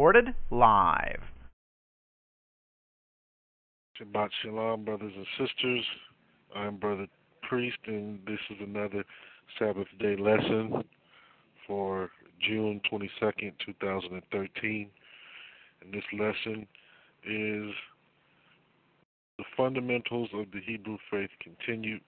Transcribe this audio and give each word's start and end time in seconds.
Recorded 0.00 0.34
live. 0.50 1.20
Shabbat 4.00 4.30
Shalom, 4.42 4.82
brothers 4.82 5.12
and 5.14 5.26
sisters. 5.38 5.84
I'm 6.56 6.78
Brother 6.78 7.06
Priest, 7.42 7.76
and 7.86 8.18
this 8.26 8.38
is 8.48 8.56
another 8.66 9.04
Sabbath 9.58 9.88
Day 9.98 10.16
lesson 10.16 10.84
for 11.66 12.08
June 12.40 12.80
22nd, 12.90 13.52
2013. 13.66 14.90
And 15.82 15.92
this 15.92 16.02
lesson 16.18 16.66
is 17.22 17.70
the 19.36 19.44
fundamentals 19.54 20.30
of 20.32 20.46
the 20.50 20.62
Hebrew 20.64 20.96
faith 21.10 21.30
continued. 21.42 22.00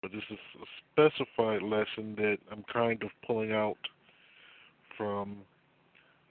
But 0.00 0.12
this 0.12 0.22
is 0.30 0.38
a 0.62 0.66
specified 0.92 1.62
lesson 1.62 2.14
that 2.18 2.38
I'm 2.52 2.64
kind 2.72 3.02
of 3.02 3.10
pulling 3.26 3.50
out 3.50 3.78
from 4.96 5.38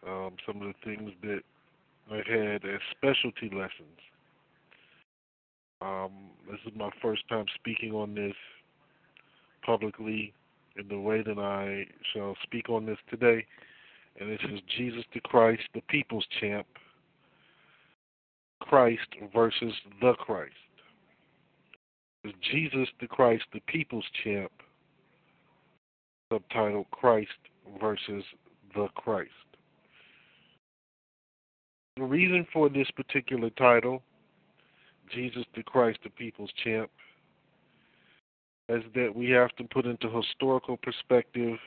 um, 0.08 0.32
some 0.46 0.62
of 0.62 0.68
the 0.68 0.74
things 0.84 1.12
that 1.22 1.42
I 2.12 2.18
had 2.18 2.66
as 2.66 2.80
specialty 2.92 3.50
lessons. 3.54 4.00
Um, 5.82 6.12
this 6.50 6.60
is 6.66 6.74
my 6.76 6.90
first 7.02 7.28
time 7.30 7.46
speaking 7.56 7.94
on 7.94 8.16
this 8.16 8.36
publicly 9.66 10.34
in 10.78 10.88
the 10.88 11.00
way 11.00 11.22
that 11.22 11.38
I 11.38 11.86
shall 12.14 12.36
speak 12.44 12.70
on 12.70 12.86
this 12.86 12.98
today. 13.10 13.46
And 14.20 14.30
this 14.30 14.40
is 14.52 14.60
Jesus 14.78 15.04
the 15.14 15.22
Christ, 15.22 15.64
the 15.74 15.82
people's 15.82 16.26
champ. 16.40 16.68
Christ 18.62 19.08
versus 19.34 19.74
the 20.02 20.14
Christ. 20.14 20.54
It's 22.24 22.38
Jesus 22.52 22.90
the 23.00 23.08
Christ, 23.08 23.44
the 23.54 23.62
people's 23.68 24.06
champ. 24.24 24.52
Subtitled 26.32 26.90
Christ 26.92 27.30
versus 27.80 28.24
the 28.76 28.88
Christ. 28.96 29.30
The 32.00 32.06
reason 32.06 32.48
for 32.54 32.70
this 32.70 32.90
particular 32.92 33.50
title, 33.50 34.02
Jesus 35.14 35.44
the 35.54 35.64
Christ, 35.64 36.00
the 36.02 36.10
People's 36.10 36.52
Champ, 36.64 36.90
is 38.70 38.84
that 38.96 39.14
we 39.14 39.32
have 39.32 39.54
to 39.58 39.66
put 39.66 39.86
into 39.86 40.10
historical 40.10 40.78
perspective 40.78 41.58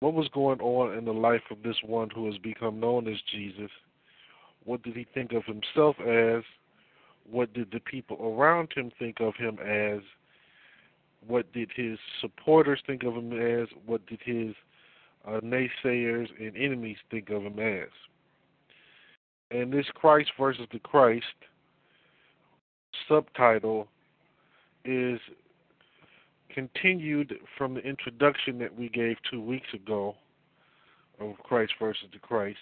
what 0.00 0.14
was 0.14 0.26
going 0.28 0.58
on 0.60 0.96
in 0.96 1.04
the 1.04 1.12
life 1.12 1.42
of 1.50 1.62
this 1.62 1.76
one 1.84 2.08
who 2.14 2.24
has 2.24 2.38
become 2.38 2.80
known 2.80 3.06
as 3.06 3.18
Jesus. 3.30 3.70
What 4.64 4.82
did 4.82 4.96
he 4.96 5.06
think 5.12 5.32
of 5.32 5.44
himself 5.44 5.96
as? 6.00 6.42
What 7.30 7.52
did 7.52 7.72
the 7.72 7.80
people 7.80 8.16
around 8.22 8.70
him 8.74 8.90
think 8.98 9.20
of 9.20 9.34
him 9.36 9.58
as? 9.58 10.00
What 11.26 11.52
did 11.52 11.68
his 11.76 11.98
supporters 12.22 12.80
think 12.86 13.02
of 13.02 13.14
him 13.14 13.38
as? 13.38 13.68
What 13.84 14.06
did 14.06 14.20
his 14.24 14.54
uh, 15.28 15.40
naysayers 15.40 16.28
and 16.40 16.56
enemies 16.56 16.96
think 17.10 17.28
of 17.28 17.42
him 17.42 17.58
as? 17.58 17.90
And 19.54 19.72
this 19.72 19.86
Christ 19.94 20.32
versus 20.36 20.66
the 20.72 20.80
Christ 20.80 21.24
subtitle 23.08 23.86
is 24.84 25.20
continued 26.52 27.34
from 27.56 27.74
the 27.74 27.80
introduction 27.80 28.58
that 28.58 28.76
we 28.76 28.88
gave 28.88 29.16
two 29.30 29.40
weeks 29.40 29.68
ago 29.72 30.16
of 31.20 31.38
Christ 31.44 31.72
versus 31.78 32.08
the 32.12 32.18
Christ. 32.18 32.58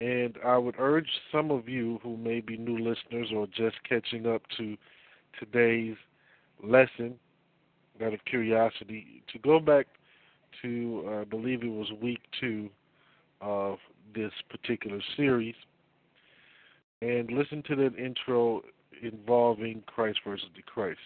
And 0.00 0.38
I 0.46 0.58
would 0.58 0.76
urge 0.78 1.08
some 1.32 1.50
of 1.50 1.68
you 1.68 1.98
who 2.04 2.16
may 2.16 2.38
be 2.38 2.56
new 2.56 2.78
listeners 2.78 3.30
or 3.34 3.48
just 3.48 3.76
catching 3.88 4.28
up 4.28 4.42
to 4.58 4.76
today's 5.40 5.96
lesson 6.62 7.16
out 8.00 8.14
of 8.14 8.24
curiosity 8.26 9.24
to 9.32 9.40
go 9.40 9.58
back 9.58 9.88
to, 10.62 11.04
uh, 11.08 11.20
I 11.22 11.24
believe 11.24 11.64
it 11.64 11.68
was 11.68 11.90
week 12.00 12.20
two 12.40 12.70
of 13.40 13.78
this 14.14 14.32
particular 14.50 15.00
series. 15.16 15.54
And 17.02 17.30
listen 17.30 17.62
to 17.68 17.76
that 17.76 17.96
intro 17.96 18.62
involving 19.02 19.82
Christ 19.86 20.20
versus 20.26 20.48
the 20.56 20.62
Christ. 20.62 20.98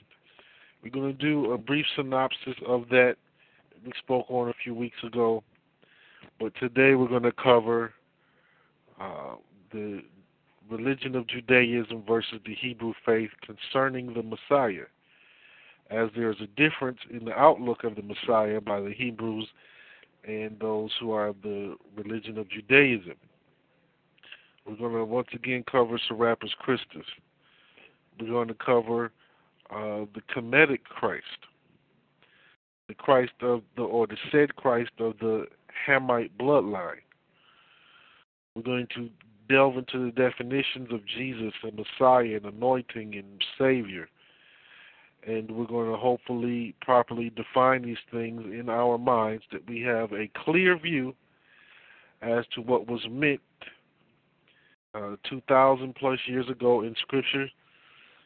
We're 0.82 0.90
going 0.90 1.16
to 1.16 1.18
do 1.18 1.52
a 1.52 1.58
brief 1.58 1.84
synopsis 1.96 2.54
of 2.66 2.88
that. 2.90 3.16
We 3.84 3.92
spoke 3.98 4.26
on 4.28 4.48
a 4.48 4.54
few 4.62 4.74
weeks 4.74 4.96
ago, 5.04 5.42
but 6.38 6.52
today 6.56 6.94
we're 6.94 7.08
going 7.08 7.22
to 7.22 7.32
cover 7.32 7.92
uh, 9.00 9.34
the 9.72 10.02
religion 10.70 11.16
of 11.16 11.26
Judaism 11.26 12.04
versus 12.06 12.40
the 12.46 12.54
Hebrew 12.54 12.92
faith 13.04 13.30
concerning 13.44 14.14
the 14.14 14.22
Messiah, 14.22 14.86
as 15.90 16.08
there's 16.14 16.40
a 16.40 16.46
difference 16.60 16.98
in 17.10 17.24
the 17.24 17.32
outlook 17.32 17.84
of 17.84 17.96
the 17.96 18.02
Messiah 18.02 18.60
by 18.60 18.80
the 18.80 18.92
Hebrews 18.92 19.48
and 20.26 20.58
those 20.60 20.90
who 21.00 21.12
are 21.12 21.34
the 21.42 21.76
religion 21.96 22.38
of 22.38 22.48
Judaism. 22.50 23.14
We're 24.66 24.76
going 24.76 24.94
to 24.94 25.04
once 25.04 25.28
again 25.32 25.64
cover 25.70 25.98
Serapis 26.08 26.50
Christus. 26.58 27.06
We're 28.20 28.28
going 28.28 28.48
to 28.48 28.54
cover 28.54 29.12
uh, 29.70 30.04
the 30.14 30.20
Kemetic 30.34 30.84
Christ, 30.84 31.24
the 32.88 32.94
Christ 32.94 33.32
of 33.40 33.62
the, 33.76 33.82
or 33.82 34.06
the 34.06 34.16
said 34.30 34.56
Christ 34.56 34.90
of 34.98 35.14
the 35.18 35.46
Hamite 35.86 36.36
bloodline. 36.38 37.02
We're 38.54 38.62
going 38.62 38.88
to 38.96 39.08
delve 39.48 39.78
into 39.78 40.04
the 40.04 40.12
definitions 40.12 40.88
of 40.92 41.00
Jesus 41.06 41.52
and 41.62 41.72
Messiah 41.76 42.36
and 42.36 42.44
anointing 42.44 43.14
and 43.14 43.42
Savior 43.58 44.08
and 45.26 45.50
we're 45.50 45.66
going 45.66 45.90
to 45.90 45.96
hopefully 45.96 46.74
properly 46.80 47.30
define 47.30 47.82
these 47.82 47.98
things 48.10 48.42
in 48.46 48.68
our 48.68 48.98
minds 48.98 49.44
that 49.52 49.68
we 49.68 49.80
have 49.80 50.12
a 50.12 50.30
clear 50.44 50.78
view 50.78 51.14
as 52.22 52.44
to 52.54 52.60
what 52.60 52.86
was 52.86 53.00
meant 53.10 53.40
uh, 54.94 55.16
2,000 55.28 55.94
plus 55.94 56.18
years 56.26 56.48
ago 56.48 56.82
in 56.82 56.94
Scripture, 57.00 57.48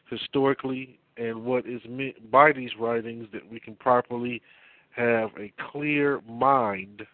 historically, 0.09 0.99
and 1.17 1.43
what 1.43 1.65
is 1.65 1.81
meant 1.87 2.31
by 2.31 2.51
these 2.51 2.71
writings 2.79 3.27
that 3.31 3.49
we 3.49 3.59
can 3.59 3.75
properly 3.75 4.41
have 4.95 5.29
a 5.37 5.53
clear 5.71 6.21
mind 6.27 7.05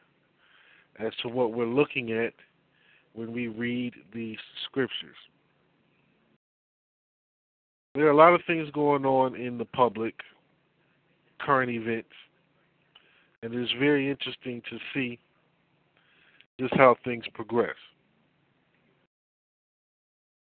as 1.00 1.12
to 1.22 1.28
what 1.28 1.54
we're 1.54 1.66
looking 1.66 2.12
at 2.12 2.34
when 3.14 3.34
we 3.34 3.48
read 3.48 3.94
these 4.14 4.38
Scriptures 4.66 5.16
there 7.94 8.08
are 8.08 8.12
a 8.12 8.16
lot 8.16 8.34
of 8.34 8.42
things 8.48 8.70
going 8.72 9.06
on 9.06 9.36
in 9.36 9.58
the 9.58 9.66
public, 9.66 10.16
current 11.40 11.70
events, 11.70 12.10
and 13.44 13.54
it's 13.54 13.72
very 13.80 14.10
interesting 14.10 14.62
to 14.70 14.78
see 14.94 15.20
just 16.60 16.74
how 16.76 16.96
things 17.04 17.26
progress. 17.34 17.76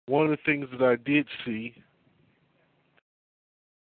One 0.07 0.25
of 0.25 0.31
the 0.31 0.37
things 0.45 0.67
that 0.71 0.85
I 0.85 0.97
did 0.97 1.25
see 1.45 1.73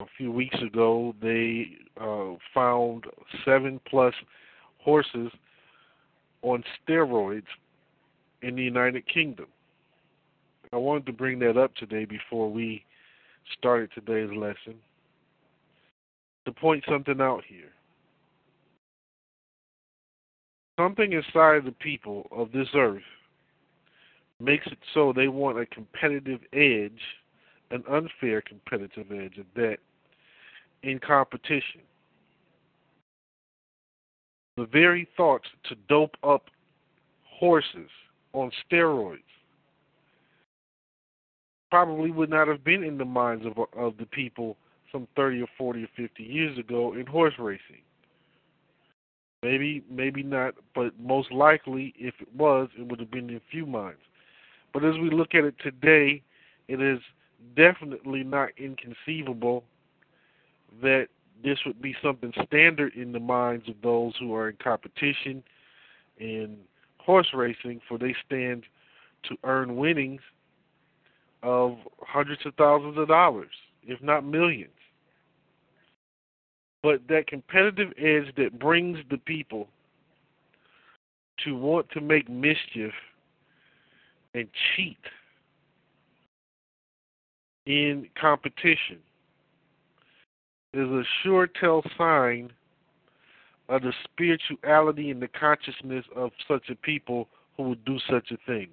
a 0.02 0.06
few 0.18 0.32
weeks 0.32 0.58
ago, 0.62 1.16
they 1.22 1.68
uh, 2.00 2.34
found 2.54 3.06
seven 3.46 3.80
plus 3.90 4.14
horses 4.80 5.32
on 6.42 6.64
steroids 6.88 7.44
in 8.42 8.56
the 8.56 8.64
United 8.64 9.08
Kingdom. 9.08 9.46
I 10.74 10.78
wanted 10.78 11.06
to 11.06 11.14
bring 11.14 11.40
that 11.40 11.58
up 11.58 11.76
today 11.76 12.06
before 12.06 12.52
we 12.52 12.84
started 13.58 13.90
today's 13.94 14.36
lesson 14.36 14.76
to 16.46 16.52
point 16.52 16.84
something 16.90 17.22
out 17.22 17.44
here. 17.48 17.72
Something 20.80 21.14
inside 21.14 21.66
the 21.66 21.76
people 21.80 22.28
of 22.32 22.52
this 22.52 22.68
earth 22.76 23.02
makes 24.40 24.66
it 24.68 24.80
so 24.94 25.14
they 25.14 25.28
want 25.28 25.60
a 25.60 25.66
competitive 25.68 26.40
edge, 26.54 27.00
an 27.70 27.84
unfair 27.90 28.42
competitive 28.42 29.12
edge 29.12 29.38
at 29.38 29.46
that, 29.56 29.78
in 30.84 31.00
competition. 31.00 31.82
The 34.58 34.66
very 34.66 35.08
thoughts 35.16 35.48
to 35.70 35.76
dope 35.88 36.16
up 36.24 36.46
horses 37.24 37.90
on 38.34 38.52
steroids 38.72 39.20
probably 41.72 42.12
would 42.12 42.30
not 42.30 42.48
have 42.48 42.64
been 42.64 42.84
in 42.84 42.98
the 42.98 43.06
minds 43.06 43.46
of 43.46 43.58
of 43.76 43.98
the 43.98 44.06
people 44.06 44.58
some 44.92 45.08
30 45.16 45.42
or 45.42 45.48
40 45.58 45.84
or 45.86 45.88
50 45.96 46.22
years 46.22 46.58
ago 46.58 46.94
in 46.94 47.06
horse 47.06 47.34
racing. 47.40 47.82
Maybe, 49.42 49.84
maybe 49.90 50.22
not, 50.22 50.54
but 50.76 50.92
most 51.00 51.32
likely, 51.32 51.94
if 51.98 52.14
it 52.20 52.28
was, 52.36 52.70
it 52.78 52.84
would 52.88 53.00
have 53.00 53.10
been 53.10 53.30
in 53.30 53.42
few 53.50 53.66
minds. 53.66 54.02
But 54.74 54.84
as 54.84 54.96
we 55.02 55.10
look 55.10 55.34
at 55.34 55.46
it 55.46 55.56
today, 55.64 56.22
it 56.68 56.82
is 56.82 57.00
definitely 57.56 58.24
not 58.24 58.50
inconceivable 58.58 59.64
that 60.82 61.08
this 61.44 61.58
would 61.66 61.82
be 61.82 61.96
something 62.04 62.32
standard 62.46 62.94
in 62.94 63.14
the 63.14 63.20
minds 63.20 63.68
of 63.68 63.76
those 63.82 64.14
who 64.20 64.36
are 64.36 64.50
in 64.50 64.58
competition 64.62 65.42
in 66.20 66.58
horse 67.00 67.30
racing, 67.34 67.82
for 67.88 67.98
they 67.98 68.16
stand 68.26 68.64
to 69.24 69.36
earn 69.44 69.76
winnings 69.76 70.22
of 71.44 71.78
hundreds 72.02 72.46
of 72.46 72.54
thousands 72.56 72.98
of 72.98 73.08
dollars, 73.08 73.52
if 73.84 74.02
not 74.02 74.26
millions. 74.26 74.72
But 76.84 77.08
that 77.10 77.28
competitive 77.28 77.90
edge 77.98 78.34
that 78.38 78.60
brings 78.60 78.98
the 79.10 79.18
people 79.18 79.68
to 81.46 81.56
want 81.56 81.90
to 81.92 82.02
make 82.02 82.30
mischief 82.30 82.94
and 84.34 84.48
cheat 84.76 84.98
in 87.66 88.08
competition 88.20 89.00
is 90.74 90.88
a 90.88 91.04
sure 91.22 91.48
tell 91.48 91.84
sign 91.98 92.52
of 93.70 93.82
the 93.82 93.94
spirituality 94.04 95.12
and 95.12 95.22
the 95.22 95.28
consciousness 95.28 96.06
of 96.16 96.32
such 96.48 96.70
a 96.70 96.76
people 96.76 97.28
who 97.58 97.64
would 97.64 97.86
do 97.86 97.98
such 98.10 98.32
a 98.32 98.38
thing. 98.46 98.70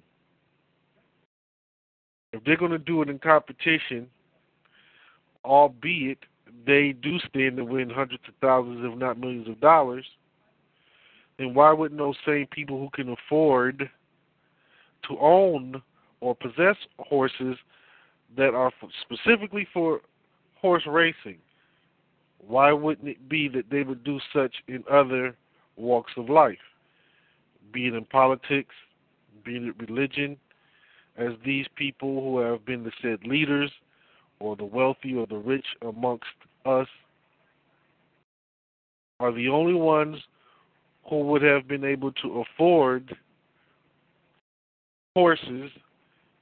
If 2.31 2.43
they're 2.43 2.57
going 2.57 2.71
to 2.71 2.77
do 2.77 3.01
it 3.01 3.09
in 3.09 3.19
competition, 3.19 4.07
albeit 5.43 6.19
they 6.65 6.93
do 7.01 7.19
stand 7.19 7.57
to 7.57 7.65
win 7.65 7.89
hundreds 7.89 8.23
of 8.27 8.33
thousands, 8.41 8.81
if 8.83 8.97
not 8.97 9.19
millions 9.19 9.47
of 9.47 9.59
dollars, 9.59 10.05
then 11.37 11.53
why 11.53 11.71
wouldn't 11.71 11.99
those 11.99 12.17
same 12.25 12.47
people 12.51 12.79
who 12.79 12.89
can 12.91 13.13
afford 13.13 13.89
to 15.07 15.17
own 15.19 15.81
or 16.21 16.35
possess 16.35 16.75
horses 16.99 17.55
that 18.37 18.53
are 18.53 18.71
specifically 19.01 19.67
for 19.73 20.01
horse 20.61 20.83
racing, 20.85 21.37
why 22.39 22.71
wouldn't 22.71 23.07
it 23.07 23.29
be 23.29 23.47
that 23.47 23.69
they 23.71 23.83
would 23.83 24.03
do 24.03 24.19
such 24.33 24.53
in 24.67 24.83
other 24.91 25.35
walks 25.77 26.11
of 26.17 26.29
life, 26.29 26.57
be 27.71 27.87
it 27.87 27.93
in 27.93 28.05
politics, 28.05 28.75
be 29.43 29.55
it 29.55 29.89
religion, 29.89 30.37
as 31.17 31.33
these 31.45 31.65
people 31.75 32.21
who 32.21 32.39
have 32.39 32.65
been 32.65 32.83
the 32.83 32.91
said 33.01 33.19
leaders 33.25 33.71
or 34.39 34.55
the 34.55 34.65
wealthy 34.65 35.13
or 35.15 35.27
the 35.27 35.37
rich 35.37 35.65
amongst 35.81 36.25
us 36.65 36.87
are 39.19 39.33
the 39.33 39.49
only 39.49 39.73
ones 39.73 40.17
who 41.09 41.19
would 41.19 41.41
have 41.41 41.67
been 41.67 41.83
able 41.83 42.11
to 42.13 42.41
afford 42.41 43.15
horses 45.15 45.71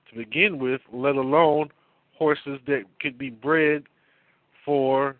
to 0.09 0.15
begin 0.15 0.59
with, 0.59 0.81
let 0.93 1.15
alone 1.15 1.69
horses 2.17 2.59
that 2.67 2.83
could 2.99 3.17
be 3.17 3.29
bred 3.29 3.83
for 4.65 5.15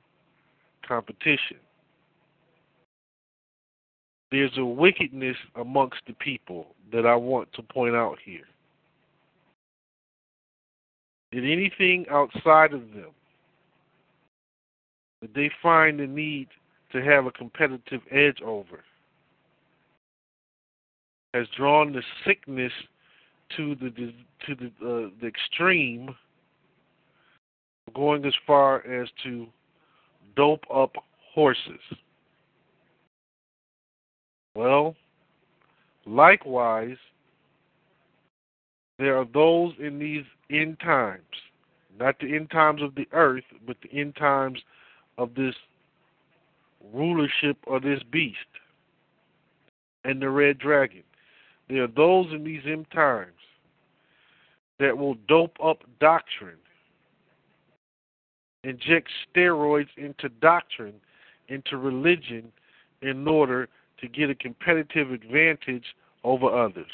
competition. 0.88 1.58
There's 4.32 4.52
a 4.58 4.66
wickedness 4.66 5.38
amongst 5.56 6.00
the 6.06 6.14
people 6.14 6.76
that 6.92 7.06
I 7.06 7.16
want 7.16 7.52
to 7.54 7.62
point 7.62 7.96
out 7.96 8.18
here. 8.24 8.46
Did 11.38 11.52
anything 11.52 12.08
outside 12.10 12.74
of 12.74 12.82
them 12.96 13.12
that 15.22 15.36
they 15.36 15.52
find 15.62 16.00
the 16.00 16.08
need 16.08 16.48
to 16.92 17.04
have 17.04 17.28
a 17.28 17.32
competitive 17.32 18.02
edge 18.10 18.42
over 18.44 18.84
has 21.36 21.46
drawn 21.56 21.94
the 21.94 22.02
sickness 22.26 22.72
to 23.56 23.76
the 23.76 23.92
to 24.48 24.56
the 24.56 24.66
uh, 24.66 25.12
the 25.22 25.28
extreme, 25.28 26.10
going 27.94 28.26
as 28.26 28.34
far 28.48 28.84
as 28.88 29.08
to 29.24 29.46
dope 30.36 30.64
up 30.74 30.96
horses. 31.36 31.82
Well, 34.56 34.96
likewise, 36.08 36.98
there 38.98 39.16
are 39.20 39.28
those 39.32 39.74
in 39.80 40.00
these 40.00 40.24
end 40.50 40.80
times, 40.80 41.22
not 42.00 42.20
the 42.20 42.36
end 42.36 42.50
times 42.52 42.82
of 42.82 42.96
the 42.96 43.08
earth, 43.12 43.44
but 43.66 43.78
the 43.82 44.00
end 44.00 44.16
times 44.16 44.60
of 45.18 45.36
this 45.36 45.56
rulership 46.94 47.58
of 47.68 47.82
this 47.82 48.02
beast 48.12 48.38
and 50.04 50.22
the 50.22 50.30
red 50.30 50.58
dragon. 50.58 51.04
There 51.70 51.84
are 51.84 51.88
those 51.88 52.28
in 52.32 52.44
these 52.44 52.62
end 52.66 52.86
times 52.94 53.32
that 54.80 54.98
will 54.98 55.16
dope 55.28 55.58
up 55.64 55.84
doctrine, 56.00 56.58
inject 58.64 59.10
steroids 59.36 59.90
into 59.98 60.30
doctrine, 60.30 60.96
into 61.50 61.78
religion, 61.78 62.52
in 63.02 63.28
order 63.28 63.68
to 64.00 64.08
get 64.08 64.30
a 64.30 64.36
competitive 64.36 65.12
advantage 65.12 65.96
over 66.24 66.48
others. 66.48 66.92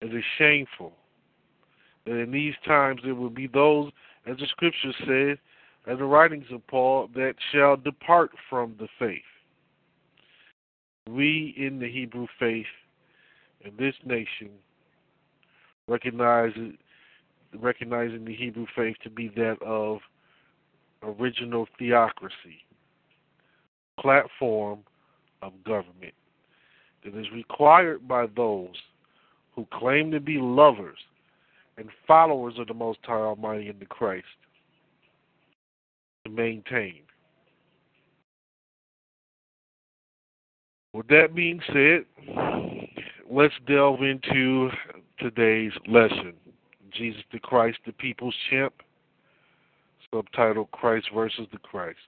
It 0.00 0.12
is 0.14 0.24
shameful 0.36 0.92
in 2.06 2.30
these 2.30 2.54
times 2.66 3.00
there 3.04 3.14
will 3.14 3.30
be 3.30 3.46
those, 3.46 3.90
as 4.26 4.36
the 4.38 4.46
scripture 4.46 4.92
says, 5.06 5.38
as 5.86 5.98
the 5.98 6.04
writings 6.04 6.46
of 6.52 6.66
Paul, 6.66 7.08
that 7.14 7.34
shall 7.52 7.76
depart 7.76 8.30
from 8.48 8.74
the 8.78 8.88
faith. 8.98 9.22
We 11.08 11.54
in 11.56 11.78
the 11.78 11.90
Hebrew 11.90 12.26
faith 12.38 12.66
in 13.64 13.72
this 13.76 13.94
nation 14.04 14.50
recognize 15.88 16.52
recognizing 17.60 18.24
the 18.24 18.34
Hebrew 18.34 18.66
faith 18.74 18.96
to 19.02 19.10
be 19.10 19.28
that 19.36 19.56
of 19.62 19.98
original 21.02 21.66
theocracy, 21.78 22.64
platform 24.00 24.80
of 25.42 25.52
government 25.64 26.14
that 27.04 27.18
is 27.18 27.26
required 27.34 28.06
by 28.06 28.26
those 28.36 28.74
who 29.54 29.66
claim 29.72 30.10
to 30.12 30.20
be 30.20 30.38
lovers 30.38 30.98
and 31.76 31.88
followers 32.06 32.54
of 32.58 32.66
the 32.66 32.74
Most 32.74 32.98
High 33.02 33.14
Almighty 33.14 33.68
in 33.68 33.78
the 33.78 33.86
Christ 33.86 34.26
to 36.24 36.30
maintain. 36.30 37.00
With 40.92 41.08
that 41.08 41.34
being 41.34 41.60
said, 41.72 42.04
let's 43.30 43.54
delve 43.66 44.02
into 44.02 44.68
today's 45.18 45.72
lesson 45.86 46.34
Jesus 46.92 47.22
the 47.32 47.38
Christ, 47.38 47.78
the 47.86 47.92
People's 47.92 48.34
Champ, 48.50 48.74
subtitled 50.12 50.70
Christ 50.72 51.06
versus 51.14 51.46
the 51.52 51.58
Christ. 51.58 51.98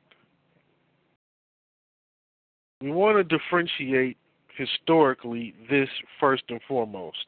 We 2.81 2.91
want 2.91 3.17
to 3.17 3.39
differentiate 3.39 4.19
historically 4.57 5.55
this 5.71 5.89
first 6.21 6.45
and 6.51 6.61
foremost. 6.69 7.27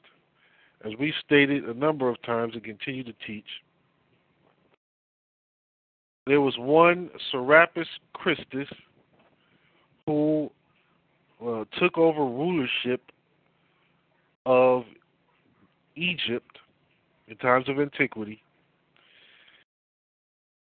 As 0.84 0.92
we've 0.98 1.14
stated 1.24 1.64
a 1.64 1.74
number 1.74 2.08
of 2.08 2.20
times 2.22 2.54
and 2.54 2.62
continue 2.62 3.02
to 3.04 3.14
teach, 3.26 3.46
there 6.26 6.40
was 6.40 6.54
one 6.58 7.10
Serapis 7.30 7.88
Christus 8.12 8.68
who 10.06 10.50
uh, 11.44 11.64
took 11.78 11.96
over 11.98 12.24
rulership 12.24 13.00
of 14.44 14.84
Egypt 15.96 16.58
in 17.28 17.36
times 17.36 17.68
of 17.68 17.80
antiquity. 17.80 18.42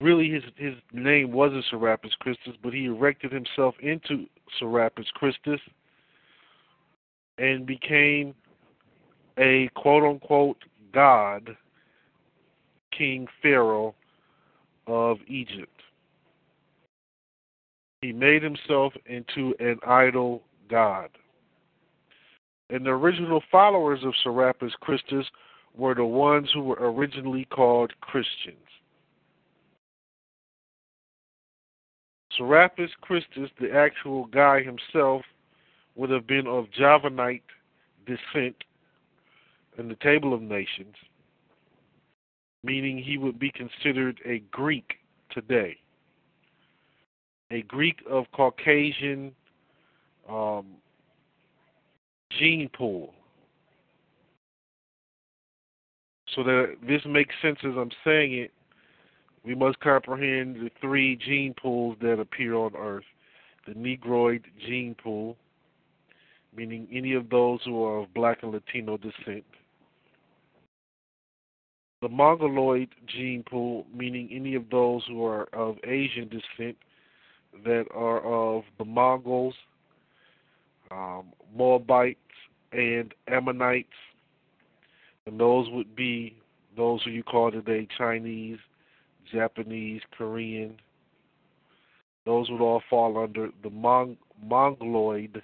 Really, 0.00 0.30
his 0.30 0.42
his 0.56 0.74
name 0.92 1.30
wasn't 1.30 1.64
Serapis 1.70 2.12
Christus, 2.20 2.54
but 2.62 2.72
he 2.72 2.86
erected 2.86 3.32
himself 3.32 3.74
into 3.80 4.26
Serapis 4.58 5.06
Christus 5.14 5.60
and 7.38 7.66
became 7.66 8.34
a 9.40 9.68
quote 9.74 10.04
unquote 10.04 10.58
god, 10.92 11.56
King 12.96 13.26
Pharaoh 13.42 13.94
of 14.86 15.18
Egypt. 15.26 15.82
He 18.02 18.12
made 18.12 18.42
himself 18.42 18.92
into 19.06 19.54
an 19.58 19.78
idol 19.86 20.42
god. 20.68 21.10
And 22.68 22.86
the 22.86 22.90
original 22.90 23.42
followers 23.50 24.00
of 24.04 24.14
Serapis 24.22 24.72
Christus 24.80 25.26
were 25.74 25.94
the 25.94 26.04
ones 26.04 26.48
who 26.52 26.62
were 26.62 26.78
originally 26.80 27.46
called 27.46 27.92
Christians. 28.00 28.56
Serapis 32.36 32.90
Christus, 33.00 33.50
the 33.60 33.72
actual 33.72 34.26
guy 34.26 34.62
himself, 34.62 35.22
would 35.96 36.10
have 36.10 36.26
been 36.26 36.46
of 36.46 36.66
Javanite 36.78 37.42
descent 38.06 38.56
in 39.80 39.88
the 39.88 39.96
Table 39.96 40.34
of 40.34 40.42
Nations, 40.42 40.94
meaning 42.62 42.98
he 42.98 43.16
would 43.16 43.38
be 43.38 43.50
considered 43.50 44.20
a 44.26 44.40
Greek 44.50 44.92
today. 45.30 45.76
A 47.50 47.62
Greek 47.62 47.96
of 48.08 48.26
Caucasian 48.32 49.32
um, 50.28 50.66
gene 52.38 52.70
pool. 52.76 53.14
So 56.36 56.44
that 56.44 56.76
this 56.86 57.00
makes 57.06 57.34
sense 57.42 57.58
as 57.64 57.72
I'm 57.76 57.90
saying 58.04 58.34
it, 58.34 58.52
we 59.44 59.54
must 59.54 59.80
comprehend 59.80 60.56
the 60.56 60.70
three 60.80 61.16
gene 61.16 61.54
pools 61.60 61.96
that 62.02 62.20
appear 62.20 62.54
on 62.54 62.76
Earth. 62.76 63.04
The 63.66 63.74
Negroid 63.74 64.44
gene 64.64 64.94
pool, 65.02 65.36
meaning 66.54 66.86
any 66.92 67.14
of 67.14 67.30
those 67.30 67.60
who 67.64 67.82
are 67.82 68.00
of 68.00 68.14
black 68.14 68.42
and 68.42 68.52
Latino 68.52 68.96
descent. 68.96 69.44
The 72.02 72.08
Mongoloid 72.08 72.88
gene 73.06 73.42
pool, 73.42 73.86
meaning 73.94 74.30
any 74.32 74.54
of 74.54 74.70
those 74.70 75.02
who 75.06 75.22
are 75.24 75.48
of 75.52 75.76
Asian 75.84 76.28
descent 76.28 76.76
that 77.64 77.84
are 77.94 78.20
of 78.20 78.64
the 78.78 78.86
Mongols, 78.86 79.54
um, 80.90 81.26
Moabites, 81.54 82.18
and 82.72 83.12
Ammonites. 83.28 83.88
And 85.26 85.38
those 85.38 85.68
would 85.70 85.94
be 85.94 86.36
those 86.74 87.02
who 87.02 87.10
you 87.10 87.22
call 87.22 87.50
today 87.50 87.86
Chinese, 87.98 88.58
Japanese, 89.30 90.00
Korean. 90.16 90.76
Those 92.24 92.48
would 92.50 92.62
all 92.62 92.82
fall 92.88 93.18
under 93.18 93.50
the 93.62 93.68
Mong- 93.68 94.16
Mongoloid 94.42 95.42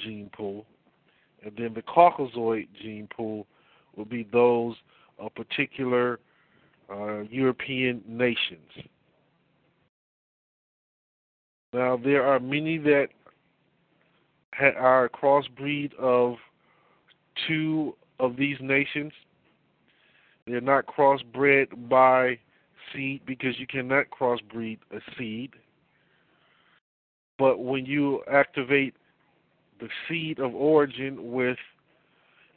gene 0.00 0.30
pool. 0.32 0.64
And 1.42 1.52
then 1.56 1.74
the 1.74 1.82
Caucasoid 1.82 2.68
gene 2.80 3.08
pool 3.14 3.46
would 3.96 4.08
be 4.08 4.28
those 4.32 4.76
of 5.18 5.34
particular 5.34 6.20
uh, 6.90 7.20
European 7.22 8.02
nations. 8.06 8.70
Now, 11.72 11.96
there 11.96 12.24
are 12.24 12.38
many 12.38 12.78
that 12.78 13.08
are 14.60 15.08
crossbreed 15.08 15.92
of 15.98 16.36
two 17.48 17.96
of 18.20 18.36
these 18.36 18.56
nations. 18.60 19.12
They're 20.46 20.60
not 20.60 20.86
crossbred 20.86 21.88
by 21.88 22.38
seed 22.92 23.22
because 23.26 23.58
you 23.58 23.66
cannot 23.66 24.06
crossbreed 24.10 24.78
a 24.92 25.00
seed. 25.18 25.52
But 27.38 27.58
when 27.58 27.86
you 27.86 28.22
activate 28.30 28.94
the 29.80 29.88
seed 30.08 30.38
of 30.38 30.54
origin 30.54 31.32
with 31.32 31.58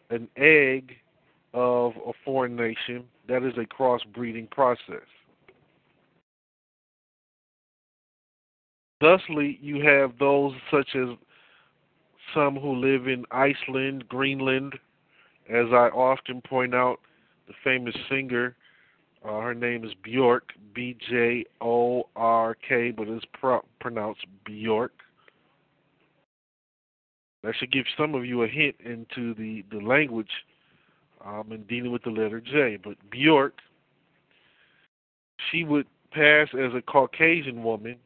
an 0.09 0.27
egg 0.37 0.95
of 1.57 1.93
a 2.07 2.11
foreign 2.23 2.55
nation, 2.55 3.03
that 3.27 3.41
is 3.43 3.53
a 3.57 3.65
crossbreeding 3.65 4.47
process. 4.51 5.07
Thusly, 9.01 9.57
you 9.59 9.81
have 9.81 10.11
those 10.19 10.53
such 10.69 10.89
as 10.95 11.09
some 12.35 12.55
who 12.57 12.75
live 12.75 13.07
in 13.07 13.25
Iceland, 13.31 14.07
Greenland, 14.07 14.73
as 15.49 15.65
I 15.71 15.89
often 15.89 16.41
point 16.41 16.75
out, 16.75 16.99
the 17.47 17.53
famous 17.63 17.95
singer, 18.07 18.55
uh, 19.25 19.39
her 19.39 19.55
name 19.55 19.83
is 19.83 19.91
Bjork, 20.03 20.51
B 20.75 20.95
J 21.09 21.45
O 21.59 22.03
R 22.15 22.55
K, 22.67 22.91
but 22.91 23.07
it's 23.07 23.25
pro- 23.33 23.65
pronounced 23.79 24.25
Bjork. 24.45 24.91
That 27.43 27.55
should 27.57 27.71
give 27.71 27.85
some 27.97 28.13
of 28.13 28.25
you 28.25 28.43
a 28.43 28.47
hint 28.47 28.75
into 28.83 29.33
the, 29.33 29.63
the 29.71 29.83
language 29.83 30.29
um, 31.27 31.51
in 31.51 31.63
dealing 31.63 31.91
with 31.91 32.03
the 32.03 32.09
letter 32.09 32.39
J. 32.39 32.77
But 32.81 32.95
Bjork, 33.11 33.59
she 35.51 35.63
would 35.63 35.87
pass 36.11 36.47
as 36.53 36.73
a 36.73 36.81
Caucasian 36.81 37.63
woman, 37.63 37.97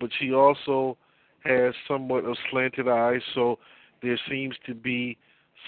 but 0.00 0.10
she 0.18 0.32
also 0.32 0.96
has 1.44 1.74
somewhat 1.86 2.24
of 2.24 2.36
slanted 2.50 2.88
eyes, 2.88 3.20
so 3.34 3.58
there 4.02 4.18
seems 4.28 4.54
to 4.66 4.74
be 4.74 5.16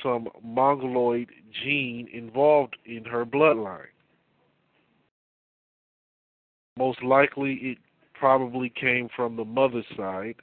some 0.03 0.29
mongoloid 0.43 1.29
gene 1.63 2.09
involved 2.13 2.77
in 2.85 3.05
her 3.05 3.25
bloodline. 3.25 3.87
Most 6.77 7.03
likely, 7.03 7.55
it 7.55 7.79
probably 8.15 8.69
came 8.69 9.09
from 9.15 9.37
the 9.37 9.45
mother's 9.45 9.85
side, 9.97 10.37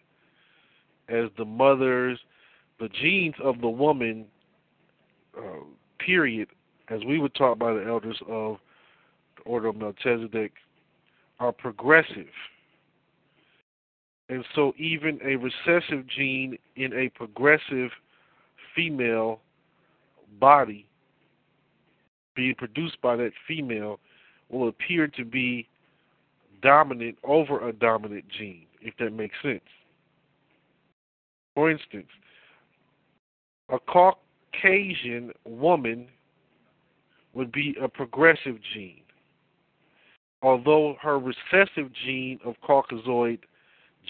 as 1.09 1.25
the 1.37 1.45
mother's, 1.45 2.17
the 2.79 2.87
genes 3.01 3.35
of 3.43 3.59
the 3.59 3.69
woman, 3.69 4.25
uh, 5.37 5.63
period, 6.05 6.49
as 6.89 7.01
we 7.05 7.19
were 7.19 7.29
taught 7.29 7.59
by 7.59 7.73
the 7.73 7.85
elders 7.87 8.19
of 8.27 8.57
the 9.37 9.43
Order 9.43 9.69
of 9.69 9.75
Melchizedek, 9.77 10.53
are 11.39 11.51
progressive. 11.51 12.27
And 14.29 14.45
so, 14.55 14.73
even 14.77 15.19
a 15.25 15.35
recessive 15.35 16.07
gene 16.07 16.57
in 16.75 16.93
a 16.93 17.09
progressive 17.09 17.91
female 18.75 19.41
body 20.39 20.85
being 22.35 22.55
produced 22.55 23.01
by 23.01 23.15
that 23.17 23.31
female 23.47 23.99
will 24.49 24.69
appear 24.69 25.07
to 25.07 25.25
be 25.25 25.67
dominant 26.61 27.17
over 27.23 27.67
a 27.67 27.73
dominant 27.73 28.25
gene, 28.29 28.65
if 28.81 28.93
that 28.97 29.11
makes 29.11 29.35
sense. 29.41 29.61
For 31.55 31.69
instance, 31.69 32.07
a 33.69 33.79
Caucasian 34.53 35.31
woman 35.45 36.07
would 37.33 37.51
be 37.51 37.75
a 37.81 37.87
progressive 37.87 38.57
gene, 38.73 39.01
although 40.41 40.97
her 41.01 41.17
recessive 41.17 41.91
gene 42.05 42.39
of 42.43 42.55
Caucasoid 42.61 43.39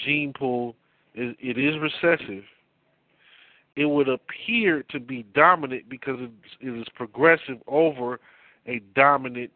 gene 0.05 0.33
pool 0.33 0.75
is 1.13 1.35
it 1.39 1.57
is 1.57 1.75
recessive, 1.79 2.43
it 3.75 3.85
would 3.85 4.09
appear 4.09 4.83
to 4.89 4.99
be 4.99 5.23
dominant 5.33 5.89
because 5.89 6.19
it 6.19 6.67
is 6.67 6.87
progressive 6.95 7.57
over 7.67 8.19
a 8.67 8.79
dominant 8.95 9.51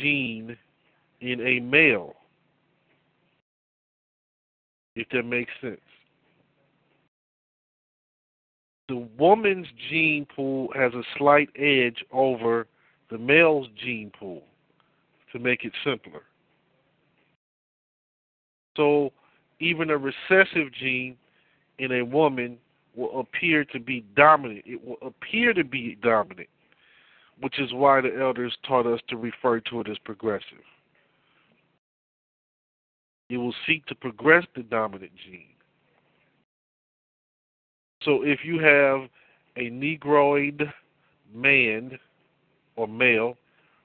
gene 0.00 0.56
in 1.20 1.40
a 1.40 1.60
male. 1.60 2.14
If 4.94 5.08
that 5.10 5.24
makes 5.24 5.52
sense. 5.60 5.80
The 8.88 9.06
woman's 9.18 9.66
gene 9.90 10.26
pool 10.34 10.72
has 10.74 10.94
a 10.94 11.02
slight 11.18 11.50
edge 11.56 12.04
over 12.10 12.66
the 13.10 13.18
male's 13.18 13.68
gene 13.76 14.10
pool, 14.18 14.42
to 15.32 15.38
make 15.38 15.64
it 15.64 15.72
simpler. 15.84 16.22
So 18.76 19.12
even 19.60 19.90
a 19.90 19.98
recessive 19.98 20.72
gene 20.72 21.16
in 21.78 21.92
a 21.92 22.04
woman 22.04 22.58
will 22.96 23.20
appear 23.20 23.64
to 23.66 23.80
be 23.80 24.04
dominant. 24.16 24.64
It 24.66 24.82
will 24.84 24.98
appear 25.02 25.52
to 25.52 25.64
be 25.64 25.98
dominant, 26.02 26.48
which 27.40 27.58
is 27.58 27.72
why 27.72 28.00
the 28.00 28.16
elders 28.18 28.56
taught 28.66 28.86
us 28.86 29.00
to 29.08 29.16
refer 29.16 29.60
to 29.60 29.80
it 29.80 29.88
as 29.88 29.98
progressive. 29.98 30.64
It 33.28 33.36
will 33.36 33.54
seek 33.66 33.84
to 33.86 33.94
progress 33.94 34.46
the 34.56 34.62
dominant 34.62 35.12
gene. 35.26 35.57
So 38.08 38.22
if 38.22 38.38
you 38.42 38.58
have 38.58 39.10
a 39.58 39.68
Negroid 39.68 40.62
man 41.34 41.98
or 42.74 42.88
male 42.88 43.36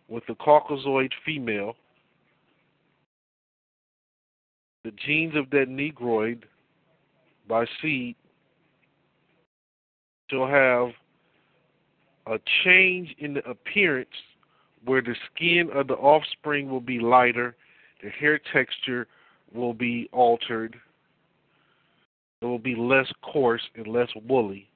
with 0.08 0.24
a 0.30 0.36
Caucasoid 0.36 1.12
female, 1.26 1.76
the 4.86 4.92
genes 5.06 5.36
of 5.36 5.50
that 5.50 5.68
Negroid 5.68 6.46
by 7.50 7.66
seed 7.82 8.16
shall 10.32 10.48
have 10.48 10.92
a 12.26 12.40
change 12.64 13.14
in 13.20 13.34
the 13.34 13.46
appearance 13.50 14.08
where 14.86 15.02
the 15.02 15.16
skin 15.36 15.70
of 15.76 15.88
the 15.88 15.96
offspring 15.96 16.70
will 16.70 16.80
be 16.80 16.98
lighter, 16.98 17.58
the 18.02 18.10
hair 18.10 18.40
texture 18.54 19.06
will 19.54 19.74
be 19.74 20.08
altered, 20.14 20.78
it 22.44 22.46
will 22.46 22.60
be 22.60 22.76
less 22.76 23.08
coarse 23.22 23.62
and 23.76 23.88
less 23.88 24.10
woolly 24.28 24.70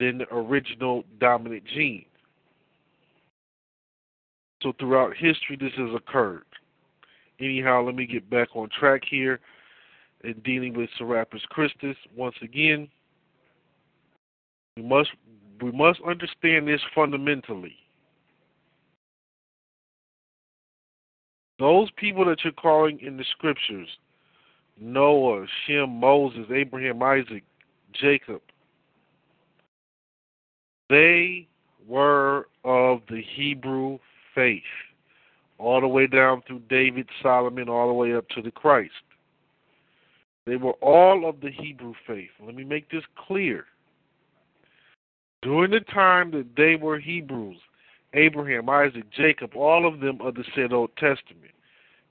than 0.00 0.18
the 0.18 0.34
original 0.34 1.04
dominant 1.20 1.64
gene. 1.74 2.06
So 4.62 4.72
throughout 4.80 5.14
history, 5.14 5.58
this 5.60 5.72
has 5.76 5.94
occurred. 5.94 6.44
Anyhow, 7.38 7.84
let 7.84 7.94
me 7.94 8.06
get 8.06 8.28
back 8.30 8.48
on 8.56 8.70
track 8.70 9.02
here 9.08 9.38
in 10.24 10.32
dealing 10.44 10.72
with 10.72 10.88
Serapis 10.96 11.42
Christus. 11.50 11.96
Once 12.16 12.36
again, 12.40 12.88
we 14.78 14.82
must 14.82 15.10
we 15.60 15.72
must 15.72 16.00
understand 16.06 16.68
this 16.68 16.80
fundamentally. 16.94 17.76
Those 21.58 21.90
people 21.96 22.24
that 22.26 22.38
you're 22.44 22.52
calling 22.54 22.98
in 23.00 23.16
the 23.16 23.24
scriptures, 23.32 23.88
Noah, 24.78 25.46
Shem, 25.66 25.90
Moses, 25.90 26.46
Abraham, 26.52 27.02
Isaac, 27.02 27.44
Jacob, 27.92 28.42
they 30.88 31.48
were 31.86 32.48
of 32.64 33.00
the 33.08 33.22
Hebrew 33.34 33.98
faith, 34.34 34.62
all 35.58 35.80
the 35.80 35.88
way 35.88 36.06
down 36.06 36.42
through 36.46 36.60
David, 36.68 37.08
Solomon, 37.22 37.68
all 37.68 37.88
the 37.88 37.94
way 37.94 38.14
up 38.14 38.28
to 38.30 38.42
the 38.42 38.50
Christ. 38.50 38.92
They 40.46 40.56
were 40.56 40.74
all 40.74 41.28
of 41.28 41.40
the 41.40 41.50
Hebrew 41.50 41.94
faith. 42.06 42.30
Let 42.44 42.54
me 42.54 42.64
make 42.64 42.90
this 42.90 43.02
clear. 43.26 43.64
During 45.42 45.72
the 45.72 45.80
time 45.80 46.30
that 46.32 46.46
they 46.56 46.76
were 46.76 46.98
Hebrews, 46.98 47.56
Abraham, 48.14 48.68
Isaac, 48.68 49.04
Jacob, 49.10 49.56
all 49.56 49.86
of 49.86 50.00
them 50.00 50.20
are 50.22 50.32
the 50.32 50.44
said 50.54 50.72
Old 50.72 50.90
Testament. 50.96 51.52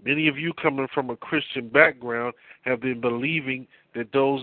Many 0.04 0.28
of 0.28 0.38
you 0.38 0.54
coming 0.54 0.88
from 0.94 1.10
a 1.10 1.16
Christian 1.16 1.70
background 1.70 2.34
have 2.64 2.82
been 2.82 3.02
believing 3.02 3.68
that 3.96 4.12
those 4.12 4.42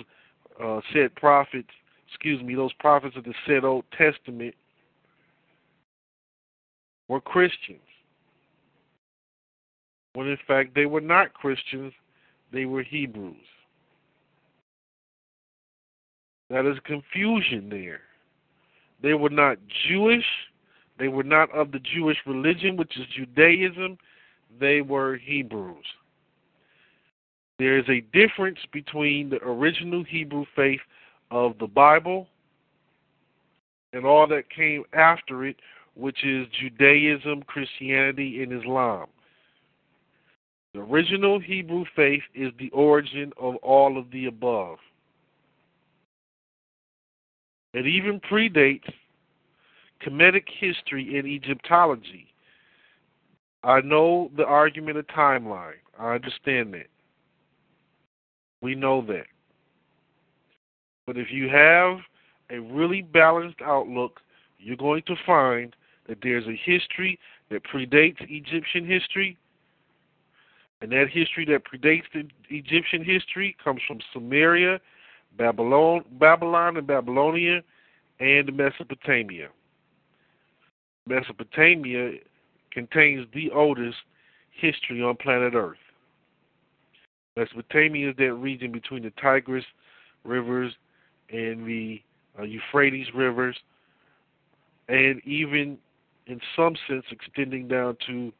uh, 0.62 0.80
said 0.92 1.14
prophets, 1.14 1.68
excuse 2.09 2.42
me, 2.42 2.54
those 2.54 2.73
prophets 2.75 3.16
of 3.16 3.25
the 3.25 3.35
said 3.47 3.64
Old 3.64 3.85
Testament 3.97 4.54
were 7.09 7.21
Christians. 7.21 7.80
When 10.14 10.26
in 10.26 10.38
fact 10.47 10.75
they 10.75 10.87
were 10.87 11.00
not 11.00 11.32
Christians, 11.35 11.92
they 12.52 12.66
were 12.66 12.82
Hebrews. 12.82 13.37
That 16.50 16.66
is 16.66 16.76
confusion 16.85 17.68
there. 17.71 18.00
They 19.02 19.14
were 19.14 19.30
not 19.30 19.56
Jewish. 19.88 20.25
They 20.99 21.09
were 21.09 21.23
not 21.23 21.50
of 21.50 21.73
the 21.73 21.80
Jewish 21.80 22.18
religion, 22.26 22.76
which 22.76 22.97
is 22.99 23.06
Judaism. 23.16 23.97
They 24.61 24.80
were 24.80 25.16
Hebrews. 25.16 25.85
There 27.59 27.78
is 27.78 27.88
a 27.88 28.00
difference 28.12 28.59
between 28.73 29.30
the 29.30 29.42
original 29.42 30.04
Hebrew 30.04 30.44
faith 30.56 30.80
of 31.30 31.59
the 31.59 31.66
Bible 31.66 32.26
and 33.92 34.04
all 34.04 34.26
that 34.28 34.50
came 34.50 34.85
after 34.92 35.44
it, 35.44 35.56
which 35.94 36.25
is 36.25 36.47
Judaism, 36.61 37.42
Christianity, 37.42 38.42
and 38.42 38.52
Islam. 38.52 39.06
The 40.75 40.80
original 40.80 41.38
Hebrew 41.38 41.85
faith 41.94 42.23
is 42.35 42.50
the 42.59 42.71
origin 42.71 43.32
of 43.38 43.56
all 43.56 43.99
of 43.99 44.11
the 44.11 44.26
above. 44.26 44.78
It 47.75 47.87
even 47.87 48.21
predates 48.21 48.90
Kemetic 50.04 50.44
history 50.59 51.18
and 51.18 51.26
Egyptology. 51.26 52.31
I 53.64 53.81
know 53.81 54.31
the 54.37 54.45
argument 54.45 54.99
of 54.99 55.07
timeline. 55.09 55.75
I 55.99 56.14
understand 56.14 56.75
that. 56.75 56.88
We 58.61 58.75
know 58.75 59.02
that. 59.07 59.26
But 61.07 61.16
if 61.16 61.28
you 61.31 61.49
have 61.49 61.99
a 62.50 62.59
really 62.61 63.02
balanced 63.02 63.61
outlook, 63.64 64.21
you're 64.59 64.76
going 64.76 65.02
to 65.07 65.16
find 65.26 65.75
that 66.09 66.19
there's 66.23 66.47
a 66.47 66.57
history 66.64 67.19
that 67.50 67.62
predates 67.64 68.19
Egyptian 68.21 68.87
history, 68.87 69.37
and 70.81 70.90
that 70.92 71.07
history 71.11 71.45
that 71.47 71.62
predates 71.64 72.04
the 72.12 72.28
Egyptian 72.50 73.04
history 73.04 73.57
comes 73.62 73.81
from 73.87 74.00
Sumeria, 74.14 74.81
Babylon, 75.38 76.04
Babylon 76.19 76.76
and 76.76 76.87
Babylonia, 76.87 77.62
and 78.21 78.57
Mesopotamia. 78.57 79.49
Mesopotamia 81.07 82.12
contains 82.72 83.26
the 83.34 83.50
oldest 83.50 83.98
history 84.50 85.02
on 85.02 85.16
planet 85.16 85.54
Earth. 85.54 85.76
Mesopotamia 87.36 88.10
is 88.10 88.16
that 88.18 88.34
region 88.34 88.72
between 88.72 89.02
the 89.02 89.12
Tigris 89.20 89.64
rivers 90.24 90.72
and 91.30 91.66
the 91.66 92.02
uh, 92.38 92.42
Euphrates 92.42 93.06
rivers, 93.14 93.56
and 94.88 95.22
even 95.24 95.78
in 96.26 96.40
some 96.54 96.76
sense 96.88 97.04
extending 97.10 97.68
down 97.68 97.96
to 98.06 98.32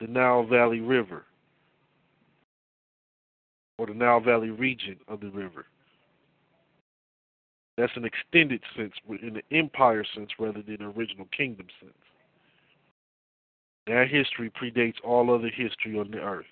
the 0.00 0.06
Nile 0.06 0.44
Valley 0.44 0.80
River 0.80 1.24
or 3.78 3.86
the 3.86 3.94
Nile 3.94 4.20
Valley 4.20 4.50
region 4.50 4.96
of 5.08 5.20
the 5.20 5.30
river. 5.30 5.66
That's 7.76 7.92
an 7.96 8.04
extended 8.04 8.62
sense, 8.76 8.92
in 9.22 9.34
the 9.34 9.56
empire 9.56 10.04
sense 10.14 10.30
rather 10.38 10.62
than 10.62 10.76
the 10.80 10.86
original 10.86 11.26
kingdom 11.34 11.66
sense. 11.80 11.94
That 13.90 14.08
history 14.08 14.50
predates 14.50 15.02
all 15.02 15.34
other 15.34 15.48
history 15.48 15.98
on 15.98 16.12
the 16.12 16.20
earth. 16.20 16.46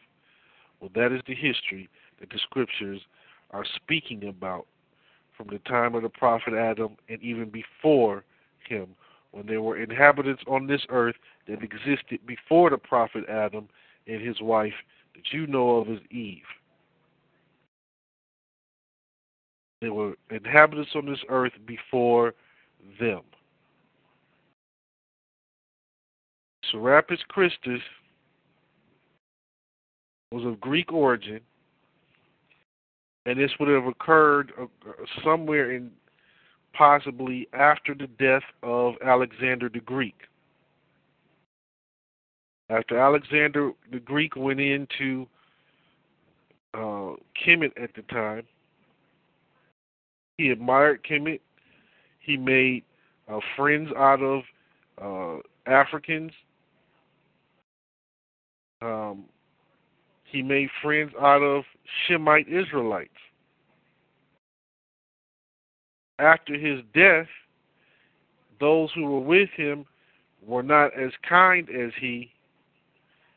Well, 0.80 0.90
that 0.96 1.12
is 1.12 1.20
the 1.28 1.36
history 1.36 1.88
that 2.18 2.30
the 2.30 2.38
scriptures 2.42 3.00
are 3.52 3.64
speaking 3.76 4.26
about 4.26 4.66
from 5.36 5.46
the 5.46 5.60
time 5.60 5.94
of 5.94 6.02
the 6.02 6.08
prophet 6.08 6.54
Adam 6.54 6.96
and 7.08 7.22
even 7.22 7.48
before 7.48 8.24
him, 8.68 8.88
when 9.30 9.46
there 9.46 9.62
were 9.62 9.80
inhabitants 9.80 10.42
on 10.48 10.66
this 10.66 10.80
earth 10.88 11.14
that 11.46 11.62
existed 11.62 12.18
before 12.26 12.70
the 12.70 12.76
prophet 12.76 13.22
Adam 13.28 13.68
and 14.08 14.20
his 14.20 14.40
wife 14.40 14.74
that 15.14 15.22
you 15.30 15.46
know 15.46 15.76
of 15.76 15.88
as 15.90 16.00
Eve. 16.10 16.42
There 19.80 19.92
were 19.94 20.14
inhabitants 20.28 20.90
on 20.96 21.06
this 21.06 21.22
earth 21.28 21.52
before 21.66 22.34
them. 22.98 23.20
Serapis 26.70 27.20
Christus 27.28 27.80
was 30.30 30.44
of 30.44 30.60
Greek 30.60 30.92
origin, 30.92 31.40
and 33.26 33.38
this 33.38 33.50
would 33.58 33.68
have 33.68 33.86
occurred 33.86 34.52
uh, 34.60 34.66
somewhere 35.24 35.72
in 35.72 35.90
possibly 36.74 37.48
after 37.52 37.94
the 37.94 38.06
death 38.18 38.42
of 38.62 38.94
Alexander 39.04 39.68
the 39.68 39.80
Greek. 39.80 40.14
After 42.70 42.98
Alexander 42.98 43.72
the 43.90 44.00
Greek 44.00 44.36
went 44.36 44.60
into 44.60 45.26
uh, 46.74 47.14
Kemet 47.44 47.72
at 47.82 47.94
the 47.96 48.02
time, 48.10 48.42
he 50.36 50.50
admired 50.50 51.02
Kemet. 51.02 51.40
He 52.20 52.36
made 52.36 52.84
uh, 53.26 53.40
friends 53.56 53.88
out 53.96 54.22
of 54.22 54.42
uh, 55.02 55.40
Africans. 55.66 56.32
Um, 58.80 59.24
he 60.24 60.42
made 60.42 60.68
friends 60.82 61.12
out 61.20 61.42
of 61.42 61.64
Shemite 62.06 62.48
Israelites. 62.48 63.10
After 66.18 66.54
his 66.54 66.80
death, 66.94 67.26
those 68.60 68.90
who 68.94 69.04
were 69.04 69.20
with 69.20 69.50
him 69.56 69.86
were 70.46 70.62
not 70.62 70.98
as 70.98 71.12
kind 71.28 71.68
as 71.70 71.92
he. 72.00 72.30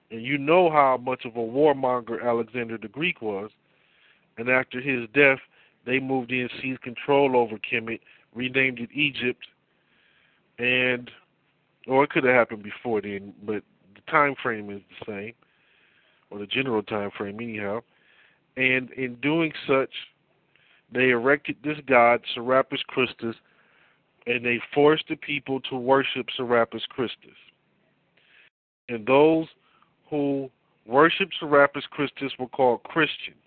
And 0.10 0.22
you 0.22 0.38
know 0.38 0.70
how 0.70 0.98
much 0.98 1.26
of 1.26 1.36
a 1.36 1.40
warmonger 1.40 2.24
Alexander 2.24 2.78
the 2.78 2.88
Greek 2.88 3.22
was. 3.22 3.50
And 4.38 4.50
after 4.50 4.82
his 4.82 5.08
death, 5.14 5.40
they 5.86 6.00
moved 6.00 6.32
in, 6.32 6.50
seized 6.62 6.82
control 6.82 7.36
over 7.38 7.58
Kemet, 7.58 8.02
renamed 8.36 8.80
it 8.80 8.90
Egypt, 8.94 9.46
and 10.60 11.10
or 11.88 12.04
it 12.04 12.12
could 12.12 12.24
have 12.24 12.36
happened 12.36 12.64
before 12.64 13.02
then, 13.02 13.34
but 13.44 13.64
the 14.06 14.12
time 14.12 14.36
frame 14.42 14.70
is 14.70 14.82
the 14.90 15.12
same, 15.12 15.34
or 16.30 16.40
the 16.40 16.48
general 16.48 16.84
time 16.84 17.12
frame 17.18 17.40
anyhow. 17.42 17.82
And 18.58 18.92
in 18.92 19.16
doing 19.22 19.52
such, 19.68 19.90
they 20.94 21.10
erected 21.10 21.58
this 21.64 21.78
god, 21.88 22.22
Serapis 22.34 22.82
Christus, 22.88 23.36
and 24.28 24.46
they 24.46 24.60
forced 24.74 25.06
the 25.10 25.16
people 25.16 25.62
to 25.62 25.76
worship 25.76 26.28
Serapis 26.36 26.84
Christus. 26.90 27.38
And 28.90 29.06
those 29.06 29.48
who 30.10 30.50
worshiped 30.86 31.36
Serapis 31.40 31.86
Christus 31.90 32.34
were 32.38 32.48
called 32.48 32.84
Christians. 32.84 33.38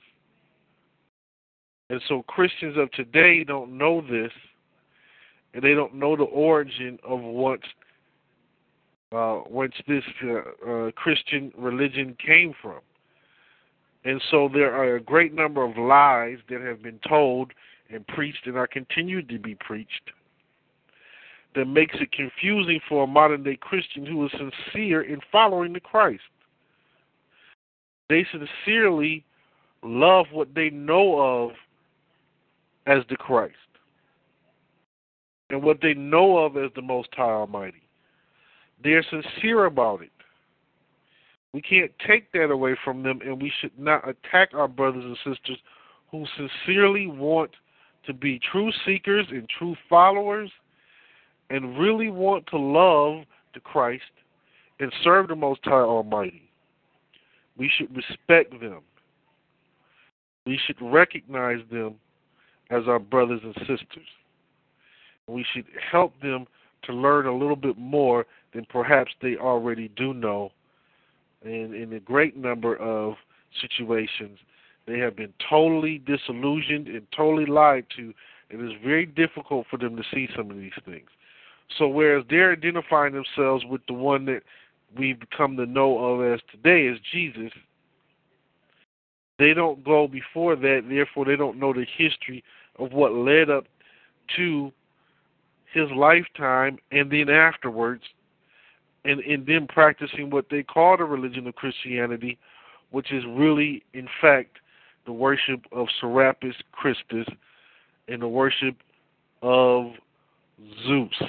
And 1.90 2.00
so 2.08 2.22
Christians 2.22 2.76
of 2.78 2.90
today 2.92 3.44
don't 3.44 3.76
know 3.76 4.00
this, 4.00 4.32
and 5.52 5.62
they 5.62 5.74
don't 5.74 5.94
know 5.94 6.16
the 6.16 6.24
origin 6.24 6.98
of 7.06 7.20
what 7.20 7.60
uh, 9.14 9.36
whence 9.48 9.74
this 9.86 10.04
uh, 10.24 10.68
uh, 10.68 10.90
Christian 10.92 11.52
religion 11.56 12.16
came 12.24 12.54
from. 12.60 12.80
And 14.04 14.20
so 14.30 14.50
there 14.52 14.74
are 14.74 14.96
a 14.96 15.00
great 15.00 15.32
number 15.32 15.64
of 15.64 15.76
lies 15.78 16.38
that 16.50 16.60
have 16.60 16.82
been 16.82 17.00
told 17.08 17.52
and 17.90 18.06
preached 18.08 18.46
and 18.46 18.56
are 18.56 18.66
continued 18.66 19.28
to 19.28 19.38
be 19.38 19.54
preached 19.54 20.10
that 21.54 21.66
makes 21.66 21.94
it 22.00 22.10
confusing 22.12 22.80
for 22.88 23.04
a 23.04 23.06
modern 23.06 23.42
day 23.42 23.56
Christian 23.56 24.04
who 24.04 24.26
is 24.26 24.32
sincere 24.32 25.02
in 25.02 25.20
following 25.30 25.72
the 25.72 25.80
Christ. 25.80 26.22
They 28.08 28.26
sincerely 28.30 29.24
love 29.82 30.26
what 30.32 30.54
they 30.54 30.70
know 30.70 31.20
of 31.20 31.52
as 32.86 33.04
the 33.08 33.16
Christ 33.16 33.54
and 35.50 35.62
what 35.62 35.78
they 35.80 35.94
know 35.94 36.38
of 36.38 36.56
as 36.56 36.70
the 36.74 36.82
Most 36.82 37.08
High 37.12 37.30
Almighty. 37.30 37.83
They're 38.82 39.04
sincere 39.10 39.64
about 39.66 40.02
it. 40.02 40.10
We 41.52 41.62
can't 41.62 41.92
take 42.06 42.32
that 42.32 42.50
away 42.50 42.76
from 42.84 43.02
them, 43.02 43.20
and 43.24 43.40
we 43.40 43.52
should 43.60 43.78
not 43.78 44.08
attack 44.08 44.50
our 44.54 44.68
brothers 44.68 45.04
and 45.04 45.16
sisters 45.18 45.58
who 46.10 46.26
sincerely 46.36 47.06
want 47.06 47.52
to 48.06 48.12
be 48.12 48.40
true 48.52 48.70
seekers 48.84 49.26
and 49.30 49.48
true 49.48 49.76
followers 49.88 50.50
and 51.50 51.78
really 51.78 52.10
want 52.10 52.46
to 52.48 52.58
love 52.58 53.24
the 53.54 53.60
Christ 53.60 54.02
and 54.80 54.92
serve 55.02 55.28
the 55.28 55.36
Most 55.36 55.60
High 55.64 55.72
Almighty. 55.72 56.50
We 57.56 57.70
should 57.76 57.94
respect 57.94 58.50
them. 58.60 58.80
We 60.44 60.58
should 60.66 60.76
recognize 60.80 61.60
them 61.70 61.94
as 62.70 62.82
our 62.88 62.98
brothers 62.98 63.40
and 63.44 63.54
sisters. 63.60 64.08
We 65.26 65.46
should 65.54 65.66
help 65.90 66.12
them 66.20 66.46
to 66.86 66.92
learn 66.92 67.26
a 67.26 67.36
little 67.36 67.56
bit 67.56 67.76
more 67.78 68.26
than 68.52 68.66
perhaps 68.66 69.12
they 69.20 69.36
already 69.36 69.88
do 69.96 70.14
know. 70.14 70.50
And 71.42 71.74
in 71.74 71.92
a 71.92 72.00
great 72.00 72.36
number 72.36 72.76
of 72.76 73.14
situations, 73.60 74.38
they 74.86 74.98
have 74.98 75.16
been 75.16 75.32
totally 75.48 75.98
disillusioned 75.98 76.88
and 76.88 77.06
totally 77.16 77.46
lied 77.46 77.86
to. 77.96 78.12
and 78.50 78.60
It 78.60 78.72
is 78.72 78.80
very 78.82 79.06
difficult 79.06 79.66
for 79.70 79.76
them 79.76 79.96
to 79.96 80.02
see 80.12 80.28
some 80.36 80.50
of 80.50 80.56
these 80.56 80.72
things. 80.84 81.08
So, 81.78 81.88
whereas 81.88 82.24
they're 82.28 82.52
identifying 82.52 83.14
themselves 83.14 83.64
with 83.64 83.80
the 83.88 83.94
one 83.94 84.26
that 84.26 84.42
we've 84.96 85.20
come 85.36 85.56
to 85.56 85.66
know 85.66 85.98
of 85.98 86.32
as 86.32 86.40
today 86.50 86.88
as 86.88 86.98
Jesus, 87.12 87.50
they 89.38 89.54
don't 89.54 89.82
go 89.82 90.06
before 90.06 90.56
that, 90.56 90.82
therefore, 90.88 91.24
they 91.24 91.36
don't 91.36 91.58
know 91.58 91.72
the 91.72 91.86
history 91.96 92.44
of 92.78 92.92
what 92.92 93.12
led 93.12 93.50
up 93.50 93.64
to 94.36 94.72
his 95.74 95.90
lifetime 95.94 96.78
and 96.92 97.10
then 97.10 97.28
afterwards, 97.28 98.02
and, 99.04 99.20
and 99.20 99.46
then 99.46 99.66
practicing 99.66 100.30
what 100.30 100.46
they 100.50 100.62
call 100.62 100.96
the 100.96 101.04
religion 101.04 101.46
of 101.46 101.54
Christianity, 101.56 102.38
which 102.90 103.12
is 103.12 103.22
really, 103.28 103.82
in 103.92 104.08
fact, 104.20 104.58
the 105.04 105.12
worship 105.12 105.60
of 105.72 105.86
Serapis 106.00 106.54
Christus 106.72 107.26
and 108.08 108.22
the 108.22 108.28
worship 108.28 108.76
of 109.42 109.92
Zeus. 110.86 111.22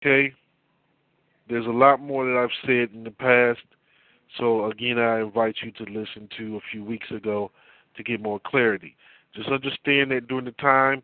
Okay? 0.00 0.32
There's 1.48 1.66
a 1.66 1.70
lot 1.70 2.00
more 2.00 2.24
that 2.24 2.38
I've 2.38 2.66
said 2.66 2.94
in 2.94 3.04
the 3.04 3.10
past. 3.10 3.60
So, 4.38 4.70
again, 4.70 4.98
I 4.98 5.20
invite 5.20 5.56
you 5.62 5.72
to 5.72 5.84
listen 5.84 6.28
to 6.38 6.56
a 6.56 6.60
few 6.70 6.82
weeks 6.82 7.10
ago 7.10 7.50
to 7.96 8.02
get 8.02 8.22
more 8.22 8.40
clarity. 8.46 8.96
Just 9.34 9.48
understand 9.48 10.10
that 10.10 10.28
during 10.28 10.46
the 10.46 10.52
time, 10.52 11.02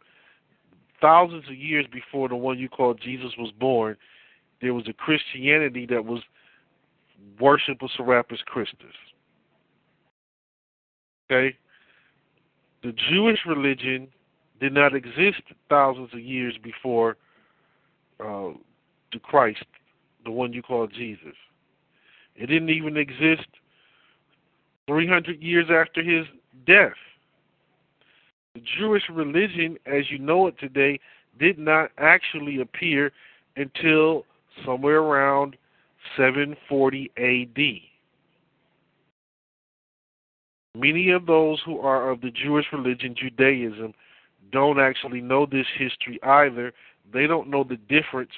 thousands 1.01 1.45
of 1.49 1.57
years 1.57 1.87
before 1.93 2.29
the 2.29 2.37
one 2.37 2.59
you 2.59 2.69
call 2.69 2.95
Jesus 2.95 3.31
was 3.39 3.53
born, 3.59 3.97
there 4.61 4.75
was 4.75 4.89
a 4.89 4.93
Christianity 4.93 5.87
that 5.87 6.05
was 6.05 6.21
worship 7.41 7.83
of 7.83 7.91
Serapis 7.97 8.41
Christus. 8.47 8.95
Okay? 11.31 11.57
The 12.83 12.93
Jewish 13.11 13.41
religion 13.47 14.09
did 14.61 14.73
not 14.73 14.95
exist 14.95 15.43
thousands 15.69 16.11
of 16.13 16.21
years 16.21 16.55
before 16.63 17.17
uh, 18.21 18.51
the 19.13 19.19
Christ, 19.23 19.65
the 20.25 20.31
one 20.31 20.53
you 20.53 20.63
call 20.63 20.87
Jesus. 20.87 21.35
It 22.37 22.47
didn't 22.47 22.71
even 22.71 22.97
exist 22.97 23.47
300 24.87 25.43
years 25.43 25.67
after 25.71 26.03
his 26.03 26.27
death. 26.67 26.93
The 28.55 28.63
Jewish 28.79 29.03
religion, 29.13 29.79
as 29.87 30.11
you 30.11 30.19
know 30.19 30.47
it 30.47 30.59
today, 30.59 30.99
did 31.39 31.59
not 31.59 31.91
actually 31.99 32.61
appear 32.61 33.13
until 33.57 34.25
somewhere 34.65 34.99
around 34.99 35.57
740 36.17 37.11
AD. 37.17 37.59
Many 40.81 41.11
of 41.11 41.27
those 41.27 41.61
who 41.65 41.81
are 41.81 42.11
of 42.11 42.21
the 42.21 42.31
Jewish 42.31 42.67
religion, 42.73 43.15
Judaism, 43.19 43.95
don't 44.53 44.81
actually 44.81 45.21
know 45.21 45.47
this 45.47 45.67
history 45.77 46.19
either. 46.23 46.73
They 47.13 47.27
don't 47.27 47.49
know 47.49 47.65
the 47.65 47.77
difference 47.89 48.31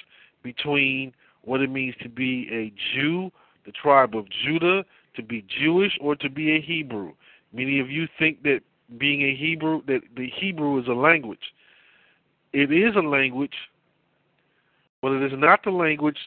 between 0.43 1.13
what 1.43 1.61
it 1.61 1.69
means 1.69 1.95
to 2.01 2.09
be 2.09 2.47
a 2.51 2.73
Jew, 2.93 3.31
the 3.65 3.71
tribe 3.71 4.15
of 4.15 4.25
Judah, 4.43 4.83
to 5.15 5.23
be 5.23 5.45
Jewish, 5.61 5.97
or 6.01 6.15
to 6.15 6.29
be 6.29 6.55
a 6.55 6.61
Hebrew. 6.61 7.13
Many 7.53 7.79
of 7.79 7.89
you 7.89 8.07
think 8.17 8.43
that 8.43 8.61
being 8.97 9.21
a 9.21 9.35
Hebrew, 9.35 9.81
that 9.87 10.01
the 10.15 10.29
Hebrew 10.29 10.79
is 10.79 10.87
a 10.87 10.93
language. 10.93 11.53
It 12.53 12.71
is 12.71 12.95
a 12.95 13.01
language, 13.07 13.55
but 15.01 15.13
it 15.13 15.23
is 15.31 15.37
not 15.37 15.63
the 15.63 15.71
language 15.71 16.17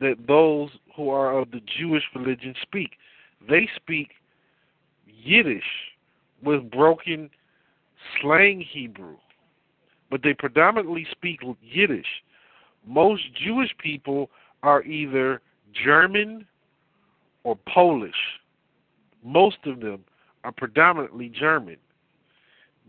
that 0.00 0.26
those 0.26 0.70
who 0.96 1.10
are 1.10 1.38
of 1.38 1.50
the 1.50 1.60
Jewish 1.78 2.02
religion 2.14 2.54
speak. 2.62 2.92
They 3.48 3.68
speak 3.76 4.10
Yiddish 5.06 5.62
with 6.42 6.70
broken 6.70 7.30
slang 8.20 8.60
Hebrew, 8.60 9.16
but 10.10 10.22
they 10.22 10.34
predominantly 10.34 11.06
speak 11.10 11.40
Yiddish. 11.62 12.06
Most 12.86 13.22
Jewish 13.34 13.70
people 13.78 14.30
are 14.62 14.82
either 14.82 15.40
German 15.72 16.46
or 17.44 17.56
Polish. 17.72 18.12
Most 19.22 19.58
of 19.66 19.80
them 19.80 20.04
are 20.44 20.52
predominantly 20.52 21.28
German. 21.28 21.76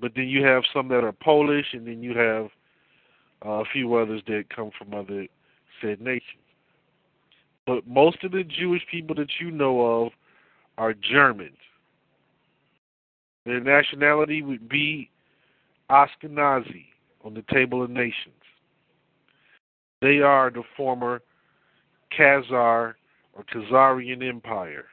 But 0.02 0.14
then 0.16 0.28
you 0.28 0.44
have 0.44 0.64
some 0.74 0.88
that 0.90 1.04
are 1.04 1.12
Polish, 1.12 1.68
and 1.74 1.86
then 1.86 2.02
you 2.02 2.18
have 2.18 2.48
uh, 3.46 3.62
a 3.62 3.66
few 3.72 3.94
others 3.96 4.22
that 4.28 4.54
come 4.54 4.72
from 4.78 4.94
other 4.94 5.28
said 5.82 6.02
nations. 6.02 6.42
But 7.68 7.88
most 7.88 8.24
of 8.24 8.32
the 8.32 8.44
Jewish 8.44 8.82
people 8.90 9.16
that 9.16 9.30
you 9.40 9.52
know 9.52 10.06
of 10.06 10.12
are 10.78 10.94
Germans. 10.94 11.58
Their 13.46 13.60
nationality 13.60 14.42
would 14.42 14.68
be 14.68 15.10
Ashkenazi 15.90 16.86
on 17.24 17.34
the 17.34 17.44
Table 17.54 17.84
of 17.84 17.90
Nations. 17.90 18.34
They 20.02 20.20
are 20.20 20.50
the 20.50 20.64
former 20.76 21.22
Khazar 22.18 22.96
or 23.34 23.44
Khazarian 23.54 24.28
Empire. 24.28 24.86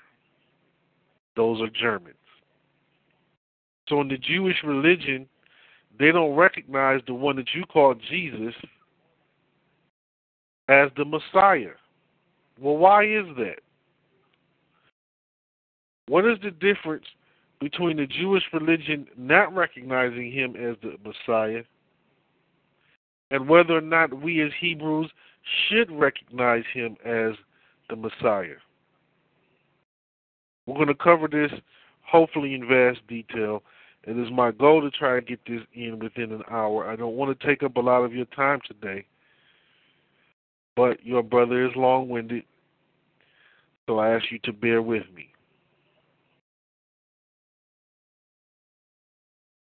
Those 1.37 1.61
are 1.61 1.69
Germans. 1.69 2.17
So 3.89 4.01
in 4.01 4.09
the 4.09 4.19
Jewish 4.19 4.57
religion, 4.65 5.27
they 5.99 6.13
don't 6.13 6.35
recognize 6.35 7.01
the 7.07 7.15
one 7.15 7.37
that 7.37 7.49
you 7.55 7.65
call 7.65 7.95
Jesus 7.95 8.55
as 10.69 10.91
the 10.97 11.05
Messiah. 11.05 11.73
Well, 12.61 12.77
why 12.77 13.05
is 13.05 13.27
that? 13.37 13.61
What 16.07 16.25
is 16.25 16.39
the 16.43 16.51
difference 16.51 17.05
between 17.61 17.97
the 17.97 18.07
Jewish 18.07 18.45
religion 18.53 19.07
not 19.17 19.55
recognizing 19.55 20.33
him 20.33 20.55
as 20.57 20.77
the 20.83 20.97
Messiah 21.05 21.63
and 23.31 23.49
whether 23.49 23.77
or 23.77 23.83
not 23.83 24.23
we 24.23 24.43
as 24.43 24.51
Hebrews 24.61 25.11
should 25.69 25.91
recognize 25.91 26.65
him 26.73 26.97
as 27.05 27.33
the 27.89 27.97
Messiah. 27.97 28.57
We're 30.67 30.75
going 30.75 30.89
to 30.89 30.95
cover 30.95 31.29
this 31.29 31.51
hopefully 32.03 32.55
in 32.55 32.69
vast 32.69 33.07
detail. 33.07 33.63
It 34.05 34.17
is 34.19 34.31
my 34.33 34.53
goal 34.53 34.81
to 34.81 34.91
try 34.91 35.17
to 35.17 35.21
get 35.21 35.41
this 35.47 35.61
in 35.75 35.99
within 35.99 36.33
an 36.33 36.43
hour. 36.51 36.89
I 36.89 36.97
don't 36.97 37.17
want 37.17 37.39
to 37.39 37.47
take 37.47 37.63
up 37.63 37.77
a 37.77 37.81
lot 37.81 38.05
of 38.05 38.15
your 38.15 38.27
time 38.27 38.61
today, 38.67 39.05
but 40.77 41.05
your 41.05 41.23
brother 41.23 41.67
is 41.67 41.73
long 41.77 42.09
winded, 42.09 42.45
so 43.87 43.99
I 43.99 44.15
ask 44.15 44.25
you 44.31 44.39
to 44.45 44.53
bear 44.53 44.81
with 44.81 45.05
me. 45.15 45.29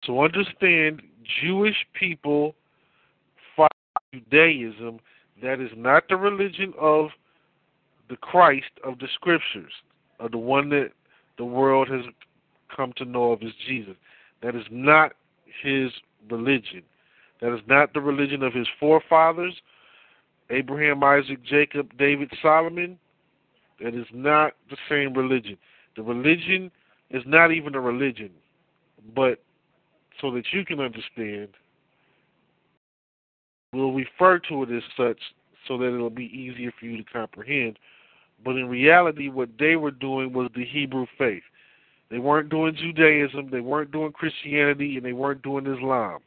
So 0.04 0.22
understand 0.22 1.00
Jewish 1.42 1.76
people 1.98 2.54
fight 3.56 3.70
Judaism. 4.12 5.00
That 5.42 5.60
is 5.60 5.70
not 5.76 6.04
the 6.08 6.16
religion 6.16 6.74
of 6.78 7.08
the 8.08 8.16
Christ 8.16 8.70
of 8.84 8.98
the 8.98 9.08
scriptures, 9.14 9.72
of 10.20 10.32
the 10.32 10.38
one 10.38 10.68
that 10.70 10.90
the 11.38 11.44
world 11.44 11.88
has 11.88 12.02
come 12.74 12.92
to 12.96 13.04
know 13.04 13.32
of 13.32 13.42
as 13.42 13.52
Jesus. 13.66 13.94
That 14.44 14.54
is 14.54 14.66
not 14.70 15.12
his 15.62 15.90
religion. 16.30 16.82
That 17.40 17.54
is 17.54 17.62
not 17.66 17.94
the 17.94 18.00
religion 18.00 18.42
of 18.42 18.52
his 18.52 18.66
forefathers, 18.78 19.54
Abraham, 20.50 21.02
Isaac, 21.02 21.42
Jacob, 21.42 21.96
David, 21.96 22.30
Solomon. 22.42 22.98
That 23.80 23.94
is 23.94 24.04
not 24.12 24.52
the 24.68 24.76
same 24.86 25.14
religion. 25.14 25.56
The 25.96 26.02
religion 26.02 26.70
is 27.10 27.22
not 27.26 27.52
even 27.52 27.74
a 27.74 27.80
religion, 27.80 28.30
but 29.16 29.42
so 30.20 30.30
that 30.32 30.44
you 30.52 30.62
can 30.66 30.78
understand, 30.78 31.48
we'll 33.72 33.92
refer 33.92 34.38
to 34.50 34.64
it 34.64 34.70
as 34.70 34.82
such 34.94 35.18
so 35.66 35.78
that 35.78 35.86
it'll 35.86 36.10
be 36.10 36.26
easier 36.26 36.70
for 36.78 36.84
you 36.84 36.98
to 36.98 37.10
comprehend. 37.10 37.78
But 38.44 38.56
in 38.56 38.68
reality, 38.68 39.30
what 39.30 39.48
they 39.58 39.76
were 39.76 39.90
doing 39.90 40.34
was 40.34 40.50
the 40.54 40.66
Hebrew 40.66 41.06
faith. 41.16 41.42
They 42.10 42.18
weren't 42.18 42.48
doing 42.48 42.76
Judaism, 42.76 43.48
they 43.50 43.60
weren't 43.60 43.90
doing 43.90 44.12
Christianity, 44.12 44.96
and 44.96 45.04
they 45.04 45.12
weren't 45.12 45.42
doing 45.42 45.66
Islam, 45.66 46.20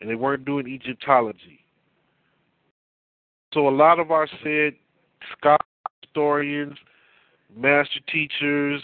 and 0.00 0.10
they 0.10 0.14
weren't 0.14 0.44
doing 0.44 0.66
Egyptology. 0.66 1.60
So 3.54 3.68
a 3.68 3.70
lot 3.70 3.98
of 3.98 4.10
our 4.10 4.28
said 4.42 4.74
scholars, 5.36 5.58
historians, 6.02 6.76
master 7.56 8.00
teachers, 8.10 8.82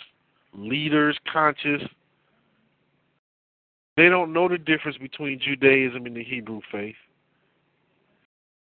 leaders, 0.53 1.19
conscious, 1.33 1.83
they 3.97 4.09
don't 4.09 4.33
know 4.33 4.49
the 4.49 4.59
difference 4.59 4.99
between 4.99 5.41
Judaism 5.41 6.07
and 6.07 6.17
the 6.17 6.25
Hebrew 6.25 6.61
faith. 6.73 6.97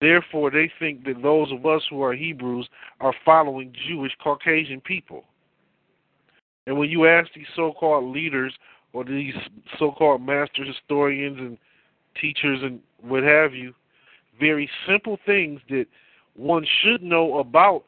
Therefore, 0.02 0.52
they 0.52 0.70
think 0.80 1.06
that 1.06 1.22
those 1.22 1.50
of 1.52 1.66
us 1.66 1.82
who 1.90 2.02
are 2.02 2.14
Hebrews 2.14 2.68
are 3.00 3.14
following 3.24 3.74
Jewish 3.88 4.12
Caucasian 4.22 4.82
people. 4.82 5.24
And 6.66 6.78
when 6.78 6.90
you 6.90 7.08
ask 7.08 7.30
these 7.34 7.46
so 7.56 7.74
called 7.74 8.14
leaders 8.14 8.54
or 8.94 9.04
these 9.04 9.34
so 9.80 9.92
called 9.92 10.22
master 10.22 10.64
historians 10.64 11.40
and 11.40 11.58
teachers 12.20 12.60
and 12.62 12.80
what 13.02 13.24
have 13.24 13.54
you, 13.54 13.74
very 14.40 14.70
simple 14.88 15.18
things 15.26 15.60
that 15.70 15.86
one 16.36 16.66
should 16.82 17.04
know 17.04 17.40
about 17.40 17.86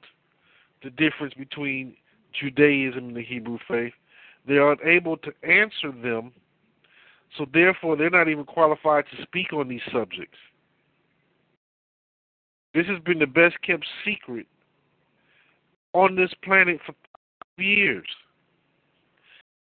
the 0.83 0.89
difference 0.91 1.33
between 1.33 1.95
Judaism 2.39 3.07
and 3.07 3.15
the 3.15 3.23
Hebrew 3.23 3.57
faith, 3.67 3.93
they 4.47 4.55
are 4.55 4.73
unable 4.73 5.17
to 5.17 5.31
answer 5.43 5.91
them, 5.91 6.31
so 7.37 7.45
therefore 7.53 7.95
they're 7.95 8.09
not 8.09 8.29
even 8.29 8.45
qualified 8.45 9.05
to 9.15 9.23
speak 9.23 9.53
on 9.53 9.67
these 9.67 9.81
subjects. 9.91 10.37
This 12.73 12.85
has 12.87 12.99
been 12.99 13.19
the 13.19 13.25
best 13.25 13.55
kept 13.65 13.85
secret 14.03 14.47
on 15.93 16.15
this 16.15 16.31
planet 16.43 16.79
for 16.85 16.93
years. 17.61 18.05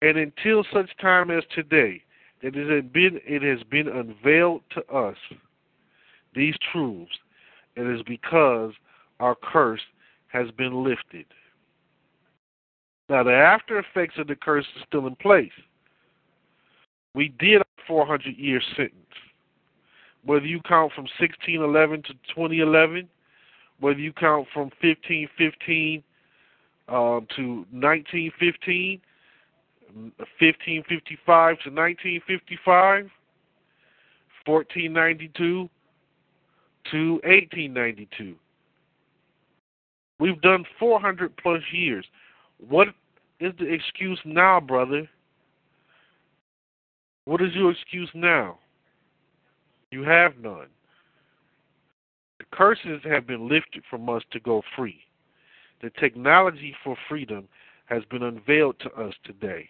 And 0.01 0.17
until 0.17 0.65
such 0.73 0.91
time 1.01 1.31
as 1.31 1.45
today, 1.55 2.03
that 2.43 2.55
it 2.55 2.71
has 2.71 2.91
been 2.93 3.21
it 3.25 3.43
has 3.43 3.63
been 3.65 3.89
unveiled 3.89 4.63
to 4.71 4.85
us 4.95 5.17
these 6.35 6.55
truths, 6.73 7.13
it 7.77 7.87
is 7.87 8.03
because 8.03 8.73
our 9.21 9.35
curse 9.35 9.81
has 10.29 10.51
been 10.53 10.85
lifted. 10.85 11.27
Now 13.09 13.23
the 13.23 13.33
after 13.33 13.79
effects 13.79 14.15
of 14.19 14.27
the 14.27 14.37
curse 14.37 14.67
is 14.77 14.83
still 14.87 15.07
in 15.07 15.17
place. 15.17 15.51
We 17.15 17.29
did 17.41 17.63
a 17.63 17.65
400 17.87 18.37
year 18.37 18.61
sentence. 18.77 18.95
Whether 20.25 20.47
you 20.47 20.61
count 20.61 20.93
from 20.93 21.05
1611 21.19 22.03
to 22.03 22.13
2011, 22.35 23.09
whether 23.81 23.99
you 23.99 24.13
count 24.13 24.47
from 24.53 24.71
1515 24.81 26.03
uh, 26.89 26.93
to 26.93 27.67
1915, 27.73 29.01
1555 29.95 31.59
to 31.61 31.71
1955, 31.71 33.11
1492 34.47 35.69
to 36.91 37.13
1892. 37.13 38.35
We've 40.19 40.41
done 40.41 40.65
400 40.79 41.37
plus 41.37 41.63
years. 41.73 42.05
What 42.69 42.89
is 43.41 43.53
the 43.59 43.73
excuse 43.73 44.19
now, 44.25 44.61
brother? 44.61 45.09
What 47.25 47.41
is 47.41 47.55
your 47.55 47.71
excuse 47.71 48.11
now? 48.15 48.59
You 49.91 50.03
have 50.03 50.39
none. 50.39 50.69
The 52.39 52.45
curses 52.53 53.01
have 53.05 53.27
been 53.27 53.49
lifted 53.49 53.83
from 53.89 54.09
us 54.09 54.23
to 54.33 54.41
go 54.41 54.63
free. 54.77 55.01
The 55.83 55.91
technology 55.91 56.75
for 56.83 56.97
freedom 57.09 57.49
has 57.87 58.03
been 58.11 58.23
unveiled 58.23 58.79
to 58.81 58.91
us 58.93 59.15
today. 59.25 59.69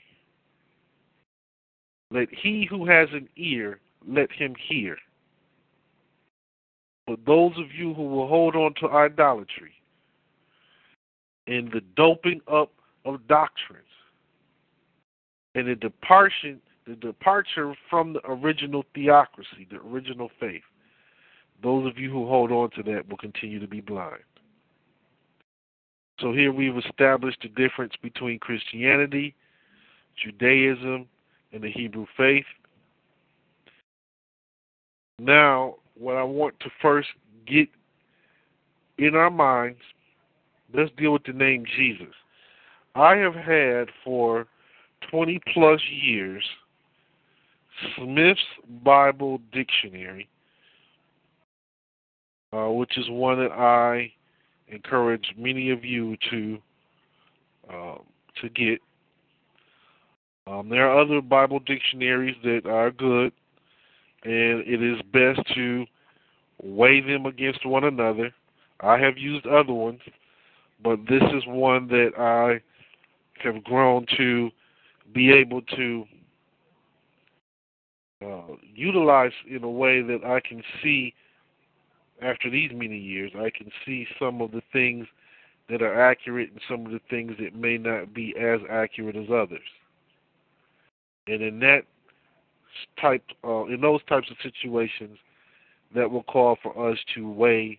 Let 2.10 2.28
he 2.30 2.66
who 2.68 2.86
has 2.86 3.08
an 3.12 3.28
ear, 3.36 3.80
let 4.06 4.30
him 4.32 4.54
hear. 4.68 4.96
But 7.06 7.24
those 7.26 7.52
of 7.58 7.72
you 7.72 7.94
who 7.94 8.04
will 8.04 8.28
hold 8.28 8.54
on 8.54 8.74
to 8.80 8.88
idolatry 8.88 9.72
and 11.46 11.70
the 11.72 11.80
doping 11.96 12.40
up 12.50 12.72
of 13.04 13.26
doctrines 13.28 13.84
and 15.54 15.68
the 15.68 15.74
departure, 15.74 16.56
the 16.86 16.94
departure 16.94 17.74
from 17.88 18.12
the 18.14 18.20
original 18.26 18.84
theocracy, 18.94 19.66
the 19.70 19.78
original 19.78 20.30
faith, 20.38 20.62
those 21.62 21.86
of 21.86 21.98
you 21.98 22.10
who 22.10 22.26
hold 22.26 22.52
on 22.52 22.70
to 22.70 22.82
that 22.84 23.08
will 23.08 23.16
continue 23.16 23.58
to 23.58 23.66
be 23.66 23.80
blind. 23.80 24.22
So 26.20 26.32
here 26.32 26.52
we've 26.52 26.76
established 26.76 27.38
the 27.42 27.48
difference 27.48 27.94
between 28.02 28.38
Christianity, 28.38 29.34
Judaism, 30.22 31.06
and 31.52 31.62
the 31.62 31.70
Hebrew 31.70 32.06
faith. 32.16 32.44
Now, 35.18 35.76
what 35.94 36.16
I 36.16 36.22
want 36.22 36.58
to 36.60 36.70
first 36.80 37.08
get 37.46 37.68
in 38.98 39.14
our 39.14 39.30
minds, 39.30 39.80
let's 40.74 40.90
deal 40.96 41.12
with 41.12 41.24
the 41.24 41.32
name 41.32 41.64
Jesus. 41.76 42.14
I 42.94 43.16
have 43.16 43.34
had 43.34 43.88
for 44.04 44.46
20 45.10 45.40
plus 45.54 45.80
years 45.90 46.44
Smith's 47.96 48.40
Bible 48.84 49.40
Dictionary, 49.52 50.28
uh, 52.52 52.70
which 52.70 52.96
is 52.98 53.08
one 53.08 53.38
that 53.38 53.52
I 53.52 54.12
encourage 54.68 55.34
many 55.36 55.70
of 55.70 55.84
you 55.84 56.16
to 56.30 56.58
uh, 57.72 57.96
to 58.40 58.48
get. 58.50 58.80
Um, 60.48 60.68
there 60.70 60.88
are 60.88 60.98
other 60.98 61.20
Bible 61.20 61.58
dictionaries 61.58 62.36
that 62.42 62.62
are 62.64 62.90
good, 62.90 63.32
and 64.24 64.66
it 64.66 64.82
is 64.82 65.00
best 65.12 65.46
to 65.54 65.84
weigh 66.62 67.00
them 67.00 67.26
against 67.26 67.66
one 67.66 67.84
another. 67.84 68.32
I 68.80 68.98
have 68.98 69.18
used 69.18 69.46
other 69.46 69.74
ones, 69.74 70.00
but 70.82 71.00
this 71.08 71.22
is 71.34 71.42
one 71.46 71.88
that 71.88 72.12
I 72.18 72.62
have 73.42 73.62
grown 73.64 74.06
to 74.16 74.50
be 75.12 75.32
able 75.32 75.60
to 75.76 76.04
uh, 78.24 78.54
utilize 78.74 79.32
in 79.48 79.64
a 79.64 79.70
way 79.70 80.00
that 80.00 80.24
I 80.24 80.40
can 80.40 80.62
see 80.82 81.12
after 82.22 82.48
these 82.50 82.70
many 82.72 82.98
years. 82.98 83.32
I 83.36 83.50
can 83.50 83.70
see 83.84 84.06
some 84.18 84.40
of 84.40 84.52
the 84.52 84.62
things 84.72 85.06
that 85.68 85.82
are 85.82 86.00
accurate 86.00 86.50
and 86.50 86.60
some 86.70 86.86
of 86.86 86.92
the 86.92 87.00
things 87.10 87.32
that 87.38 87.54
may 87.54 87.76
not 87.76 88.14
be 88.14 88.34
as 88.40 88.60
accurate 88.70 89.16
as 89.16 89.28
others. 89.30 89.60
And 91.28 91.42
in 91.42 91.60
that 91.60 91.82
type, 93.00 93.22
uh, 93.44 93.64
in 93.66 93.80
those 93.80 94.00
types 94.08 94.28
of 94.30 94.36
situations, 94.42 95.18
that 95.94 96.10
will 96.10 96.22
call 96.24 96.56
for 96.62 96.90
us 96.90 96.98
to 97.14 97.30
weigh 97.30 97.78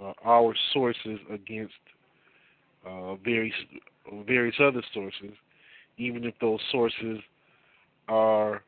uh, 0.00 0.12
our 0.24 0.54
sources 0.72 1.18
against 1.32 1.74
uh, 2.86 3.14
various 3.16 3.54
various 4.26 4.56
other 4.60 4.82
sources, 4.94 5.32
even 5.96 6.24
if 6.24 6.34
those 6.40 6.60
sources 6.72 7.18
are 8.08 8.62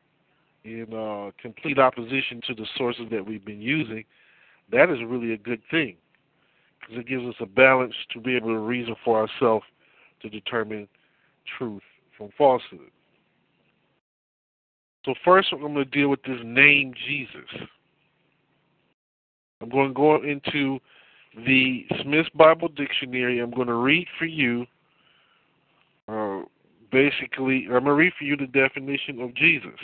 in 0.63 0.93
uh, 0.93 1.31
complete 1.41 1.79
opposition 1.79 2.41
to 2.47 2.53
the 2.53 2.67
sources 2.77 3.05
that 3.11 3.25
we've 3.25 3.43
been 3.43 3.61
using. 3.61 4.03
That 4.71 4.89
is 4.89 4.99
really 5.05 5.33
a 5.33 5.37
good 5.37 5.61
thing 5.71 5.95
because 6.79 6.97
it 6.97 7.07
gives 7.07 7.25
us 7.25 7.35
a 7.39 7.45
balance 7.45 7.95
to 8.13 8.19
be 8.19 8.35
able 8.35 8.49
to 8.49 8.59
reason 8.59 8.95
for 9.03 9.19
ourselves 9.19 9.65
to 10.21 10.29
determine 10.29 10.87
truth 11.57 11.81
from 12.17 12.29
falsehood. 12.37 12.91
So 15.05 15.13
first, 15.25 15.49
I'm 15.51 15.61
going 15.61 15.73
to 15.75 15.85
deal 15.85 16.09
with 16.09 16.21
this 16.23 16.39
name 16.43 16.93
Jesus. 17.07 17.67
I'm 19.61 19.69
going 19.69 19.89
to 19.89 19.93
go 19.93 20.15
into 20.23 20.79
the 21.45 21.85
Smith's 22.03 22.29
Bible 22.35 22.67
Dictionary. 22.67 23.39
I'm 23.39 23.51
going 23.51 23.67
to 23.67 23.75
read 23.75 24.07
for 24.19 24.25
you. 24.25 24.65
Uh, 26.07 26.41
basically, 26.91 27.65
I'm 27.65 27.71
going 27.71 27.85
to 27.85 27.93
read 27.93 28.13
for 28.17 28.25
you 28.25 28.37
the 28.37 28.47
definition 28.47 29.21
of 29.21 29.33
Jesus. 29.35 29.79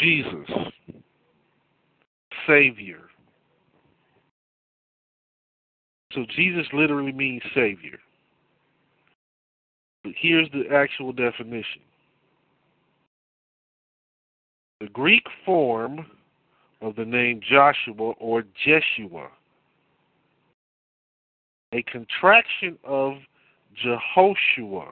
Jesus, 0.00 0.50
Savior. 2.46 3.00
So 6.12 6.24
Jesus 6.36 6.66
literally 6.72 7.12
means 7.12 7.42
Savior. 7.54 7.98
But 10.02 10.12
here's 10.20 10.48
the 10.52 10.64
actual 10.74 11.12
definition. 11.12 11.82
The 14.80 14.88
Greek 14.88 15.24
form 15.44 16.06
of 16.82 16.96
the 16.96 17.04
name 17.04 17.40
Joshua 17.48 18.12
or 18.18 18.44
Jeshua, 18.64 19.28
a 21.72 21.82
contraction 21.84 22.78
of 22.84 23.14
Jehoshua, 23.84 24.88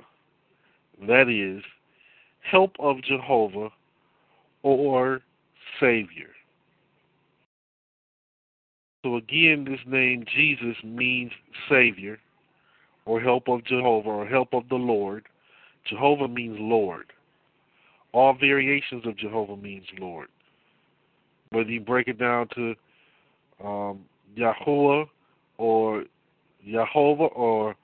that 1.07 1.29
is, 1.29 1.63
help 2.41 2.73
of 2.79 3.03
Jehovah 3.03 3.71
or 4.63 5.21
Savior. 5.81 6.31
So 9.05 9.17
again, 9.17 9.65
this 9.69 9.81
name 9.87 10.25
Jesus 10.35 10.77
means 10.85 11.33
Savior 11.69 12.19
or 13.05 13.21
help 13.21 13.49
of 13.49 13.65
Jehovah 13.65 14.09
or 14.09 14.27
help 14.27 14.55
of 14.55 14.69
the 14.69 14.77
Lord. 14.77 15.27
Jehovah 15.85 16.29
means 16.29 16.57
Lord. 16.61 17.13
All 18.13 18.35
variations 18.35 19.07
of 19.07 19.17
Jehovah 19.17 19.57
means 19.57 19.87
Lord. 19.99 20.29
Whether 21.51 21.71
you 21.71 21.81
break 21.81 22.09
it 22.09 22.19
down 22.19 22.49
to 22.55 22.75
um, 23.65 24.01
Yahuwah 24.37 25.07
or 25.59 26.05
Jehovah 26.65 27.25
or 27.25 27.75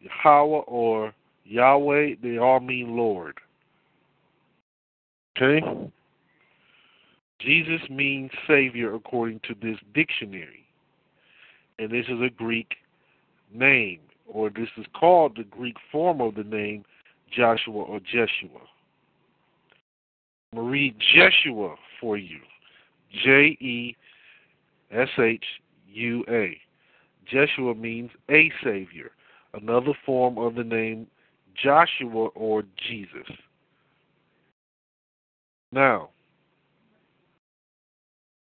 Yahweh 0.00 0.62
or 0.66 1.14
Yahweh, 1.44 2.14
they 2.22 2.38
all 2.38 2.60
mean 2.60 2.96
Lord. 2.96 3.38
Okay? 5.36 5.60
Jesus 7.40 7.80
means 7.88 8.30
Savior 8.46 8.94
according 8.94 9.40
to 9.48 9.54
this 9.62 9.78
dictionary. 9.94 10.66
And 11.78 11.90
this 11.90 12.04
is 12.08 12.20
a 12.20 12.28
Greek 12.28 12.74
name, 13.52 14.00
or 14.26 14.50
this 14.50 14.68
is 14.76 14.84
called 14.98 15.36
the 15.36 15.44
Greek 15.44 15.76
form 15.90 16.20
of 16.20 16.34
the 16.34 16.44
name 16.44 16.84
Joshua 17.34 17.82
or 17.82 18.00
Jeshua. 18.00 18.60
Read 20.54 20.96
Jeshua 21.14 21.76
for 22.00 22.16
you. 22.16 22.40
J 23.24 23.56
E 23.60 23.96
S 24.90 25.08
H 25.18 25.44
U 25.88 26.24
A. 26.28 26.56
Jeshua 27.26 27.74
means 27.74 28.10
a 28.28 28.50
Savior, 28.64 29.12
another 29.54 29.92
form 30.04 30.38
of 30.38 30.56
the 30.56 30.64
name 30.64 31.06
Joshua 31.62 32.28
or 32.34 32.64
Jesus. 32.88 33.30
Now, 35.70 36.10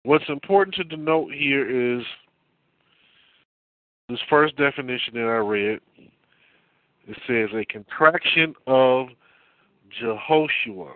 what's 0.04 0.30
important 0.30 0.76
to 0.76 0.86
denote 0.86 1.34
here 1.34 1.98
is 2.00 2.06
this 4.08 4.20
first 4.30 4.56
definition 4.56 5.14
that 5.16 5.22
I 5.22 5.38
read. 5.38 5.80
It 7.08 7.18
says 7.28 7.50
a 7.54 7.66
contraction 7.66 8.54
of 8.68 9.08
Jehoshua. 10.02 10.94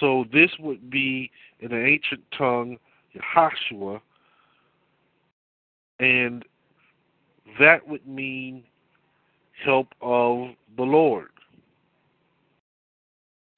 So 0.00 0.24
this 0.32 0.50
would 0.58 0.90
be 0.90 1.30
in 1.60 1.70
the 1.70 1.84
ancient 1.84 2.22
tongue 2.36 2.78
Yahashua, 3.14 4.00
and 6.00 6.44
that 7.60 7.86
would 7.86 8.06
mean 8.06 8.64
help 9.64 9.88
of 10.00 10.48
the 10.76 10.82
Lord. 10.82 11.28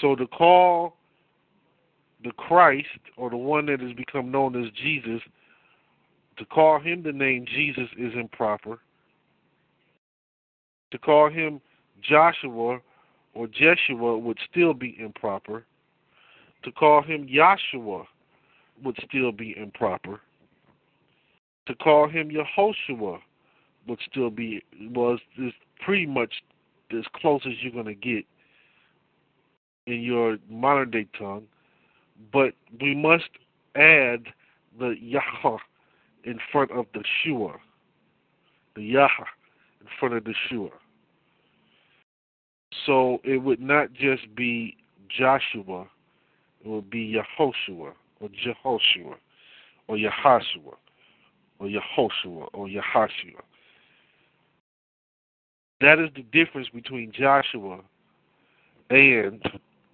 So 0.01 0.14
to 0.16 0.27
call 0.27 0.97
the 2.23 2.33
Christ, 2.33 2.88
or 3.16 3.31
the 3.31 3.37
one 3.37 3.66
that 3.66 3.81
has 3.81 3.92
become 3.92 4.31
known 4.31 4.62
as 4.62 4.70
Jesus, 4.73 5.20
to 6.38 6.44
call 6.47 6.81
him 6.81 7.03
the 7.03 7.12
name 7.12 7.47
Jesus 7.47 7.88
is 7.97 8.12
improper. 8.14 8.81
To 10.90 10.99
call 10.99 11.31
him 11.31 11.61
Joshua 12.03 12.81
or 13.35 13.47
Jeshua 13.47 14.18
would 14.18 14.38
still 14.51 14.75
be 14.75 14.97
improper. 14.99 15.64
To 16.64 16.72
call 16.72 17.03
him 17.03 17.29
Yahshua 17.29 18.05
would 18.83 18.98
still 19.07 19.33
be 19.33 19.55
improper. 19.57 20.20
To 21.66 21.74
call 21.74 22.09
him 22.09 22.31
Yehoshua 22.31 23.18
would 23.87 23.98
still 24.11 24.31
be 24.31 24.62
was 24.81 25.20
pretty 25.81 26.07
much 26.07 26.42
as 26.90 27.05
close 27.14 27.42
as 27.46 27.53
you're 27.61 27.72
going 27.72 27.85
to 27.87 27.94
get 27.94 28.24
in 29.87 30.00
your 30.00 30.38
modern 30.48 30.90
day 30.90 31.07
tongue. 31.18 31.44
But 32.33 32.55
we 32.81 32.94
must 32.94 33.29
add 33.77 34.27
the 34.79 34.94
Yah 35.00 35.59
in 36.24 36.38
front 36.50 36.70
of 36.70 36.87
the 36.94 37.03
Shua. 37.22 37.57
The 38.77 38.83
Yah 38.83 39.09
in 39.81 39.87
front 39.98 40.14
of 40.14 40.24
the 40.24 40.35
Shua. 40.48 40.70
So 42.87 43.18
it 43.24 43.38
would 43.38 43.61
not 43.61 43.92
just 43.92 44.35
be 44.35 44.77
Joshua, 45.09 45.87
would 46.64 46.90
be 46.90 47.14
Yehoshua 47.14 47.92
or 48.20 48.29
Jehoshua 48.29 49.16
or 49.88 49.96
Yahashua 49.96 50.74
or 51.59 51.66
Yehoshua 51.66 52.48
or 52.53 52.66
Yahashua. 52.66 53.40
That 55.81 55.98
is 55.98 56.11
the 56.14 56.22
difference 56.33 56.68
between 56.72 57.12
Joshua 57.12 57.81
and 58.90 59.42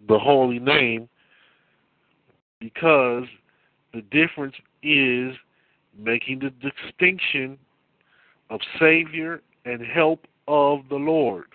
the 0.09 0.19
holy 0.19 0.59
name 0.59 1.09
because 2.61 3.25
the 3.93 4.03
difference 4.03 4.55
is 4.83 5.35
making 5.99 6.41
the 6.41 6.51
distinction 6.51 7.59
of 8.51 8.61
Savior 8.79 9.43
and 9.65 9.83
help 9.83 10.27
of 10.47 10.81
the 10.89 10.97
Lord. 10.97 11.47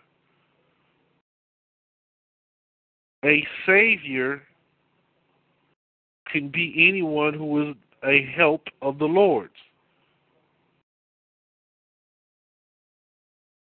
A 3.23 3.45
Savior 3.65 4.43
can 6.31 6.49
be 6.49 6.87
anyone 6.89 7.33
who 7.33 7.69
is 7.69 7.75
a 8.03 8.25
help 8.35 8.63
of 8.81 8.99
the 8.99 9.05
Lord's. 9.05 9.53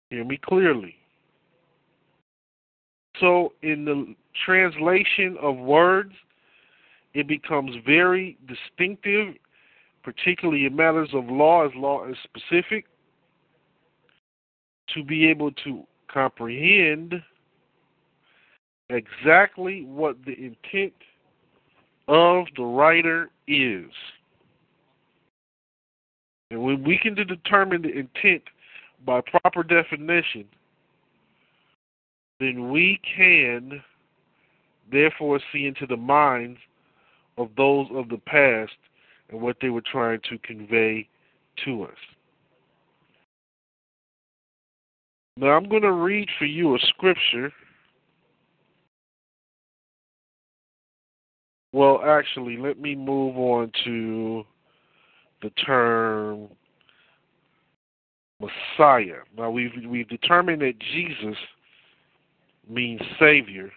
Hear 0.09 0.23
me 0.23 0.39
clearly. 0.43 0.95
So, 3.19 3.53
in 3.61 3.85
the 3.85 4.15
translation 4.45 5.37
of 5.41 5.57
words, 5.57 6.13
it 7.13 7.27
becomes 7.27 7.75
very 7.85 8.37
distinctive, 8.47 9.35
particularly 10.03 10.65
in 10.65 10.75
matters 10.75 11.09
of 11.13 11.25
law, 11.25 11.65
as 11.65 11.71
law 11.75 12.07
is 12.07 12.17
specific, 12.23 12.85
to 14.93 15.03
be 15.03 15.27
able 15.27 15.51
to 15.63 15.83
comprehend 16.11 17.21
exactly 18.89 19.83
what 19.85 20.17
the 20.25 20.33
intent 20.33 20.93
of 22.07 22.45
the 22.55 22.63
writer 22.63 23.29
is. 23.47 23.91
And 26.51 26.61
when 26.61 26.83
we 26.83 26.97
can 26.97 27.15
determine 27.15 27.81
the 27.81 27.89
intent 27.89 28.43
by 29.05 29.21
proper 29.21 29.63
definition, 29.63 30.45
then 32.39 32.71
we 32.71 32.99
can 33.15 33.81
therefore 34.91 35.39
see 35.51 35.65
into 35.65 35.87
the 35.87 35.97
minds 35.97 36.59
of 37.37 37.49
those 37.57 37.87
of 37.93 38.09
the 38.09 38.17
past 38.17 38.73
and 39.29 39.41
what 39.41 39.57
they 39.61 39.69
were 39.69 39.81
trying 39.81 40.19
to 40.29 40.37
convey 40.39 41.07
to 41.65 41.83
us. 41.83 41.97
Now 45.37 45.47
I'm 45.47 45.67
going 45.67 45.81
to 45.81 45.91
read 45.91 46.29
for 46.37 46.45
you 46.45 46.75
a 46.75 46.79
scripture. 46.79 47.51
Well, 51.73 52.01
actually, 52.05 52.55
let 52.57 52.79
me 52.79 52.95
move 52.95 53.35
on 53.35 53.71
to 53.83 54.45
the 55.41 55.49
term 55.49 56.47
Messiah. 58.39 59.21
Now 59.35 59.49
we've 59.49 59.71
we've 59.87 60.07
determined 60.07 60.61
that 60.61 60.77
Jesus 60.79 61.35
means 62.69 63.01
Savior, 63.19 63.71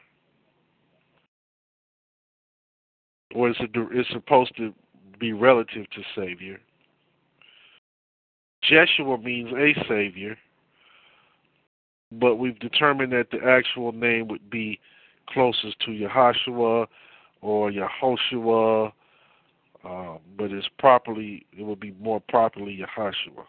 or 3.34 3.48
it's, 3.48 3.58
it's 3.62 4.10
supposed 4.10 4.54
to 4.58 4.74
be 5.18 5.32
relative 5.32 5.88
to 5.90 6.02
Savior. 6.14 6.60
Jeshua 8.62 9.18
means 9.18 9.50
a 9.52 9.74
Savior, 9.88 10.36
but 12.12 12.36
we've 12.36 12.58
determined 12.58 13.12
that 13.12 13.30
the 13.30 13.42
actual 13.46 13.92
name 13.92 14.28
would 14.28 14.50
be 14.50 14.78
closest 15.30 15.80
to 15.80 15.92
Yahashua 15.92 16.86
or 17.46 17.70
Yahoshua, 17.70 18.92
uh, 19.84 20.18
but 20.36 20.50
it's 20.50 20.68
properly 20.78 21.46
it 21.56 21.62
would 21.62 21.80
be 21.80 21.94
more 22.00 22.20
properly 22.28 22.78
Yahashua. 22.78 23.44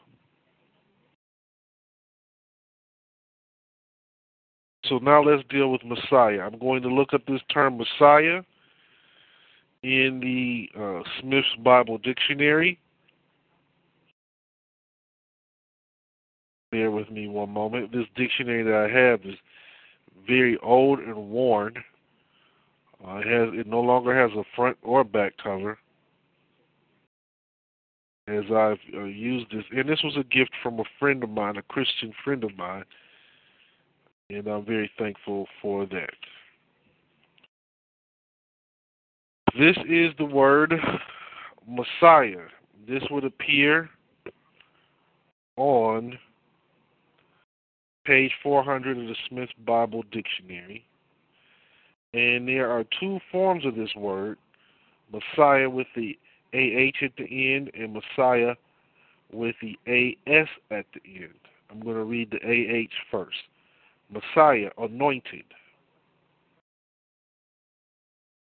So 4.86 4.99
now 4.99 5.21
let's 5.21 5.43
deal 5.49 5.71
with 5.71 5.83
Messiah. 5.83 6.41
I'm 6.41 6.60
going 6.60 6.81
to 6.83 6.88
look 6.88 7.13
up 7.13 7.25
this 7.25 7.41
term 7.51 7.77
Messiah 7.77 8.41
in 9.83 10.19
the 10.21 10.69
uh, 10.79 11.01
Smith's 11.19 11.47
Bible 11.63 11.97
Dictionary. 11.97 12.79
Bear 16.71 16.91
with 16.91 17.10
me 17.10 17.27
one 17.27 17.49
moment. 17.49 17.91
This 17.91 18.05
dictionary 18.15 18.63
that 18.63 18.73
I 18.73 18.97
have 18.97 19.21
is 19.21 19.38
very 20.27 20.57
old 20.60 20.99
and 20.99 21.29
worn. 21.29 21.73
Uh, 23.05 23.17
it 23.17 23.27
has 23.27 23.60
it 23.60 23.67
no 23.67 23.81
longer 23.81 24.15
has 24.15 24.36
a 24.38 24.43
front 24.55 24.77
or 24.81 25.03
back 25.03 25.33
cover. 25.41 25.77
As 28.27 28.43
I've 28.54 28.79
uh, 28.93 29.04
used 29.04 29.52
this, 29.52 29.63
and 29.71 29.87
this 29.87 30.02
was 30.04 30.17
a 30.17 30.23
gift 30.23 30.52
from 30.62 30.79
a 30.79 30.83
friend 31.00 31.23
of 31.23 31.29
mine, 31.29 31.58
a 31.58 31.62
Christian 31.62 32.13
friend 32.23 32.43
of 32.43 32.58
mine 32.58 32.83
and 34.29 34.48
I'm 34.48 34.65
very 34.65 34.91
thankful 34.98 35.48
for 35.62 35.85
that. 35.85 36.10
This 39.58 39.77
is 39.89 40.12
the 40.17 40.25
word 40.25 40.73
Messiah. 41.67 42.48
This 42.87 43.04
would 43.10 43.23
appear 43.23 43.89
on 45.56 46.17
page 48.06 48.31
400 48.43 48.98
of 48.98 49.08
the 49.08 49.15
Smith 49.29 49.50
Bible 49.65 50.04
Dictionary. 50.12 50.85
And 52.13 52.47
there 52.47 52.71
are 52.71 52.83
two 52.99 53.19
forms 53.31 53.65
of 53.65 53.75
this 53.75 53.93
word 53.95 54.37
Messiah 55.12 55.69
with 55.69 55.87
the 55.95 56.17
AH 56.53 57.05
at 57.05 57.12
the 57.17 57.55
end, 57.55 57.71
and 57.73 57.93
Messiah 57.93 58.55
with 59.31 59.55
the 59.62 59.77
AS 59.87 60.47
at 60.71 60.85
the 60.93 61.01
end. 61.05 61.33
I'm 61.69 61.81
going 61.81 61.95
to 61.95 62.03
read 62.03 62.31
the 62.31 62.37
AH 62.37 62.93
first. 63.12 63.37
Messiah, 64.10 64.69
anointed. 64.77 65.43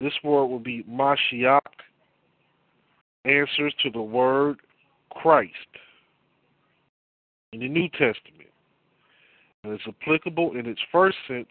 This 0.01 0.15
word 0.25 0.47
will 0.47 0.59
be 0.59 0.85
Mashiach 0.85 1.61
answers 3.27 3.75
to 3.83 3.91
the 3.91 4.01
word 4.01 4.59
Christ 5.11 5.53
in 7.53 7.61
the 7.61 7.69
New 7.69 7.89
Testament. 7.91 8.49
And 9.63 9.75
it's 9.75 9.85
applicable 9.87 10.53
in 10.57 10.65
its 10.67 10.81
first 10.91 11.19
sense 11.29 11.49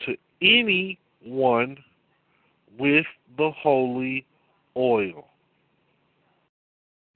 to 0.00 0.14
anyone 1.24 1.76
with 2.78 3.06
the 3.36 3.50
holy 3.50 4.26
oil. 4.76 5.28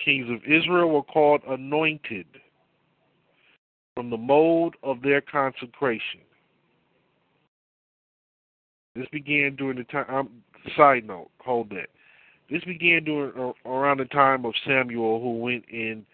Kings 0.04 0.28
of 0.30 0.44
Israel 0.44 0.90
were 0.90 1.02
called 1.02 1.42
anointed 1.48 2.26
from 3.94 4.10
the 4.10 4.16
mode 4.16 4.74
of 4.82 5.02
their 5.02 5.20
consecration. 5.20 6.20
This 8.94 9.06
began 9.12 9.56
during 9.56 9.78
the 9.78 9.84
time. 9.84 10.06
Um, 10.08 10.30
side 10.76 11.06
note, 11.06 11.30
hold 11.40 11.70
that. 11.70 11.88
This 12.50 12.62
began 12.64 13.04
during 13.04 13.54
around 13.66 13.98
the 13.98 14.06
time 14.06 14.44
of 14.44 14.54
Samuel, 14.66 15.20
who 15.20 15.38
went 15.38 15.64
in 15.70 16.06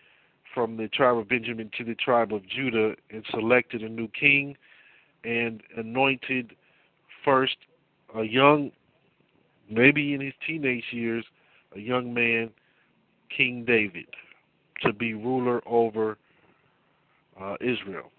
from 0.54 0.76
the 0.76 0.88
tribe 0.88 1.18
of 1.18 1.28
Benjamin 1.28 1.70
to 1.78 1.84
the 1.84 1.94
tribe 1.94 2.32
of 2.32 2.46
Judah 2.48 2.94
and 3.10 3.24
selected 3.30 3.82
a 3.82 3.88
new 3.88 4.08
king 4.08 4.56
and 5.24 5.62
anointed 5.76 6.54
first 7.24 7.56
a 8.14 8.22
young, 8.22 8.70
maybe 9.70 10.14
in 10.14 10.20
his 10.20 10.34
teenage 10.46 10.84
years, 10.90 11.24
a 11.74 11.80
young 11.80 12.12
man, 12.12 12.50
King 13.34 13.64
David, 13.64 14.06
to 14.82 14.92
be 14.92 15.14
ruler 15.14 15.60
over 15.66 16.18
uh, 17.40 17.54
Israel. 17.60 18.10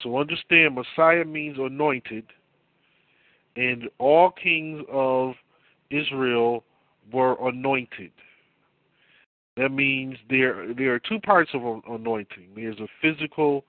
So 0.00 0.18
understand, 0.18 0.74
Messiah 0.74 1.24
means 1.24 1.58
anointed, 1.58 2.26
and 3.56 3.88
all 3.98 4.30
kings 4.30 4.84
of 4.90 5.34
Israel 5.90 6.64
were 7.12 7.36
anointed. 7.48 8.12
That 9.56 9.70
means 9.70 10.16
there 10.28 10.74
there 10.74 10.92
are 10.94 10.98
two 10.98 11.20
parts 11.20 11.50
of 11.54 11.62
anointing. 11.88 12.48
There's 12.56 12.78
a 12.80 12.88
physical 13.00 13.64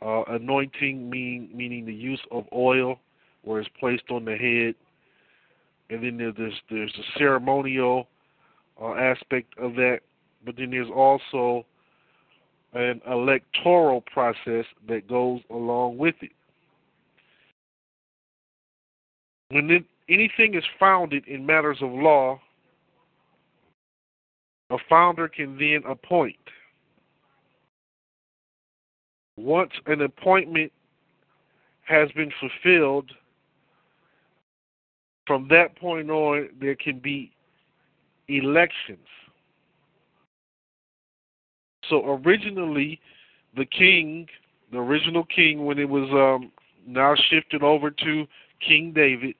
uh, 0.00 0.22
anointing, 0.28 1.10
mean, 1.10 1.50
meaning 1.52 1.84
the 1.84 1.94
use 1.94 2.20
of 2.30 2.44
oil, 2.52 3.00
where 3.42 3.60
it's 3.60 3.70
placed 3.78 4.10
on 4.10 4.24
the 4.24 4.36
head, 4.36 4.74
and 5.90 6.02
then 6.02 6.34
there's 6.36 6.60
there's 6.70 6.94
a 6.98 7.18
ceremonial 7.18 8.08
uh, 8.80 8.94
aspect 8.94 9.56
of 9.58 9.74
that, 9.74 10.00
but 10.44 10.56
then 10.56 10.70
there's 10.70 10.90
also 10.94 11.64
an 12.74 13.00
electoral 13.10 14.02
process 14.02 14.64
that 14.86 15.08
goes 15.08 15.40
along 15.50 15.96
with 15.96 16.14
it. 16.20 16.32
When 19.50 19.70
it, 19.70 19.84
anything 20.08 20.54
is 20.54 20.64
founded 20.78 21.26
in 21.26 21.46
matters 21.46 21.78
of 21.80 21.90
law, 21.90 22.38
a 24.70 24.76
founder 24.88 25.28
can 25.28 25.56
then 25.56 25.82
appoint. 25.88 26.36
Once 29.38 29.72
an 29.86 30.02
appointment 30.02 30.70
has 31.84 32.10
been 32.12 32.30
fulfilled, 32.38 33.10
from 35.28 35.46
that 35.48 35.76
point 35.76 36.10
on, 36.10 36.48
there 36.60 36.74
can 36.74 36.98
be 36.98 37.30
elections. 38.26 39.06
So 41.88 42.20
originally, 42.24 43.00
the 43.56 43.64
king, 43.64 44.26
the 44.72 44.78
original 44.78 45.24
king, 45.24 45.64
when 45.64 45.78
it 45.78 45.88
was 45.88 46.08
um, 46.10 46.50
now 46.84 47.14
shifted 47.30 47.62
over 47.62 47.90
to 47.92 48.26
King 48.66 48.92
David, 48.92 49.36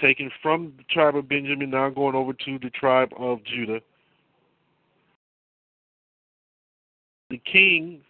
taken 0.00 0.30
from 0.42 0.72
the 0.78 0.84
tribe 0.84 1.16
of 1.16 1.28
Benjamin, 1.28 1.68
now 1.70 1.90
going 1.90 2.14
over 2.14 2.32
to 2.32 2.58
the 2.58 2.70
tribe 2.70 3.10
of 3.18 3.44
Judah. 3.44 3.80
the 7.30 7.38
king 7.38 8.00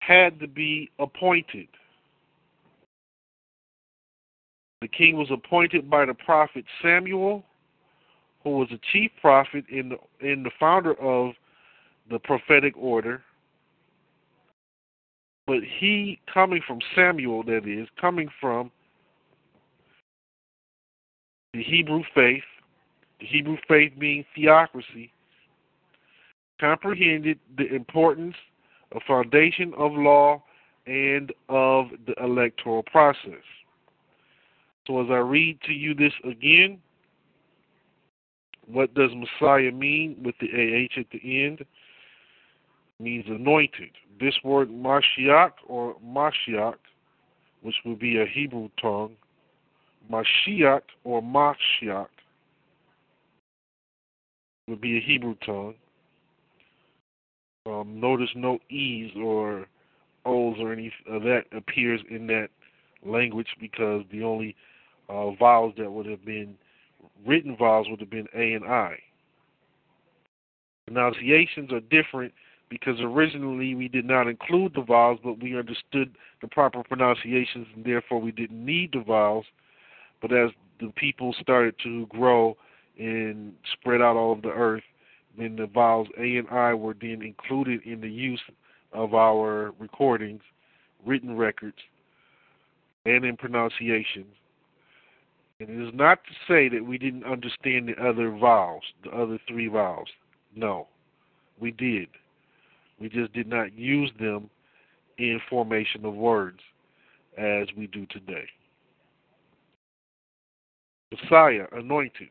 had 0.00 0.38
to 0.40 0.46
be 0.46 0.90
appointed. 0.98 1.68
The 4.80 4.88
king 4.88 5.16
was 5.16 5.30
appointed 5.30 5.88
by 5.88 6.04
the 6.04 6.14
prophet 6.14 6.64
Samuel, 6.82 7.44
who 8.44 8.50
was 8.58 8.68
a 8.70 8.80
chief 8.92 9.10
prophet 9.20 9.64
in 9.70 9.88
the, 9.88 9.96
in 10.20 10.42
the 10.42 10.50
founder 10.60 10.94
of 11.00 11.32
the 12.10 12.18
prophetic 12.18 12.74
order. 12.76 13.22
But 15.46 15.60
he, 15.78 16.20
coming 16.32 16.60
from 16.66 16.80
Samuel, 16.94 17.42
that 17.44 17.66
is, 17.66 17.88
coming 18.00 18.28
from 18.40 18.70
the 21.54 21.62
Hebrew 21.62 22.02
faith, 22.14 22.42
the 23.20 23.26
Hebrew 23.26 23.56
faith 23.66 23.92
being 23.98 24.24
theocracy, 24.34 25.10
comprehended 26.60 27.38
the 27.56 27.74
importance 27.74 28.34
of 28.92 29.02
foundation 29.06 29.72
of 29.78 29.92
law 29.92 30.42
and 30.86 31.32
of 31.48 31.86
the 32.06 32.14
electoral 32.22 32.82
process. 32.82 33.42
So 34.86 35.02
as 35.02 35.08
I 35.10 35.18
read 35.18 35.60
to 35.62 35.72
you 35.72 35.94
this 35.94 36.12
again, 36.24 36.78
what 38.66 38.94
does 38.94 39.10
Messiah 39.14 39.72
mean 39.72 40.16
with 40.24 40.34
the 40.40 40.48
AH 40.48 41.00
at 41.00 41.06
the 41.12 41.44
end? 41.44 41.60
It 41.60 41.66
means 43.00 43.24
anointed. 43.28 43.90
This 44.20 44.34
word 44.44 44.70
Mashiach 44.70 45.52
or 45.66 45.96
Mashiach, 46.04 46.76
which 47.62 47.74
would 47.84 47.98
be 47.98 48.20
a 48.20 48.26
Hebrew 48.26 48.68
tongue, 48.80 49.16
Mashiach 50.10 50.82
or 51.04 51.22
Mashiach 51.22 52.08
would 54.68 54.80
be 54.80 54.98
a 54.98 55.00
Hebrew 55.00 55.34
tongue. 55.44 55.74
Um, 57.66 58.00
notice 58.00 58.30
no 58.34 58.58
E's 58.70 59.10
or 59.16 59.66
O's 60.24 60.56
or 60.60 60.72
any 60.72 60.92
of 61.08 61.22
that 61.22 61.42
appears 61.52 62.00
in 62.10 62.26
that 62.28 62.48
language 63.04 63.48
because 63.60 64.02
the 64.10 64.22
only 64.22 64.54
uh, 65.08 65.30
vowels 65.32 65.74
that 65.78 65.90
would 65.90 66.06
have 66.06 66.24
been 66.24 66.56
written 67.26 67.56
vowels 67.56 67.88
would 67.88 68.00
have 68.00 68.10
been 68.10 68.28
A 68.34 68.54
and 68.54 68.64
I. 68.64 68.98
Pronunciations 70.86 71.72
are 71.72 71.80
different 71.80 72.32
because 72.68 72.96
originally 73.00 73.74
we 73.74 73.88
did 73.88 74.04
not 74.04 74.26
include 74.26 74.74
the 74.74 74.82
vowels, 74.82 75.20
but 75.22 75.40
we 75.40 75.58
understood 75.58 76.16
the 76.42 76.48
proper 76.48 76.82
pronunciations 76.82 77.66
and 77.74 77.84
therefore 77.84 78.20
we 78.20 78.32
didn't 78.32 78.64
need 78.64 78.92
the 78.92 79.00
vowels. 79.00 79.46
But 80.20 80.32
as 80.32 80.50
the 80.80 80.92
people 80.96 81.34
started 81.40 81.74
to 81.84 82.06
grow 82.06 82.56
and 82.98 83.52
spread 83.72 84.00
out 84.00 84.16
all 84.16 84.32
over 84.32 84.40
the 84.40 84.48
earth, 84.48 84.82
then 85.38 85.56
the 85.56 85.66
vowels 85.66 86.08
A 86.18 86.36
and 86.36 86.48
I 86.48 86.74
were 86.74 86.96
then 86.98 87.22
included 87.22 87.82
in 87.84 88.00
the 88.00 88.10
use 88.10 88.40
of 88.92 89.14
our 89.14 89.72
recordings, 89.78 90.42
written 91.04 91.36
records, 91.36 91.76
and 93.04 93.24
in 93.24 93.36
pronunciations. 93.36 94.34
And 95.60 95.70
it 95.70 95.88
is 95.88 95.94
not 95.94 96.18
to 96.24 96.32
say 96.46 96.68
that 96.68 96.84
we 96.84 96.98
didn't 96.98 97.24
understand 97.24 97.88
the 97.88 98.02
other 98.02 98.30
vowels, 98.30 98.82
the 99.04 99.10
other 99.10 99.38
three 99.48 99.68
vowels. 99.68 100.08
No, 100.54 100.86
we 101.58 101.70
did. 101.70 102.08
We 103.00 103.08
just 103.08 103.32
did 103.32 103.46
not 103.46 103.72
use 103.74 104.10
them 104.18 104.50
in 105.18 105.40
formation 105.48 106.04
of 106.04 106.14
words 106.14 106.60
as 107.38 107.68
we 107.76 107.86
do 107.86 108.06
today. 108.06 108.44
Messiah, 111.12 111.66
anointed. 111.72 112.28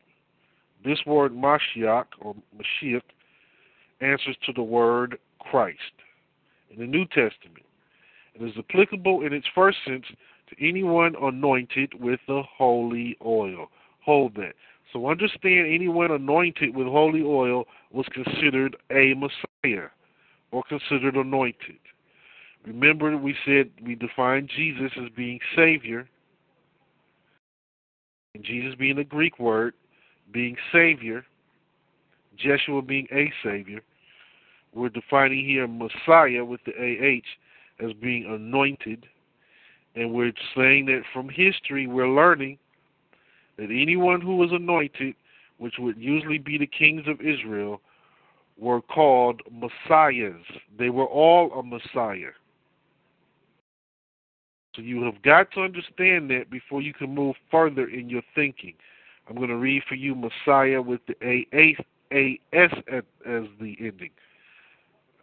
This 0.84 0.98
word 1.06 1.32
Mashiach 1.32 2.06
or 2.20 2.36
Mashiach 2.56 3.02
answers 4.00 4.36
to 4.46 4.52
the 4.52 4.62
word 4.62 5.18
Christ 5.40 5.78
in 6.70 6.78
the 6.78 6.86
New 6.86 7.06
Testament. 7.06 7.64
It 8.34 8.44
is 8.44 8.52
applicable 8.58 9.22
in 9.24 9.32
its 9.32 9.46
first 9.54 9.78
sense 9.86 10.04
anyone 10.60 11.14
anointed 11.20 11.92
with 12.00 12.20
the 12.26 12.42
holy 12.56 13.16
oil. 13.24 13.68
Hold 14.04 14.34
that. 14.36 14.54
So 14.92 15.08
understand 15.08 15.72
anyone 15.72 16.10
anointed 16.10 16.74
with 16.74 16.86
holy 16.86 17.22
oil 17.22 17.64
was 17.92 18.06
considered 18.12 18.76
a 18.90 19.14
Messiah 19.14 19.88
or 20.52 20.62
considered 20.68 21.16
anointed. 21.16 21.78
Remember, 22.64 23.16
we 23.16 23.34
said 23.44 23.70
we 23.84 23.94
defined 23.94 24.50
Jesus 24.54 24.90
as 24.96 25.10
being 25.16 25.38
Savior, 25.54 26.08
and 28.34 28.44
Jesus 28.44 28.74
being 28.74 28.98
a 28.98 29.04
Greek 29.04 29.38
word, 29.38 29.74
being 30.32 30.56
Savior, 30.72 31.24
Jeshua 32.36 32.82
being 32.82 33.06
a 33.12 33.32
Savior. 33.44 33.80
We're 34.74 34.88
defining 34.90 35.44
here 35.44 35.66
Messiah 35.66 36.44
with 36.44 36.60
the 36.66 36.72
AH 36.72 37.84
as 37.84 37.92
being 37.94 38.26
anointed. 38.26 39.06
And 39.96 40.12
we're 40.12 40.32
saying 40.54 40.86
that 40.86 41.02
from 41.12 41.28
history, 41.28 41.86
we're 41.86 42.08
learning 42.08 42.58
that 43.56 43.70
anyone 43.70 44.20
who 44.20 44.36
was 44.36 44.50
anointed, 44.52 45.14
which 45.58 45.74
would 45.78 45.96
usually 45.96 46.38
be 46.38 46.58
the 46.58 46.66
kings 46.66 47.02
of 47.06 47.20
Israel, 47.22 47.80
were 48.58 48.82
called 48.82 49.40
messiahs. 49.50 50.44
They 50.78 50.90
were 50.90 51.06
all 51.06 51.50
a 51.58 51.62
messiah. 51.62 52.32
So 54.74 54.82
you 54.82 55.02
have 55.04 55.22
got 55.22 55.50
to 55.52 55.60
understand 55.62 56.30
that 56.30 56.50
before 56.50 56.82
you 56.82 56.92
can 56.92 57.14
move 57.14 57.36
further 57.50 57.88
in 57.88 58.10
your 58.10 58.22
thinking. 58.34 58.74
I'm 59.28 59.36
going 59.36 59.48
to 59.48 59.56
read 59.56 59.82
for 59.88 59.94
you 59.94 60.14
Messiah 60.14 60.82
with 60.82 61.00
the 61.08 61.16
A-S 61.24 61.80
as 62.52 63.44
the 63.58 63.76
ending. 63.80 64.10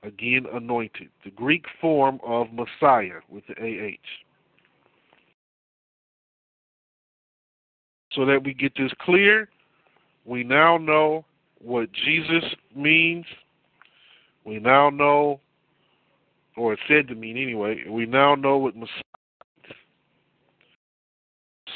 Again, 0.01 0.47
anointed. 0.51 1.09
The 1.23 1.31
Greek 1.31 1.65
form 1.79 2.19
of 2.25 2.47
Messiah 2.51 3.19
with 3.29 3.45
the 3.47 3.53
AH. 3.53 4.32
So 8.15 8.25
that 8.25 8.43
we 8.43 8.53
get 8.53 8.73
this 8.77 8.91
clear, 9.01 9.49
we 10.25 10.43
now 10.43 10.77
know 10.77 11.25
what 11.59 11.91
Jesus 11.91 12.43
means. 12.75 13.25
We 14.45 14.59
now 14.59 14.89
know, 14.89 15.39
or 16.55 16.73
it's 16.73 16.81
said 16.87 17.07
to 17.07 17.15
mean 17.15 17.37
anyway, 17.37 17.83
we 17.89 18.05
now 18.05 18.35
know 18.35 18.57
what 18.57 18.75
Messiah 18.75 19.01
means. 19.63 19.77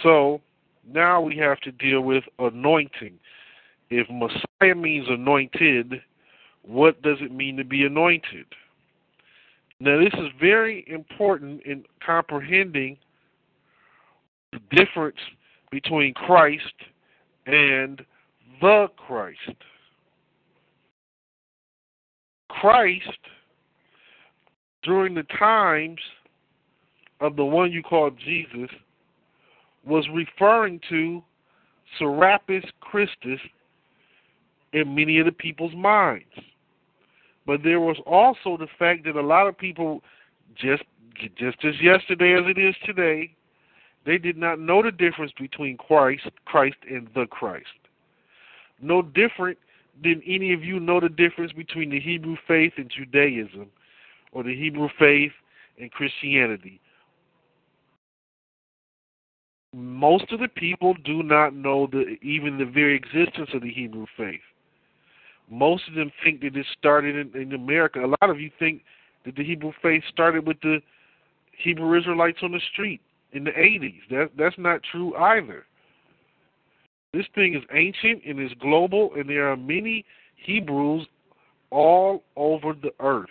So 0.04 0.42
now 0.88 1.22
we 1.22 1.36
have 1.38 1.60
to 1.62 1.72
deal 1.72 2.02
with 2.02 2.24
anointing. 2.40 3.18
If 3.90 4.08
Messiah 4.10 4.76
means 4.76 5.08
anointed, 5.10 6.02
what 6.62 7.02
does 7.02 7.18
it 7.22 7.32
mean 7.32 7.58
to 7.58 7.64
be 7.64 7.86
anointed? 7.86 8.46
Now, 9.80 10.00
this 10.00 10.14
is 10.14 10.28
very 10.40 10.84
important 10.88 11.62
in 11.64 11.86
comprehending 12.06 12.98
the 14.52 14.60
difference 14.76 15.18
between 15.72 16.14
Christ 16.14 16.64
and 17.46 18.04
the 18.62 18.88
Christ. 18.98 19.56
Christ, 22.50 23.20
during 24.84 25.14
the 25.14 25.26
times 25.38 26.00
of 27.20 27.36
the 27.36 27.46
one 27.46 27.72
you 27.72 27.84
call 27.84 28.10
Jesus, 28.12 28.70
was 29.86 30.06
referring 30.14 30.80
to 30.90 31.22
Serapis 31.98 32.66
Christus 32.82 33.40
in 34.74 34.96
many 34.96 35.20
of 35.20 35.26
the 35.26 35.32
people's 35.32 35.76
minds. 35.76 36.26
But 37.46 37.64
there 37.64 37.80
was 37.80 37.98
also 38.06 38.58
the 38.58 38.68
fact 38.78 39.06
that 39.06 39.16
a 39.16 39.22
lot 39.22 39.48
of 39.48 39.58
people, 39.58 40.04
just 40.56 40.84
just 41.38 41.58
as 41.64 41.74
yesterday 41.82 42.34
as 42.34 42.44
it 42.46 42.60
is 42.60 42.76
today, 42.86 43.34
they 44.08 44.18
did 44.18 44.38
not 44.38 44.58
know 44.58 44.82
the 44.82 44.92
difference 44.92 45.34
between 45.38 45.76
Christ, 45.76 46.30
Christ, 46.46 46.78
and 46.90 47.10
the 47.14 47.28
Christ. 47.28 47.66
No 48.82 49.02
different 49.02 49.58
than 50.02 50.22
any 50.26 50.54
of 50.54 50.64
you 50.64 50.80
know 50.80 51.02
the 51.02 51.10
difference 51.10 51.52
between 51.52 51.90
the 51.90 52.00
Hebrew 52.00 52.38
faith 52.48 52.74
and 52.78 52.90
Judaism, 52.90 53.68
or 54.32 54.44
the 54.44 54.56
Hebrew 54.56 54.88
faith 54.98 55.34
and 55.80 55.92
Christianity. 55.92 56.80
Most 59.76 60.32
of 60.32 60.40
the 60.40 60.48
people 60.48 60.94
do 61.04 61.22
not 61.22 61.54
know 61.54 61.88
the 61.92 62.16
even 62.22 62.58
the 62.58 62.66
very 62.66 62.96
existence 62.96 63.50
of 63.54 63.62
the 63.62 63.74
Hebrew 63.74 64.06
faith. 64.16 64.40
Most 65.50 65.84
of 65.90 65.96
them 65.96 66.12
think 66.24 66.42
that 66.42 66.56
it 66.56 66.66
started 66.80 67.16
in, 67.16 67.42
in 67.42 67.54
America. 67.54 68.00
A 68.00 68.08
lot 68.08 68.30
of 68.30 68.40
you 68.40 68.52
think 68.58 68.84
that 69.26 69.36
the 69.36 69.44
Hebrew 69.44 69.74
faith 69.82 70.04
started 70.10 70.48
with 70.48 70.62
the 70.62 70.80
Hebrew 71.52 71.98
Israelites 71.98 72.40
on 72.42 72.54
the 72.54 72.62
street 72.72 73.02
in 73.34 73.44
the 73.44 73.52
80s. 73.52 74.00
That 74.10 74.30
that's 74.38 74.58
not 74.58 74.82
true 74.92 75.16
either. 75.16 75.66
This 77.14 77.26
thing 77.36 77.56
is 77.56 77.64
ancient 77.74 78.24
and 78.26 78.40
is 78.40 78.52
global, 78.60 79.12
and 79.16 79.30
there 79.30 79.50
are 79.50 79.58
many 79.58 80.06
Hebrews 80.36 81.08
all 81.72 82.24
over 82.36 82.74
the 82.74 82.92
earth. 83.00 83.26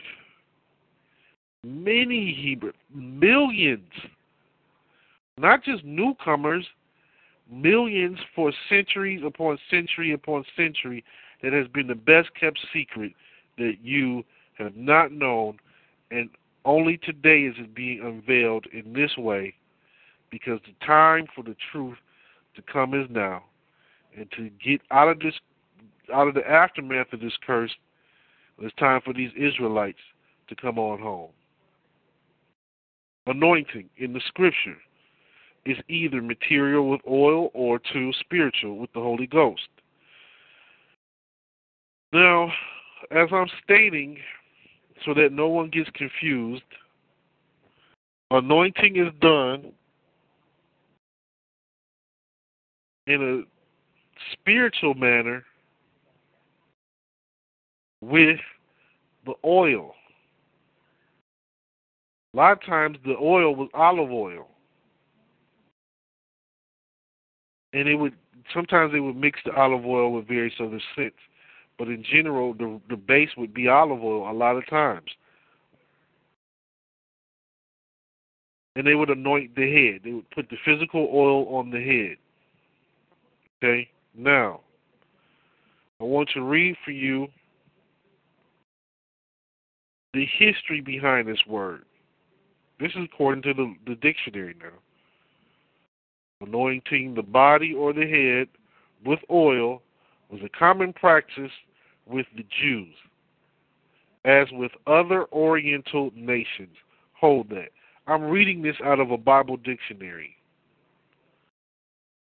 Many 1.64 2.32
Hebrew, 2.32 2.72
millions, 2.94 3.90
not 5.36 5.64
just 5.64 5.84
newcomers, 5.84 6.66
millions 7.50 8.18
for 8.34 8.52
centuries 8.68 9.22
upon 9.24 9.58
century 9.70 10.12
upon 10.12 10.44
century 10.56 11.04
that 11.42 11.52
has 11.52 11.66
been 11.68 11.86
the 11.86 11.94
best 11.94 12.28
kept 12.38 12.58
secret 12.72 13.12
that 13.58 13.74
you 13.82 14.24
have 14.58 14.76
not 14.76 15.12
known, 15.12 15.58
and 16.10 16.30
only 16.64 16.98
today 16.98 17.42
is 17.42 17.54
it 17.58 17.74
being 17.74 18.00
unveiled 18.00 18.66
in 18.72 18.92
this 18.92 19.16
way 19.16 19.54
because 20.30 20.60
the 20.66 20.86
time 20.86 21.26
for 21.34 21.42
the 21.42 21.56
truth 21.72 21.96
to 22.54 22.62
come 22.62 22.94
is 22.94 23.06
now. 23.10 23.44
And 24.16 24.30
to 24.32 24.50
get 24.64 24.80
out 24.90 25.08
of 25.08 25.20
this 25.20 25.34
out 26.14 26.28
of 26.28 26.34
the 26.34 26.48
aftermath 26.48 27.12
of 27.12 27.20
this 27.20 27.36
curse, 27.44 27.74
it's 28.60 28.74
time 28.76 29.00
for 29.04 29.12
these 29.12 29.30
Israelites 29.36 29.98
to 30.48 30.56
come 30.56 30.78
on 30.78 31.00
home. 31.00 31.30
Anointing 33.26 33.88
in 33.96 34.12
the 34.12 34.20
scripture 34.28 34.76
is 35.64 35.76
either 35.88 36.22
material 36.22 36.88
with 36.88 37.00
oil 37.08 37.50
or 37.54 37.80
two 37.92 38.12
spiritual 38.20 38.78
with 38.78 38.92
the 38.92 39.00
Holy 39.00 39.26
Ghost. 39.26 39.68
Now, 42.12 42.52
as 43.10 43.28
I'm 43.32 43.48
stating, 43.64 44.18
so 45.04 45.12
that 45.14 45.32
no 45.32 45.48
one 45.48 45.68
gets 45.68 45.90
confused, 45.90 46.62
anointing 48.30 48.96
is 48.96 49.12
done 49.20 49.72
in 53.06 53.44
a 53.44 54.32
spiritual 54.32 54.94
manner 54.94 55.44
with 58.00 58.38
the 59.24 59.34
oil. 59.44 59.94
A 62.34 62.36
lot 62.36 62.52
of 62.52 62.62
times 62.62 62.98
the 63.04 63.16
oil 63.20 63.54
was 63.54 63.68
olive 63.74 64.10
oil. 64.10 64.48
And 67.72 67.88
it 67.88 67.94
would 67.94 68.14
sometimes 68.54 68.92
they 68.92 69.00
would 69.00 69.16
mix 69.16 69.40
the 69.44 69.52
olive 69.52 69.84
oil 69.84 70.12
with 70.12 70.28
various 70.28 70.54
other 70.60 70.80
scents. 70.94 71.16
But 71.78 71.88
in 71.88 72.04
general, 72.04 72.54
the 72.54 72.80
the 72.88 72.96
base 72.96 73.30
would 73.36 73.54
be 73.54 73.68
olive 73.68 74.02
oil 74.02 74.30
a 74.30 74.32
lot 74.32 74.56
of 74.56 74.66
times. 74.68 75.08
And 78.76 78.86
they 78.86 78.94
would 78.94 79.08
anoint 79.08 79.56
the 79.56 79.72
head. 79.72 80.02
They 80.04 80.12
would 80.12 80.30
put 80.30 80.50
the 80.50 80.56
physical 80.64 81.08
oil 81.12 81.48
on 81.56 81.70
the 81.70 81.80
head. 81.80 82.18
Okay? 83.62 83.88
Now, 84.16 84.60
I 86.00 86.04
want 86.04 86.28
to 86.34 86.42
read 86.42 86.76
for 86.84 86.90
you 86.90 87.28
the 90.12 90.26
history 90.38 90.80
behind 90.80 91.28
this 91.28 91.44
word. 91.46 91.82
This 92.80 92.90
is 92.92 93.04
according 93.12 93.42
to 93.42 93.54
the, 93.54 93.74
the 93.86 93.94
dictionary 93.96 94.54
now. 94.60 94.68
Anointing 96.46 97.14
the 97.14 97.22
body 97.22 97.74
or 97.74 97.92
the 97.92 98.06
head 98.06 98.48
with 99.04 99.20
oil 99.30 99.82
was 100.30 100.40
a 100.44 100.58
common 100.58 100.92
practice 100.92 101.50
with 102.06 102.26
the 102.36 102.44
Jews, 102.60 102.94
as 104.24 104.46
with 104.52 104.72
other 104.86 105.26
Oriental 105.32 106.10
nations. 106.14 106.76
Hold 107.18 107.48
that. 107.50 107.68
I'm 108.06 108.24
reading 108.24 108.62
this 108.62 108.76
out 108.84 109.00
of 109.00 109.10
a 109.10 109.16
Bible 109.16 109.56
dictionary. 109.56 110.35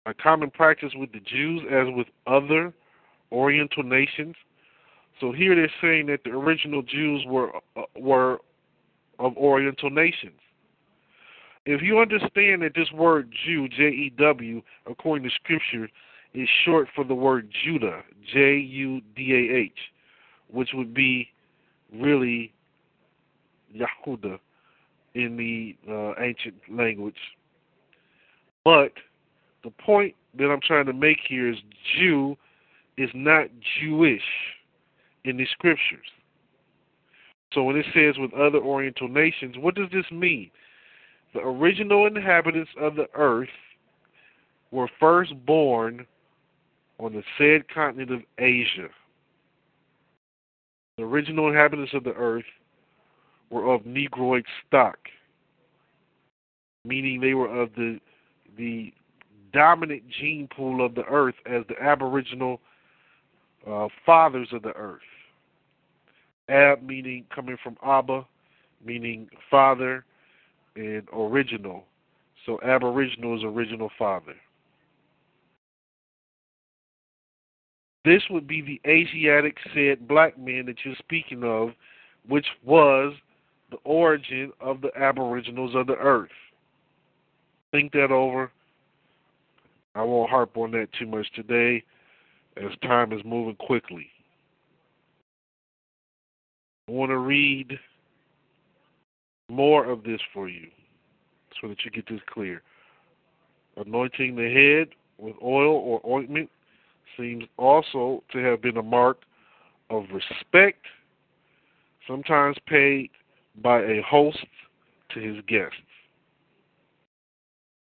A 0.07 0.15
common 0.15 0.51
practice 0.51 0.93
with 0.95 1.11
the 1.13 1.21
Jews, 1.21 1.63
as 1.71 1.89
with 1.95 2.07
other 2.27 2.73
Oriental 3.33 3.83
nations. 3.83 4.37
So 5.21 5.33
here 5.33 5.55
they're 5.57 5.69
saying 5.83 6.07
that 6.07 6.21
the 6.25 6.31
original 6.31 6.83
Jews 6.83 7.25
were 7.27 7.51
uh, 7.77 7.83
were 7.97 8.39
of 9.19 9.37
Oriental 9.37 9.91
nations. 9.91 10.39
If 11.65 11.83
you 11.83 11.99
understand 11.99 12.63
that 12.63 12.73
this 12.77 12.93
word 12.93 13.33
Jew, 13.45 13.69
J 13.69 13.83
E 13.89 14.13
W, 14.17 14.63
according 14.89 15.29
to 15.29 15.35
Scripture, 15.35 15.89
is 16.35 16.49
short 16.65 16.87
for 16.95 17.03
the 17.03 17.15
word 17.15 17.51
Judah, 17.65 18.03
J 18.33 18.59
U 18.59 19.01
D 19.17 19.33
A 19.33 19.57
H, 19.57 19.79
which 20.49 20.69
would 20.75 20.95
be 20.95 21.29
really 21.93 22.53
Yahuda 23.75 24.39
in 25.15 25.37
the 25.37 25.77
uh, 25.91 26.23
ancient 26.23 26.55
language. 26.71 27.17
But 28.65 28.93
the 29.67 29.73
point 29.83 30.15
that 30.39 30.45
I'm 30.45 30.61
trying 30.61 30.87
to 30.87 30.93
make 30.93 31.19
here 31.29 31.51
is 31.51 31.57
Jew 31.99 32.37
is 32.97 33.11
not 33.15 33.49
Jewish 33.81 34.23
in 35.25 35.37
the 35.37 35.47
scriptures. 35.51 36.07
So 37.53 37.65
when 37.65 37.75
it 37.77 37.87
says 37.93 38.15
with 38.17 38.33
other 38.33 38.59
Oriental 38.59 39.09
nations, 39.09 39.57
what 39.59 39.75
does 39.75 39.89
this 39.93 40.05
mean? 40.13 40.53
The 41.35 41.41
original 41.41 42.07
inhabitants 42.07 42.71
of 42.81 42.95
the 42.95 43.09
earth 43.15 43.49
were 44.71 44.89
first 45.01 45.35
born 45.45 46.07
on 47.01 47.13
the 47.13 47.25
said 47.37 47.69
continent 47.69 48.13
of 48.13 48.21
Asia. 48.39 48.89
The 50.97 51.03
original 51.03 51.49
inhabitants 51.49 51.93
of 51.93 52.05
the 52.05 52.15
earth 52.15 52.45
were 53.51 53.75
of 53.75 53.85
Negroid 53.85 54.45
stock, 54.67 54.99
meaning 56.85 57.21
they 57.21 57.35
were 57.35 57.49
of 57.49 57.71
the 57.75 57.99
the 58.57 58.93
dominant 59.57 60.03
gene 60.21 60.47
pool 60.55 60.85
of 60.85 60.95
the 60.95 61.05
earth 61.07 61.35
as 61.47 61.63
the 61.69 61.83
aboriginal 61.83 62.61
uh, 63.67 63.89
fathers 64.05 64.49
of 64.53 64.63
the 64.63 64.77
earth. 64.77 65.01
Ab 66.49 66.83
meaning 66.83 67.25
coming 67.35 67.57
from 67.65 67.77
Abba, 67.83 68.27
meaning 68.85 69.29
father, 69.51 70.05
and 70.77 71.03
original. 71.13 71.85
So 72.45 72.61
aboriginal 72.63 73.37
is 73.37 73.45
original 73.45 73.91
father. 73.99 74.35
This 78.05 78.23
would 78.31 78.47
be 78.47 78.61
the 78.61 78.81
Asiatic 78.89 79.57
said 79.75 80.07
black 80.07 80.39
man 80.39 80.67
that 80.67 80.77
you're 80.85 80.95
speaking 80.99 81.43
of, 81.43 81.71
which 82.29 82.47
was 82.63 83.15
the 83.71 83.79
origin 83.85 84.53
of 84.61 84.83
the 84.83 84.97
aboriginals 84.97 85.75
of 85.75 85.87
the 85.87 85.97
earth. 85.97 86.31
Think 87.73 87.93
that 87.93 88.13
over. 88.13 88.53
I 89.97 90.03
won't 90.03 90.29
harp 90.29 90.59
on 90.59 90.73
that 90.73 90.89
too 90.99 91.07
much 91.07 91.27
today 91.35 91.83
as 92.59 92.71
time 92.83 93.13
is 93.15 93.23
moving 93.25 93.57
quickly. 93.57 94.09
I 96.87 96.93
want 96.93 97.11
to 97.11 97.17
read 97.17 97.79
more 99.49 99.87
of 99.87 100.05
this 100.05 100.21
for 100.35 100.51
you 100.51 100.69
so 101.61 101.69
that 101.69 101.79
you 101.85 101.91
get 101.91 102.07
this 102.09 102.21
clear. 102.29 102.63
Anointing 103.79 104.37
the 104.37 104.53
head 104.53 104.89
with 105.19 105.35
oil 105.43 105.75
or 105.75 106.01
ointment 106.07 106.51
seems 107.17 107.45
also 107.57 108.23
to 108.33 108.39
have 108.39 108.61
been 108.61 108.77
a 108.77 108.83
mark 108.83 109.21
of 109.89 110.05
respect, 110.13 110.85
sometimes 112.07 112.57
paid 112.67 113.11
by 113.63 113.81
a 113.81 114.03
host 114.03 114.45
to 115.15 115.21
his 115.21 115.37
guests. 115.49 115.86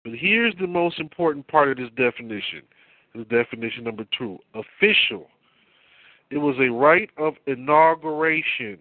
But 0.05 0.13
here's 0.13 0.53
the 0.61 0.67
most 0.67 0.99
important 0.99 1.47
part 1.47 1.69
of 1.69 1.77
this 1.77 1.89
definition. 1.97 2.61
This 3.15 3.25
definition 3.27 3.83
number 3.83 4.05
two 4.17 4.37
official. 4.53 5.27
It 6.29 6.37
was 6.37 6.55
a 6.59 6.71
rite 6.71 7.09
of 7.17 7.33
inauguration 7.47 8.77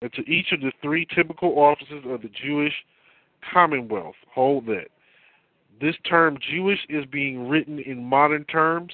and 0.00 0.12
to 0.12 0.22
each 0.22 0.52
of 0.52 0.60
the 0.60 0.72
three 0.82 1.06
typical 1.14 1.58
offices 1.58 2.04
of 2.06 2.22
the 2.22 2.30
Jewish 2.44 2.72
Commonwealth. 3.52 4.14
Hold 4.32 4.66
that. 4.66 4.86
This 5.80 5.96
term 6.08 6.38
Jewish 6.52 6.80
is 6.88 7.04
being 7.06 7.48
written 7.48 7.80
in 7.80 8.04
modern 8.04 8.44
terms, 8.44 8.92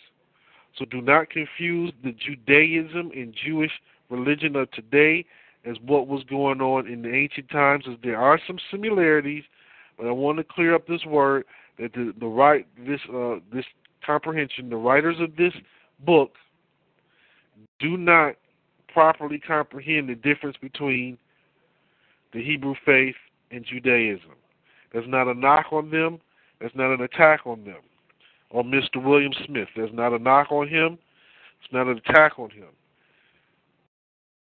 so 0.79 0.87
do 0.87 1.03
not 1.03 1.29
confuse 1.29 1.93
the 2.03 2.13
Judaism 2.13 3.11
and 3.15 3.35
Jewish 3.45 3.73
religion 4.09 4.57
of 4.57 4.71
today 4.71 5.27
as 5.67 5.77
what 5.85 6.07
was 6.07 6.25
going 6.25 6.63
on 6.63 6.87
in 6.87 7.03
the 7.03 7.13
ancient 7.13 7.51
times, 7.51 7.85
as 7.91 7.97
there 8.03 8.19
are 8.19 8.41
some 8.47 8.59
similarities, 8.71 9.45
but 9.99 10.07
I 10.07 10.13
want 10.13 10.39
to 10.39 10.45
clear 10.45 10.75
up 10.75 10.87
this 10.87 11.05
word 11.05 11.45
that 11.79 11.93
the, 11.93 12.15
the 12.19 12.27
right 12.27 12.67
this 12.87 13.01
uh, 13.13 13.37
this 13.53 13.65
comprehension, 14.05 14.71
the 14.71 14.77
writers 14.77 15.17
of 15.21 15.37
this 15.37 15.53
book 16.05 16.33
do 17.81 17.97
not 17.97 18.35
properly 18.93 19.39
comprehend 19.39 20.09
the 20.09 20.15
difference 20.15 20.57
between 20.61 21.19
the 22.33 22.43
Hebrew 22.43 22.75
faith 22.87 23.17
and 23.51 23.65
Judaism. 23.65 24.33
There's 24.93 25.09
not 25.09 25.29
a 25.29 25.35
knock 25.35 25.67
on 25.73 25.91
them. 25.91 26.21
There's 26.61 26.73
not 26.75 26.93
an 26.93 27.03
attack 27.03 27.41
on 27.47 27.65
them. 27.65 27.81
On 28.53 28.65
Mr. 28.65 29.03
William 29.03 29.33
Smith. 29.47 29.69
There's 29.77 29.93
not 29.93 30.13
a 30.13 30.19
knock 30.19 30.51
on 30.51 30.69
him. 30.69 30.99
It's 31.63 31.73
not 31.73 31.87
an 31.87 31.99
attack 31.99 32.39
on 32.39 32.51
him. 32.51 32.69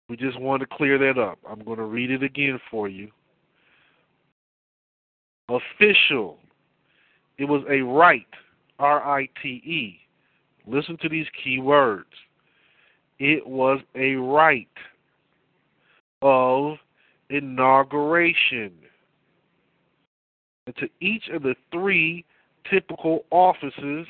We 0.07 0.15
just 0.15 0.39
want 0.39 0.61
to 0.61 0.67
clear 0.67 0.97
that 0.99 1.19
up. 1.19 1.39
I'm 1.49 1.63
going 1.63 1.77
to 1.77 1.85
read 1.85 2.11
it 2.11 2.21
again 2.21 2.59
for 2.69 2.87
you. 2.87 3.09
Official. 5.49 6.37
It 7.37 7.45
was 7.45 7.63
a 7.69 7.81
rite, 7.81 8.25
R 8.79 9.03
I 9.03 9.27
T 9.41 9.49
E. 9.49 9.99
Listen 10.67 10.97
to 11.01 11.09
these 11.09 11.27
key 11.43 11.59
words. 11.59 12.09
It 13.19 13.45
was 13.45 13.79
a 13.93 14.15
rite 14.15 14.67
of 16.21 16.77
inauguration. 17.29 18.71
And 20.65 20.75
to 20.77 20.89
each 20.99 21.29
of 21.31 21.43
the 21.43 21.55
three 21.71 22.25
typical 22.69 23.25
offices 23.29 24.07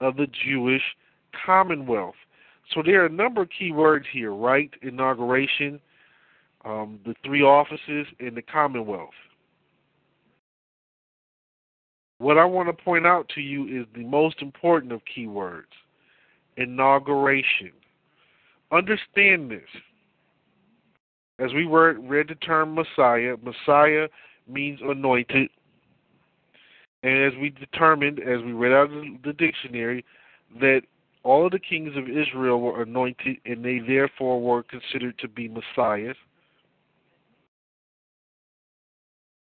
of 0.00 0.16
the 0.16 0.26
Jewish 0.44 0.82
Commonwealth. 1.44 2.14
So 2.72 2.82
there 2.82 3.02
are 3.02 3.06
a 3.06 3.10
number 3.10 3.42
of 3.42 3.48
key 3.56 3.72
words 3.72 4.06
here, 4.10 4.32
right? 4.32 4.70
Inauguration, 4.82 5.78
um, 6.64 6.98
the 7.04 7.14
three 7.24 7.42
offices, 7.42 8.06
in 8.20 8.34
the 8.34 8.42
Commonwealth. 8.42 9.10
What 12.24 12.38
I 12.38 12.46
want 12.46 12.68
to 12.68 12.84
point 12.84 13.06
out 13.06 13.28
to 13.34 13.42
you 13.42 13.66
is 13.66 13.86
the 13.94 14.02
most 14.02 14.40
important 14.40 14.92
of 14.92 15.02
keywords 15.04 15.64
inauguration. 16.56 17.70
Understand 18.72 19.50
this. 19.50 19.68
As 21.38 21.52
we 21.52 21.66
read 21.66 22.28
the 22.28 22.34
term 22.36 22.74
Messiah, 22.74 23.36
Messiah 23.42 24.08
means 24.48 24.80
anointed. 24.82 25.50
And 27.02 27.24
as 27.24 27.38
we 27.38 27.50
determined, 27.50 28.20
as 28.20 28.40
we 28.42 28.52
read 28.52 28.72
out 28.72 28.90
of 28.90 29.04
the 29.22 29.34
dictionary, 29.34 30.02
that 30.60 30.80
all 31.24 31.44
of 31.44 31.52
the 31.52 31.58
kings 31.58 31.94
of 31.94 32.08
Israel 32.08 32.58
were 32.58 32.80
anointed 32.80 33.36
and 33.44 33.62
they 33.62 33.80
therefore 33.86 34.40
were 34.40 34.62
considered 34.62 35.18
to 35.18 35.28
be 35.28 35.46
messiahs. 35.46 36.16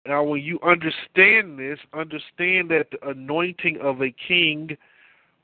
Now, 0.07 0.22
when 0.22 0.42
you 0.42 0.59
understand 0.62 1.59
this, 1.59 1.78
understand 1.94 2.70
that 2.70 2.88
the 2.90 3.09
anointing 3.09 3.78
of 3.80 4.02
a 4.02 4.14
king 4.28 4.76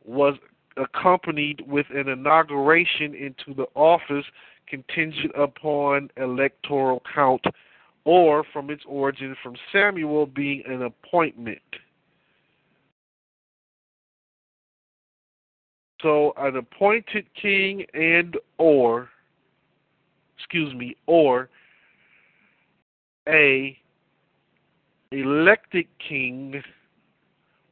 was 0.04 0.34
accompanied 0.76 1.62
with 1.66 1.86
an 1.94 2.08
inauguration 2.08 3.14
into 3.14 3.54
the 3.54 3.66
office 3.74 4.24
contingent 4.68 5.32
upon 5.36 6.11
electoral 6.16 7.02
count 7.12 7.44
or 8.04 8.44
from 8.52 8.70
its 8.70 8.82
origin 8.86 9.36
from 9.42 9.56
Samuel 9.72 10.26
being 10.26 10.62
an 10.66 10.82
appointment. 10.82 11.58
So 16.02 16.32
an 16.38 16.56
appointed 16.56 17.26
king 17.40 17.84
and 17.92 18.36
or 18.56 19.11
excuse 20.38 20.74
me 20.74 20.96
or 21.06 21.50
a 23.28 23.76
elected 25.12 25.86
king 26.06 26.62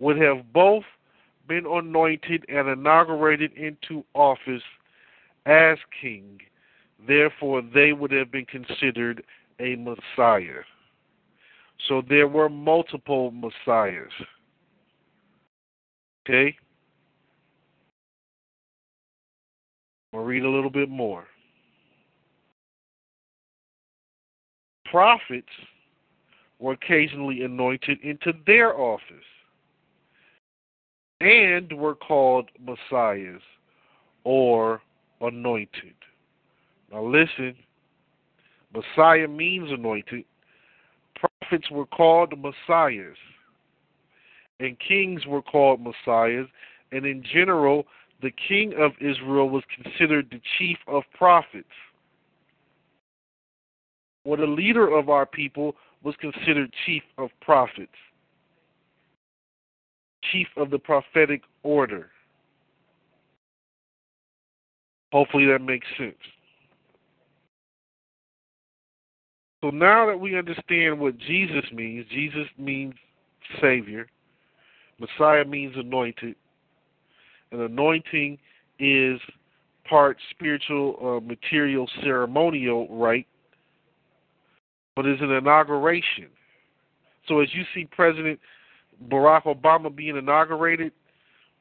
would 0.01 0.20
have 0.20 0.53
both 0.53 0.84
been 1.47 1.66
anointed 1.66 2.45
and 2.49 2.68
inaugurated 2.68 3.53
into 3.57 4.05
office 4.14 4.62
as 5.47 5.78
king. 6.01 6.39
Therefore, 7.07 7.62
they 7.62 7.93
would 7.93 8.11
have 8.11 8.30
been 8.30 8.45
considered 8.45 9.22
a 9.61 9.76
Messiah. 9.76 10.62
So 11.89 12.03
there 12.09 12.28
were 12.28 12.49
multiple 12.49 13.30
Messiahs. 13.30 14.12
Okay? 16.28 16.57
I'll 20.12 20.20
read 20.20 20.45
a 20.45 20.51
little 20.51 20.70
bit 20.70 20.89
more. 20.89 21.24
Prophets 24.91 25.47
were 26.59 26.73
occasionally 26.73 27.43
anointed 27.43 28.01
into 28.03 28.33
their 28.47 28.79
office 28.79 29.05
and 31.21 31.73
were 31.73 31.95
called 31.95 32.49
messiahs 32.61 33.43
or 34.25 34.81
anointed. 35.21 35.95
Now 36.93 37.05
listen, 37.05 37.55
Messiah 38.75 39.29
means 39.29 39.71
anointed. 39.71 40.25
Prophets 41.17 41.71
were 41.71 41.87
called 41.87 42.33
messiahs, 42.39 43.17
and 44.61 44.77
kings 44.79 45.27
were 45.27 45.43
called 45.43 45.81
messiahs, 45.81 46.47
and 46.93 47.05
in 47.05 47.25
general, 47.33 47.87
the 48.23 48.33
king 48.49 48.75
of 48.79 48.93
Israel 49.01 49.49
was 49.49 49.63
considered 49.83 50.29
the 50.31 50.41
chief 50.59 50.79
of 50.87 51.03
prophets. 51.17 51.67
Or 54.25 54.37
the 54.37 54.47
leader 54.47 54.95
of 54.95 55.09
our 55.09 55.25
people 55.25 55.75
was 56.03 56.14
considered 56.20 56.72
chief 56.86 57.03
of 57.18 57.30
prophets 57.40 57.92
chief 60.32 60.49
of 60.57 60.70
the 60.70 60.78
prophetic 60.78 61.42
order. 61.62 62.11
Hopefully 65.12 65.46
that 65.46 65.61
makes 65.61 65.86
sense. 65.96 66.14
So 69.62 69.70
now 69.70 70.07
that 70.07 70.18
we 70.18 70.38
understand 70.38 71.01
what 71.01 71.18
Jesus 71.18 71.64
means, 71.72 72.07
Jesus 72.11 72.46
means 72.59 72.94
Savior, 73.61 74.07
Messiah 75.01 75.44
means 75.44 75.74
anointed, 75.76 76.36
and 77.51 77.61
anointing 77.62 78.38
is 78.78 79.18
part 79.88 80.18
spiritual, 80.30 80.99
uh, 81.03 81.26
material, 81.26 81.88
ceremonial 82.03 82.86
rite, 82.88 83.26
but 84.99 85.07
it's 85.07 85.22
an 85.22 85.30
inauguration. 85.30 86.26
So 87.28 87.38
as 87.38 87.46
you 87.55 87.62
see 87.72 87.84
President 87.84 88.40
Barack 89.09 89.44
Obama 89.44 89.94
being 89.94 90.16
inaugurated, 90.16 90.90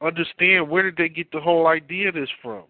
understand 0.00 0.68
where 0.68 0.82
did 0.82 0.96
they 0.96 1.08
get 1.08 1.30
the 1.30 1.38
whole 1.38 1.68
idea 1.68 2.08
of 2.08 2.16
this 2.16 2.28
from? 2.42 2.64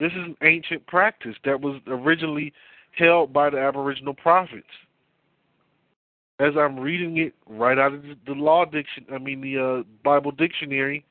This 0.00 0.10
is 0.10 0.24
an 0.24 0.36
ancient 0.42 0.84
practice 0.88 1.36
that 1.44 1.60
was 1.60 1.80
originally 1.86 2.52
held 2.98 3.32
by 3.32 3.48
the 3.48 3.58
Aboriginal 3.58 4.12
prophets. 4.12 4.66
As 6.40 6.54
I'm 6.58 6.76
reading 6.76 7.18
it 7.18 7.32
right 7.46 7.78
out 7.78 7.94
of 7.94 8.02
the 8.26 8.32
law 8.32 8.64
diction, 8.64 9.06
I 9.14 9.18
mean 9.18 9.40
the 9.40 9.56
uh, 9.56 9.82
Bible 10.02 10.32
dictionary, 10.32 11.04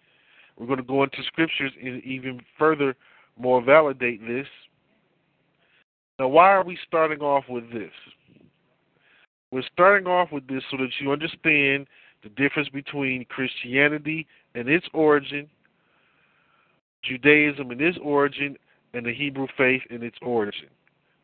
we're 0.57 0.67
going 0.67 0.79
to 0.79 0.83
go 0.83 1.01
into 1.01 1.23
scriptures 1.27 1.71
and 1.81 2.03
even 2.03 2.41
further 2.59 2.93
more 3.39 3.63
validate 3.63 4.19
this. 4.27 4.47
Now, 6.19 6.27
why 6.27 6.51
are 6.51 6.63
we 6.63 6.77
starting 6.87 7.19
off 7.19 7.45
with 7.49 7.71
this? 7.71 7.91
We're 9.51 9.63
starting 9.71 10.07
off 10.07 10.31
with 10.31 10.47
this 10.47 10.63
so 10.69 10.77
that 10.77 10.89
you 10.99 11.11
understand 11.11 11.87
the 12.23 12.29
difference 12.29 12.69
between 12.69 13.25
Christianity 13.25 14.27
and 14.55 14.69
its 14.69 14.85
origin, 14.93 15.49
Judaism 17.03 17.71
and 17.71 17.81
its 17.81 17.97
origin, 18.01 18.57
and 18.93 19.05
the 19.05 19.13
Hebrew 19.13 19.47
faith 19.57 19.81
and 19.89 20.03
its 20.03 20.17
origin. 20.21 20.69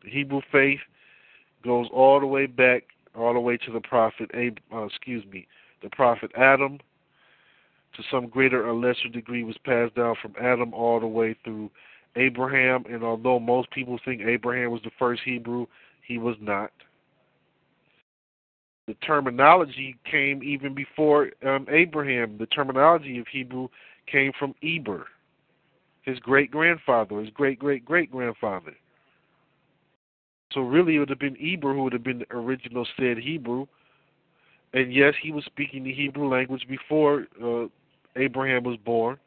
The 0.04 0.10
Hebrew 0.10 0.42
faith 0.52 0.80
goes 1.64 1.88
all 1.94 2.20
the 2.20 2.26
way 2.26 2.46
back, 2.46 2.84
all 3.16 3.34
the 3.34 3.40
way 3.40 3.58
to 3.58 3.72
the 3.72 3.82
prophet, 3.82 4.32
uh, 4.34 4.86
excuse 4.86 5.26
me, 5.26 5.48
the 5.82 5.90
prophet 5.90 6.32
Adam. 6.36 6.80
To 7.96 8.04
some 8.12 8.28
greater 8.28 8.68
or 8.68 8.74
lesser 8.74 9.10
degree, 9.12 9.44
was 9.44 9.58
passed 9.66 9.96
down 9.96 10.16
from 10.22 10.36
Adam 10.40 10.74
all 10.74 11.00
the 11.00 11.08
way 11.08 11.36
through 11.44 11.72
Abraham. 12.16 12.84
And 12.90 13.04
although 13.04 13.40
most 13.40 13.70
people 13.72 14.00
think 14.04 14.22
Abraham 14.22 14.72
was 14.72 14.82
the 14.84 14.92
first 14.98 15.22
Hebrew, 15.24 15.66
he 16.06 16.18
was 16.18 16.36
not. 16.42 16.72
The 18.88 18.96
terminology 19.06 19.96
came 20.10 20.42
even 20.42 20.74
before 20.74 21.30
um, 21.46 21.68
Abraham. 21.70 22.38
The 22.40 22.48
terminology 22.48 23.20
of 23.20 23.28
Hebrew 23.28 23.68
came 24.08 24.32
from 24.40 24.56
Eber, 24.64 25.06
his 26.02 26.18
great 26.20 26.50
grandfather, 26.50 27.20
his 27.20 27.30
great 27.30 27.60
great 27.60 27.86
great 27.86 28.12
grandfather. 28.12 28.74
So 30.54 30.62
really, 30.62 30.96
it 30.96 31.00
would 31.00 31.10
have 31.10 31.20
been 31.20 31.38
Eber 31.40 31.76
who 31.76 31.84
would 31.84 31.94
have 31.94 32.04
been 32.04 32.20
the 32.20 32.36
original 32.36 32.88
said 32.98 33.20
Hebrew. 33.20 33.68
And 34.74 34.94
yes, 34.94 35.14
he 35.22 35.32
was 35.32 35.46
speaking 35.46 35.84
the 35.84 35.94
Hebrew 35.94 36.28
language 36.28 36.66
before 36.68 37.28
uh, 37.44 37.66
Abraham 38.16 38.64
was 38.64 38.78
born. 38.78 39.18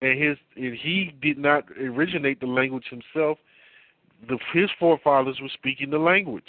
And 0.00 0.22
his 0.22 0.36
and 0.56 0.74
he 0.74 1.12
did 1.20 1.38
not 1.38 1.64
originate 1.72 2.40
the 2.40 2.46
language 2.46 2.86
himself. 2.88 3.38
The, 4.28 4.38
his 4.52 4.70
forefathers 4.78 5.38
were 5.40 5.48
speaking 5.54 5.90
the 5.90 5.98
language. 5.98 6.44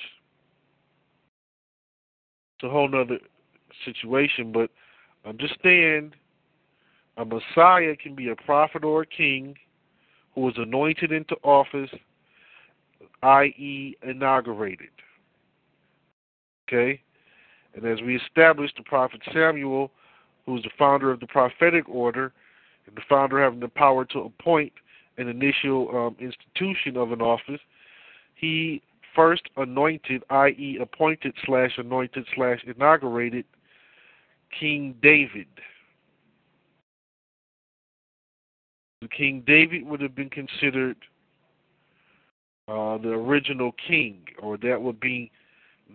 It's 2.56 2.66
a 2.66 2.70
whole 2.70 2.94
other 2.96 3.20
situation, 3.86 4.52
but 4.52 4.70
understand 5.26 6.16
a 7.18 7.26
Messiah 7.26 7.96
can 7.96 8.16
be 8.16 8.30
a 8.30 8.36
prophet 8.36 8.84
or 8.84 9.02
a 9.02 9.06
king 9.06 9.56
who 10.36 10.48
is 10.50 10.56
anointed 10.58 11.12
into 11.12 11.36
office 11.44 11.90
i.e., 13.24 13.98
inaugurated. 14.04 14.90
Okay? 16.68 17.02
And 17.76 17.86
as 17.86 18.02
we 18.02 18.16
established, 18.16 18.76
the 18.78 18.84
prophet 18.84 19.22
Samuel, 19.34 19.92
who's 20.46 20.64
the 20.64 20.70
founder 20.78 21.12
of 21.12 21.20
the 21.20 21.28
prophetic 21.28 21.88
order, 21.88 22.32
and 22.90 22.98
the 22.98 23.02
founder 23.08 23.42
having 23.42 23.60
the 23.60 23.68
power 23.68 24.06
to 24.06 24.20
appoint 24.20 24.74
an 25.18 25.28
initial 25.28 25.90
um, 25.96 26.16
institution 26.20 26.98
of 26.98 27.12
an 27.12 27.22
office, 27.22 27.60
he 28.36 28.82
first 29.16 29.44
anointed, 29.58 30.24
i.e., 30.30 30.78
appointed 30.82 31.34
slash 31.46 31.72
anointed 31.78 32.26
slash 32.36 32.60
inaugurated 32.66 33.46
King 34.58 34.96
David. 35.02 35.48
King 39.16 39.44
David 39.46 39.86
would 39.86 40.02
have 40.02 40.16
been 40.16 40.30
considered 40.30 40.98
uh, 42.68 42.98
the 42.98 43.10
original 43.10 43.74
king, 43.88 44.22
or 44.42 44.58
that 44.58 44.82
would 44.82 45.00
be 45.00 45.32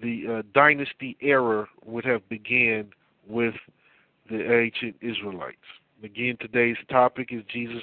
the 0.02 0.24
uh, 0.28 0.42
dynasty 0.54 1.16
era 1.20 1.66
would 1.84 2.04
have 2.04 2.28
began 2.28 2.88
with 3.28 3.54
the 4.30 4.52
ancient 4.52 4.96
Israelites. 5.00 5.56
Again, 6.02 6.36
today's 6.40 6.76
topic 6.90 7.28
is 7.30 7.42
Jesus 7.52 7.82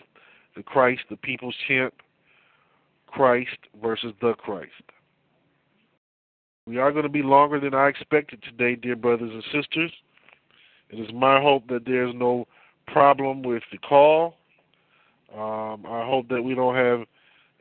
the 0.55 0.63
Christ, 0.63 1.01
the 1.09 1.15
people's 1.15 1.55
champ, 1.67 1.93
Christ 3.07 3.57
versus 3.81 4.13
the 4.21 4.33
Christ. 4.33 4.71
We 6.67 6.77
are 6.77 6.91
going 6.91 7.03
to 7.03 7.09
be 7.09 7.23
longer 7.23 7.59
than 7.59 7.73
I 7.73 7.87
expected 7.87 8.43
today, 8.43 8.75
dear 8.75 8.95
brothers 8.95 9.31
and 9.33 9.43
sisters. 9.63 9.91
It 10.89 10.99
is 10.99 11.09
my 11.13 11.41
hope 11.41 11.67
that 11.69 11.85
there's 11.85 12.13
no 12.13 12.47
problem 12.87 13.43
with 13.43 13.63
the 13.71 13.77
call. 13.77 14.35
Um, 15.33 15.85
I 15.87 16.05
hope 16.05 16.27
that 16.29 16.41
we 16.41 16.53
don't 16.53 16.75
have 16.75 17.07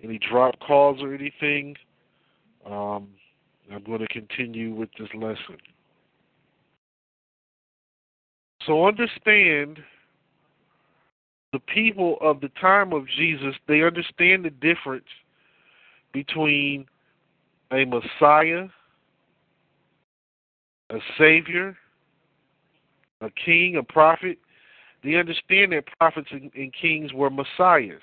any 0.02 0.18
drop 0.18 0.58
calls 0.60 1.00
or 1.00 1.14
anything, 1.14 1.76
um, 2.66 3.08
I'm 3.72 3.84
going 3.84 4.00
to 4.00 4.08
continue 4.08 4.74
with 4.74 4.88
this 4.98 5.08
lesson. 5.14 5.56
So 8.66 8.86
understand 8.86 9.78
the 11.52 11.58
people 11.58 12.16
of 12.20 12.40
the 12.40 12.50
time 12.60 12.92
of 12.92 13.06
Jesus, 13.08 13.54
they 13.66 13.82
understand 13.82 14.44
the 14.44 14.50
difference 14.50 15.06
between 16.12 16.86
a 17.72 17.84
Messiah, 17.84 18.66
a 20.90 20.98
Savior, 21.18 21.76
a 23.20 23.30
king, 23.44 23.76
a 23.76 23.82
prophet. 23.82 24.38
They 25.02 25.16
understand 25.16 25.72
that 25.72 25.84
prophets 25.98 26.28
and, 26.30 26.50
and 26.54 26.72
kings 26.72 27.12
were 27.12 27.30
Messiahs. 27.30 28.02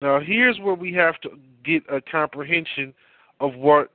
Now, 0.00 0.20
here's 0.20 0.58
where 0.58 0.74
we 0.74 0.92
have 0.94 1.20
to 1.22 1.30
get 1.64 1.82
a 1.90 2.00
comprehension 2.00 2.92
of 3.40 3.54
what 3.54 3.90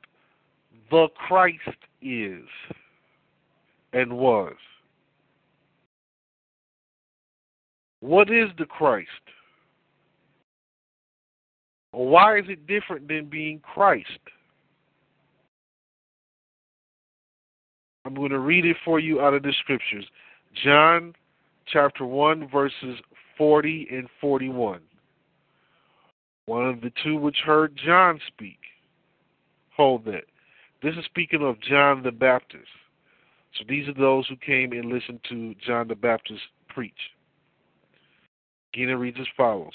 the 0.89 1.07
Christ 1.15 1.59
is 2.01 2.45
and 3.93 4.17
was. 4.17 4.55
What 8.01 8.29
is 8.29 8.49
the 8.57 8.65
Christ? 8.65 9.09
Why 11.91 12.37
is 12.37 12.45
it 12.47 12.67
different 12.67 13.07
than 13.07 13.25
being 13.25 13.59
Christ? 13.59 14.19
I'm 18.05 18.13
going 18.15 18.29
to 18.29 18.39
read 18.39 18.65
it 18.65 18.77
for 18.85 18.99
you 18.99 19.21
out 19.21 19.33
of 19.33 19.43
the 19.43 19.53
scriptures. 19.59 20.05
John 20.63 21.13
chapter 21.67 22.05
1, 22.05 22.49
verses 22.49 22.97
40 23.37 23.87
and 23.91 24.07
41. 24.21 24.79
One 26.45 26.65
of 26.67 26.81
the 26.81 26.91
two 27.03 27.15
which 27.15 27.37
heard 27.45 27.79
John 27.85 28.19
speak. 28.27 28.57
Hold 29.75 30.05
that. 30.05 30.23
This 30.81 30.95
is 30.95 31.05
speaking 31.05 31.43
of 31.43 31.61
John 31.61 32.01
the 32.01 32.11
Baptist. 32.11 32.69
So 33.57 33.65
these 33.67 33.87
are 33.87 33.93
those 33.93 34.27
who 34.27 34.35
came 34.37 34.71
and 34.71 34.85
listened 34.85 35.19
to 35.29 35.53
John 35.65 35.87
the 35.87 35.95
Baptist 35.95 36.41
preach. 36.67 36.93
Again, 38.73 38.89
it 38.89 38.93
reads 38.93 39.17
as 39.19 39.27
follows 39.35 39.73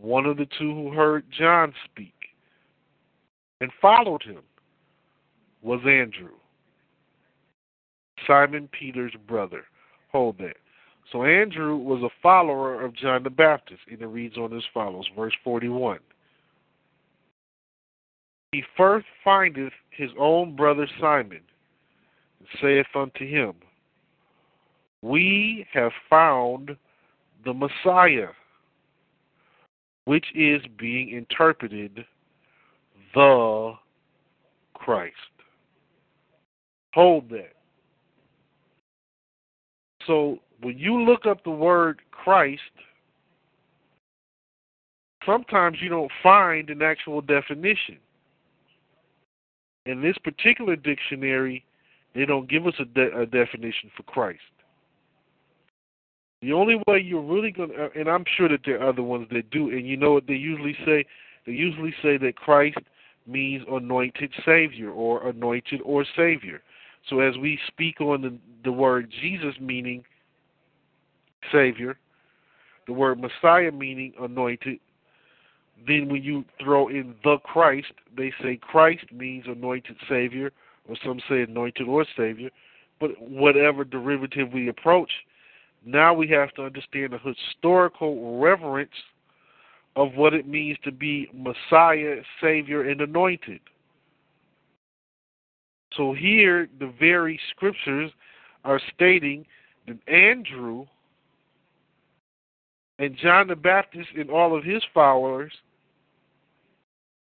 One 0.00 0.26
of 0.26 0.36
the 0.36 0.46
two 0.58 0.74
who 0.74 0.92
heard 0.92 1.24
John 1.36 1.72
speak 1.84 2.14
and 3.60 3.70
followed 3.80 4.22
him 4.22 4.42
was 5.62 5.80
Andrew, 5.86 6.34
Simon 8.26 8.68
Peter's 8.78 9.14
brother. 9.26 9.64
Hold 10.12 10.38
that. 10.38 10.56
So 11.12 11.24
Andrew 11.24 11.76
was 11.76 12.02
a 12.02 12.10
follower 12.22 12.82
of 12.82 12.94
John 12.94 13.22
the 13.22 13.30
Baptist, 13.30 13.80
and 13.90 14.00
it 14.00 14.06
reads 14.06 14.36
on 14.36 14.56
as 14.56 14.64
follows, 14.74 15.06
verse 15.16 15.34
41. 15.44 15.98
He 18.52 18.62
first 18.76 19.06
findeth 19.22 19.72
his 19.90 20.10
own 20.18 20.56
brother 20.56 20.88
Simon, 21.00 21.42
and 22.38 22.48
saith 22.60 22.86
unto 22.94 23.26
him, 23.26 23.54
We 25.02 25.66
have 25.72 25.92
found 26.10 26.76
the 27.46 27.54
Messiah, 27.54 28.28
which 30.04 30.26
is 30.34 30.60
being 30.78 31.10
interpreted 31.10 32.04
the 33.14 33.72
Christ. 34.74 35.14
Hold 36.92 37.30
that. 37.30 37.52
So 40.06 40.38
when 40.60 40.78
you 40.78 41.02
look 41.02 41.24
up 41.24 41.44
the 41.44 41.50
word 41.50 42.00
Christ, 42.10 42.60
sometimes 45.24 45.78
you 45.80 45.88
don't 45.88 46.10
find 46.22 46.68
an 46.68 46.82
actual 46.82 47.20
definition. 47.20 47.98
In 49.86 50.02
this 50.02 50.16
particular 50.24 50.74
dictionary, 50.74 51.64
they 52.14 52.24
don't 52.24 52.48
give 52.48 52.66
us 52.66 52.74
a, 52.80 52.84
de- 52.84 53.16
a 53.16 53.26
definition 53.26 53.90
for 53.96 54.02
Christ. 54.02 54.40
The 56.42 56.52
only 56.52 56.76
way 56.86 56.98
you're 56.98 57.22
really 57.22 57.50
going 57.50 57.70
to, 57.70 57.86
uh, 57.86 57.88
and 57.94 58.08
I'm 58.08 58.24
sure 58.36 58.48
that 58.48 58.60
there 58.64 58.80
are 58.80 58.88
other 58.90 59.02
ones 59.02 59.28
that 59.32 59.50
do, 59.50 59.70
and 59.70 59.86
you 59.86 59.96
know 59.96 60.12
what 60.12 60.26
they 60.26 60.34
usually 60.34 60.76
say? 60.84 61.04
They 61.46 61.52
usually 61.52 61.94
say 62.02 62.18
that 62.18 62.36
Christ 62.36 62.78
means 63.26 63.64
anointed 63.70 64.32
Savior 64.44 64.90
or 64.90 65.28
anointed 65.28 65.80
or 65.84 66.04
Savior. 66.16 66.62
So 67.08 67.20
as 67.20 67.36
we 67.38 67.58
speak 67.66 68.00
on 68.00 68.22
the, 68.22 68.36
the 68.64 68.72
word 68.72 69.10
Jesus 69.22 69.54
meaning 69.60 70.04
Savior, 71.52 71.98
the 72.86 72.92
word 72.92 73.20
Messiah 73.20 73.72
meaning 73.72 74.12
anointed. 74.20 74.78
Then 75.86 76.08
when 76.08 76.22
you 76.22 76.44
throw 76.62 76.88
in 76.88 77.14
the 77.22 77.38
Christ, 77.38 77.92
they 78.16 78.32
say 78.42 78.56
Christ 78.56 79.04
means 79.12 79.44
anointed 79.46 79.96
Savior, 80.08 80.52
or 80.88 80.96
some 81.04 81.20
say 81.28 81.42
anointed 81.42 81.88
or 81.88 82.06
Savior. 82.16 82.50
but 83.00 83.10
whatever 83.20 83.84
derivative 83.84 84.52
we 84.52 84.68
approach, 84.68 85.10
now 85.86 86.12
we 86.12 86.28
have 86.28 86.52
to 86.54 86.62
understand 86.62 87.12
the 87.12 87.18
historical 87.18 88.40
reverence 88.40 88.90
of 89.94 90.14
what 90.14 90.34
it 90.34 90.46
means 90.46 90.76
to 90.84 90.90
be 90.90 91.30
Messiah, 91.32 92.16
Savior, 92.42 92.90
and 92.90 93.00
anointed. 93.00 93.60
So 95.94 96.12
here, 96.12 96.68
the 96.80 96.92
very 96.98 97.40
scriptures 97.50 98.10
are 98.64 98.80
stating 98.94 99.46
that 99.86 99.96
Andrew 100.12 100.86
and 102.98 103.16
John 103.16 103.46
the 103.46 103.56
Baptist 103.56 104.08
and 104.18 104.28
all 104.28 104.56
of 104.56 104.64
his 104.64 104.82
followers 104.92 105.52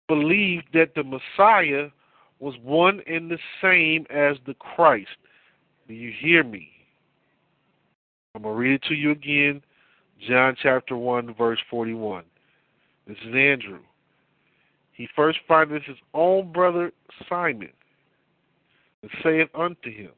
believed 0.07 0.67
that 0.73 0.95
the 0.95 1.03
Messiah 1.03 1.89
was 2.39 2.55
one 2.63 3.01
and 3.09 3.29
the 3.29 3.39
same 3.61 4.07
as 4.09 4.37
the 4.47 4.55
Christ. 4.55 5.09
Do 5.89 5.95
you 5.95 6.13
hear 6.21 6.45
me? 6.45 6.76
I'm 8.37 8.43
going 8.43 8.55
to 8.55 8.61
read 8.61 8.75
it 8.75 8.83
to 8.89 8.95
you 8.95 9.13
again. 9.13 9.63
John 10.29 10.55
chapter 10.63 10.95
1, 10.95 11.35
verse 11.37 11.59
41. 11.71 12.23
This 13.09 13.17
is 13.27 13.35
Andrew. 13.35 13.81
He 14.93 15.09
first 15.17 15.39
findeth 15.49 15.85
his 15.85 15.97
own 16.13 16.53
brother 16.53 16.93
Simon, 17.31 17.71
and 19.01 19.11
saith 19.23 19.49
unto 19.55 19.91
him, 19.91 20.11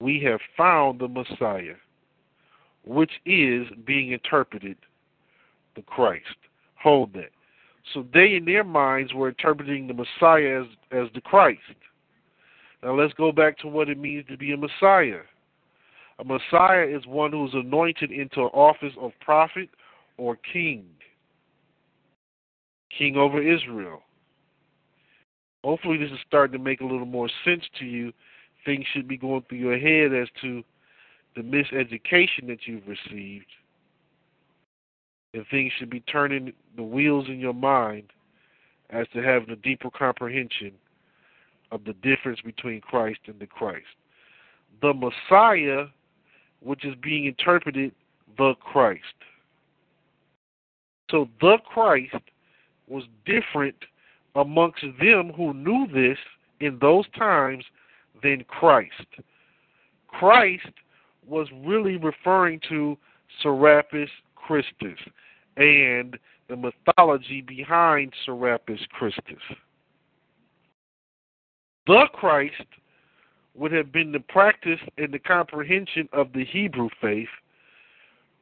We 0.00 0.20
have 0.24 0.40
found 0.56 0.98
the 0.98 1.06
Messiah, 1.06 1.76
which 2.84 3.12
is 3.24 3.68
being 3.86 4.10
interpreted 4.10 4.76
the 5.76 5.82
Christ. 5.82 6.26
Hold 6.74 7.12
that. 7.12 7.30
So 7.94 8.04
they 8.12 8.34
in 8.34 8.46
their 8.46 8.64
minds 8.64 9.14
were 9.14 9.28
interpreting 9.28 9.86
the 9.86 9.94
Messiah 9.94 10.62
as, 10.62 10.66
as 10.90 11.06
the 11.14 11.20
Christ. 11.20 11.60
Now 12.82 12.98
let's 12.98 13.14
go 13.14 13.30
back 13.30 13.58
to 13.58 13.68
what 13.68 13.88
it 13.88 13.98
means 13.98 14.26
to 14.26 14.36
be 14.36 14.52
a 14.52 14.56
Messiah. 14.56 15.20
A 16.22 16.24
Messiah 16.24 16.86
is 16.86 17.04
one 17.06 17.32
who 17.32 17.46
is 17.46 17.54
anointed 17.54 18.12
into 18.12 18.42
an 18.42 18.50
office 18.54 18.92
of 19.00 19.10
prophet 19.20 19.68
or 20.18 20.36
king. 20.52 20.84
King 22.96 23.16
over 23.16 23.42
Israel. 23.42 24.02
Hopefully 25.64 25.96
this 25.96 26.12
is 26.12 26.18
starting 26.26 26.56
to 26.56 26.62
make 26.62 26.80
a 26.80 26.84
little 26.84 27.06
more 27.06 27.28
sense 27.44 27.64
to 27.80 27.84
you. 27.84 28.12
Things 28.64 28.84
should 28.92 29.08
be 29.08 29.16
going 29.16 29.42
through 29.48 29.58
your 29.58 29.78
head 29.78 30.14
as 30.14 30.28
to 30.42 30.62
the 31.34 31.42
miseducation 31.42 32.46
that 32.46 32.66
you've 32.66 32.86
received. 32.86 33.46
And 35.34 35.44
things 35.50 35.72
should 35.76 35.90
be 35.90 36.00
turning 36.00 36.52
the 36.76 36.82
wheels 36.82 37.26
in 37.28 37.40
your 37.40 37.54
mind 37.54 38.12
as 38.90 39.08
to 39.14 39.22
having 39.22 39.50
a 39.50 39.56
deeper 39.56 39.90
comprehension 39.90 40.72
of 41.72 41.84
the 41.84 41.94
difference 41.94 42.40
between 42.44 42.80
Christ 42.80 43.20
and 43.26 43.40
the 43.40 43.46
Christ. 43.46 43.86
The 44.82 44.92
Messiah, 44.92 45.86
which 46.62 46.84
is 46.84 46.94
being 47.02 47.26
interpreted 47.26 47.92
the 48.38 48.54
Christ. 48.60 49.02
So 51.10 51.28
the 51.40 51.58
Christ 51.66 52.14
was 52.88 53.04
different 53.26 53.76
amongst 54.34 54.82
them 55.00 55.32
who 55.36 55.52
knew 55.52 55.86
this 55.92 56.18
in 56.60 56.78
those 56.80 57.04
times 57.18 57.64
than 58.22 58.44
Christ. 58.44 59.06
Christ 60.08 60.68
was 61.26 61.48
really 61.64 61.96
referring 61.96 62.60
to 62.68 62.96
Serapis 63.42 64.10
Christus 64.34 64.98
and 65.56 66.18
the 66.48 66.56
mythology 66.56 67.40
behind 67.40 68.12
Serapis 68.24 68.80
Christus. 68.92 69.42
The 71.86 72.04
Christ 72.12 72.66
would 73.54 73.72
have 73.72 73.92
been 73.92 74.12
the 74.12 74.20
practice 74.20 74.80
and 74.98 75.12
the 75.12 75.18
comprehension 75.18 76.08
of 76.12 76.32
the 76.32 76.44
Hebrew 76.44 76.88
faith. 77.00 77.28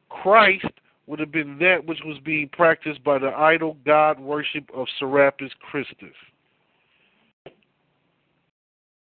Christ 0.09 0.65
would 1.07 1.19
have 1.19 1.31
been 1.31 1.57
that 1.59 1.85
which 1.85 1.99
was 2.05 2.17
being 2.23 2.49
practiced 2.49 3.03
by 3.03 3.17
the 3.19 3.29
idol 3.29 3.77
god 3.85 4.19
worship 4.19 4.69
of 4.73 4.87
Serapis 4.99 5.51
Christus. 5.59 6.15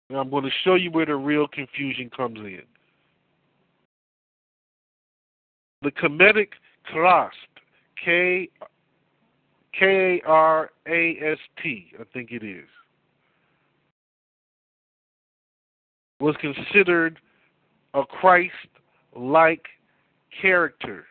Now 0.09 0.19
I'm 0.19 0.29
going 0.29 0.45
to 0.45 0.51
show 0.63 0.75
you 0.75 0.91
where 0.91 1.05
the 1.05 1.15
real 1.15 1.47
confusion 1.47 2.09
comes 2.15 2.39
in. 2.39 2.61
The 5.81 5.91
Kemetic 5.91 6.49
Krast, 6.91 7.31
K 8.03 8.49
K 9.77 10.21
R 10.25 10.71
A 10.87 11.17
S 11.21 11.37
T, 11.61 11.91
I 11.99 12.03
think 12.13 12.31
it 12.31 12.43
is, 12.43 12.67
was 16.19 16.35
considered 16.41 17.19
a 17.93 18.03
Christ 18.03 18.53
like 19.15 19.65
character. 20.41 21.05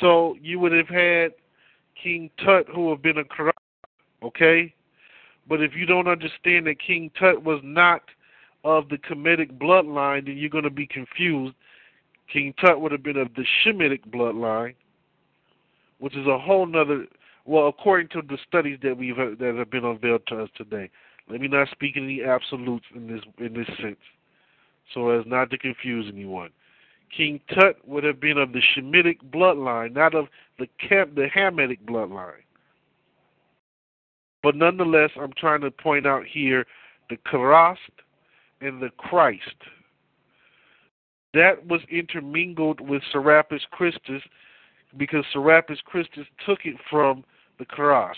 So 0.00 0.36
you 0.40 0.58
would 0.60 0.72
have 0.72 0.88
had 0.88 1.32
King 2.02 2.30
Tut 2.44 2.66
who 2.74 2.90
have 2.90 3.02
been 3.02 3.18
a 3.18 3.24
corrupt, 3.24 3.58
okay? 4.22 4.74
But 5.48 5.62
if 5.62 5.72
you 5.74 5.86
don't 5.86 6.08
understand 6.08 6.66
that 6.66 6.76
King 6.84 7.10
Tut 7.18 7.42
was 7.42 7.60
not 7.62 8.02
of 8.64 8.88
the 8.88 8.98
Kemetic 8.98 9.58
bloodline, 9.58 10.26
then 10.26 10.36
you're 10.36 10.50
going 10.50 10.64
to 10.64 10.70
be 10.70 10.86
confused. 10.86 11.54
King 12.30 12.52
Tut 12.60 12.80
would 12.80 12.92
have 12.92 13.02
been 13.02 13.16
of 13.16 13.28
the 13.34 13.44
Shemitic 13.64 14.06
bloodline, 14.08 14.74
which 15.98 16.16
is 16.16 16.26
a 16.26 16.38
whole 16.38 16.66
nother. 16.66 17.06
Well, 17.44 17.68
according 17.68 18.08
to 18.08 18.22
the 18.22 18.38
studies 18.46 18.78
that 18.82 18.96
we've 18.96 19.16
that 19.16 19.54
have 19.56 19.70
been 19.70 19.84
unveiled 19.84 20.26
to 20.26 20.42
us 20.42 20.50
today, 20.56 20.90
let 21.28 21.40
me 21.40 21.48
not 21.48 21.68
speak 21.70 21.96
in 21.96 22.04
any 22.04 22.22
absolutes 22.22 22.86
in 22.94 23.08
this 23.08 23.22
in 23.38 23.54
this 23.54 23.66
sense, 23.80 23.96
so 24.94 25.10
as 25.10 25.24
not 25.26 25.50
to 25.50 25.58
confuse 25.58 26.06
anyone. 26.12 26.50
King 27.16 27.40
Tut 27.54 27.76
would 27.86 28.04
have 28.04 28.20
been 28.20 28.38
of 28.38 28.52
the 28.52 28.62
Shemitic 28.76 29.18
bloodline, 29.32 29.94
not 29.94 30.14
of 30.14 30.26
the 30.58 30.68
the 30.88 31.28
Hamitic 31.34 31.84
bloodline. 31.84 32.42
But 34.42 34.54
nonetheless, 34.54 35.10
I'm 35.20 35.32
trying 35.36 35.62
to 35.62 35.70
point 35.70 36.06
out 36.06 36.24
here 36.24 36.64
the 37.10 37.16
Karast 37.16 37.76
and 38.60 38.80
the 38.80 38.90
Christ. 38.96 39.56
That 41.34 41.66
was 41.66 41.80
intermingled 41.90 42.80
with 42.80 43.02
Serapis 43.12 43.62
Christus 43.70 44.22
because 44.96 45.24
Serapis 45.32 45.80
Christus 45.84 46.26
took 46.46 46.60
it 46.64 46.76
from 46.88 47.24
the 47.58 47.66
Karast. 47.66 48.14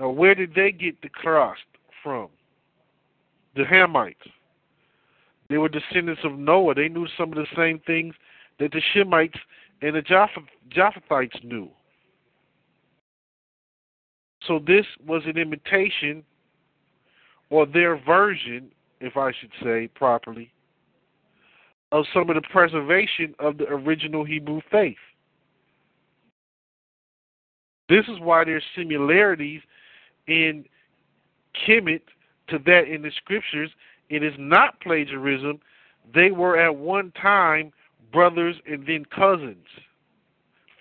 Now, 0.00 0.08
where 0.08 0.34
did 0.34 0.54
they 0.54 0.72
get 0.72 1.00
the 1.02 1.10
Karast 1.10 1.56
from? 2.02 2.28
The 3.54 3.64
Hamites. 3.64 4.14
They 5.50 5.58
were 5.58 5.68
descendants 5.68 6.22
of 6.24 6.38
Noah. 6.38 6.74
They 6.74 6.88
knew 6.88 7.06
some 7.18 7.30
of 7.32 7.36
the 7.36 7.46
same 7.54 7.80
things 7.86 8.14
that 8.58 8.72
the 8.72 8.80
Shemites 8.94 9.38
and 9.82 9.94
the 9.94 10.02
Japhethites 10.70 11.44
knew. 11.44 11.68
So 14.46 14.58
this 14.66 14.86
was 15.06 15.22
an 15.26 15.36
imitation, 15.36 16.22
or 17.50 17.66
their 17.66 17.98
version, 17.98 18.70
if 19.00 19.18
I 19.18 19.32
should 19.38 19.50
say 19.62 19.88
properly, 19.88 20.50
of 21.92 22.06
some 22.14 22.30
of 22.30 22.36
the 22.36 22.48
preservation 22.50 23.34
of 23.38 23.58
the 23.58 23.64
original 23.64 24.24
Hebrew 24.24 24.62
faith. 24.70 24.96
This 27.90 28.06
is 28.08 28.18
why 28.20 28.44
there's 28.44 28.64
similarities 28.74 29.60
in 30.30 30.64
Kemet 31.66 32.02
to 32.48 32.58
that 32.64 32.84
in 32.88 33.02
the 33.02 33.10
scriptures 33.16 33.70
it 34.08 34.22
is 34.22 34.34
not 34.38 34.80
plagiarism. 34.80 35.60
They 36.14 36.30
were 36.30 36.56
at 36.56 36.74
one 36.74 37.12
time 37.20 37.72
brothers 38.12 38.56
and 38.66 38.86
then 38.86 39.04
cousins, 39.04 39.66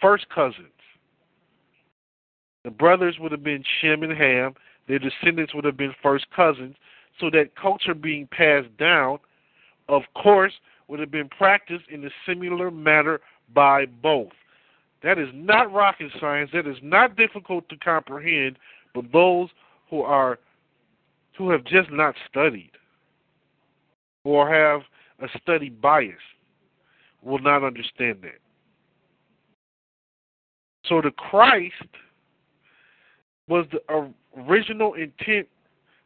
first 0.02 0.28
cousins. 0.30 0.66
The 2.64 2.72
brothers 2.72 3.18
would 3.20 3.32
have 3.32 3.44
been 3.44 3.64
Shem 3.80 4.04
and 4.04 4.12
Ham. 4.12 4.54
Their 4.88 5.00
descendants 5.00 5.54
would 5.54 5.66
have 5.66 5.78
been 5.78 5.94
first 6.02 6.26
cousins. 6.36 6.76
So 7.20 7.30
that 7.32 7.56
culture 7.56 7.94
being 7.94 8.28
passed 8.32 8.76
down, 8.78 9.20
of 9.88 10.04
course, 10.22 10.54
would 10.88 11.00
have 11.00 11.12
been 11.12 11.30
practiced 11.30 11.86
in 11.90 12.04
a 12.06 12.10
similar 12.26 12.72
manner 12.72 13.22
by 13.54 13.86
both. 13.86 14.32
That 15.04 15.18
is 15.18 15.30
not 15.34 15.72
rocket 15.72 16.12
science. 16.20 16.50
That 16.54 16.68
is 16.68 16.78
not 16.82 17.16
difficult 17.16 17.70
to 17.70 17.78
comprehend, 17.78 18.58
but 18.94 19.06
those 19.12 19.50
who 19.90 20.02
are 20.02 20.40
who 21.38 21.50
have 21.50 21.64
just 21.64 21.90
not 21.92 22.16
studied 22.30 22.72
or 24.26 24.54
have 24.54 24.82
a 25.22 25.40
study 25.40 25.70
bias 25.70 26.16
will 27.22 27.40
not 27.40 27.64
understand 27.64 28.20
that. 28.22 28.40
So 30.86 31.02
the 31.02 31.12
Christ 31.12 31.74
was 33.48 33.66
the 33.72 34.12
original 34.38 34.96
intent 34.96 35.48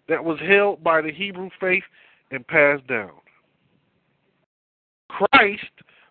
that 0.08 0.24
was 0.24 0.40
held 0.40 0.84
by 0.84 1.02
the 1.02 1.12
Hebrew 1.12 1.50
faith 1.60 1.84
and 2.32 2.46
passed 2.48 2.86
down. 2.88 3.12
Christ 5.10 5.64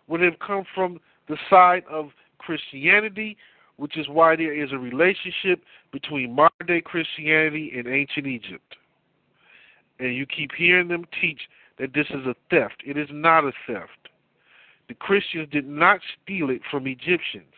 would 0.07 0.21
have 0.21 0.39
come 0.39 0.63
from 0.73 0.99
the 1.27 1.37
side 1.49 1.83
of 1.89 2.09
Christianity, 2.37 3.37
which 3.77 3.97
is 3.97 4.07
why 4.07 4.35
there 4.35 4.53
is 4.53 4.71
a 4.71 4.77
relationship 4.77 5.63
between 5.91 6.35
modern 6.35 6.67
day 6.67 6.81
Christianity 6.81 7.71
and 7.75 7.87
ancient 7.87 8.27
Egypt. 8.27 8.75
And 9.99 10.15
you 10.15 10.25
keep 10.25 10.51
hearing 10.57 10.87
them 10.87 11.05
teach 11.21 11.41
that 11.79 11.93
this 11.93 12.07
is 12.09 12.25
a 12.25 12.35
theft. 12.49 12.83
It 12.85 12.97
is 12.97 13.09
not 13.11 13.45
a 13.45 13.51
theft. 13.67 14.09
The 14.87 14.93
Christians 14.95 15.47
did 15.51 15.67
not 15.67 15.99
steal 16.23 16.49
it 16.49 16.61
from 16.69 16.87
Egyptians 16.87 17.53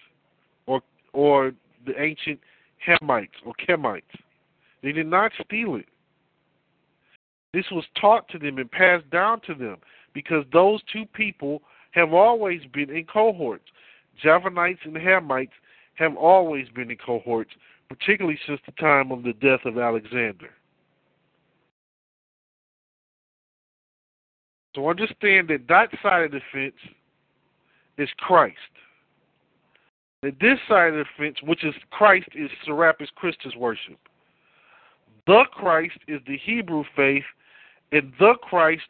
or 0.68 0.82
or 1.14 1.54
the 1.86 2.00
ancient 2.00 2.40
Hamites 2.86 3.42
or 3.46 3.54
Kemites. 3.54 4.04
They 4.84 4.92
did 4.92 5.08
not 5.08 5.32
steal 5.44 5.76
it. 5.76 5.88
This 7.54 7.66
was 7.72 7.86
taught 8.00 8.28
to 8.30 8.40
them 8.40 8.58
and 8.58 8.70
passed 8.70 9.10
down 9.10 9.42
to 9.48 9.54
them 9.56 9.78
because 10.14 10.46
those 10.52 10.82
two 10.92 11.06
people 11.14 11.62
have 11.92 12.14
always 12.14 12.62
been 12.74 12.90
in 12.90 13.06
cohorts. 13.06 13.64
Javanites 14.24 14.86
and 14.86 14.96
Hamites 14.96 15.50
have 15.96 16.16
always 16.16 16.68
been 16.70 16.92
in 16.92 16.98
cohorts, 16.98 17.52
particularly 17.90 18.40
since 18.48 18.60
the 18.66 18.72
time 18.74 19.12
of 19.12 19.24
the 19.24 19.34
death 19.34 19.62
of 19.66 19.78
Alexander. 19.78 20.50
So 24.76 24.90
understand 24.90 25.48
that 25.48 25.68
that 25.70 25.90
side 26.04 26.26
of 26.26 26.32
the 26.32 26.42
fence 26.52 26.76
is 27.98 28.10
Christ. 28.18 28.58
That 30.22 30.40
this 30.42 30.60
side 30.68 30.94
of 30.94 30.96
the 30.96 31.06
fence, 31.18 31.38
which 31.44 31.64
is 31.64 31.74
Christ, 31.92 32.28
is 32.36 32.50
Serapis 32.66 33.10
Christus 33.16 33.56
worship. 33.56 33.98
The 35.28 35.44
Christ 35.52 35.98
is 36.08 36.20
the 36.28 36.38
Hebrew 36.38 36.84
faith, 36.96 37.24
and 37.92 38.12
the 38.20 38.34
Christ 38.42 38.84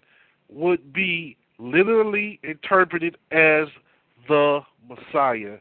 would 0.50 0.92
be 0.92 1.38
literally 1.60 2.40
interpreted 2.44 3.18
as 3.32 3.68
the 4.28 4.62
Messiah. 4.90 5.58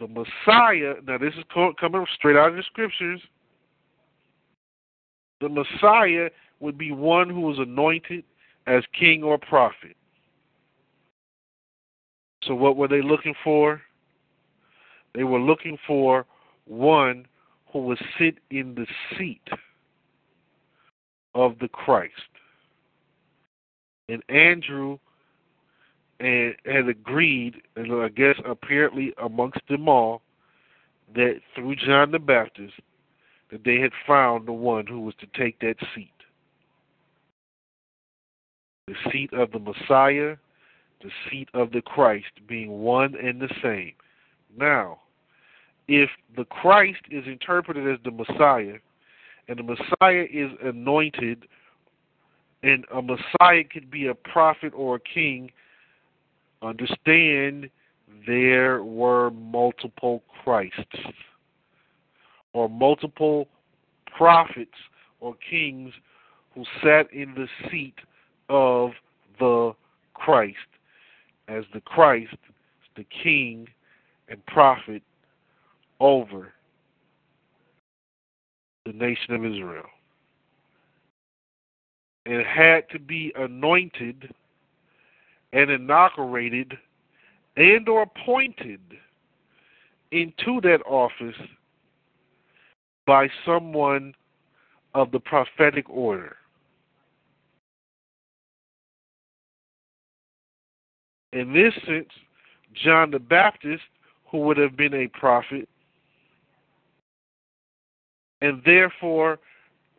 The 0.00 0.08
Messiah, 0.08 0.94
now 1.06 1.18
this 1.18 1.34
is 1.34 1.44
coming 1.78 2.06
straight 2.14 2.36
out 2.36 2.48
of 2.48 2.56
the 2.56 2.62
scriptures. 2.62 3.20
The 5.42 5.48
Messiah 5.50 6.30
would 6.58 6.78
be 6.78 6.90
one 6.90 7.28
who 7.28 7.42
was 7.42 7.58
anointed 7.58 8.24
as 8.66 8.82
king 8.98 9.22
or 9.22 9.36
prophet. 9.36 9.96
So, 12.44 12.54
what 12.54 12.78
were 12.78 12.88
they 12.88 13.02
looking 13.02 13.34
for? 13.44 13.82
They 15.14 15.24
were 15.24 15.38
looking 15.38 15.76
for 15.86 16.24
one 16.64 17.26
who 17.70 17.80
would 17.80 18.00
sit 18.18 18.38
in 18.50 18.74
the 18.74 18.86
seat 19.18 19.46
of 21.34 21.58
the 21.60 21.68
Christ. 21.68 22.14
And 24.08 24.22
Andrew 24.30 24.98
and 26.20 26.54
had 26.66 26.88
agreed, 26.88 27.56
and 27.76 27.92
I 27.92 28.08
guess 28.08 28.36
apparently 28.44 29.12
amongst 29.22 29.60
them 29.68 29.88
all, 29.88 30.22
that 31.14 31.40
through 31.54 31.76
John 31.76 32.12
the 32.12 32.18
Baptist, 32.18 32.74
that 33.50 33.64
they 33.64 33.80
had 33.80 33.92
found 34.06 34.46
the 34.46 34.52
one 34.52 34.86
who 34.86 35.00
was 35.00 35.14
to 35.20 35.26
take 35.38 35.58
that 35.60 35.76
seat. 35.94 36.12
The 38.86 38.94
seat 39.10 39.32
of 39.32 39.50
the 39.50 39.58
Messiah, 39.58 40.36
the 41.02 41.10
seat 41.28 41.48
of 41.54 41.72
the 41.72 41.82
Christ 41.82 42.30
being 42.46 42.82
one 42.82 43.14
and 43.16 43.40
the 43.40 43.52
same. 43.62 43.92
Now, 44.56 45.00
if 45.88 46.10
the 46.36 46.44
Christ 46.44 47.00
is 47.10 47.26
interpreted 47.26 47.88
as 47.88 47.98
the 48.04 48.10
Messiah, 48.10 48.76
and 49.48 49.58
the 49.58 49.62
Messiah 49.62 50.26
is 50.30 50.50
anointed, 50.62 51.46
and 52.62 52.84
a 52.92 53.00
Messiah 53.00 53.64
could 53.64 53.90
be 53.90 54.06
a 54.06 54.14
prophet 54.14 54.72
or 54.76 54.96
a 54.96 55.00
king, 55.00 55.50
understand 56.62 57.70
there 58.26 58.82
were 58.82 59.30
multiple 59.30 60.22
Christs 60.42 60.96
or 62.52 62.68
multiple 62.68 63.48
prophets 64.16 64.70
or 65.20 65.34
kings 65.48 65.92
who 66.54 66.64
sat 66.82 67.12
in 67.12 67.34
the 67.34 67.46
seat 67.70 67.94
of 68.48 68.90
the 69.38 69.72
Christ 70.14 70.56
as 71.48 71.64
the 71.72 71.80
Christ, 71.80 72.36
the 72.96 73.06
king 73.22 73.68
and 74.28 74.44
prophet 74.46 75.02
over 76.00 76.52
the 78.86 78.92
nation 78.92 79.34
of 79.34 79.44
Israel. 79.44 79.86
It 82.26 82.46
had 82.46 82.88
to 82.90 82.98
be 82.98 83.32
anointed 83.36 84.32
and 85.52 85.70
inaugurated 85.70 86.76
and 87.56 87.88
or 87.88 88.02
appointed 88.02 88.80
into 90.12 90.60
that 90.62 90.80
office 90.86 91.36
by 93.06 93.28
someone 93.44 94.14
of 94.94 95.10
the 95.10 95.20
prophetic 95.20 95.88
order. 95.88 96.36
In 101.32 101.52
this 101.52 101.74
sense, 101.86 102.08
John 102.84 103.10
the 103.10 103.18
Baptist, 103.18 103.82
who 104.30 104.38
would 104.38 104.56
have 104.56 104.76
been 104.76 104.94
a 104.94 105.08
prophet, 105.08 105.68
and 108.40 108.62
therefore 108.64 109.38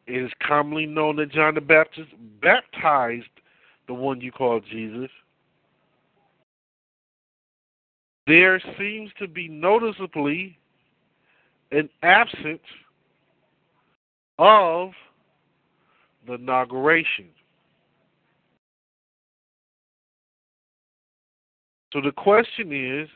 it 0.07 0.23
is 0.23 0.31
commonly 0.45 0.85
known 0.85 1.17
that 1.17 1.31
John 1.31 1.55
the 1.55 1.61
Baptist 1.61 2.09
baptized 2.41 3.27
the 3.87 3.93
one 3.93 4.19
you 4.19 4.31
call 4.31 4.59
Jesus. 4.59 5.09
There 8.27 8.61
seems 8.77 9.09
to 9.19 9.27
be 9.27 9.47
noticeably 9.47 10.57
an 11.71 11.89
absence 12.03 12.59
of 14.37 14.91
the 16.27 16.33
inauguration. 16.33 17.27
So 21.93 22.01
the 22.01 22.11
question 22.11 22.71
is 22.71 23.09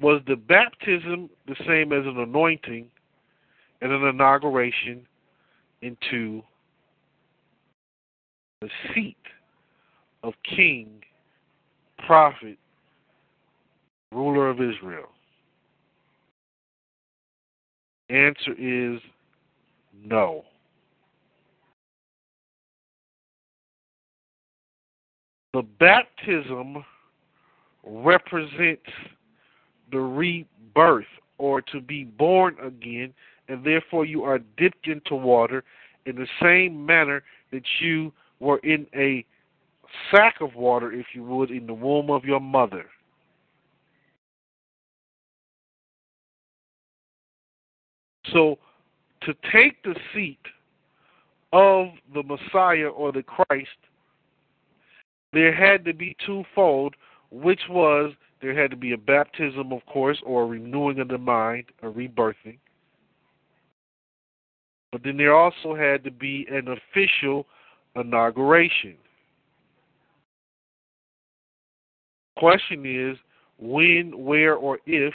was 0.00 0.20
the 0.26 0.36
baptism 0.36 1.28
the 1.46 1.56
same 1.66 1.92
as 1.92 2.06
an 2.06 2.18
anointing 2.18 2.86
and 3.80 3.92
an 3.92 4.04
inauguration 4.04 5.06
into 5.82 6.42
the 8.60 8.68
seat 8.94 9.16
of 10.22 10.34
king, 10.44 11.02
prophet, 12.06 12.58
ruler 14.12 14.48
of 14.48 14.60
Israel? 14.60 15.08
Answer 18.10 18.54
is 18.58 19.00
no. 20.04 20.44
The 25.52 25.62
baptism 25.62 26.84
represents 27.84 28.90
the 29.90 29.98
rebirth 29.98 31.06
or 31.38 31.62
to 31.62 31.80
be 31.80 32.04
born 32.04 32.56
again, 32.62 33.14
and 33.48 33.64
therefore 33.64 34.04
you 34.04 34.24
are 34.24 34.38
dipped 34.56 34.86
into 34.86 35.14
water 35.14 35.64
in 36.06 36.16
the 36.16 36.26
same 36.42 36.84
manner 36.84 37.22
that 37.50 37.62
you 37.80 38.12
were 38.40 38.58
in 38.58 38.86
a 38.94 39.24
sack 40.10 40.36
of 40.40 40.54
water, 40.54 40.92
if 40.92 41.06
you 41.14 41.24
would, 41.24 41.50
in 41.50 41.66
the 41.66 41.74
womb 41.74 42.10
of 42.10 42.24
your 42.24 42.40
mother. 42.40 42.86
So, 48.32 48.58
to 49.22 49.34
take 49.52 49.82
the 49.82 49.94
seat 50.14 50.38
of 51.52 51.88
the 52.14 52.22
Messiah 52.22 52.88
or 52.88 53.12
the 53.12 53.22
Christ, 53.22 53.68
there 55.32 55.54
had 55.54 55.84
to 55.84 55.92
be 55.92 56.16
twofold, 56.24 56.94
which 57.30 57.60
was 57.68 58.12
there 58.40 58.60
had 58.60 58.70
to 58.70 58.76
be 58.76 58.92
a 58.92 58.98
baptism, 58.98 59.72
of 59.72 59.84
course, 59.86 60.18
or 60.24 60.44
a 60.44 60.46
renewing 60.46 61.00
of 61.00 61.08
the 61.08 61.18
mind, 61.18 61.64
a 61.82 61.86
rebirthing. 61.86 62.58
But 64.92 65.02
then 65.02 65.16
there 65.16 65.34
also 65.34 65.74
had 65.74 66.04
to 66.04 66.10
be 66.10 66.46
an 66.50 66.68
official 66.68 67.46
inauguration. 67.96 68.94
Question 72.38 72.86
is 72.86 73.18
when, 73.58 74.12
where, 74.16 74.54
or 74.54 74.78
if 74.86 75.12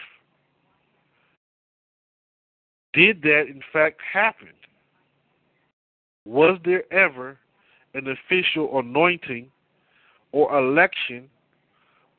did 2.93 3.21
that 3.23 3.45
in 3.49 3.61
fact 3.71 3.99
happen? 4.11 4.49
Was 6.25 6.59
there 6.63 6.91
ever 6.93 7.37
an 7.93 8.07
official 8.07 8.79
anointing 8.79 9.51
or 10.31 10.57
election 10.57 11.29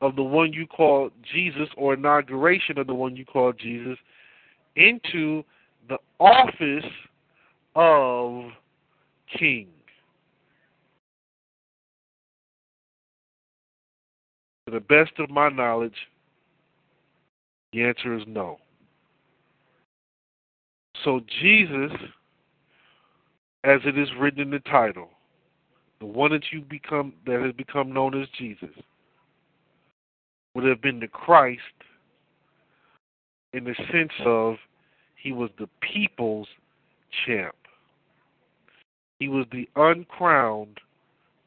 of 0.01 0.15
the 0.15 0.23
one 0.23 0.53
you 0.53 0.67
call 0.67 1.09
Jesus 1.33 1.69
or 1.77 1.93
inauguration 1.93 2.77
of 2.77 2.87
the 2.87 2.93
one 2.93 3.15
you 3.15 3.25
call 3.25 3.53
Jesus 3.53 3.97
into 4.75 5.43
the 5.89 5.97
office 6.19 6.85
of 7.75 8.51
king? 9.37 9.67
To 14.67 14.73
the 14.73 14.79
best 14.79 15.11
of 15.19 15.29
my 15.29 15.49
knowledge, 15.49 15.95
the 17.71 17.83
answer 17.83 18.15
is 18.17 18.23
no. 18.27 18.59
So 21.05 21.21
Jesus, 21.39 21.91
as 23.63 23.79
it 23.85 23.95
is 23.95 24.09
written 24.19 24.41
in 24.41 24.49
the 24.49 24.59
title, 24.59 25.09
the 25.99 26.07
one 26.07 26.31
that 26.31 26.45
you 26.51 26.61
become 26.61 27.13
that 27.27 27.41
has 27.41 27.53
become 27.53 27.93
known 27.93 28.19
as 28.19 28.27
Jesus, 28.39 28.75
would 30.55 30.65
have 30.65 30.81
been 30.81 30.99
the 30.99 31.07
Christ 31.07 31.61
in 33.53 33.65
the 33.65 33.75
sense 33.91 34.11
of 34.25 34.55
he 35.15 35.31
was 35.31 35.51
the 35.59 35.69
people's 35.79 36.47
champ. 37.25 37.55
He 39.19 39.27
was 39.27 39.45
the 39.51 39.69
uncrowned 39.75 40.79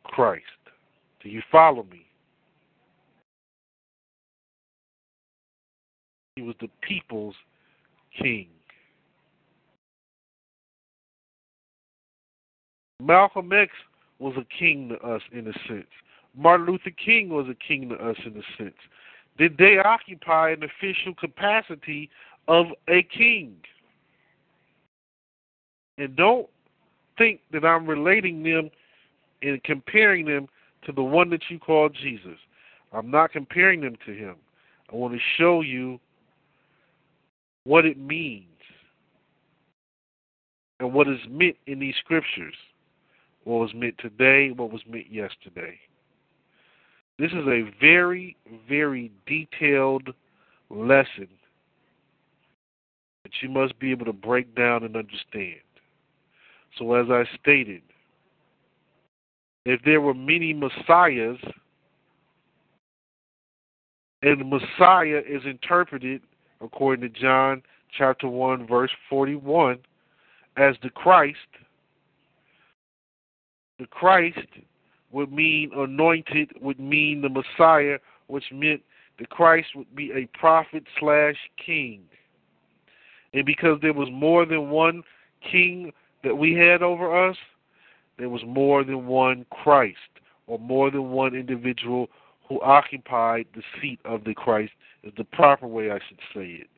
Christ. 0.04 0.44
Do 1.20 1.28
you 1.28 1.42
follow 1.50 1.82
me? 1.90 2.06
He 6.36 6.42
was 6.42 6.54
the 6.60 6.70
people's 6.80 7.34
king. 8.22 8.46
Malcolm 13.00 13.52
X 13.52 13.72
was 14.18 14.34
a 14.36 14.44
king 14.58 14.88
to 14.88 14.96
us 15.06 15.22
in 15.32 15.46
a 15.46 15.52
sense. 15.68 15.86
Martin 16.36 16.66
Luther 16.66 16.90
King 16.90 17.28
was 17.28 17.46
a 17.48 17.54
king 17.54 17.88
to 17.88 17.94
us 17.94 18.16
in 18.24 18.36
a 18.36 18.42
sense. 18.62 18.76
Did 19.38 19.56
they 19.56 19.78
occupy 19.78 20.50
an 20.50 20.64
official 20.64 21.14
capacity 21.14 22.10
of 22.48 22.66
a 22.88 23.02
king? 23.02 23.56
And 25.96 26.16
don't 26.16 26.48
think 27.16 27.40
that 27.52 27.64
I'm 27.64 27.86
relating 27.86 28.42
them 28.42 28.70
and 29.42 29.62
comparing 29.62 30.26
them 30.26 30.48
to 30.84 30.92
the 30.92 31.02
one 31.02 31.30
that 31.30 31.42
you 31.48 31.58
call 31.58 31.88
Jesus. 31.88 32.38
I'm 32.92 33.10
not 33.10 33.32
comparing 33.32 33.80
them 33.80 33.96
to 34.06 34.12
him. 34.12 34.36
I 34.92 34.96
want 34.96 35.14
to 35.14 35.20
show 35.36 35.60
you 35.60 36.00
what 37.64 37.84
it 37.84 37.98
means 37.98 38.44
and 40.80 40.92
what 40.92 41.08
is 41.08 41.18
meant 41.28 41.56
in 41.66 41.78
these 41.78 41.94
scriptures. 42.02 42.54
What 43.48 43.60
was 43.60 43.74
meant 43.74 43.96
today, 43.96 44.50
what 44.50 44.70
was 44.70 44.82
meant 44.86 45.10
yesterday. 45.10 45.78
This 47.18 47.30
is 47.32 47.46
a 47.46 47.72
very, 47.80 48.36
very 48.68 49.10
detailed 49.26 50.10
lesson 50.68 51.28
that 53.24 53.32
you 53.40 53.48
must 53.48 53.78
be 53.78 53.90
able 53.90 54.04
to 54.04 54.12
break 54.12 54.54
down 54.54 54.84
and 54.84 54.94
understand. 54.94 55.62
So, 56.78 56.92
as 56.92 57.06
I 57.08 57.24
stated, 57.40 57.80
if 59.64 59.80
there 59.82 60.02
were 60.02 60.12
many 60.12 60.52
messiahs, 60.52 61.38
and 64.20 64.40
the 64.42 64.44
Messiah 64.44 65.22
is 65.26 65.40
interpreted, 65.46 66.20
according 66.60 67.10
to 67.10 67.18
John 67.18 67.62
chapter 67.96 68.28
1, 68.28 68.66
verse 68.66 68.90
41, 69.08 69.78
as 70.58 70.74
the 70.82 70.90
Christ, 70.90 71.38
the 73.78 73.86
Christ 73.86 74.38
would 75.10 75.32
mean 75.32 75.70
anointed, 75.74 76.52
would 76.60 76.80
mean 76.80 77.22
the 77.22 77.28
Messiah, 77.28 77.98
which 78.26 78.44
meant 78.52 78.82
the 79.18 79.26
Christ 79.26 79.68
would 79.74 79.94
be 79.94 80.12
a 80.12 80.26
prophet 80.38 80.84
slash 80.98 81.36
king. 81.64 82.02
And 83.32 83.44
because 83.44 83.78
there 83.80 83.92
was 83.92 84.08
more 84.12 84.46
than 84.46 84.70
one 84.70 85.02
king 85.50 85.92
that 86.24 86.34
we 86.34 86.54
had 86.54 86.82
over 86.82 87.28
us, 87.28 87.36
there 88.18 88.28
was 88.28 88.42
more 88.46 88.84
than 88.84 89.06
one 89.06 89.46
Christ, 89.50 89.96
or 90.46 90.58
more 90.58 90.90
than 90.90 91.10
one 91.10 91.34
individual 91.34 92.08
who 92.48 92.60
occupied 92.62 93.46
the 93.54 93.62
seat 93.80 94.00
of 94.04 94.24
the 94.24 94.34
Christ, 94.34 94.72
is 95.04 95.12
the 95.16 95.24
proper 95.24 95.66
way 95.66 95.90
I 95.90 95.98
should 96.08 96.18
say 96.34 96.62
it. 96.62 96.68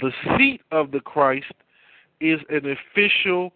The 0.00 0.12
seat 0.36 0.62
of 0.72 0.90
the 0.90 1.00
Christ 1.00 1.52
is 2.20 2.40
an 2.48 2.76
official 2.76 3.52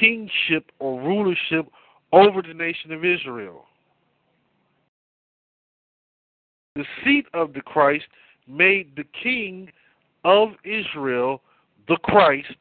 kingship 0.00 0.70
or 0.78 1.00
rulership 1.00 1.66
over 2.12 2.42
the 2.42 2.54
nation 2.54 2.92
of 2.92 3.04
Israel. 3.04 3.64
The 6.76 6.84
seat 7.04 7.26
of 7.34 7.52
the 7.54 7.60
Christ 7.60 8.06
made 8.46 8.94
the 8.96 9.04
king 9.22 9.70
of 10.24 10.50
Israel 10.64 11.42
the 11.88 11.96
Christ, 12.04 12.54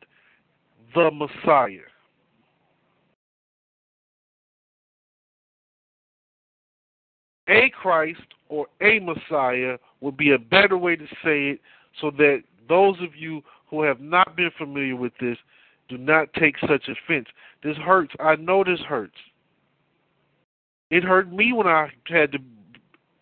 the 0.95 1.11
Messiah. 1.11 1.80
A 7.49 7.69
Christ 7.69 8.19
or 8.49 8.67
a 8.82 8.99
Messiah 8.99 9.78
would 10.01 10.17
be 10.17 10.32
a 10.32 10.39
better 10.39 10.78
way 10.78 10.95
to 10.95 11.05
say 11.23 11.49
it 11.49 11.61
so 12.01 12.11
that 12.11 12.43
those 12.67 12.95
of 13.01 13.15
you 13.15 13.41
who 13.69 13.84
have 13.84 13.99
not 13.99 14.36
been 14.36 14.51
familiar 14.57 14.95
with 14.95 15.13
this 15.19 15.38
do 15.89 15.97
not 15.97 16.33
take 16.33 16.55
such 16.59 16.88
offense. 16.88 17.27
This 17.63 17.77
hurts. 17.77 18.13
I 18.19 18.35
know 18.35 18.63
this 18.63 18.79
hurts. 18.81 19.15
It 20.89 21.03
hurt 21.03 21.31
me 21.31 21.53
when 21.53 21.67
I 21.67 21.89
had 22.07 22.31
to 22.31 22.39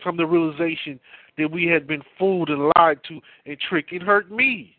come 0.04 0.18
to 0.18 0.26
realization 0.26 1.00
that 1.38 1.52
we 1.52 1.66
had 1.66 1.88
been 1.88 2.02
fooled 2.18 2.50
and 2.50 2.72
lied 2.78 3.00
to 3.08 3.20
and 3.46 3.58
tricked. 3.60 3.92
It 3.92 4.02
hurt 4.02 4.32
me. 4.32 4.76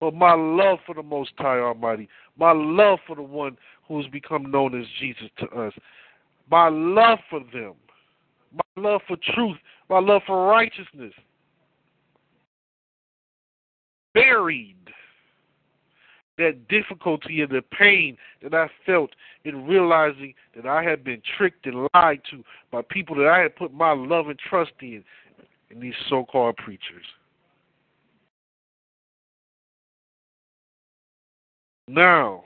But 0.00 0.14
my 0.14 0.34
love 0.34 0.78
for 0.86 0.94
the 0.94 1.02
Most 1.02 1.32
High 1.38 1.58
Almighty, 1.58 2.08
my 2.38 2.52
love 2.52 3.00
for 3.06 3.16
the 3.16 3.22
one 3.22 3.56
who 3.86 4.00
has 4.00 4.06
become 4.10 4.50
known 4.50 4.78
as 4.80 4.86
Jesus 5.00 5.28
to 5.38 5.46
us, 5.48 5.72
my 6.50 6.68
love 6.68 7.18
for 7.28 7.40
them, 7.52 7.74
my 8.52 8.82
love 8.82 9.00
for 9.08 9.16
truth, 9.34 9.56
my 9.88 9.98
love 9.98 10.22
for 10.26 10.46
righteousness, 10.46 11.12
buried 14.14 14.76
that 16.38 16.68
difficulty 16.68 17.42
and 17.42 17.50
the 17.50 17.62
pain 17.76 18.16
that 18.42 18.54
I 18.54 18.68
felt 18.86 19.10
in 19.44 19.66
realizing 19.66 20.34
that 20.56 20.66
I 20.66 20.82
had 20.82 21.04
been 21.04 21.20
tricked 21.36 21.66
and 21.66 21.88
lied 21.94 22.20
to 22.30 22.44
by 22.70 22.82
people 22.88 23.16
that 23.16 23.26
I 23.26 23.40
had 23.40 23.56
put 23.56 23.72
my 23.72 23.92
love 23.92 24.28
and 24.28 24.38
trust 24.38 24.72
in, 24.80 25.04
in 25.70 25.80
these 25.80 25.94
so 26.08 26.24
called 26.24 26.56
preachers. 26.56 27.04
Now, 31.88 32.44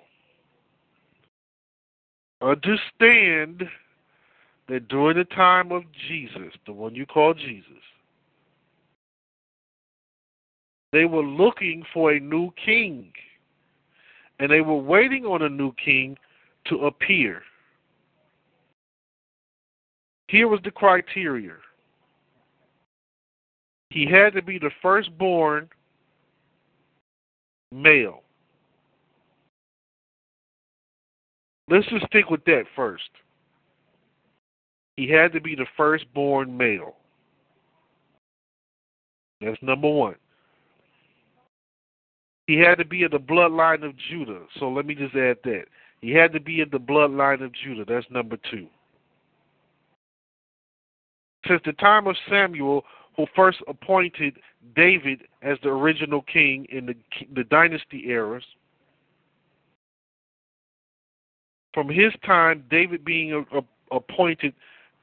understand 2.40 3.64
that 4.68 4.88
during 4.88 5.16
the 5.16 5.24
time 5.24 5.72
of 5.72 5.82
Jesus, 6.08 6.54
the 6.66 6.72
one 6.72 6.94
you 6.94 7.06
call 7.06 7.34
Jesus, 7.34 7.64
they 10.92 11.04
were 11.06 11.24
looking 11.24 11.82
for 11.92 12.12
a 12.12 12.20
new 12.20 12.52
king. 12.64 13.12
And 14.42 14.50
they 14.50 14.60
were 14.60 14.76
waiting 14.76 15.24
on 15.24 15.42
a 15.42 15.48
new 15.48 15.72
king 15.82 16.18
to 16.66 16.86
appear. 16.86 17.40
Here 20.28 20.48
was 20.48 20.60
the 20.64 20.70
criteria 20.70 21.54
he 23.92 24.06
had 24.06 24.32
to 24.32 24.42
be 24.42 24.58
the 24.58 24.70
firstborn 24.80 25.68
male. 27.70 28.22
Let's 31.68 31.86
just 31.88 32.06
stick 32.06 32.30
with 32.30 32.44
that 32.46 32.64
first. 32.74 33.10
He 34.96 35.08
had 35.08 35.32
to 35.32 35.40
be 35.40 35.54
the 35.54 35.66
firstborn 35.76 36.56
male. 36.56 36.96
That's 39.40 39.60
number 39.62 39.90
one. 39.90 40.16
He 42.46 42.58
had 42.58 42.76
to 42.78 42.84
be 42.84 43.04
of 43.04 43.12
the 43.12 43.18
bloodline 43.18 43.84
of 43.84 43.94
Judah. 44.10 44.42
So 44.58 44.68
let 44.68 44.86
me 44.86 44.94
just 44.94 45.14
add 45.14 45.38
that. 45.44 45.64
He 46.00 46.10
had 46.10 46.32
to 46.32 46.40
be 46.40 46.60
of 46.60 46.70
the 46.70 46.78
bloodline 46.80 47.44
of 47.44 47.52
Judah. 47.52 47.84
That's 47.86 48.06
number 48.10 48.36
two. 48.50 48.66
Since 51.46 51.62
the 51.64 51.72
time 51.74 52.06
of 52.06 52.16
Samuel, 52.28 52.84
who 53.16 53.26
first 53.36 53.58
appointed 53.68 54.38
David 54.74 55.22
as 55.42 55.58
the 55.62 55.68
original 55.68 56.22
king 56.22 56.66
in 56.70 56.86
the, 56.86 56.94
the 57.34 57.44
dynasty 57.44 58.08
eras, 58.08 58.44
from 61.74 61.88
his 61.88 62.12
time, 62.24 62.64
David 62.70 63.04
being 63.04 63.32
a, 63.32 63.58
a, 63.58 63.62
appointed 63.90 64.54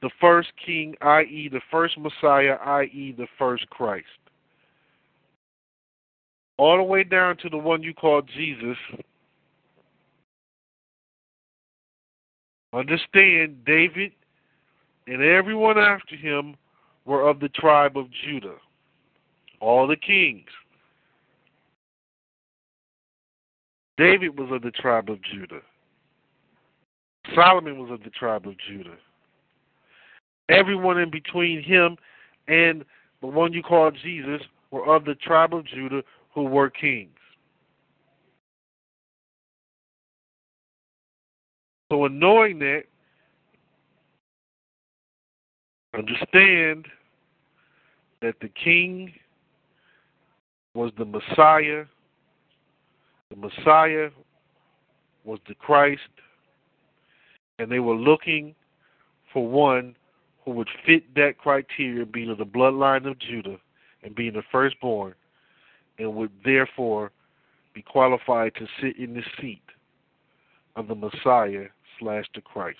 the 0.02 0.10
first 0.20 0.48
king, 0.64 0.94
i.e., 1.02 1.48
the 1.50 1.60
first 1.70 1.98
Messiah, 1.98 2.56
i.e., 2.64 3.14
the 3.16 3.26
first 3.38 3.68
Christ. 3.70 4.06
All 6.60 6.76
the 6.76 6.82
way 6.82 7.04
down 7.04 7.38
to 7.38 7.48
the 7.48 7.56
one 7.56 7.82
you 7.82 7.94
call 7.94 8.20
Jesus. 8.20 8.76
Understand, 12.74 13.64
David 13.64 14.12
and 15.06 15.22
everyone 15.22 15.78
after 15.78 16.16
him 16.16 16.56
were 17.06 17.26
of 17.26 17.40
the 17.40 17.48
tribe 17.48 17.96
of 17.96 18.08
Judah. 18.26 18.56
All 19.60 19.86
the 19.86 19.96
kings. 19.96 20.50
David 23.96 24.38
was 24.38 24.50
of 24.52 24.60
the 24.60 24.70
tribe 24.70 25.08
of 25.08 25.16
Judah. 25.32 25.62
Solomon 27.34 27.78
was 27.78 27.90
of 27.90 28.04
the 28.04 28.10
tribe 28.10 28.46
of 28.46 28.52
Judah. 28.68 28.98
Everyone 30.50 30.98
in 30.98 31.10
between 31.10 31.62
him 31.62 31.96
and 32.48 32.84
the 33.22 33.28
one 33.28 33.54
you 33.54 33.62
call 33.62 33.90
Jesus 33.90 34.42
were 34.70 34.94
of 34.94 35.06
the 35.06 35.14
tribe 35.14 35.54
of 35.54 35.64
Judah 35.64 36.02
who 36.34 36.44
were 36.44 36.70
kings. 36.70 37.10
So, 41.90 42.04
in 42.04 42.18
knowing 42.18 42.60
that, 42.60 42.84
understand 45.92 46.86
that 48.22 48.36
the 48.40 48.48
king 48.48 49.12
was 50.74 50.92
the 50.98 51.04
Messiah, 51.04 51.84
the 53.30 53.36
Messiah 53.36 54.10
was 55.24 55.40
the 55.48 55.54
Christ, 55.54 56.00
and 57.58 57.70
they 57.70 57.80
were 57.80 57.96
looking 57.96 58.54
for 59.32 59.46
one 59.46 59.96
who 60.44 60.52
would 60.52 60.68
fit 60.86 61.14
that 61.14 61.38
criteria, 61.38 62.06
being 62.06 62.30
of 62.30 62.38
the 62.38 62.44
bloodline 62.44 63.06
of 63.06 63.18
Judah 63.18 63.56
and 64.02 64.14
being 64.14 64.32
the 64.32 64.42
firstborn, 64.50 65.14
and 66.00 66.14
would 66.14 66.32
therefore 66.44 67.12
be 67.74 67.82
qualified 67.82 68.54
to 68.56 68.66
sit 68.80 68.98
in 68.98 69.14
the 69.14 69.22
seat 69.40 69.62
of 70.76 70.88
the 70.88 70.94
Messiah 70.94 71.66
slash 71.98 72.24
the 72.34 72.40
Christ. 72.40 72.78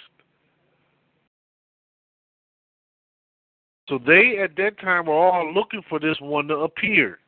So 3.88 3.98
they 3.98 4.38
at 4.42 4.56
that 4.56 4.78
time 4.80 5.06
were 5.06 5.14
all 5.14 5.52
looking 5.52 5.82
for 5.88 5.98
this 5.98 6.16
one 6.20 6.46
to 6.48 6.58
appear. 6.58 7.18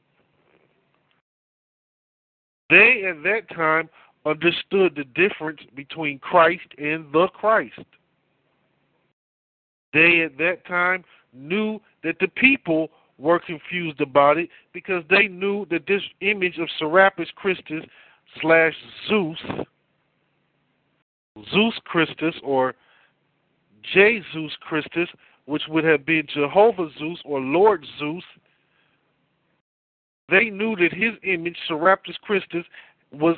They 2.71 3.05
at 3.09 3.23
that 3.25 3.55
time 3.55 3.91
understood 4.25 4.95
the 4.95 5.05
difference 5.15 5.61
between 5.75 6.21
Christ 6.21 6.67
and 6.79 7.13
the 7.13 7.27
Christ. 7.35 7.81
They 9.93 10.23
at 10.23 10.39
that 10.39 10.65
time 10.67 11.05
knew 11.35 11.81
that 12.05 12.17
the 12.21 12.29
people 12.29 12.89
were 13.23 13.39
confused 13.39 14.01
about 14.01 14.37
it 14.37 14.49
because 14.73 15.05
they 15.09 15.29
knew 15.29 15.65
that 15.71 15.87
this 15.87 16.03
image 16.21 16.59
of 16.59 16.69
Serapis 16.79 17.29
Christus 17.37 17.85
slash 18.41 18.75
Zeus, 19.09 19.39
Zeus 21.53 21.75
Christus 21.85 22.35
or 22.43 22.75
Jesus 23.95 24.53
Christus, 24.61 25.09
which 25.45 25.63
would 25.69 25.85
have 25.85 26.05
been 26.05 26.27
Jehovah 26.35 26.89
Zeus 26.99 27.19
or 27.25 27.41
Lord 27.41 27.87
Zeus, 27.99 28.25
they 30.29 30.51
knew 30.51 30.75
that 30.77 30.93
his 30.93 31.13
image, 31.23 31.57
Serapis 31.69 32.17
Christus, 32.23 32.65
was 33.13 33.37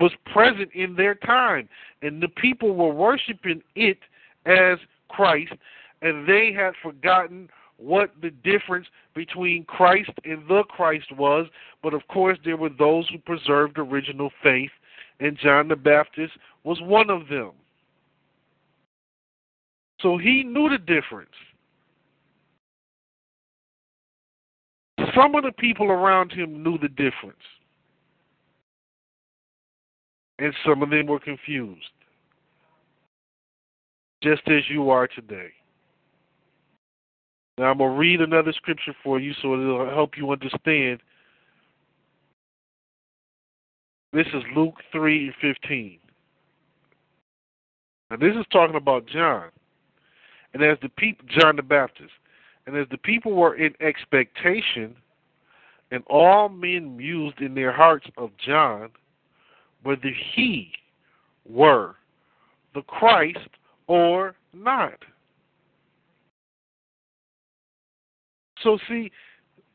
was 0.00 0.12
present 0.32 0.70
in 0.74 0.96
their 0.96 1.14
time, 1.14 1.68
and 2.02 2.22
the 2.22 2.28
people 2.28 2.74
were 2.74 2.92
worshiping 2.92 3.62
it 3.76 3.98
as 4.46 4.78
Christ, 5.08 5.52
and 6.02 6.28
they 6.28 6.52
had 6.52 6.72
forgotten 6.82 7.48
what 7.76 8.10
the 8.22 8.30
difference 8.30 8.86
between 9.14 9.64
Christ 9.64 10.10
and 10.24 10.46
the 10.48 10.62
Christ 10.68 11.10
was. 11.16 11.46
But 11.82 11.94
of 11.94 12.06
course, 12.08 12.38
there 12.44 12.56
were 12.56 12.70
those 12.70 13.08
who 13.08 13.18
preserved 13.18 13.78
original 13.78 14.30
faith, 14.42 14.70
and 15.20 15.38
John 15.38 15.68
the 15.68 15.76
Baptist 15.76 16.32
was 16.64 16.78
one 16.82 17.10
of 17.10 17.28
them. 17.28 17.52
So 20.00 20.18
he 20.18 20.42
knew 20.42 20.68
the 20.68 20.78
difference. 20.78 21.30
Some 25.14 25.34
of 25.34 25.44
the 25.44 25.52
people 25.52 25.90
around 25.90 26.32
him 26.32 26.62
knew 26.62 26.78
the 26.78 26.88
difference. 26.88 27.36
And 30.38 30.52
some 30.66 30.82
of 30.82 30.90
them 30.90 31.06
were 31.06 31.20
confused. 31.20 31.80
Just 34.22 34.42
as 34.48 34.62
you 34.68 34.90
are 34.90 35.06
today. 35.06 35.50
Now 37.58 37.70
I'm 37.70 37.78
to 37.78 37.88
read 37.88 38.20
another 38.20 38.52
scripture 38.52 38.94
for 39.02 39.20
you 39.20 39.32
so 39.40 39.54
it'll 39.54 39.88
help 39.90 40.16
you 40.16 40.30
understand. 40.32 41.00
This 44.12 44.26
is 44.28 44.42
Luke 44.56 44.76
3 44.92 45.26
and 45.26 45.34
15. 45.40 45.98
Now 48.10 48.16
this 48.16 48.34
is 48.36 48.46
talking 48.52 48.76
about 48.76 49.06
John. 49.06 49.50
And 50.52 50.62
as 50.62 50.78
the 50.82 50.88
people 50.88 51.26
John 51.28 51.56
the 51.56 51.62
Baptist. 51.62 52.12
And 52.66 52.76
as 52.76 52.86
the 52.90 52.98
people 52.98 53.32
were 53.32 53.56
in 53.56 53.74
expectation, 53.80 54.96
and 55.90 56.02
all 56.06 56.48
men 56.48 56.96
mused 56.96 57.40
in 57.40 57.54
their 57.54 57.72
hearts 57.72 58.06
of 58.16 58.30
John, 58.44 58.88
whether 59.82 60.10
he 60.34 60.72
were 61.48 61.96
the 62.74 62.82
Christ 62.82 63.48
or 63.86 64.34
not. 64.52 64.98
So, 68.64 68.78
see, 68.88 69.12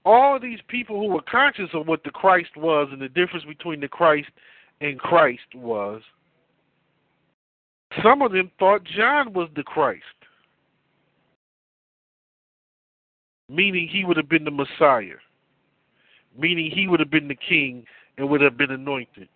all 0.03 0.39
these 0.39 0.59
people 0.67 0.99
who 0.99 1.13
were 1.13 1.21
conscious 1.21 1.69
of 1.73 1.87
what 1.87 2.03
the 2.03 2.09
Christ 2.09 2.49
was 2.57 2.89
and 2.91 3.01
the 3.01 3.07
difference 3.07 3.45
between 3.45 3.79
the 3.79 3.87
Christ 3.87 4.29
and 4.81 4.99
Christ 4.99 5.53
was, 5.53 6.01
some 8.03 8.21
of 8.21 8.31
them 8.31 8.51
thought 8.59 8.83
John 8.83 9.33
was 9.33 9.49
the 9.55 9.63
Christ, 9.63 10.03
meaning 13.47 13.87
he 13.87 14.03
would 14.05 14.17
have 14.17 14.29
been 14.29 14.43
the 14.43 14.51
Messiah, 14.51 15.17
meaning 16.37 16.71
he 16.73 16.87
would 16.87 16.99
have 16.99 17.11
been 17.11 17.27
the 17.27 17.35
king 17.35 17.85
and 18.17 18.29
would 18.29 18.41
have 18.41 18.57
been 18.57 18.71
anointed. 18.71 19.29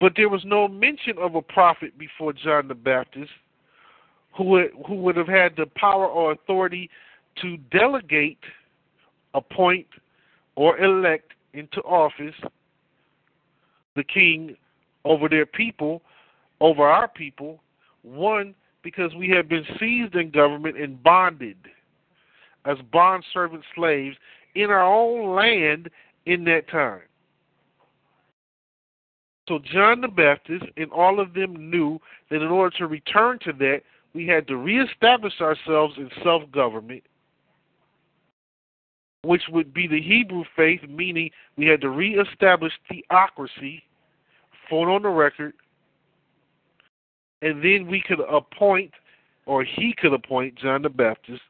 But 0.00 0.12
there 0.16 0.28
was 0.28 0.42
no 0.44 0.68
mention 0.68 1.16
of 1.18 1.34
a 1.34 1.42
prophet 1.42 1.98
before 1.98 2.32
John 2.32 2.68
the 2.68 2.74
Baptist 2.74 3.30
who 4.36 4.44
would, 4.44 4.70
who 4.86 4.96
would 4.96 5.16
have 5.16 5.28
had 5.28 5.56
the 5.56 5.66
power 5.76 6.06
or 6.06 6.32
authority 6.32 6.90
to 7.42 7.56
delegate, 7.70 8.38
appoint, 9.34 9.86
or 10.56 10.78
elect 10.78 11.32
into 11.52 11.80
office 11.80 12.34
the 13.96 14.04
king 14.04 14.56
over 15.04 15.28
their 15.28 15.46
people, 15.46 16.02
over 16.60 16.82
our 16.82 17.08
people. 17.08 17.60
One, 18.02 18.54
because 18.82 19.14
we 19.14 19.28
have 19.30 19.48
been 19.48 19.64
seized 19.78 20.14
in 20.14 20.30
government 20.30 20.76
and 20.76 21.02
bonded 21.02 21.56
as 22.64 22.78
bond 22.92 23.24
servant 23.32 23.64
slaves 23.74 24.16
in 24.54 24.70
our 24.70 24.84
own 24.84 25.34
land 25.34 25.90
in 26.26 26.44
that 26.44 26.68
time. 26.68 27.02
So 29.48 29.58
John 29.72 30.00
the 30.00 30.08
Baptist 30.08 30.64
and 30.76 30.90
all 30.90 31.20
of 31.20 31.34
them 31.34 31.70
knew 31.70 32.00
that 32.30 32.40
in 32.40 32.48
order 32.48 32.76
to 32.78 32.86
return 32.86 33.38
to 33.44 33.52
that, 33.52 33.82
we 34.14 34.26
had 34.26 34.46
to 34.46 34.56
reestablish 34.56 35.40
ourselves 35.40 35.94
in 35.98 36.08
self 36.22 36.50
government 36.50 37.02
which 39.24 39.42
would 39.50 39.72
be 39.72 39.86
the 39.86 40.00
Hebrew 40.00 40.44
faith, 40.56 40.80
meaning 40.88 41.30
we 41.56 41.66
had 41.66 41.80
to 41.80 41.90
reestablish 41.90 42.72
theocracy, 42.88 43.82
phone 44.68 44.88
on 44.88 45.02
the 45.02 45.08
record, 45.08 45.54
and 47.42 47.62
then 47.62 47.86
we 47.86 48.00
could 48.00 48.20
appoint, 48.20 48.92
or 49.46 49.64
he 49.64 49.94
could 49.96 50.12
appoint 50.12 50.56
John 50.56 50.82
the 50.82 50.88
Baptist, 50.88 51.42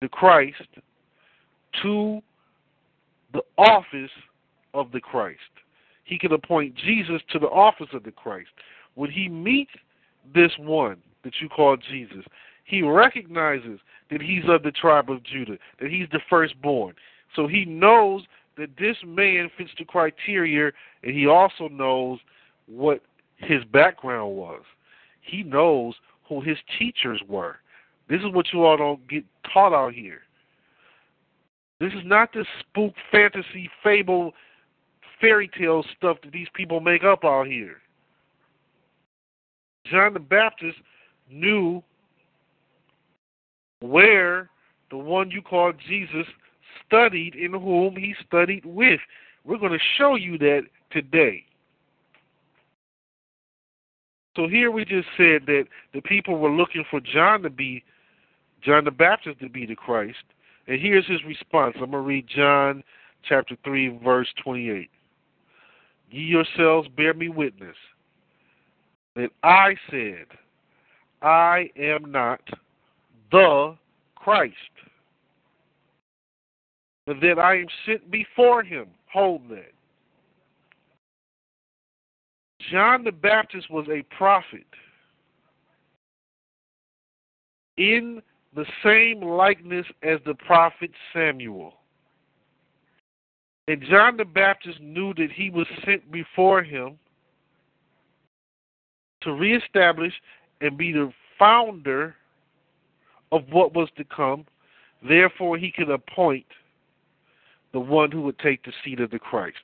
the 0.00 0.08
Christ, 0.08 0.62
to 1.82 2.20
the 3.32 3.42
office 3.56 4.10
of 4.74 4.92
the 4.92 5.00
Christ. 5.00 5.38
He 6.04 6.18
could 6.18 6.32
appoint 6.32 6.74
Jesus 6.74 7.20
to 7.32 7.38
the 7.38 7.48
office 7.48 7.88
of 7.92 8.02
the 8.02 8.12
Christ. 8.12 8.48
When 8.94 9.10
he 9.10 9.28
meets 9.28 9.70
this 10.34 10.52
one 10.58 10.98
that 11.24 11.34
you 11.40 11.48
call 11.48 11.76
Jesus, 11.76 12.24
he 12.64 12.82
recognizes 12.82 13.80
that 14.10 14.22
he's 14.22 14.44
of 14.48 14.62
the 14.62 14.70
tribe 14.70 15.10
of 15.10 15.22
Judah, 15.22 15.58
that 15.80 15.90
he's 15.90 16.08
the 16.12 16.20
firstborn. 16.30 16.94
So 17.36 17.46
he 17.46 17.64
knows 17.64 18.22
that 18.56 18.70
this 18.78 18.96
man 19.04 19.50
fits 19.56 19.70
the 19.78 19.84
criteria, 19.84 20.72
and 21.02 21.14
he 21.14 21.26
also 21.26 21.68
knows 21.68 22.18
what 22.66 23.02
his 23.36 23.64
background 23.64 24.34
was. 24.36 24.62
He 25.20 25.42
knows 25.42 25.94
who 26.28 26.40
his 26.40 26.58
teachers 26.78 27.22
were. 27.28 27.56
This 28.08 28.20
is 28.20 28.32
what 28.32 28.46
you 28.52 28.64
all 28.64 28.76
don't 28.76 29.06
get 29.08 29.24
taught 29.52 29.72
out 29.72 29.92
here. 29.92 30.20
This 31.80 31.92
is 31.92 32.02
not 32.04 32.32
this 32.32 32.46
spook, 32.60 32.94
fantasy, 33.12 33.70
fable, 33.82 34.32
fairy 35.20 35.48
tale 35.58 35.84
stuff 35.96 36.16
that 36.22 36.32
these 36.32 36.48
people 36.54 36.80
make 36.80 37.04
up 37.04 37.24
out 37.24 37.46
here. 37.46 37.76
John 39.84 40.14
the 40.14 40.20
Baptist 40.20 40.78
knew 41.30 41.82
where 43.80 44.50
the 44.90 44.96
one 44.96 45.30
you 45.30 45.42
call 45.42 45.72
Jesus 45.88 46.26
studied 46.86 47.34
in 47.34 47.52
whom 47.52 47.96
he 47.96 48.14
studied 48.26 48.64
with. 48.64 49.00
We're 49.44 49.58
going 49.58 49.72
to 49.72 49.84
show 49.96 50.16
you 50.16 50.38
that 50.38 50.62
today. 50.90 51.44
So 54.36 54.46
here 54.46 54.70
we 54.70 54.84
just 54.84 55.08
said 55.16 55.42
that 55.46 55.64
the 55.92 56.00
people 56.02 56.38
were 56.38 56.50
looking 56.50 56.84
for 56.90 57.00
John 57.00 57.42
to 57.42 57.50
be 57.50 57.82
John 58.62 58.84
the 58.84 58.90
Baptist 58.90 59.40
to 59.40 59.48
be 59.48 59.66
the 59.66 59.74
Christ. 59.74 60.18
And 60.66 60.80
here's 60.80 61.06
his 61.06 61.22
response. 61.24 61.74
I'm 61.76 61.90
going 61.90 61.92
to 61.92 62.00
read 62.00 62.26
John 62.28 62.82
chapter 63.28 63.56
3 63.64 64.00
verse 64.04 64.28
28. 64.42 64.90
Ye 66.10 66.22
yourselves 66.22 66.88
bear 66.96 67.14
me 67.14 67.28
witness 67.28 67.76
that 69.16 69.30
I 69.42 69.74
said, 69.90 70.26
I 71.20 71.70
am 71.76 72.12
not 72.12 72.40
the 73.30 73.76
Christ. 74.14 74.54
And 77.06 77.22
then 77.22 77.38
I 77.38 77.60
am 77.60 77.66
sent 77.86 78.10
before 78.10 78.62
him. 78.62 78.88
Hold 79.12 79.48
that. 79.48 79.72
John 82.70 83.04
the 83.04 83.12
Baptist 83.12 83.70
was 83.70 83.86
a 83.88 84.02
prophet 84.14 84.66
in 87.78 88.20
the 88.54 88.66
same 88.84 89.22
likeness 89.22 89.86
as 90.02 90.18
the 90.26 90.34
prophet 90.34 90.90
Samuel. 91.14 91.74
And 93.68 93.82
John 93.88 94.16
the 94.16 94.24
Baptist 94.24 94.80
knew 94.80 95.14
that 95.14 95.30
he 95.32 95.50
was 95.50 95.66
sent 95.84 96.10
before 96.10 96.62
him 96.62 96.98
to 99.22 99.32
reestablish 99.32 100.12
and 100.60 100.76
be 100.76 100.92
the 100.92 101.12
founder 101.38 102.16
of 103.32 103.42
what 103.50 103.74
was 103.74 103.88
to 103.96 104.04
come. 104.04 104.46
Therefore, 105.06 105.56
he 105.56 105.70
could 105.70 105.90
appoint 105.90 106.46
the 107.72 107.80
one 107.80 108.10
who 108.10 108.22
would 108.22 108.38
take 108.38 108.64
the 108.64 108.72
seat 108.84 109.00
of 109.00 109.10
the 109.10 109.18
Christ. 109.18 109.58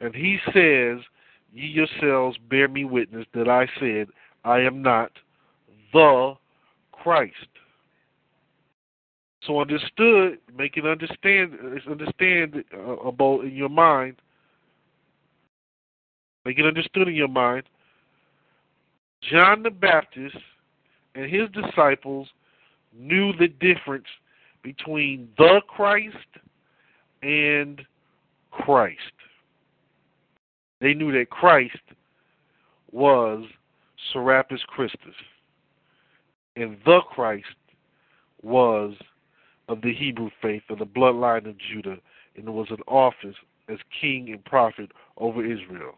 And 0.00 0.14
he 0.14 0.38
says, 0.46 1.04
Ye 1.52 1.66
yourselves 1.68 2.36
bear 2.50 2.66
me 2.66 2.84
witness 2.84 3.26
that 3.32 3.48
I 3.48 3.68
said, 3.78 4.08
I 4.44 4.60
am 4.60 4.82
not 4.82 5.12
the 5.92 6.34
Christ. 6.92 7.34
So 9.46 9.60
understood, 9.60 10.38
make 10.56 10.76
it 10.76 10.86
understand, 10.86 11.52
understand 11.88 12.64
about 13.04 13.44
in 13.44 13.54
your 13.54 13.68
mind. 13.68 14.16
Make 16.44 16.58
it 16.58 16.66
understood 16.66 17.08
in 17.08 17.14
your 17.14 17.28
mind. 17.28 17.64
John 19.30 19.62
the 19.62 19.70
Baptist 19.70 20.36
and 21.14 21.30
his 21.30 21.48
disciples 21.50 22.28
knew 22.96 23.32
the 23.32 23.48
difference 23.48 24.06
between 24.62 25.28
the 25.38 25.60
Christ 25.68 26.16
and 27.22 27.82
Christ. 28.50 28.98
They 30.80 30.94
knew 30.94 31.12
that 31.12 31.30
Christ 31.30 31.78
was 32.92 33.44
Serapis 34.12 34.62
Christus, 34.66 35.14
and 36.56 36.76
the 36.84 37.00
Christ 37.00 37.46
was 38.42 38.94
of 39.68 39.80
the 39.80 39.94
Hebrew 39.94 40.30
faith 40.42 40.62
of 40.68 40.78
the 40.78 40.86
bloodline 40.86 41.48
of 41.48 41.56
Judah, 41.58 41.96
and 42.36 42.52
was 42.52 42.68
in 42.70 42.80
office 42.86 43.36
as 43.68 43.78
king 44.00 44.30
and 44.30 44.44
prophet 44.44 44.90
over 45.16 45.44
Israel. 45.44 45.96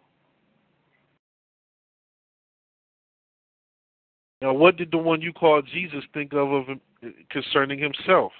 Now, 4.43 4.53
what 4.53 4.77
did 4.77 4.91
the 4.91 4.99
one 4.99 5.21
you 5.21 5.33
call 5.33 5.63
Jesus 5.63 6.05
think 6.13 6.33
of, 6.33 6.53
of 6.53 6.67
concerning 7.31 7.79
himself? 7.79 8.33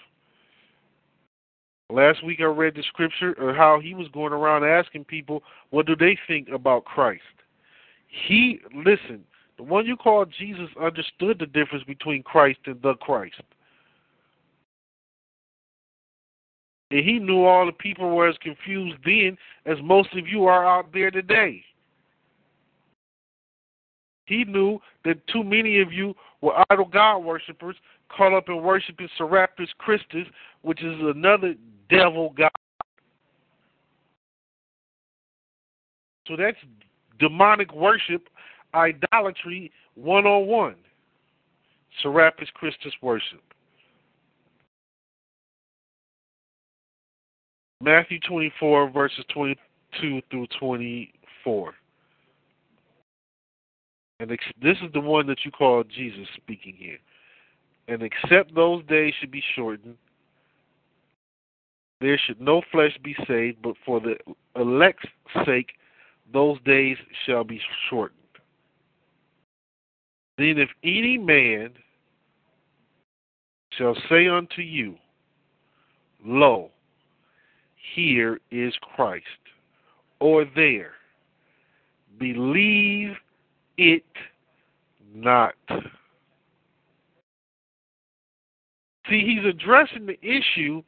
Last 1.89 2.25
week 2.25 2.41
I 2.41 2.45
read 2.45 2.75
the 2.75 2.83
scripture 2.83 3.35
or 3.39 3.55
how 3.55 3.81
he 3.81 3.95
was 3.95 4.09
going 4.09 4.33
around 4.33 4.65
asking 4.65 5.05
people 5.05 5.43
what 5.71 5.87
do 5.87 5.95
they 5.95 6.19
think 6.27 6.49
about 6.49 6.85
Christ. 6.85 7.23
He 8.09 8.61
listen, 8.75 9.25
the 9.57 9.63
one 9.63 9.87
you 9.87 9.97
call 9.97 10.25
Jesus 10.25 10.69
understood 10.81 11.39
the 11.39 11.47
difference 11.47 11.85
between 11.85 12.23
Christ 12.23 12.59
and 12.67 12.81
the 12.83 12.95
Christ. 12.95 13.41
And 16.91 17.05
he 17.05 17.19
knew 17.19 17.45
all 17.45 17.67
the 17.67 17.73
people 17.73 18.15
were 18.15 18.29
as 18.29 18.37
confused 18.39 18.97
then 19.05 19.37
as 19.65 19.79
most 19.83 20.15
of 20.17 20.27
you 20.27 20.47
are 20.47 20.67
out 20.67 20.93
there 20.93 21.11
today. 21.11 21.65
He 24.27 24.45
knew 24.45 24.81
that 25.05 25.25
too 25.29 25.43
many 25.43 25.81
of 25.81 25.93
you 25.93 26.15
were 26.41 26.65
idol 26.71 26.87
God 26.87 27.19
worshippers, 27.19 27.77
caught 28.15 28.37
up 28.37 28.49
in 28.49 28.63
worshiping 28.63 29.09
Serapis 29.17 29.69
Christus, 29.79 30.27
which 30.63 30.83
is 30.83 30.97
another 31.01 31.55
devil 31.89 32.35
God. 32.37 32.51
So 36.27 36.37
that's 36.37 36.59
demonic 37.21 37.73
worship, 37.73 38.29
idolatry 38.75 39.71
101. 39.95 40.75
Serapis 42.03 42.49
Christus 42.55 42.93
worship. 43.01 43.41
Matthew 47.81 48.19
24, 48.29 48.91
verses 48.91 49.25
22 49.33 50.21
through 50.31 50.47
24. 50.59 51.75
And 54.21 54.33
ex- 54.33 54.45
this 54.63 54.79
is 54.83 54.93
the 54.93 55.01
one 55.01 55.27
that 55.27 55.45
you 55.45 55.51
call 55.51 55.85
Jesus 55.85 56.27
speaking 56.37 56.75
here. 56.77 56.99
And 57.89 58.03
except 58.03 58.55
those 58.55 58.85
days 58.87 59.15
should 59.21 59.31
be 59.31 59.43
shortened, 59.55 59.97
there 62.01 62.19
should 62.27 62.41
no 62.41 62.63
flesh 62.73 62.97
be 63.03 63.15
saved, 63.27 63.59
but 63.63 63.75
for 63.85 64.01
the 64.01 64.17
elect's 64.55 65.09
sake, 65.45 65.73
those 66.33 66.59
days 66.65 66.97
shall 67.25 67.45
be 67.45 67.61
shortened. 67.89 68.21
Then 70.37 70.59
if 70.59 70.69
any 70.83 71.17
man 71.17 71.71
shall 73.71 73.97
say 74.11 74.29
unto 74.29 74.61
you, 74.61 74.97
Lo, 76.25 76.71
here 77.95 78.41
is 78.51 78.75
Christ, 78.95 79.25
or 80.21 80.45
there, 80.55 80.93
believe 82.19 83.17
it 83.79 84.05
not. 85.15 85.55
See, 89.09 89.21
he's 89.21 89.45
addressing 89.49 90.07
the 90.07 90.19
issue 90.23 90.83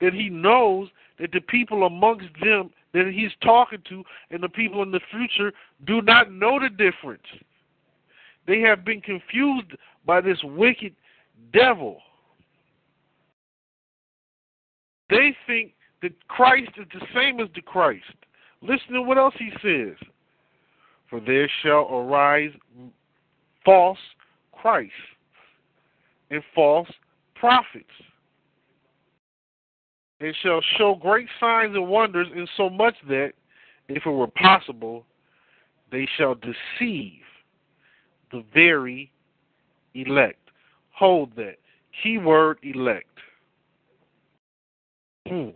that 0.00 0.12
he 0.12 0.28
knows 0.28 0.88
that 1.18 1.32
the 1.32 1.40
people 1.40 1.84
amongst 1.84 2.26
them 2.42 2.70
that 2.92 3.10
he's 3.12 3.32
talking 3.42 3.82
to 3.88 4.04
and 4.30 4.42
the 4.42 4.48
people 4.48 4.82
in 4.82 4.90
the 4.90 5.00
future 5.10 5.52
do 5.86 6.02
not 6.02 6.32
know 6.32 6.60
the 6.60 6.68
difference. 6.68 7.22
They 8.46 8.60
have 8.60 8.84
been 8.84 9.00
confused 9.00 9.72
by 10.04 10.20
this 10.20 10.38
wicked 10.44 10.94
devil. 11.52 11.98
They 15.08 15.34
think 15.46 15.72
that 16.02 16.12
Christ 16.28 16.70
is 16.76 16.86
the 16.92 17.06
same 17.14 17.40
as 17.40 17.48
the 17.54 17.62
Christ. 17.62 18.04
Listen 18.62 18.92
to 18.92 19.02
what 19.02 19.18
else 19.18 19.34
he 19.38 19.50
says. 19.62 19.96
For 21.14 21.20
there 21.20 21.48
shall 21.62 21.86
arise 21.94 22.50
false 23.64 23.98
Christs 24.50 24.90
and 26.28 26.42
false 26.56 26.88
prophets, 27.36 27.84
and 30.18 30.34
shall 30.42 30.60
show 30.76 30.96
great 30.96 31.28
signs 31.38 31.76
and 31.76 31.86
wonders, 31.86 32.26
in 32.34 32.48
so 32.56 32.68
much 32.68 32.96
that, 33.06 33.30
if 33.88 34.04
it 34.04 34.10
were 34.10 34.26
possible, 34.26 35.06
they 35.92 36.08
shall 36.18 36.34
deceive 36.34 37.20
the 38.32 38.42
very 38.52 39.12
elect. 39.94 40.50
Hold 40.90 41.30
that. 41.36 41.58
Keyword 42.02 42.58
elect. 42.64 43.06
Hmm. 45.28 45.50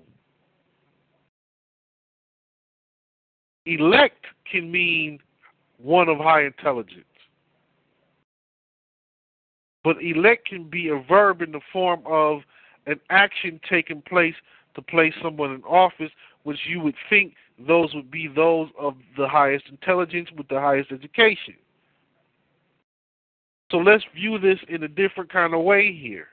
Elect 3.66 4.24
can 4.52 4.70
mean 4.70 5.18
one 5.78 6.08
of 6.08 6.18
high 6.18 6.44
intelligence. 6.44 7.04
But 9.84 10.02
elect 10.02 10.48
can 10.48 10.68
be 10.68 10.88
a 10.88 11.02
verb 11.08 11.40
in 11.40 11.52
the 11.52 11.60
form 11.72 12.02
of 12.04 12.40
an 12.86 13.00
action 13.10 13.60
taking 13.68 14.02
place 14.02 14.34
to 14.74 14.82
place 14.82 15.14
someone 15.22 15.52
in 15.52 15.62
office, 15.62 16.10
which 16.42 16.58
you 16.68 16.80
would 16.80 16.96
think 17.08 17.34
those 17.66 17.94
would 17.94 18.10
be 18.10 18.28
those 18.28 18.68
of 18.78 18.94
the 19.16 19.28
highest 19.28 19.66
intelligence 19.68 20.28
with 20.36 20.48
the 20.48 20.60
highest 20.60 20.92
education. 20.92 21.54
So 23.70 23.78
let's 23.78 24.04
view 24.14 24.38
this 24.38 24.58
in 24.68 24.82
a 24.82 24.88
different 24.88 25.30
kind 25.30 25.54
of 25.54 25.62
way 25.62 25.92
here. 25.92 26.28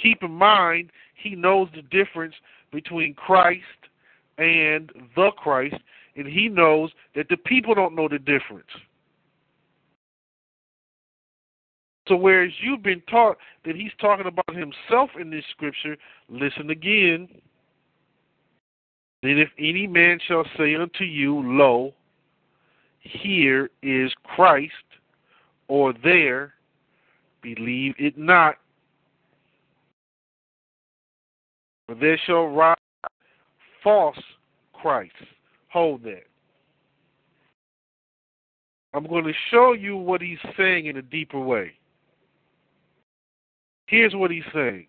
Keep 0.00 0.22
in 0.22 0.30
mind, 0.30 0.90
he 1.14 1.34
knows 1.34 1.68
the 1.74 1.82
difference 1.82 2.34
between 2.72 3.14
Christ 3.14 3.62
and 4.38 4.90
the 5.14 5.30
Christ, 5.36 5.76
and 6.16 6.26
he 6.26 6.48
knows 6.48 6.90
that 7.14 7.28
the 7.28 7.36
people 7.36 7.74
don't 7.74 7.94
know 7.94 8.08
the 8.08 8.18
difference. 8.18 8.68
So, 12.08 12.16
whereas 12.16 12.50
you've 12.60 12.82
been 12.82 13.02
taught 13.08 13.38
that 13.64 13.76
he's 13.76 13.92
talking 14.00 14.26
about 14.26 14.56
himself 14.56 15.10
in 15.18 15.30
this 15.30 15.44
scripture, 15.50 15.96
listen 16.28 16.70
again. 16.70 17.28
Then, 19.22 19.38
if 19.38 19.50
any 19.58 19.86
man 19.86 20.18
shall 20.26 20.44
say 20.58 20.74
unto 20.74 21.04
you, 21.04 21.42
Lo, 21.44 21.94
here 22.98 23.70
is 23.82 24.12
Christ, 24.24 24.72
or 25.68 25.94
there, 26.02 26.54
believe 27.40 27.94
it 27.98 28.18
not. 28.18 28.56
For 31.86 31.94
there 31.94 32.20
shall 32.26 32.46
rise 32.46 32.76
false 33.82 34.20
Christ. 34.72 35.12
Hold 35.72 36.02
that. 36.04 36.24
I'm 38.94 39.06
going 39.06 39.24
to 39.24 39.32
show 39.50 39.72
you 39.72 39.96
what 39.96 40.20
he's 40.20 40.38
saying 40.56 40.86
in 40.86 40.98
a 40.98 41.02
deeper 41.02 41.40
way. 41.40 41.72
Here's 43.86 44.14
what 44.14 44.30
he's 44.30 44.44
saying 44.54 44.86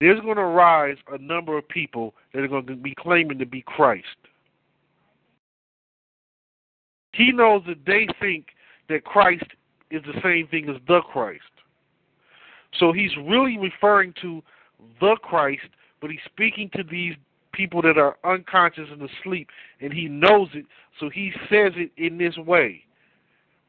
there's 0.00 0.20
going 0.20 0.36
to 0.36 0.44
rise 0.44 0.96
a 1.12 1.18
number 1.18 1.56
of 1.56 1.68
people 1.68 2.12
that 2.34 2.40
are 2.40 2.48
going 2.48 2.66
to 2.66 2.74
be 2.74 2.92
claiming 2.98 3.38
to 3.38 3.46
be 3.46 3.62
Christ. 3.62 4.06
He 7.12 7.30
knows 7.30 7.62
that 7.68 7.86
they 7.86 8.08
think 8.20 8.46
that 8.88 9.04
Christ 9.04 9.44
is 9.92 10.02
the 10.02 10.20
same 10.20 10.48
thing 10.48 10.68
as 10.68 10.76
the 10.88 11.02
Christ. 11.02 11.42
So 12.80 12.92
he's 12.92 13.12
really 13.16 13.56
referring 13.58 14.12
to 14.22 14.42
the 15.00 15.16
Christ, 15.22 15.68
but 16.00 16.10
he's 16.10 16.20
speaking 16.26 16.68
to 16.74 16.82
these 16.82 17.14
people 17.52 17.82
that 17.82 17.98
are 17.98 18.16
unconscious 18.24 18.88
and 18.90 19.02
asleep, 19.02 19.48
and 19.80 19.92
he 19.92 20.08
knows 20.08 20.48
it, 20.54 20.64
so 20.98 21.08
he 21.08 21.32
says 21.48 21.72
it 21.76 21.90
in 21.96 22.18
this 22.18 22.36
way 22.36 22.84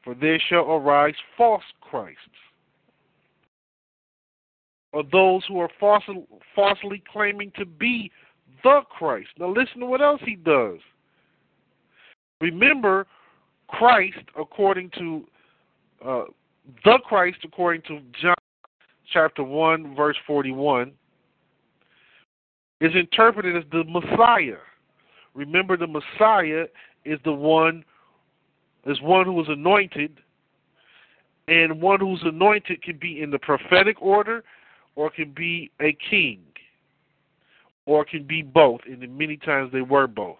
For 0.02 0.14
there 0.14 0.40
shall 0.48 0.70
arise 0.70 1.14
false 1.36 1.62
Christs, 1.80 2.18
or 4.92 5.02
those 5.10 5.42
who 5.48 5.60
are 5.60 5.70
falsely, 5.78 7.02
claiming 7.12 7.52
to 7.58 7.66
be 7.66 8.10
the 8.62 8.80
Christ. 8.90 9.28
Now, 9.38 9.48
listen 9.48 9.80
to 9.80 9.86
what 9.86 10.00
else 10.00 10.20
he 10.24 10.36
does. 10.36 10.78
Remember, 12.40 13.06
Christ, 13.68 14.18
according 14.38 14.90
to 14.98 15.24
uh, 16.04 16.24
the 16.84 16.98
Christ, 17.06 17.38
according 17.44 17.82
to 17.82 18.00
John 18.20 18.34
chapter 19.12 19.42
1, 19.42 19.94
verse 19.94 20.16
41, 20.26 20.92
is 22.84 22.94
interpreted 22.94 23.56
as 23.56 23.64
the 23.72 23.84
Messiah. 23.84 24.58
Remember, 25.34 25.76
the 25.76 25.86
Messiah 25.86 26.66
is 27.04 27.18
the 27.24 27.32
one 27.32 27.84
is 28.86 29.00
one 29.00 29.24
who 29.24 29.32
was 29.32 29.46
anointed, 29.48 30.18
and 31.48 31.80
one 31.80 32.00
who's 32.00 32.22
anointed 32.22 32.82
can 32.82 32.98
be 32.98 33.22
in 33.22 33.30
the 33.30 33.38
prophetic 33.38 34.00
order, 34.02 34.44
or 34.94 35.10
can 35.10 35.32
be 35.32 35.70
a 35.80 35.96
king, 36.10 36.40
or 37.86 38.04
can 38.04 38.24
be 38.24 38.42
both. 38.42 38.80
And 38.86 39.16
many 39.16 39.38
times 39.38 39.72
they 39.72 39.80
were 39.80 40.06
both. 40.06 40.36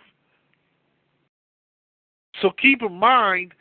So 2.42 2.50
keep 2.60 2.82
in 2.82 2.92
mind, 2.92 3.52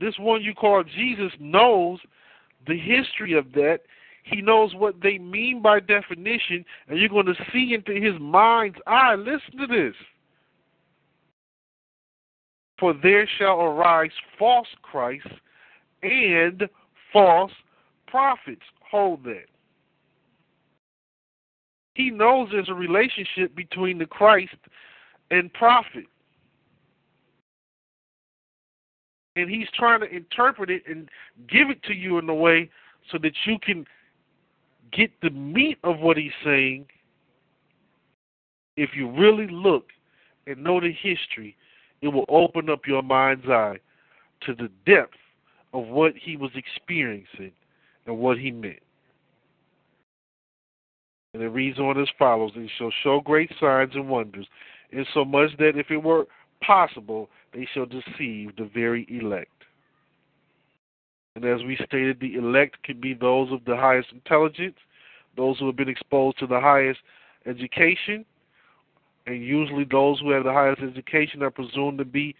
this 0.00 0.14
one 0.18 0.42
you 0.42 0.54
call 0.54 0.82
Jesus 0.82 1.30
knows 1.38 2.00
the 2.66 2.76
history 2.76 3.34
of 3.34 3.52
that. 3.52 3.80
He 4.24 4.40
knows 4.40 4.74
what 4.74 4.96
they 5.02 5.18
mean 5.18 5.62
by 5.62 5.80
definition, 5.80 6.64
and 6.88 6.98
you're 6.98 7.08
going 7.08 7.26
to 7.26 7.34
see 7.52 7.74
into 7.74 7.92
his 7.92 8.18
mind's 8.20 8.78
eye. 8.86 9.14
Listen 9.14 9.58
to 9.60 9.66
this. 9.66 9.94
For 12.78 12.94
there 13.02 13.28
shall 13.38 13.60
arise 13.60 14.10
false 14.38 14.66
Christs 14.82 15.28
and 16.02 16.68
false 17.12 17.52
prophets. 18.08 18.62
Hold 18.90 19.24
that. 19.24 19.46
He 21.94 22.10
knows 22.10 22.48
there's 22.50 22.68
a 22.68 22.74
relationship 22.74 23.54
between 23.54 23.98
the 23.98 24.06
Christ 24.06 24.56
and 25.30 25.52
prophet. 25.52 26.06
and 29.36 29.50
he's 29.50 29.68
trying 29.74 30.00
to 30.00 30.06
interpret 30.06 30.70
it 30.70 30.82
and 30.88 31.08
give 31.48 31.70
it 31.70 31.82
to 31.84 31.94
you 31.94 32.18
in 32.18 32.28
a 32.28 32.34
way 32.34 32.70
so 33.10 33.18
that 33.18 33.32
you 33.44 33.58
can 33.60 33.84
get 34.96 35.10
the 35.22 35.30
meat 35.30 35.78
of 35.84 35.98
what 36.00 36.16
he's 36.16 36.32
saying 36.44 36.86
if 38.76 38.90
you 38.94 39.10
really 39.10 39.46
look 39.48 39.86
and 40.46 40.62
know 40.62 40.80
the 40.80 40.92
history 40.92 41.56
it 42.02 42.08
will 42.08 42.26
open 42.28 42.68
up 42.68 42.86
your 42.86 43.02
mind's 43.02 43.46
eye 43.46 43.78
to 44.42 44.54
the 44.54 44.68
depth 44.86 45.14
of 45.72 45.86
what 45.86 46.12
he 46.20 46.36
was 46.36 46.50
experiencing 46.54 47.52
and 48.06 48.18
what 48.18 48.38
he 48.38 48.50
meant 48.50 48.78
and 51.34 51.42
it 51.42 51.48
reads 51.48 51.78
on 51.78 52.00
as 52.00 52.08
follows 52.18 52.52
and 52.54 52.70
shall 52.78 52.92
show 53.02 53.20
great 53.20 53.50
signs 53.60 53.94
and 53.94 54.08
wonders 54.08 54.46
insomuch 54.92 55.50
that 55.58 55.76
if 55.76 55.90
it 55.90 56.02
were 56.02 56.26
possible 56.64 57.28
they 57.52 57.66
shall 57.72 57.86
deceive 57.86 58.54
the 58.56 58.68
very 58.72 59.06
elect. 59.08 59.50
And 61.36 61.44
as 61.44 61.62
we 61.64 61.76
stated, 61.76 62.20
the 62.20 62.36
elect 62.36 62.82
can 62.84 63.00
be 63.00 63.12
those 63.12 63.50
of 63.50 63.64
the 63.64 63.76
highest 63.76 64.12
intelligence, 64.12 64.76
those 65.36 65.58
who 65.58 65.66
have 65.66 65.76
been 65.76 65.88
exposed 65.88 66.38
to 66.38 66.46
the 66.46 66.60
highest 66.60 67.00
education, 67.46 68.24
and 69.26 69.42
usually 69.42 69.84
those 69.84 70.20
who 70.20 70.30
have 70.30 70.44
the 70.44 70.52
highest 70.52 70.80
education 70.82 71.42
are 71.42 71.50
presumed 71.50 71.98
to 71.98 72.04
be 72.04 72.36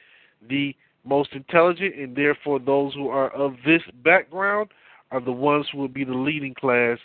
the 0.49 0.77
most 1.05 1.33
intelligent, 1.33 1.95
and 1.97 2.15
therefore 2.15 2.59
those 2.59 2.95
who 2.95 3.09
are 3.09 3.31
of 3.31 3.57
this 3.67 3.83
background 4.05 4.71
are 5.11 5.21
the 5.21 5.33
ones 5.33 5.67
who 5.73 5.79
would 5.79 5.95
be 5.95 6.05
the 6.05 6.15
leading 6.15 6.55
class 6.55 6.99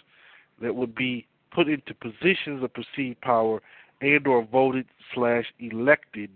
that 0.61 0.75
would 0.75 0.93
be 0.93 1.25
put 1.51 1.67
into 1.67 1.93
positions 1.95 2.63
of 2.63 2.71
perceived 2.73 3.19
power 3.21 3.61
and 4.01 4.27
or 4.27 4.43
voted 4.45 4.85
slash 5.13 5.45
elected 5.59 6.29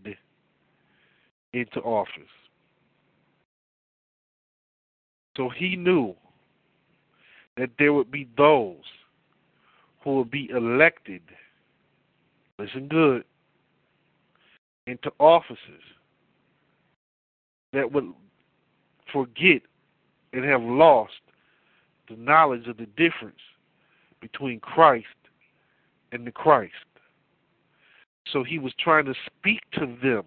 into 1.54 1.80
office. 1.82 2.24
So 5.36 5.50
he 5.50 5.76
knew 5.76 6.16
that 7.58 7.72
there 7.80 7.94
would 7.94 8.12
be 8.12 8.28
those 8.38 8.76
who 10.04 10.18
would 10.18 10.32
be 10.32 10.50
elected, 10.50 11.22
listen 12.60 12.88
good, 12.88 13.24
into 14.86 15.12
offices 15.20 15.82
that 17.72 17.92
would 17.92 18.14
forget 19.12 19.62
and 20.34 20.44
have 20.44 20.62
lost 20.62 21.14
the 22.10 22.16
knowledge 22.16 22.68
of 22.68 22.78
the 22.78 22.86
difference 22.86 23.40
between 24.20 24.60
Christ 24.60 25.08
and 26.12 26.28
the 26.28 26.32
Christ. 26.32 26.74
So 28.32 28.44
he 28.44 28.60
was 28.60 28.74
trying 28.80 29.06
to 29.06 29.14
speak 29.26 29.62
to 29.74 29.86
them 30.02 30.24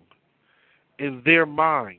in 0.98 1.22
their 1.24 1.46
mind 1.46 1.98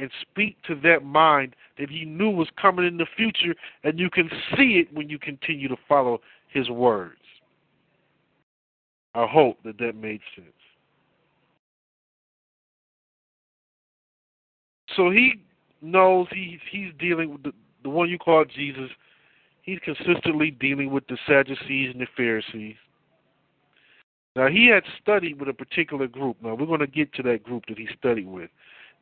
and 0.00 0.10
speak 0.22 0.56
to 0.66 0.74
that 0.82 1.04
mind 1.04 1.54
that 1.78 1.90
he 1.90 2.04
knew 2.04 2.30
was 2.30 2.48
coming 2.60 2.86
in 2.86 2.96
the 2.96 3.06
future, 3.16 3.54
and 3.84 3.98
you 3.98 4.10
can 4.10 4.30
see 4.56 4.82
it 4.82 4.92
when 4.92 5.08
you 5.08 5.18
continue 5.18 5.68
to 5.68 5.76
follow 5.88 6.20
his 6.48 6.70
words. 6.70 7.16
I 9.14 9.26
hope 9.26 9.58
that 9.64 9.78
that 9.78 9.96
made 9.96 10.20
sense. 10.34 10.48
So 14.96 15.10
he 15.10 15.34
knows 15.82 16.26
he 16.32 16.58
he's 16.70 16.92
dealing 16.98 17.32
with 17.32 17.42
the, 17.42 17.52
the 17.82 17.90
one 17.90 18.08
you 18.08 18.18
call 18.18 18.44
Jesus. 18.44 18.90
He's 19.62 19.78
consistently 19.84 20.50
dealing 20.50 20.90
with 20.90 21.06
the 21.06 21.18
Sadducees 21.26 21.90
and 21.92 22.00
the 22.00 22.06
Pharisees. 22.16 22.76
Now, 24.36 24.48
he 24.48 24.66
had 24.66 24.84
studied 25.00 25.38
with 25.38 25.48
a 25.48 25.52
particular 25.52 26.06
group. 26.06 26.36
Now, 26.40 26.54
we're 26.54 26.66
going 26.66 26.80
to 26.80 26.86
get 26.86 27.12
to 27.14 27.22
that 27.24 27.42
group 27.42 27.64
that 27.68 27.78
he 27.78 27.88
studied 27.98 28.28
with. 28.28 28.50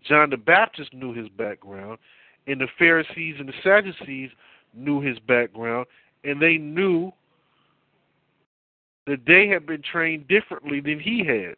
John 0.06 0.30
the 0.30 0.36
Baptist 0.36 0.94
knew 0.94 1.12
his 1.12 1.28
background, 1.30 1.98
and 2.46 2.60
the 2.60 2.68
Pharisees 2.78 3.36
and 3.38 3.48
the 3.48 3.54
Sadducees 3.62 4.30
knew 4.74 5.00
his 5.00 5.18
background, 5.20 5.86
and 6.24 6.40
they 6.40 6.56
knew 6.56 7.12
that 9.06 9.24
they 9.26 9.48
had 9.48 9.66
been 9.66 9.82
trained 9.82 10.28
differently 10.28 10.80
than 10.80 11.00
he 11.00 11.24
had. 11.24 11.56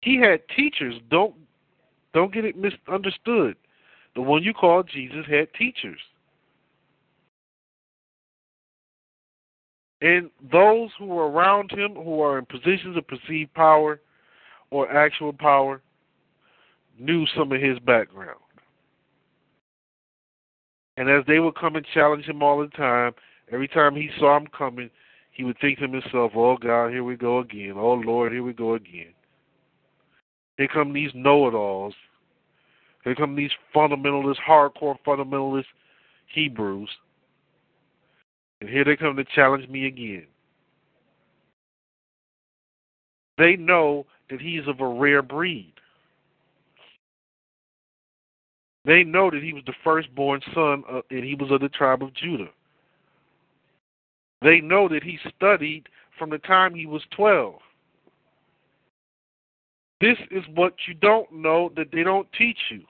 He 0.00 0.18
had 0.18 0.40
teachers. 0.56 0.94
Don't 1.10 1.34
don't 2.14 2.32
get 2.32 2.44
it 2.44 2.56
misunderstood. 2.56 3.56
The 4.14 4.22
one 4.22 4.42
you 4.42 4.54
call 4.54 4.82
Jesus 4.82 5.26
had 5.28 5.52
teachers. 5.52 6.00
And 10.00 10.30
those 10.52 10.90
who 10.98 11.06
were 11.06 11.30
around 11.30 11.70
him 11.70 11.94
who 11.94 12.20
are 12.20 12.38
in 12.38 12.46
positions 12.46 12.96
of 12.96 13.06
perceived 13.06 13.52
power 13.54 14.00
or 14.70 14.90
actual 14.90 15.32
power 15.32 15.80
knew 16.98 17.26
some 17.36 17.52
of 17.52 17.60
his 17.60 17.78
background. 17.80 18.40
And 20.96 21.10
as 21.10 21.24
they 21.26 21.40
would 21.40 21.56
come 21.56 21.76
and 21.76 21.86
challenge 21.92 22.24
him 22.24 22.42
all 22.42 22.58
the 22.58 22.68
time, 22.68 23.12
every 23.52 23.68
time 23.68 23.94
he 23.94 24.08
saw 24.18 24.36
him 24.36 24.46
coming, 24.56 24.90
he 25.30 25.44
would 25.44 25.58
think 25.60 25.78
to 25.78 25.88
himself, 25.88 26.32
Oh 26.34 26.56
God, 26.56 26.90
here 26.90 27.04
we 27.04 27.16
go 27.16 27.40
again. 27.40 27.74
Oh 27.76 27.92
Lord, 27.92 28.32
here 28.32 28.42
we 28.42 28.54
go 28.54 28.74
again. 28.74 29.12
Here 30.56 30.68
come 30.72 30.92
these 30.94 31.10
know 31.14 31.46
it 31.48 31.54
alls. 31.54 31.94
Here 33.04 33.14
come 33.14 33.36
these 33.36 33.50
fundamentalist, 33.74 34.38
hardcore 34.48 34.96
fundamentalist 35.06 35.66
Hebrews 36.34 36.88
and 38.60 38.70
here 38.70 38.84
they 38.84 38.96
come 38.96 39.16
to 39.16 39.24
challenge 39.34 39.68
me 39.68 39.86
again. 39.86 40.26
They 43.38 43.56
know 43.56 44.06
that 44.30 44.40
he's 44.40 44.66
of 44.66 44.80
a 44.80 44.86
rare 44.86 45.22
breed. 45.22 45.72
They 48.84 49.02
know 49.02 49.30
that 49.30 49.42
he 49.42 49.52
was 49.52 49.64
the 49.66 49.74
firstborn 49.82 50.40
son 50.54 50.84
of, 50.88 51.02
and 51.10 51.24
he 51.24 51.34
was 51.34 51.50
of 51.50 51.60
the 51.60 51.68
tribe 51.68 52.02
of 52.02 52.14
Judah. 52.14 52.50
They 54.42 54.60
know 54.60 54.88
that 54.88 55.02
he 55.02 55.18
studied 55.36 55.88
from 56.18 56.30
the 56.30 56.38
time 56.38 56.74
he 56.74 56.86
was 56.86 57.02
12. 57.16 57.54
This 60.00 60.18
is 60.30 60.44
what 60.54 60.74
you 60.86 60.94
don't 60.94 61.32
know 61.32 61.72
that 61.76 61.90
they 61.90 62.02
don't 62.02 62.30
teach 62.32 62.58
you. 62.70 62.82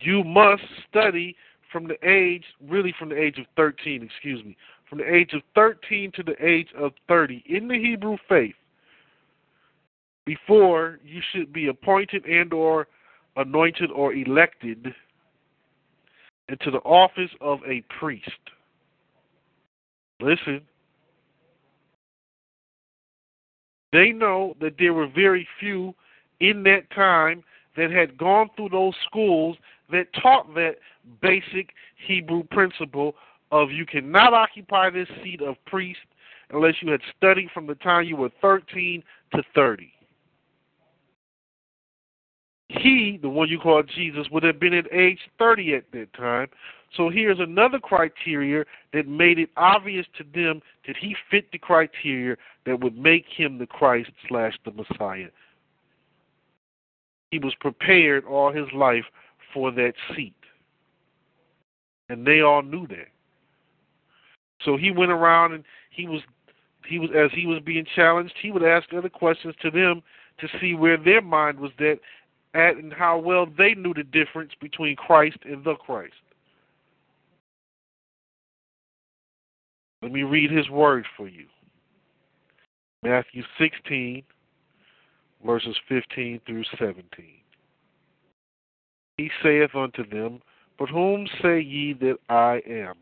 You 0.00 0.24
must 0.24 0.62
study 0.88 1.36
from 1.70 1.86
the 1.86 1.96
age, 2.08 2.44
really 2.66 2.94
from 2.98 3.10
the 3.10 3.20
age 3.20 3.38
of 3.38 3.46
13, 3.56 4.02
excuse 4.02 4.44
me, 4.44 4.56
from 4.88 4.98
the 4.98 5.14
age 5.14 5.32
of 5.34 5.42
13 5.54 6.12
to 6.12 6.22
the 6.22 6.34
age 6.44 6.68
of 6.76 6.92
30 7.08 7.44
in 7.46 7.68
the 7.68 7.78
Hebrew 7.78 8.16
faith, 8.28 8.54
before 10.28 10.98
you 11.02 11.22
should 11.32 11.54
be 11.54 11.68
appointed 11.68 12.26
and 12.26 12.52
or 12.52 12.86
anointed 13.36 13.90
or 13.90 14.12
elected 14.12 14.88
into 16.50 16.70
the 16.70 16.80
office 16.80 17.30
of 17.40 17.60
a 17.66 17.82
priest. 17.98 18.28
Listen. 20.20 20.60
They 23.90 24.10
know 24.10 24.54
that 24.60 24.74
there 24.78 24.92
were 24.92 25.08
very 25.08 25.48
few 25.58 25.94
in 26.40 26.62
that 26.64 26.90
time 26.94 27.42
that 27.78 27.90
had 27.90 28.18
gone 28.18 28.50
through 28.54 28.68
those 28.68 28.92
schools 29.06 29.56
that 29.90 30.12
taught 30.20 30.54
that 30.56 30.74
basic 31.22 31.70
Hebrew 32.06 32.42
principle 32.50 33.14
of 33.50 33.70
you 33.70 33.86
cannot 33.86 34.34
occupy 34.34 34.90
this 34.90 35.08
seat 35.24 35.40
of 35.40 35.56
priest 35.64 36.00
unless 36.50 36.74
you 36.82 36.92
had 36.92 37.00
studied 37.16 37.48
from 37.54 37.66
the 37.66 37.76
time 37.76 38.04
you 38.04 38.16
were 38.16 38.30
13 38.42 39.02
to 39.34 39.42
30. 39.54 39.90
He, 42.68 43.18
the 43.20 43.28
one 43.28 43.48
you 43.48 43.58
call 43.58 43.82
Jesus, 43.82 44.26
would 44.30 44.42
have 44.42 44.60
been 44.60 44.74
at 44.74 44.92
age 44.92 45.20
30 45.38 45.74
at 45.74 45.84
that 45.92 46.12
time. 46.12 46.48
So 46.96 47.10
here's 47.10 47.40
another 47.40 47.78
criteria 47.78 48.64
that 48.92 49.08
made 49.08 49.38
it 49.38 49.50
obvious 49.56 50.06
to 50.18 50.24
them 50.24 50.60
that 50.86 50.96
he 50.96 51.14
fit 51.30 51.50
the 51.52 51.58
criteria 51.58 52.36
that 52.66 52.80
would 52.80 52.96
make 52.96 53.24
him 53.26 53.58
the 53.58 53.66
Christ 53.66 54.10
slash 54.28 54.54
the 54.64 54.72
Messiah. 54.72 55.28
He 57.30 57.38
was 57.38 57.54
prepared 57.60 58.24
all 58.24 58.52
his 58.52 58.66
life 58.74 59.04
for 59.52 59.70
that 59.72 59.92
seat. 60.14 60.34
And 62.08 62.26
they 62.26 62.40
all 62.40 62.62
knew 62.62 62.86
that. 62.88 63.08
So 64.64 64.76
he 64.76 64.90
went 64.90 65.12
around 65.12 65.52
and 65.52 65.64
he 65.90 66.06
was 66.06 66.20
he 66.86 66.98
was 66.98 67.10
as 67.14 67.30
he 67.34 67.46
was 67.46 67.60
being 67.64 67.84
challenged, 67.94 68.32
he 68.40 68.50
would 68.50 68.64
ask 68.64 68.92
other 68.94 69.10
questions 69.10 69.54
to 69.60 69.70
them 69.70 70.02
to 70.40 70.48
see 70.60 70.74
where 70.74 70.96
their 70.96 71.20
mind 71.20 71.58
was 71.58 71.70
at 71.78 71.98
at 72.54 72.76
and 72.76 72.92
how 72.92 73.18
well 73.18 73.46
they 73.46 73.74
knew 73.74 73.94
the 73.94 74.04
difference 74.04 74.52
between 74.60 74.96
Christ 74.96 75.38
and 75.44 75.64
the 75.64 75.74
Christ. 75.74 76.14
Let 80.02 80.12
me 80.12 80.22
read 80.22 80.50
his 80.50 80.68
word 80.70 81.04
for 81.16 81.28
you. 81.28 81.46
Matthew 83.02 83.42
16, 83.58 84.22
verses 85.44 85.76
15 85.88 86.40
through 86.46 86.64
17. 86.78 87.04
He 89.16 89.30
saith 89.42 89.74
unto 89.74 90.08
them, 90.08 90.40
But 90.78 90.88
whom 90.88 91.26
say 91.42 91.60
ye 91.60 91.92
that 91.94 92.18
I 92.28 92.62
am? 92.68 92.94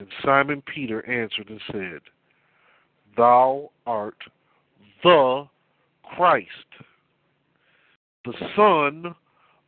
And 0.00 0.08
Simon 0.24 0.62
Peter 0.62 1.08
answered 1.08 1.48
and 1.48 1.60
said, 1.70 2.00
Thou 3.16 3.70
art 3.86 4.16
the 5.04 5.48
Christ, 6.16 6.48
the 8.24 8.34
Son 8.56 9.14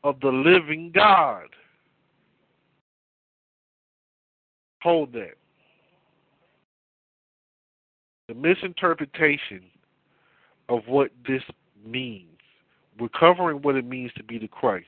of 0.04 0.20
the 0.20 0.28
living 0.28 0.92
God. 0.94 1.48
Hold 4.82 5.12
that. 5.12 5.34
The 8.28 8.34
misinterpretation 8.34 9.62
of 10.68 10.80
what 10.86 11.10
this 11.26 11.42
means. 11.84 12.28
We're 12.98 13.08
covering 13.08 13.58
what 13.62 13.76
it 13.76 13.84
means 13.84 14.12
to 14.16 14.24
be 14.24 14.38
the 14.38 14.48
Christ. 14.48 14.86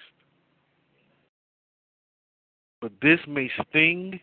But 2.81 2.93
this 3.03 3.19
may 3.27 3.51
sting 3.69 4.21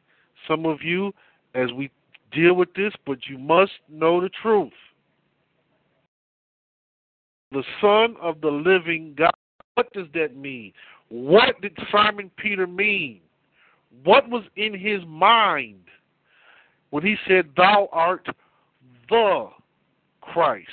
some 0.48 0.66
of 0.66 0.82
you 0.82 1.14
as 1.54 1.72
we 1.74 1.92
deal 2.32 2.54
with 2.54 2.74
this, 2.74 2.94
but 3.06 3.20
you 3.28 3.38
must 3.38 3.72
know 3.90 4.22
the 4.22 4.30
truth. 4.42 4.72
The 7.56 7.64
Son 7.80 8.18
of 8.22 8.42
the 8.42 8.50
living 8.50 9.16
God. 9.18 9.32
What 9.76 9.92
does 9.94 10.08
that 10.14 10.36
mean? 10.36 10.74
What 11.08 11.62
did 11.62 11.72
Simon 11.90 12.30
Peter 12.36 12.68
mean? 12.68 13.22
What 14.04 14.30
was 14.30 14.44
in 14.58 14.78
his 14.78 15.00
mind 15.08 15.80
when 16.90 17.04
he 17.04 17.16
said, 17.26 17.46
Thou 17.56 17.88
art 17.94 18.28
the 19.10 19.48
Christ, 20.20 20.68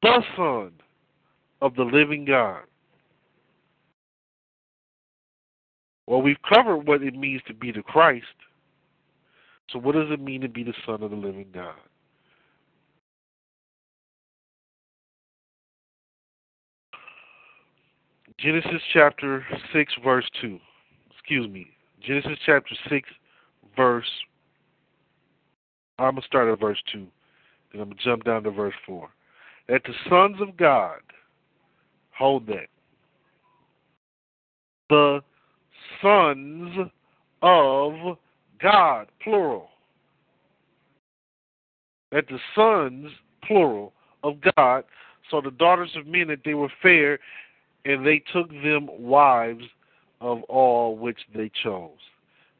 the 0.00 0.22
Son 0.38 0.72
of 1.60 1.74
the 1.74 1.84
living 1.84 2.24
God? 2.24 2.62
Well, 6.06 6.22
we've 6.22 6.36
covered 6.50 6.86
what 6.86 7.02
it 7.02 7.14
means 7.14 7.42
to 7.46 7.52
be 7.52 7.72
the 7.72 7.82
Christ. 7.82 8.24
So, 9.68 9.78
what 9.80 9.96
does 9.96 10.10
it 10.10 10.20
mean 10.20 10.40
to 10.40 10.48
be 10.48 10.62
the 10.62 10.72
Son 10.86 11.02
of 11.02 11.10
the 11.10 11.16
living 11.16 11.48
God? 11.52 11.74
Genesis 18.38 18.82
chapter 18.92 19.44
6, 19.72 19.92
verse 20.04 20.28
2. 20.42 20.58
Excuse 21.10 21.48
me. 21.48 21.68
Genesis 22.02 22.38
chapter 22.44 22.74
6, 22.90 23.08
verse. 23.74 24.04
I'm 25.98 26.12
going 26.12 26.22
to 26.22 26.26
start 26.26 26.52
at 26.52 26.60
verse 26.60 26.82
2. 26.92 27.06
Then 27.72 27.80
I'm 27.80 27.88
going 27.88 27.96
to 27.96 28.04
jump 28.04 28.24
down 28.24 28.42
to 28.42 28.50
verse 28.50 28.74
4. 28.86 29.08
That 29.68 29.82
the 29.84 29.94
sons 30.10 30.36
of 30.40 30.56
God, 30.56 31.00
hold 32.16 32.46
that. 32.48 32.66
The 34.90 35.20
sons 36.02 36.76
of 37.42 38.18
God, 38.62 39.06
plural. 39.22 39.68
That 42.12 42.26
the 42.28 42.38
sons, 42.54 43.10
plural, 43.46 43.94
of 44.22 44.34
God, 44.56 44.84
so 45.30 45.40
the 45.40 45.50
daughters 45.50 45.90
of 45.96 46.06
men 46.06 46.28
that 46.28 46.40
they 46.44 46.54
were 46.54 46.70
fair, 46.82 47.18
and 47.86 48.04
they 48.04 48.22
took 48.32 48.50
them 48.50 48.88
wives 48.98 49.64
of 50.20 50.42
all 50.44 50.96
which 50.96 51.20
they 51.34 51.50
chose. 51.62 51.90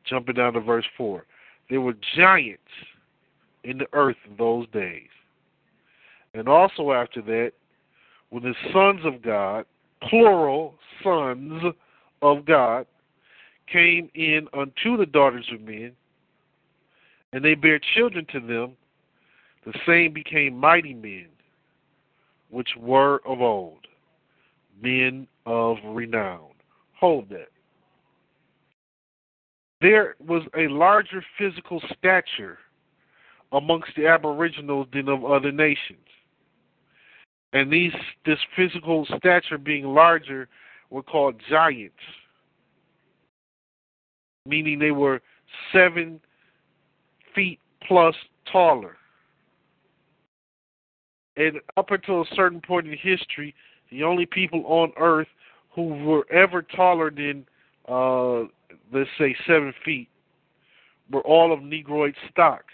Jumping 0.08 0.36
down 0.36 0.52
to 0.52 0.60
verse 0.60 0.84
4. 0.96 1.26
There 1.68 1.80
were 1.80 1.94
giants 2.16 2.62
in 3.64 3.78
the 3.78 3.88
earth 3.92 4.16
in 4.28 4.36
those 4.36 4.68
days. 4.72 5.08
And 6.32 6.48
also 6.48 6.92
after 6.92 7.20
that, 7.22 7.52
when 8.30 8.44
the 8.44 8.54
sons 8.72 9.00
of 9.04 9.20
God, 9.20 9.66
plural 10.08 10.74
sons 11.02 11.62
of 12.22 12.44
God, 12.44 12.86
came 13.70 14.08
in 14.14 14.46
unto 14.54 14.96
the 14.96 15.06
daughters 15.06 15.46
of 15.52 15.60
men, 15.60 15.92
and 17.32 17.44
they 17.44 17.54
bare 17.54 17.80
children 17.96 18.26
to 18.32 18.38
them, 18.38 18.76
the 19.64 19.76
same 19.84 20.12
became 20.12 20.56
mighty 20.56 20.94
men, 20.94 21.26
which 22.50 22.68
were 22.78 23.20
of 23.26 23.40
old, 23.40 23.86
men 24.80 25.26
of 25.44 25.76
renown. 25.84 26.48
Hold 26.98 27.28
that. 27.30 27.48
There 29.80 30.16
was 30.26 30.42
a 30.56 30.68
larger 30.68 31.24
physical 31.38 31.82
stature 31.98 32.58
amongst 33.52 33.90
the 33.96 34.06
aboriginals 34.06 34.88
than 34.92 35.08
of 35.08 35.24
other 35.24 35.52
nations. 35.52 35.98
And 37.52 37.72
these 37.72 37.92
this 38.24 38.38
physical 38.56 39.06
stature 39.16 39.58
being 39.58 39.84
larger 39.84 40.48
were 40.90 41.02
called 41.02 41.40
giants 41.48 41.94
meaning 44.46 44.78
they 44.78 44.92
were 44.92 45.20
seven 45.72 46.20
feet 47.34 47.58
plus 47.86 48.14
taller. 48.50 48.96
And 51.36 51.60
up 51.76 51.90
until 51.90 52.22
a 52.22 52.34
certain 52.34 52.60
point 52.60 52.86
in 52.86 52.96
history, 52.96 53.54
the 53.90 54.02
only 54.02 54.26
people 54.26 54.64
on 54.66 54.92
Earth 54.98 55.28
who 55.74 56.04
were 56.04 56.26
ever 56.32 56.62
taller 56.62 57.10
than, 57.10 57.46
uh, 57.88 58.40
let's 58.92 59.10
say, 59.18 59.36
seven 59.46 59.72
feet 59.84 60.08
were 61.10 61.20
all 61.22 61.52
of 61.52 61.62
Negroid 61.62 62.14
stock. 62.30 62.64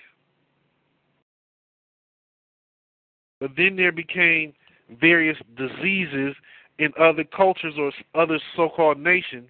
But 3.40 3.50
then 3.56 3.76
there 3.76 3.92
became 3.92 4.54
various 5.00 5.36
diseases 5.56 6.34
in 6.78 6.92
other 6.98 7.24
cultures 7.24 7.74
or 7.76 7.92
other 8.14 8.38
so 8.56 8.68
called 8.68 8.98
nations 8.98 9.48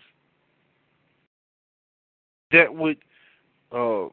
that 2.53 2.75
would 2.75 2.99
uh, 3.71 4.07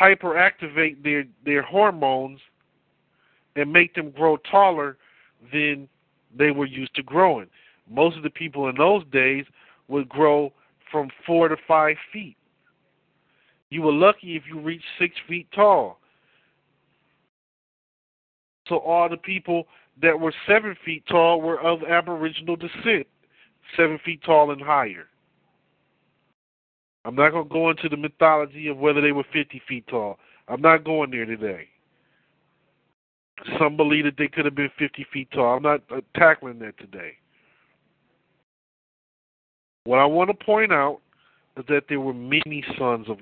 hyperactivate 0.00 1.02
their 1.02 1.24
their 1.44 1.62
hormones 1.62 2.40
and 3.56 3.72
make 3.72 3.94
them 3.94 4.10
grow 4.10 4.36
taller 4.50 4.96
than 5.52 5.88
they 6.36 6.50
were 6.50 6.66
used 6.66 6.94
to 6.94 7.02
growing. 7.02 7.46
Most 7.88 8.16
of 8.16 8.22
the 8.22 8.30
people 8.30 8.68
in 8.68 8.76
those 8.76 9.04
days 9.12 9.44
would 9.88 10.08
grow 10.08 10.52
from 10.90 11.08
four 11.26 11.48
to 11.48 11.56
five 11.66 11.96
feet. 12.12 12.36
You 13.70 13.82
were 13.82 13.92
lucky 13.92 14.36
if 14.36 14.42
you 14.48 14.60
reached 14.60 14.84
six 14.98 15.14
feet 15.28 15.46
tall. 15.54 15.98
So 18.68 18.78
all 18.78 19.08
the 19.08 19.16
people 19.16 19.66
that 20.00 20.18
were 20.18 20.32
seven 20.46 20.76
feet 20.84 21.04
tall 21.08 21.40
were 21.40 21.60
of 21.60 21.82
Aboriginal 21.82 22.56
descent. 22.56 23.06
seven 23.76 23.98
feet 24.04 24.20
tall 24.24 24.50
and 24.50 24.60
higher. 24.60 25.06
I'm 27.04 27.14
not 27.14 27.30
going 27.30 27.44
to 27.44 27.52
go 27.52 27.70
into 27.70 27.88
the 27.88 27.96
mythology 27.96 28.68
of 28.68 28.76
whether 28.76 29.00
they 29.00 29.12
were 29.12 29.24
50 29.32 29.62
feet 29.68 29.86
tall. 29.88 30.18
I'm 30.48 30.60
not 30.60 30.84
going 30.84 31.10
there 31.10 31.24
today. 31.24 31.68
Some 33.58 33.76
believe 33.76 34.04
that 34.04 34.16
they 34.18 34.28
could 34.28 34.44
have 34.44 34.54
been 34.54 34.70
50 34.78 35.06
feet 35.12 35.30
tall. 35.32 35.56
I'm 35.56 35.62
not 35.62 35.82
uh, 35.90 36.00
tackling 36.14 36.58
that 36.60 36.78
today. 36.78 37.12
What 39.84 39.98
I 39.98 40.04
want 40.04 40.30
to 40.30 40.44
point 40.44 40.72
out 40.72 41.00
is 41.56 41.64
that 41.68 41.84
there 41.88 42.00
were 42.00 42.14
many 42.14 42.64
sons 42.78 43.08
of 43.08 43.18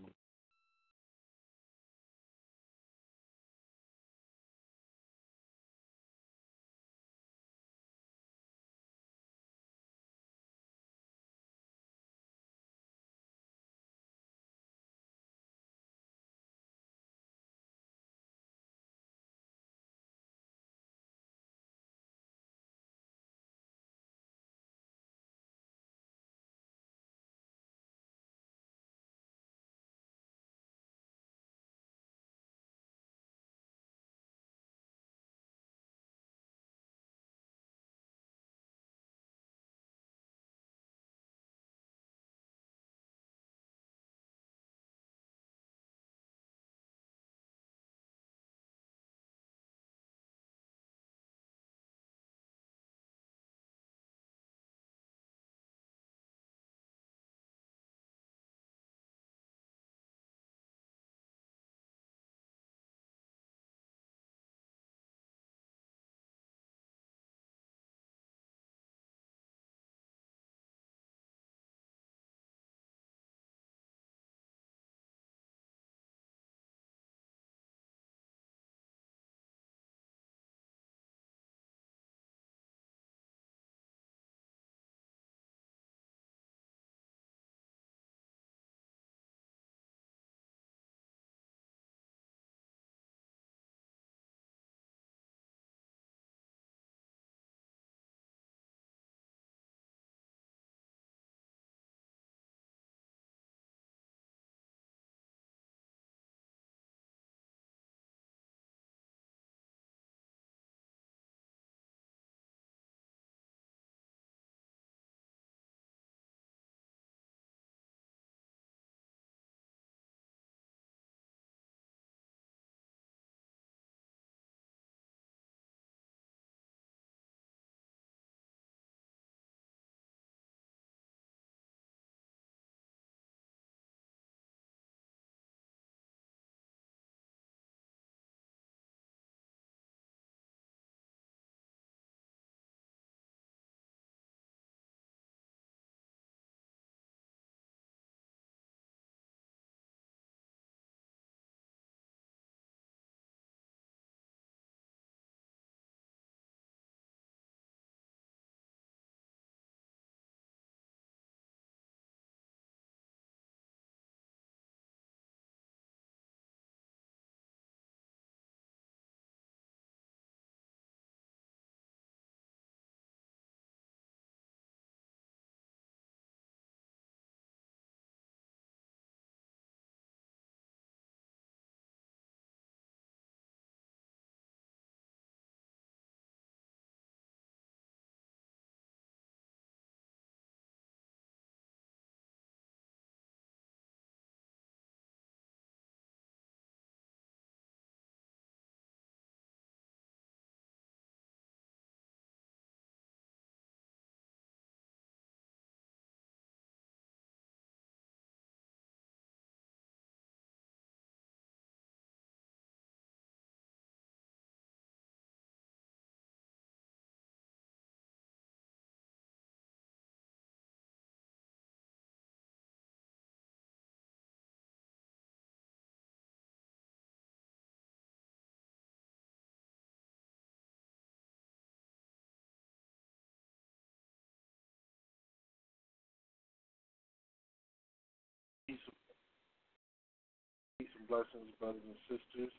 blessings, 241.09 241.51
brothers 241.59 241.83
and 241.89 241.97
sisters. 242.07 242.53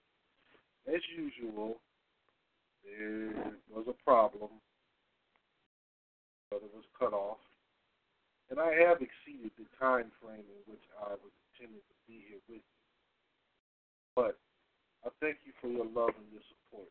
As 0.90 1.02
usual, 1.14 1.78
there 2.84 3.54
was 3.70 3.86
a 3.88 3.98
problem. 4.04 4.50
Brother 6.50 6.68
was 6.74 6.86
cut 6.98 7.14
off. 7.14 7.38
And 8.50 8.60
I 8.60 8.74
have 8.82 8.98
exceeded 9.06 9.54
the 9.62 9.70
time 9.78 10.10
frame 10.18 10.50
in 10.50 10.62
which 10.66 10.82
I 10.98 11.14
was 11.14 11.34
intended 11.54 11.86
to 11.86 11.96
be 12.10 12.26
here 12.26 12.42
with 12.50 12.66
you. 12.66 12.82
But 14.18 14.42
I 15.06 15.14
thank 15.22 15.38
you 15.46 15.54
for 15.62 15.70
your 15.70 15.86
love 15.86 16.18
and 16.18 16.26
your 16.34 16.42
support. 16.50 16.90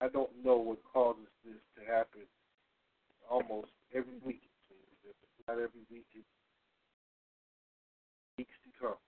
I 0.00 0.06
don't 0.06 0.30
know 0.46 0.56
what 0.62 0.78
causes 0.86 1.26
this 1.42 1.58
to 1.74 1.82
happen 1.82 2.22
almost 3.26 3.74
every 3.90 4.22
week, 4.22 4.46
it 4.46 4.56
seems. 4.70 4.98
If 5.02 5.18
it's 5.18 5.42
not 5.50 5.58
every 5.58 5.82
week, 5.90 6.06
it's 6.14 6.24
weeks 8.38 8.54
to 8.62 8.70
come. 8.78 9.02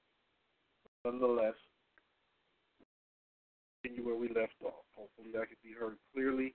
Nonetheless, 1.04 1.56
continue 3.80 4.04
where 4.04 4.18
we 4.18 4.28
left 4.28 4.60
off. 4.60 4.84
Hopefully, 4.92 5.32
I 5.32 5.48
can 5.48 5.56
be 5.64 5.72
heard 5.72 5.96
clearly. 6.12 6.52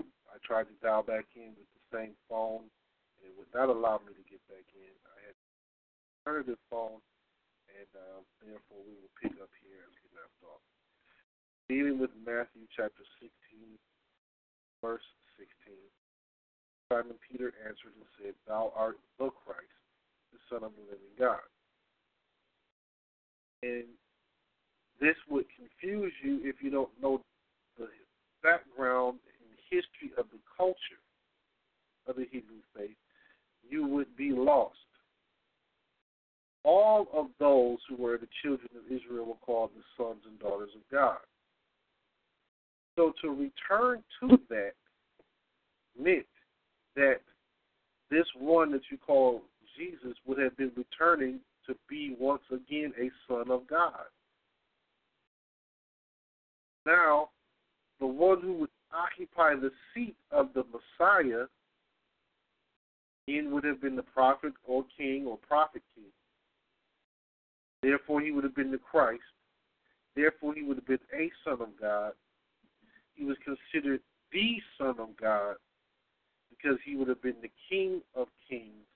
I 0.00 0.40
tried 0.40 0.72
to 0.72 0.76
dial 0.80 1.04
back 1.04 1.28
in 1.36 1.52
with 1.60 1.68
the 1.76 1.84
same 1.92 2.16
phone, 2.24 2.64
and 3.20 3.22
it 3.28 3.34
would 3.36 3.52
not 3.52 3.68
allow 3.68 4.00
me 4.00 4.16
to 4.16 4.24
get 4.24 4.40
back 4.48 4.64
in. 4.72 4.94
I 5.12 5.16
had 5.28 5.36
an 5.36 5.44
alternative 6.24 6.60
phone, 6.72 7.04
and 7.68 7.90
uh, 7.92 8.24
therefore 8.40 8.80
we 8.80 8.96
will 8.96 9.12
pick 9.20 9.36
up 9.36 9.52
here 9.60 9.84
as 9.84 9.94
we 10.00 10.08
left 10.16 10.40
off. 10.48 10.64
Dealing 11.68 12.00
with 12.00 12.10
Matthew 12.24 12.64
chapter 12.72 13.04
16, 13.20 13.28
verse 14.80 15.04
16. 15.36 15.76
Simon 16.88 17.20
Peter 17.22 17.52
answered 17.62 17.94
and 17.94 18.08
said, 18.18 18.34
Thou 18.48 18.72
art 18.72 18.98
the 19.20 19.28
Christ, 19.30 19.78
the 20.32 20.40
Son 20.48 20.64
of 20.64 20.72
the 20.74 20.84
living 20.88 21.14
God. 21.20 21.44
And 23.62 23.84
this 25.00 25.16
would 25.28 25.46
confuse 25.56 26.12
you 26.22 26.40
if 26.42 26.56
you 26.62 26.70
don't 26.70 26.90
know 27.00 27.20
the 27.78 27.88
background 28.42 29.18
and 29.40 29.58
history 29.70 30.12
of 30.18 30.26
the 30.32 30.38
culture 30.56 30.76
of 32.06 32.16
the 32.16 32.26
Hebrew 32.30 32.60
faith. 32.76 32.96
You 33.68 33.86
would 33.86 34.16
be 34.16 34.32
lost. 34.32 34.76
All 36.64 37.06
of 37.12 37.26
those 37.38 37.78
who 37.88 37.96
were 37.96 38.18
the 38.18 38.28
children 38.42 38.68
of 38.76 38.84
Israel 38.92 39.26
were 39.26 39.34
called 39.46 39.70
the 39.74 39.82
sons 39.96 40.22
and 40.26 40.38
daughters 40.38 40.70
of 40.74 40.82
God. 40.90 41.18
So 42.96 43.12
to 43.22 43.30
return 43.30 44.02
to 44.20 44.38
that 44.50 44.72
meant 45.98 46.26
that 46.96 47.20
this 48.10 48.26
one 48.38 48.72
that 48.72 48.82
you 48.90 48.98
call 48.98 49.42
Jesus 49.78 50.16
would 50.26 50.38
have 50.38 50.56
been 50.56 50.72
returning 50.76 51.40
to 51.66 51.74
be 51.88 52.16
once 52.18 52.42
again 52.50 52.92
a 53.00 53.10
son 53.28 53.50
of 53.50 53.66
God. 53.68 54.06
Now, 56.86 57.30
the 58.00 58.06
one 58.06 58.40
who 58.40 58.54
would 58.54 58.70
occupy 58.92 59.54
the 59.54 59.70
seat 59.94 60.16
of 60.32 60.48
the 60.54 60.64
Messiah 60.64 61.46
would 63.60 63.64
have 63.64 63.80
been 63.80 63.96
the 63.96 64.02
prophet 64.02 64.52
or 64.64 64.84
king 64.96 65.26
or 65.26 65.36
prophet 65.36 65.82
king. 65.94 66.04
Therefore, 67.82 68.20
he 68.20 68.30
would 68.30 68.44
have 68.44 68.56
been 68.56 68.70
the 68.70 68.78
Christ. 68.78 69.22
Therefore, 70.16 70.54
he 70.54 70.62
would 70.62 70.76
have 70.76 70.86
been 70.86 70.98
a 71.14 71.30
son 71.44 71.60
of 71.60 71.68
God. 71.80 72.12
He 73.14 73.24
was 73.24 73.36
considered 73.44 74.00
the 74.32 74.56
son 74.78 74.94
of 74.98 75.16
God 75.20 75.56
because 76.50 76.78
he 76.84 76.96
would 76.96 77.08
have 77.08 77.22
been 77.22 77.36
the 77.42 77.50
king 77.68 78.00
of 78.14 78.28
kings 78.48 78.86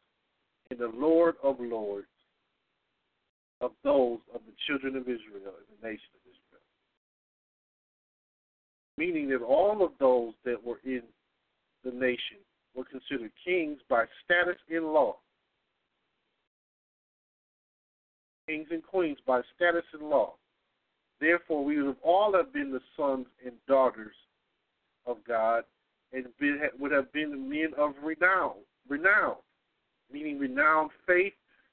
and 0.70 0.78
the 0.78 0.90
Lord 0.94 1.34
of 1.42 1.56
lords 1.60 2.06
of 3.64 3.72
those 3.82 4.18
of 4.34 4.42
the 4.46 4.52
children 4.66 4.94
of 4.94 5.02
Israel 5.02 5.54
and 5.56 5.68
the 5.80 5.88
nation 5.88 6.12
of 6.14 6.20
Israel. 6.28 6.64
Meaning 8.98 9.28
that 9.30 9.42
all 9.42 9.82
of 9.82 9.92
those 9.98 10.34
that 10.44 10.62
were 10.62 10.80
in 10.84 11.02
the 11.82 11.90
nation 11.90 12.38
were 12.74 12.84
considered 12.84 13.32
kings 13.44 13.78
by 13.88 14.04
status 14.24 14.60
in 14.68 14.84
law. 14.92 15.16
Kings 18.46 18.68
and 18.70 18.82
queens 18.82 19.18
by 19.26 19.40
status 19.56 19.84
in 19.98 20.10
law. 20.10 20.34
Therefore, 21.20 21.64
we 21.64 21.78
would 21.78 21.86
have 21.86 22.02
all 22.04 22.34
have 22.34 22.52
been 22.52 22.70
the 22.70 22.82
sons 22.96 23.26
and 23.44 23.54
daughters 23.66 24.14
of 25.06 25.16
God 25.26 25.64
and 26.12 26.26
been, 26.38 26.60
would 26.78 26.92
have 26.92 27.10
been 27.12 27.48
men 27.48 27.70
of 27.78 27.92
renown, 28.02 28.56
renown, 28.88 29.36
meaning 30.12 30.38
renowned 30.38 30.90
faith, 31.06 31.32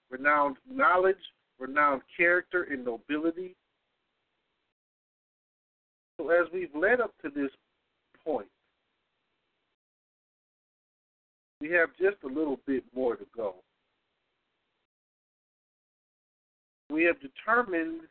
renowned 0.09 0.55
knowledge, 0.69 1.17
renowned 1.61 2.01
character 2.17 2.67
and 2.69 2.83
nobility. 2.83 3.55
So 6.17 6.29
as 6.29 6.47
we've 6.51 6.73
led 6.75 6.99
up 6.99 7.13
to 7.23 7.29
this 7.29 7.51
point, 8.25 8.47
we 11.61 11.69
have 11.71 11.89
just 11.99 12.17
a 12.23 12.27
little 12.27 12.59
bit 12.65 12.83
more 12.93 13.15
to 13.15 13.25
go. 13.35 13.55
We 16.89 17.03
have 17.05 17.15
determined 17.21 18.01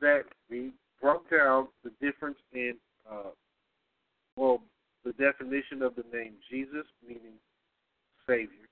that 0.00 0.22
we 0.48 0.72
broke 1.00 1.28
down 1.30 1.68
the 1.82 1.90
difference 2.00 2.38
in, 2.52 2.74
uh, 3.10 3.30
well, 4.36 4.62
the 5.04 5.12
definition 5.12 5.82
of 5.82 5.94
the 5.96 6.04
name 6.12 6.34
Jesus, 6.50 6.86
meaning 7.06 7.38
Savior, 8.26 8.68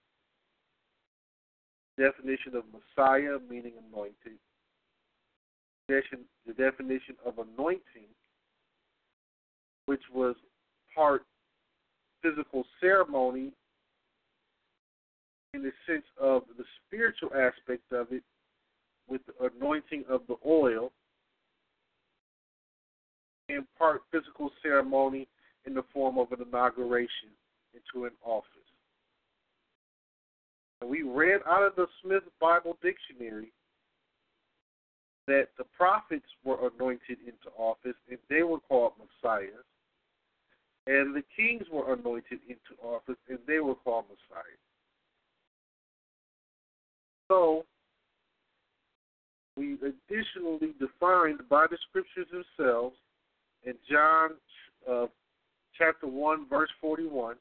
definition 1.98 2.54
of 2.54 2.64
Messiah, 2.72 3.38
meaning 3.50 3.72
anointed, 3.92 4.38
the 5.88 6.52
definition 6.56 7.16
of 7.24 7.34
anointing, 7.38 8.08
which 9.86 10.02
was 10.14 10.36
part 10.94 11.22
physical 12.22 12.64
ceremony 12.80 13.52
in 15.54 15.62
the 15.62 15.72
sense 15.86 16.04
of 16.20 16.42
the 16.58 16.64
spiritual 16.86 17.30
aspect 17.34 17.90
of 17.92 18.12
it, 18.12 18.22
with 19.08 19.22
the 19.26 19.50
anointing 19.58 20.04
of 20.10 20.20
the 20.28 20.36
oil, 20.46 20.92
and 23.48 23.64
part 23.78 24.02
physical 24.12 24.50
ceremony 24.62 25.26
in 25.66 25.72
the 25.72 25.84
form 25.92 26.18
of 26.18 26.30
an 26.32 26.46
inauguration 26.46 27.30
into 27.72 28.04
an 28.04 28.12
office. 28.22 28.67
And 30.80 30.90
we 30.90 31.02
read 31.02 31.40
out 31.46 31.62
of 31.62 31.74
the 31.76 31.86
Smith 32.02 32.22
Bible 32.40 32.76
Dictionary 32.82 33.52
that 35.26 35.48
the 35.58 35.64
prophets 35.76 36.26
were 36.44 36.68
anointed 36.68 37.18
into 37.26 37.54
office 37.56 37.96
and 38.08 38.18
they 38.30 38.42
were 38.42 38.60
called 38.60 38.92
messiahs. 38.98 39.66
And 40.86 41.14
the 41.14 41.22
kings 41.36 41.66
were 41.70 41.92
anointed 41.92 42.40
into 42.48 42.80
office 42.82 43.18
and 43.28 43.38
they 43.46 43.58
were 43.58 43.74
called 43.74 44.06
messiahs. 44.08 44.44
So, 47.28 47.66
we 49.54 49.74
additionally 49.74 50.72
defined 50.78 51.40
by 51.50 51.66
the 51.70 51.76
scriptures 51.88 52.26
themselves 52.30 52.96
in 53.64 53.74
John 53.90 54.30
uh, 54.90 55.06
chapter 55.76 56.06
1, 56.06 56.48
verse 56.48 56.70
41. 56.80 57.36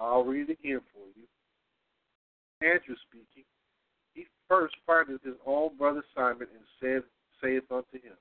I'll 0.00 0.24
read 0.24 0.48
it 0.48 0.58
again 0.60 0.80
for 0.94 1.06
you. 1.16 1.26
Andrew 2.64 2.96
speaking. 3.08 3.44
He 4.14 4.26
first 4.48 4.74
findeth 4.86 5.22
his 5.22 5.36
own 5.46 5.76
brother 5.76 6.02
Simon 6.14 6.48
and 6.52 6.64
said, 6.80 7.02
saith 7.42 7.64
unto 7.70 7.94
him, 7.94 8.16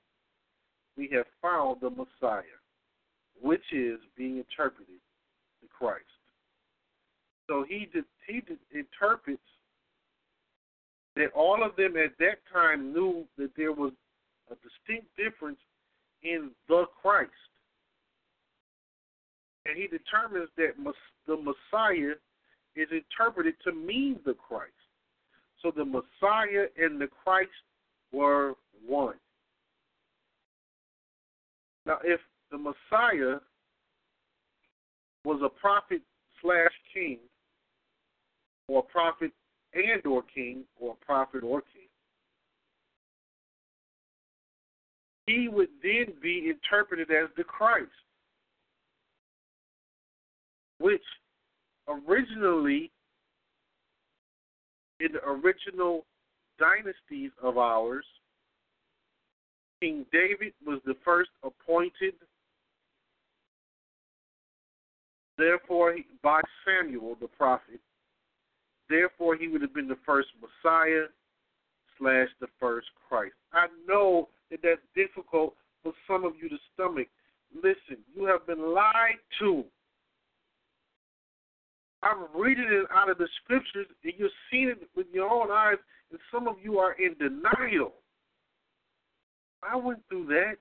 We 0.97 1.09
have 1.13 1.25
found 1.41 1.81
the 1.81 1.89
Messiah, 1.89 2.59
which 3.41 3.63
is 3.71 3.99
being 4.17 4.37
interpreted 4.37 5.01
the 5.61 5.67
Christ. 5.67 6.05
So 7.47 7.65
he 7.67 7.89
did, 7.93 8.05
he 8.27 8.41
did, 8.41 8.59
interprets 8.71 9.41
that 11.15 11.31
all 11.35 11.63
of 11.63 11.75
them 11.75 11.97
at 11.97 12.17
that 12.19 12.39
time 12.51 12.93
knew 12.93 13.25
that 13.37 13.51
there 13.57 13.73
was 13.73 13.91
a 14.49 14.55
distinct 14.55 15.07
difference 15.17 15.59
in 16.23 16.51
the 16.67 16.85
Christ 17.01 17.31
and 19.65 19.77
he 19.77 19.87
determines 19.87 20.49
that 20.57 20.73
the 21.27 21.37
Messiah 21.37 22.15
is 22.75 22.87
interpreted 22.91 23.55
to 23.63 23.71
mean 23.73 24.19
the 24.25 24.33
Christ. 24.33 24.71
So 25.61 25.71
the 25.75 25.85
Messiah 25.85 26.65
and 26.77 26.99
the 26.99 27.07
Christ 27.07 27.49
were 28.11 28.53
one. 28.85 29.15
Now, 31.85 31.97
if 32.03 32.19
the 32.51 32.57
Messiah 32.57 33.39
was 35.23 35.41
a 35.43 35.49
prophet 35.49 36.01
slash 36.41 36.71
king, 36.93 37.19
or 38.67 38.79
a 38.79 38.91
prophet 38.91 39.31
and 39.73 40.05
or 40.05 40.23
king, 40.33 40.63
or 40.79 40.95
a 40.99 41.05
prophet 41.05 41.43
or 41.43 41.61
king, 41.61 41.87
he 45.27 45.47
would 45.47 45.69
then 45.83 46.13
be 46.21 46.49
interpreted 46.49 47.11
as 47.11 47.29
the 47.37 47.43
Christ 47.43 47.89
which 50.81 51.03
originally, 52.07 52.91
in 54.99 55.13
the 55.13 55.23
original 55.25 56.05
dynasties 56.59 57.31
of 57.41 57.57
ours, 57.57 58.05
King 59.81 60.05
David 60.11 60.53
was 60.65 60.79
the 60.85 60.95
first 61.03 61.31
appointed, 61.43 62.13
therefore, 65.37 65.95
by 66.21 66.41
Samuel 66.65 67.15
the 67.19 67.27
prophet. 67.27 67.79
Therefore, 68.89 69.35
he 69.35 69.47
would 69.47 69.61
have 69.61 69.73
been 69.73 69.87
the 69.87 69.97
first 70.05 70.29
Messiah 70.39 71.05
slash 71.97 72.27
the 72.39 72.47
first 72.59 72.87
Christ. 73.07 73.33
I 73.53 73.67
know 73.87 74.29
that 74.51 74.59
that's 74.61 74.81
difficult 74.95 75.55
for 75.81 75.93
some 76.07 76.25
of 76.25 76.33
you 76.41 76.49
to 76.49 76.57
stomach. 76.73 77.07
Listen, 77.55 77.97
you 78.15 78.25
have 78.25 78.45
been 78.45 78.73
lied 78.73 79.19
to. 79.39 79.63
I'm 82.03 82.25
reading 82.35 82.67
it 82.67 82.87
out 82.93 83.09
of 83.09 83.17
the 83.17 83.27
scriptures, 83.43 83.87
and 84.03 84.13
you're 84.17 84.29
seeing 84.49 84.69
it 84.69 84.89
with 84.95 85.07
your 85.13 85.29
own 85.29 85.51
eyes, 85.51 85.77
and 86.09 86.19
some 86.33 86.47
of 86.47 86.55
you 86.61 86.79
are 86.79 86.93
in 86.93 87.15
denial. 87.19 87.93
I 89.61 89.75
went 89.75 89.99
through 90.09 90.25
that. 90.27 90.55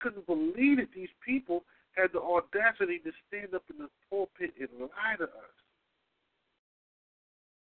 Couldn't 0.00 0.26
believe 0.26 0.78
that 0.78 0.92
these 0.94 1.12
people 1.24 1.64
had 1.96 2.10
the 2.12 2.20
audacity 2.20 2.98
to 3.04 3.12
stand 3.28 3.54
up 3.54 3.64
in 3.70 3.78
the 3.78 3.88
pulpit 4.08 4.54
and 4.58 4.68
lie 4.80 5.16
to 5.18 5.24
us. 5.24 5.54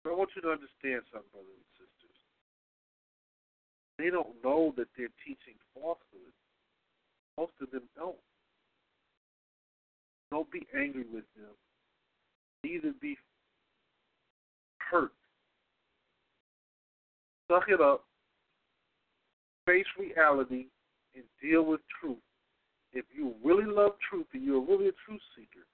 But 0.03 0.11
I 0.11 0.17
want 0.17 0.31
you 0.35 0.43
to 0.43 0.51
understand 0.51 1.07
something, 1.13 1.31
brothers 1.31 1.55
and 1.55 1.75
sisters. 1.79 2.19
They 3.99 4.11
don't 4.11 4.35
know 4.43 4.75
that 4.77 4.89
they're 4.97 5.13
teaching 5.23 5.55
falsehood. 5.75 6.35
Most 7.39 7.53
of 7.61 7.71
them 7.71 7.85
don't. 7.97 8.17
Don't 10.31 10.51
be 10.51 10.67
angry 10.77 11.05
with 11.13 11.25
them. 11.37 11.55
Neither 12.63 12.93
be 13.01 13.17
hurt. 14.91 15.13
Suck 17.51 17.65
it 17.69 17.81
up. 17.81 18.05
Face 19.67 19.87
reality 19.99 20.67
and 21.15 21.25
deal 21.43 21.65
with 21.65 21.81
truth. 22.01 22.19
If 22.93 23.05
you 23.17 23.35
really 23.45 23.65
love 23.65 23.93
truth 24.09 24.27
and 24.33 24.43
you're 24.43 24.61
really 24.61 24.89
a 24.89 24.93
truth 25.07 25.21
seeker, 25.37 25.67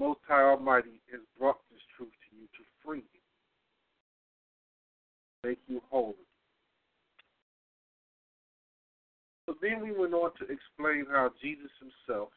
Most 0.00 0.20
High 0.28 0.42
Almighty 0.42 1.00
has 1.10 1.20
brought 1.38 1.58
this 1.70 1.80
truth 1.96 2.10
to 2.10 2.36
you 2.36 2.46
to 2.46 2.64
free 2.84 3.02
you, 3.02 3.20
make 5.48 5.58
you 5.66 5.80
whole. 5.90 6.14
So 9.48 9.54
then 9.62 9.80
we 9.80 9.92
went 9.92 10.12
on 10.12 10.30
to 10.40 10.44
explain 10.44 11.06
how 11.10 11.30
Jesus 11.40 11.70
himself 11.80 12.28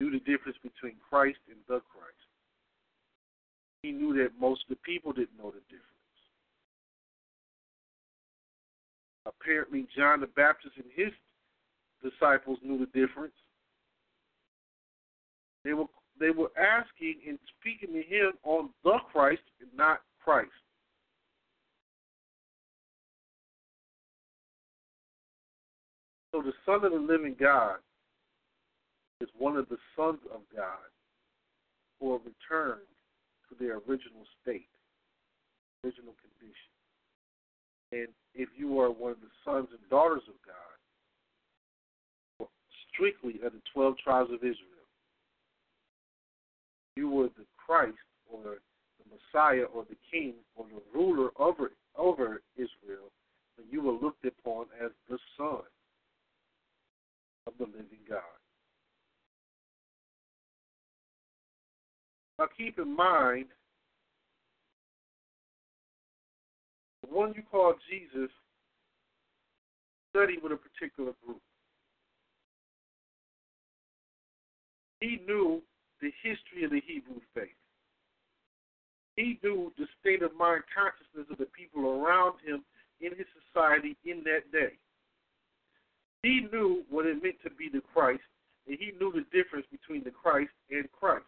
knew 0.00 0.10
the 0.10 0.18
difference 0.18 0.58
between 0.64 0.96
Christ 1.08 1.38
and 1.48 1.58
the 1.68 1.80
Christ. 1.94 2.26
He 3.84 3.92
knew 3.92 4.12
that 4.14 4.30
most 4.40 4.64
of 4.64 4.70
the 4.70 4.82
people 4.82 5.12
didn't 5.12 5.38
know 5.38 5.52
the 5.52 5.62
difference. 5.70 5.86
Apparently, 9.26 9.86
John 9.96 10.18
the 10.20 10.26
Baptist 10.26 10.74
and 10.74 10.90
his 10.92 11.12
disciples 12.02 12.58
knew 12.64 12.78
the 12.78 12.86
difference. 12.86 13.34
They 15.64 15.72
were 15.72 15.84
they 16.18 16.30
were 16.30 16.50
asking 16.58 17.20
and 17.28 17.38
speaking 17.60 17.94
to 17.94 18.02
him 18.02 18.32
on 18.42 18.70
the 18.82 18.98
Christ 19.12 19.42
and 19.60 19.70
not 19.76 20.00
Christ. 20.24 20.50
So 26.32 26.42
the 26.42 26.52
Son 26.64 26.84
of 26.84 26.92
the 26.92 26.98
Living 26.98 27.34
God 27.38 27.76
is 29.20 29.28
one 29.36 29.56
of 29.56 29.68
the 29.68 29.78
sons 29.96 30.20
of 30.32 30.40
God 30.54 30.88
who 31.98 32.12
have 32.12 32.22
returned 32.24 32.86
to 33.48 33.56
their 33.58 33.74
original 33.76 34.24
state, 34.40 34.68
original 35.84 36.14
condition. 36.22 36.70
And 37.92 38.08
if 38.34 38.48
you 38.56 38.78
are 38.80 38.90
one 38.90 39.12
of 39.12 39.20
the 39.20 39.32
sons 39.44 39.68
and 39.70 39.90
daughters 39.90 40.22
of 40.28 40.34
God, 40.46 40.56
strictly 42.92 43.40
of 43.44 43.52
the 43.52 43.62
12 43.74 43.98
tribes 43.98 44.30
of 44.30 44.38
Israel, 44.38 44.86
you 46.96 47.10
were 47.10 47.28
the 47.36 47.46
Christ 47.56 47.96
or 48.30 48.58
the 48.98 49.04
Messiah 49.10 49.64
or 49.64 49.84
the 49.88 49.96
King 50.10 50.34
or 50.54 50.66
the 50.66 50.98
ruler 50.98 51.30
over 51.38 51.72
over 51.96 52.40
Israel, 52.56 53.10
and 53.58 53.66
you 53.70 53.82
were 53.82 53.92
looked 53.92 54.24
upon 54.24 54.66
as 54.82 54.90
the 55.08 55.18
Son 55.36 55.62
of 57.46 57.52
the 57.58 57.64
living 57.64 58.04
God. 58.08 58.20
Now 62.38 62.46
keep 62.56 62.78
in 62.78 62.94
mind, 62.96 63.46
the 67.02 67.14
one 67.14 67.34
you 67.36 67.42
call 67.50 67.74
Jesus 67.90 68.30
studied 70.10 70.42
with 70.42 70.52
a 70.52 70.56
particular 70.56 71.12
group. 71.24 71.40
He 75.00 75.20
knew 75.26 75.62
the 76.00 76.10
history 76.22 76.64
of 76.64 76.70
the 76.70 76.80
Hebrew 76.86 77.20
faith. 77.34 77.48
He 79.16 79.38
knew 79.42 79.72
the 79.78 79.86
state 80.00 80.22
of 80.22 80.34
mind 80.34 80.62
consciousness 80.74 81.26
of 81.30 81.38
the 81.38 81.50
people 81.52 81.86
around 81.86 82.34
him 82.44 82.64
in 83.00 83.10
his 83.16 83.26
society 83.52 83.96
in 84.04 84.22
that 84.24 84.50
day. 84.52 84.72
He 86.22 86.46
knew 86.52 86.82
what 86.90 87.06
it 87.06 87.22
meant 87.22 87.36
to 87.44 87.50
be 87.50 87.68
the 87.72 87.80
Christ, 87.94 88.22
and 88.66 88.76
he 88.78 88.92
knew 89.00 89.12
the 89.12 89.24
difference 89.36 89.66
between 89.70 90.04
the 90.04 90.10
Christ 90.10 90.50
and 90.70 90.86
Christ. 90.92 91.24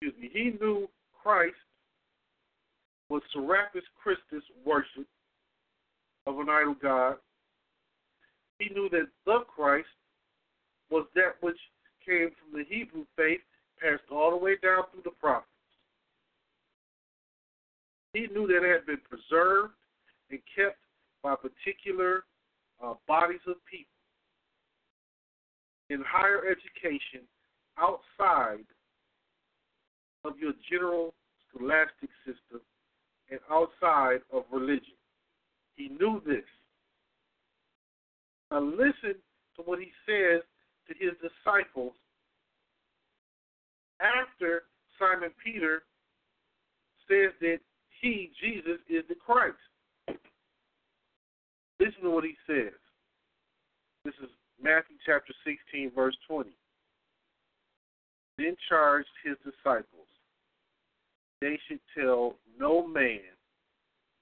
Excuse 0.00 0.22
me. 0.22 0.30
He 0.32 0.50
knew 0.60 0.88
Christ 1.20 1.56
was 3.08 3.22
Serapis 3.32 3.82
Christus 4.00 4.44
worship 4.64 5.06
of 6.26 6.38
an 6.38 6.48
idol 6.48 6.76
god. 6.80 7.16
He 8.60 8.68
knew 8.74 8.88
that 8.90 9.08
the 9.26 9.40
Christ 9.52 9.88
was 10.90 11.06
that 11.14 11.34
which 11.40 11.58
came 12.06 12.30
from 12.38 12.58
the 12.58 12.64
Hebrew 12.68 13.04
faith, 13.16 13.40
passed 13.80 14.02
all 14.10 14.30
the 14.30 14.36
way 14.36 14.56
down 14.62 14.84
through 14.92 15.02
the 15.04 15.10
prophets. 15.20 15.48
He 18.12 18.26
knew 18.32 18.46
that 18.46 18.64
it 18.64 18.72
had 18.72 18.86
been 18.86 19.00
preserved 19.08 19.72
and 20.30 20.40
kept 20.54 20.78
by 21.22 21.34
particular 21.34 22.24
uh, 22.82 22.94
bodies 23.06 23.40
of 23.46 23.56
people 23.70 23.90
in 25.90 26.02
higher 26.06 26.42
education 26.46 27.26
outside 27.78 28.64
of 30.24 30.38
your 30.38 30.52
general 30.70 31.14
scholastic 31.48 32.10
system 32.26 32.60
and 33.30 33.40
outside 33.50 34.20
of 34.32 34.44
religion. 34.52 34.96
He 35.76 35.88
knew 35.88 36.20
this. 36.26 36.44
Now 38.50 38.60
listen 38.60 39.14
to 39.56 39.62
what 39.64 39.78
he 39.78 39.90
says 40.06 40.42
to 40.88 40.94
his 40.98 41.12
disciples 41.20 41.92
after 44.00 44.64
Simon 44.98 45.30
Peter 45.44 45.82
says 47.08 47.32
that 47.40 47.58
he, 48.00 48.30
Jesus, 48.40 48.78
is 48.88 49.04
the 49.08 49.14
Christ. 49.14 49.56
Listen 51.80 52.02
to 52.02 52.10
what 52.10 52.24
he 52.24 52.34
says. 52.46 52.74
This 54.04 54.14
is 54.22 54.30
Matthew 54.60 54.96
chapter 55.06 55.32
16, 55.44 55.92
verse 55.94 56.16
20. 56.28 56.50
Then 58.36 58.56
charged 58.68 59.08
his 59.24 59.36
disciples, 59.44 60.06
they 61.40 61.58
should 61.68 61.80
tell 61.96 62.36
no 62.58 62.86
man 62.86 63.20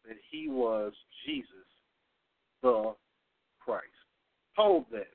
that 0.06 0.16
he 0.30 0.48
was 0.48 0.92
Jesus, 1.24 1.48
the 2.62 2.94
Christ. 3.60 3.84
Hold 4.56 4.86
that. 4.92 5.12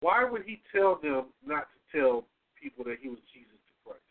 Why 0.00 0.24
would 0.24 0.42
he 0.44 0.60
tell 0.74 0.98
them 1.02 1.26
not 1.46 1.68
to 1.92 1.98
tell 1.98 2.24
people 2.60 2.84
that 2.84 2.98
he 3.00 3.08
was 3.08 3.18
Jesus 3.32 3.58
the 3.66 3.90
Christ? 3.90 4.02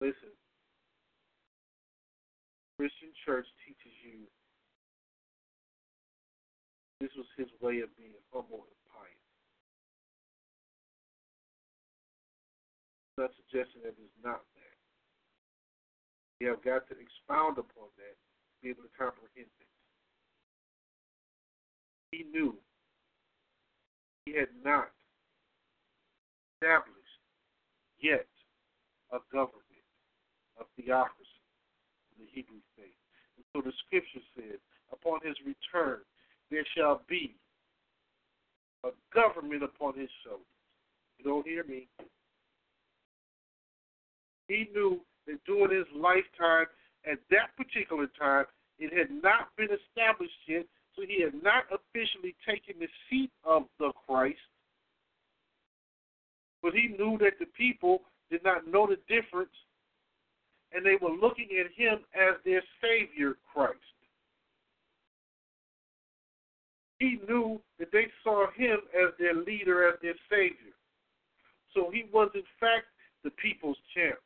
Listen, 0.00 0.32
Christian 2.82 3.14
church 3.22 3.46
teaches 3.62 3.94
you 4.02 4.26
this 6.98 7.14
was 7.14 7.30
his 7.38 7.46
way 7.62 7.78
of 7.78 7.94
being 7.94 8.18
humble 8.34 8.66
and 8.66 8.80
pious. 8.90 9.22
I'm 13.14 13.30
not 13.30 13.38
suggesting 13.38 13.86
that 13.86 13.94
it's 13.94 14.18
not 14.18 14.42
that. 14.58 14.76
You 16.42 16.50
have 16.50 16.66
got 16.66 16.90
to 16.90 16.98
expound 16.98 17.62
upon 17.62 17.86
that 18.02 18.18
be 18.66 18.74
able 18.74 18.82
to 18.82 18.90
comprehend 18.98 19.46
it. 19.62 19.70
He 22.10 22.26
knew 22.34 22.58
he 24.26 24.34
had 24.34 24.50
not 24.58 24.90
established 26.58 27.22
yet 28.02 28.26
a 29.14 29.22
government 29.30 29.86
of 30.58 30.66
theocracy 30.74 31.41
the 32.22 32.30
Hebrew 32.30 32.62
faith. 32.78 32.94
And 33.36 33.44
so 33.52 33.60
the 33.60 33.74
scripture 33.86 34.22
says, 34.38 34.60
upon 34.92 35.18
his 35.26 35.34
return, 35.42 35.98
there 36.50 36.64
shall 36.76 37.02
be 37.08 37.34
a 38.84 38.90
government 39.14 39.62
upon 39.62 39.98
his 39.98 40.10
shoulders. 40.22 40.46
You 41.18 41.24
don't 41.24 41.46
hear 41.46 41.64
me? 41.64 41.88
He 44.48 44.68
knew 44.74 45.00
that 45.26 45.42
during 45.46 45.76
his 45.76 45.86
lifetime, 45.94 46.66
at 47.10 47.18
that 47.30 47.56
particular 47.56 48.06
time, 48.18 48.44
it 48.78 48.92
had 48.92 49.10
not 49.22 49.48
been 49.56 49.68
established 49.70 50.38
yet, 50.46 50.66
so 50.94 51.02
he 51.06 51.22
had 51.22 51.34
not 51.42 51.64
officially 51.70 52.34
taken 52.46 52.74
the 52.78 52.88
seat 53.08 53.30
of 53.44 53.64
the 53.78 53.92
Christ. 54.06 54.38
But 56.62 56.74
he 56.74 56.88
knew 56.88 57.18
that 57.18 57.38
the 57.40 57.46
people 57.56 58.02
did 58.30 58.44
not 58.44 58.66
know 58.66 58.86
the 58.86 58.98
difference, 59.08 59.54
and 60.74 60.84
they 60.84 60.96
were 61.00 61.10
looking 61.10 61.48
at 61.60 61.70
him 61.76 62.00
as 62.14 62.36
their 62.44 62.62
Savior, 62.80 63.34
Christ. 63.52 63.78
he 66.98 67.18
knew 67.28 67.60
that 67.80 67.90
they 67.90 68.06
saw 68.22 68.46
him 68.52 68.78
as 68.94 69.12
their 69.18 69.34
leader, 69.34 69.88
as 69.88 69.94
their 70.00 70.14
savior. 70.30 70.70
So 71.74 71.90
he 71.90 72.04
was, 72.12 72.30
in 72.34 72.44
fact, 72.60 72.86
the 73.24 73.30
people's 73.30 73.78
champ. 73.92 74.18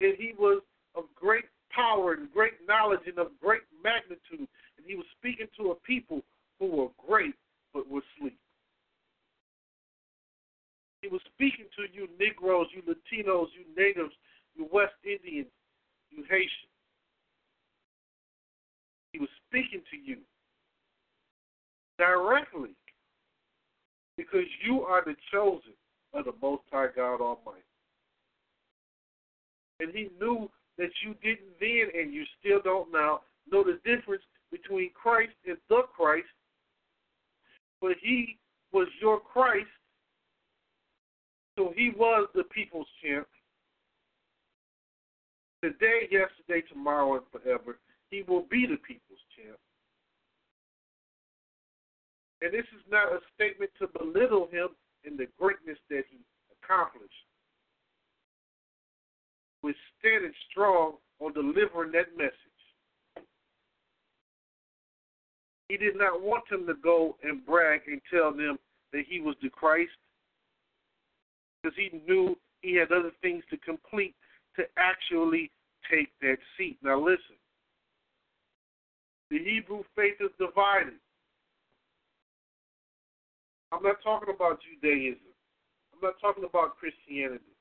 and 0.00 0.14
he 0.18 0.32
was 0.38 0.62
of 0.94 1.04
great 1.14 1.44
power 1.70 2.14
and 2.14 2.32
great 2.32 2.54
knowledge 2.66 3.00
and 3.06 3.18
of 3.18 3.28
great 3.40 3.62
magnitude. 3.84 4.48
And 4.76 4.86
he 4.86 4.94
was 4.94 5.04
speaking 5.18 5.46
to 5.58 5.70
a 5.70 5.74
people 5.86 6.22
who 6.58 6.66
were 6.66 6.88
great 7.06 7.34
but 7.72 7.88
were 7.88 8.00
asleep. 8.16 8.38
He 11.02 11.08
was 11.08 11.20
speaking 11.34 11.66
to 11.76 11.84
you 11.92 12.08
Negroes, 12.18 12.66
you 12.74 12.82
Latinos, 12.82 13.46
you 13.56 13.64
natives, 13.76 14.12
you 14.54 14.68
West 14.70 14.94
Indians, 15.04 15.50
you 16.10 16.24
Haitians. 16.28 16.70
He 19.12 19.18
was 19.18 19.28
speaking 19.48 19.82
to 19.90 19.96
you 19.96 20.18
directly 21.98 22.70
because 24.16 24.44
you 24.64 24.82
are 24.82 25.02
the 25.04 25.16
chosen 25.32 25.72
of 26.12 26.26
the 26.26 26.32
Most 26.42 26.62
High 26.70 26.88
God 26.94 27.20
Almighty. 27.20 27.64
And 29.80 29.94
he 29.94 30.10
knew 30.20 30.50
that 30.76 30.90
you 31.04 31.14
didn't 31.22 31.58
then 31.58 31.88
and 31.98 32.12
you 32.12 32.24
still 32.38 32.60
don't 32.62 32.92
now 32.92 33.20
know 33.50 33.64
the 33.64 33.80
difference 33.84 34.22
between 34.50 34.90
Christ 34.92 35.32
and 35.46 35.56
the 35.68 35.82
Christ. 35.96 36.28
But 37.80 37.92
he 38.02 38.36
was 38.72 38.88
your 39.00 39.20
Christ, 39.20 39.68
so 41.56 41.72
he 41.76 41.90
was 41.96 42.28
the 42.34 42.44
people's 42.44 42.88
champ. 43.02 43.26
Today, 45.62 46.08
yesterday, 46.10 46.66
tomorrow, 46.68 47.16
and 47.16 47.26
forever, 47.30 47.78
he 48.10 48.22
will 48.22 48.46
be 48.50 48.66
the 48.66 48.78
people's 48.78 49.20
champ. 49.36 49.58
And 52.42 52.52
this 52.54 52.64
is 52.74 52.82
not 52.90 53.12
a 53.12 53.18
statement 53.34 53.70
to 53.78 53.88
belittle 53.98 54.48
him 54.50 54.68
in 55.04 55.16
the 55.16 55.26
greatness 55.38 55.78
that 55.90 56.04
he 56.10 56.18
accomplished. 56.62 57.12
We're 59.62 59.74
standing 59.98 60.32
strong 60.50 60.94
on 61.20 61.34
delivering 61.34 61.92
that 61.92 62.16
message. 62.16 62.34
He 65.68 65.76
did 65.76 65.96
not 65.96 66.22
want 66.22 66.44
them 66.50 66.66
to 66.66 66.74
go 66.74 67.16
and 67.22 67.44
brag 67.44 67.82
and 67.86 68.00
tell 68.12 68.32
them 68.32 68.58
that 68.92 69.04
he 69.08 69.20
was 69.20 69.36
the 69.42 69.50
Christ 69.50 69.92
because 71.62 71.76
he 71.76 72.00
knew 72.06 72.36
he 72.62 72.76
had 72.76 72.92
other 72.92 73.12
things 73.22 73.42
to 73.50 73.56
complete 73.58 74.14
to 74.56 74.64
actually 74.76 75.50
take 75.90 76.08
that 76.20 76.36
seat. 76.56 76.78
Now, 76.82 76.98
listen 77.00 77.36
the 79.30 79.38
Hebrew 79.38 79.82
faith 79.94 80.18
is 80.20 80.30
divided. 80.38 80.98
I'm 83.72 83.82
not 83.82 84.02
talking 84.02 84.34
about 84.34 84.58
Judaism. 84.58 85.30
I'm 85.94 86.00
not 86.02 86.14
talking 86.20 86.44
about 86.44 86.76
Christianity. 86.76 87.54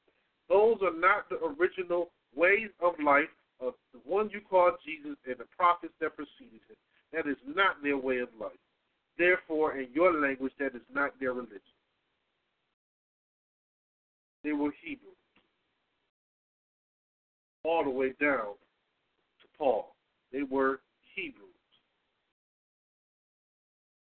Those 0.50 0.78
are 0.82 0.98
not 0.98 1.30
the 1.30 1.38
original 1.46 2.10
ways 2.36 2.70
of 2.82 2.94
life 3.04 3.30
of 3.62 3.74
the 3.94 4.00
one 4.04 4.32
you 4.34 4.42
call 4.42 4.72
Jesus 4.84 5.18
and 5.28 5.38
the 5.38 5.46
prophets 5.56 5.94
that 6.02 6.16
preceded 6.16 6.66
him. 6.66 6.80
That 7.14 7.30
is 7.30 7.38
not 7.46 7.84
their 7.84 7.98
way 7.98 8.18
of 8.18 8.30
life. 8.40 8.58
Therefore, 9.18 9.78
in 9.78 9.90
your 9.94 10.20
language, 10.20 10.54
that 10.58 10.74
is 10.74 10.88
not 10.92 11.12
their 11.20 11.34
religion. 11.34 11.78
They 14.44 14.54
were 14.54 14.72
Hebrew. 14.84 15.10
All 17.64 17.84
the 17.84 17.90
way 17.90 18.14
down 18.22 18.56
to 19.42 19.48
Paul. 19.58 19.96
They 20.32 20.44
were 20.44 20.80
Hebrews. 21.16 21.46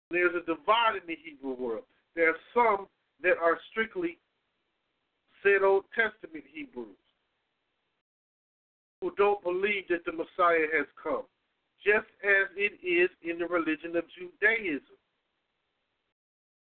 There's 0.09 0.35
a 0.35 0.45
divide 0.45 1.01
in 1.01 1.07
the 1.07 1.17
Hebrew 1.23 1.53
world. 1.53 1.83
There 2.15 2.29
are 2.29 2.37
some 2.53 2.87
that 3.21 3.37
are 3.41 3.57
strictly 3.71 4.17
said 5.41 5.63
Old 5.63 5.85
Testament 5.95 6.45
Hebrews 6.53 6.87
who 9.01 9.11
don't 9.17 9.43
believe 9.43 9.87
that 9.89 10.05
the 10.05 10.13
Messiah 10.13 10.67
has 10.77 10.87
come, 11.01 11.23
just 11.83 12.07
as 12.23 12.47
it 12.55 12.79
is 12.79 13.09
in 13.21 13.37
the 13.39 13.45
religion 13.45 13.95
of 13.97 14.05
Judaism. 14.15 14.95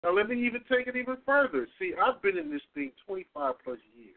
Now, 0.03 0.15
let 0.15 0.29
me 0.29 0.47
even 0.47 0.63
take 0.71 0.87
it 0.87 0.97
even 0.97 1.19
further. 1.27 1.67
See, 1.79 1.93
I've 2.01 2.23
been 2.23 2.39
in 2.39 2.51
this 2.51 2.63
thing 2.75 2.93
25 3.07 3.55
plus 3.63 3.79
years. 3.97 4.17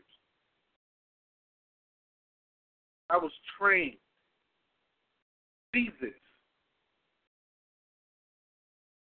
I 3.09 3.17
was 3.17 3.31
trained. 3.59 3.97
See 5.73 5.89
this. 6.01 6.11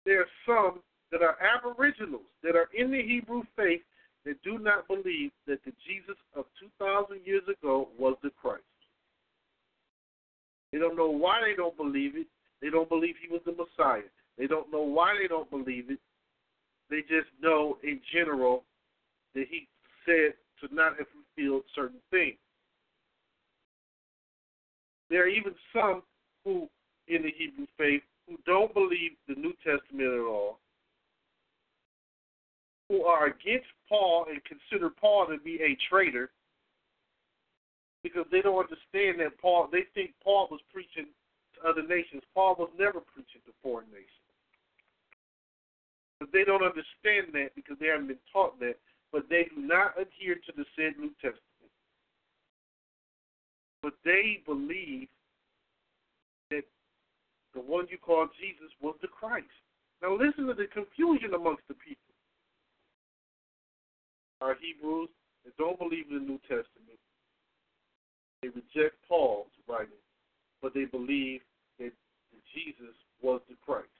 There 0.05 0.21
are 0.21 0.27
some 0.45 0.79
that 1.11 1.21
are 1.21 1.37
aboriginals 1.41 2.21
that 2.43 2.55
are 2.55 2.69
in 2.77 2.91
the 2.91 3.01
Hebrew 3.01 3.43
faith 3.55 3.81
that 4.25 4.41
do 4.43 4.59
not 4.59 4.87
believe 4.87 5.31
that 5.47 5.63
the 5.65 5.71
Jesus 5.87 6.17
of 6.35 6.45
2,000 6.59 7.21
years 7.25 7.43
ago 7.47 7.89
was 7.97 8.15
the 8.23 8.29
Christ. 8.41 8.63
They 10.71 10.79
don't 10.79 10.97
know 10.97 11.09
why 11.09 11.41
they 11.43 11.55
don't 11.55 11.75
believe 11.77 12.15
it. 12.15 12.27
They 12.61 12.69
don't 12.69 12.89
believe 12.89 13.15
he 13.21 13.31
was 13.31 13.41
the 13.45 13.51
Messiah. 13.51 14.07
They 14.37 14.47
don't 14.47 14.71
know 14.71 14.81
why 14.81 15.15
they 15.19 15.27
don't 15.27 15.49
believe 15.49 15.89
it. 15.89 15.99
They 16.89 17.01
just 17.01 17.29
know 17.41 17.77
in 17.83 17.99
general 18.13 18.63
that 19.35 19.45
he 19.49 19.67
said 20.05 20.33
to 20.61 20.73
not 20.73 20.97
have 20.97 21.07
fulfilled 21.35 21.63
certain 21.75 21.99
things. 22.11 22.37
There 25.09 25.23
are 25.23 25.27
even 25.27 25.53
some 25.73 26.03
who, 26.43 26.67
in 27.07 27.23
the 27.23 27.33
Hebrew 27.37 27.67
faith, 27.77 28.03
who 28.27 28.37
don't 28.45 28.73
believe 28.73 29.11
the 29.27 29.35
New 29.35 29.53
Testament 29.63 30.13
at 30.13 30.19
all, 30.19 30.59
who 32.89 33.03
are 33.03 33.27
against 33.27 33.67
Paul 33.87 34.25
and 34.29 34.41
consider 34.43 34.89
Paul 34.89 35.27
to 35.27 35.37
be 35.37 35.59
a 35.61 35.77
traitor 35.89 36.29
because 38.03 38.25
they 38.31 38.41
don't 38.41 38.59
understand 38.59 39.19
that 39.19 39.39
Paul, 39.41 39.67
they 39.71 39.83
think 39.93 40.13
Paul 40.23 40.47
was 40.49 40.61
preaching 40.71 41.07
to 41.55 41.69
other 41.69 41.83
nations. 41.83 42.23
Paul 42.33 42.55
was 42.57 42.69
never 42.77 42.99
preaching 42.99 43.41
to 43.45 43.51
foreign 43.61 43.87
nations. 43.91 44.16
But 46.19 46.29
they 46.33 46.43
don't 46.43 46.63
understand 46.63 47.33
that 47.33 47.55
because 47.55 47.77
they 47.79 47.87
haven't 47.87 48.07
been 48.07 48.25
taught 48.33 48.59
that. 48.59 48.75
But 49.11 49.29
they 49.29 49.47
do 49.55 49.61
not 49.61 49.93
adhere 49.99 50.35
to 50.35 50.51
the 50.55 50.65
said 50.75 50.97
New 50.99 51.11
Testament. 51.21 51.71
But 53.81 53.93
they 54.03 54.41
believe 54.45 55.07
that 56.49 56.63
the 57.53 57.61
one 57.61 57.87
you 57.89 57.97
call 57.97 58.27
Jesus 58.39 58.71
was 58.81 58.95
the 59.01 59.07
Christ. 59.07 59.47
Now 60.01 60.13
listen 60.13 60.47
to 60.47 60.53
the 60.53 60.67
confusion 60.67 61.33
amongst 61.33 61.63
the 61.67 61.73
people 61.73 62.01
are 64.41 64.55
Hebrews 64.59 65.09
that 65.45 65.57
don't 65.57 65.79
believe 65.79 66.05
in 66.09 66.15
the 66.15 66.25
New 66.25 66.39
Testament. 66.41 66.99
They 68.41 68.49
reject 68.49 68.95
Paul's 69.07 69.49
writing, 69.67 70.01
but 70.61 70.73
they 70.73 70.85
believe 70.85 71.41
that 71.79 71.91
Jesus 72.53 72.93
was 73.21 73.41
the 73.49 73.55
Christ. 73.65 73.96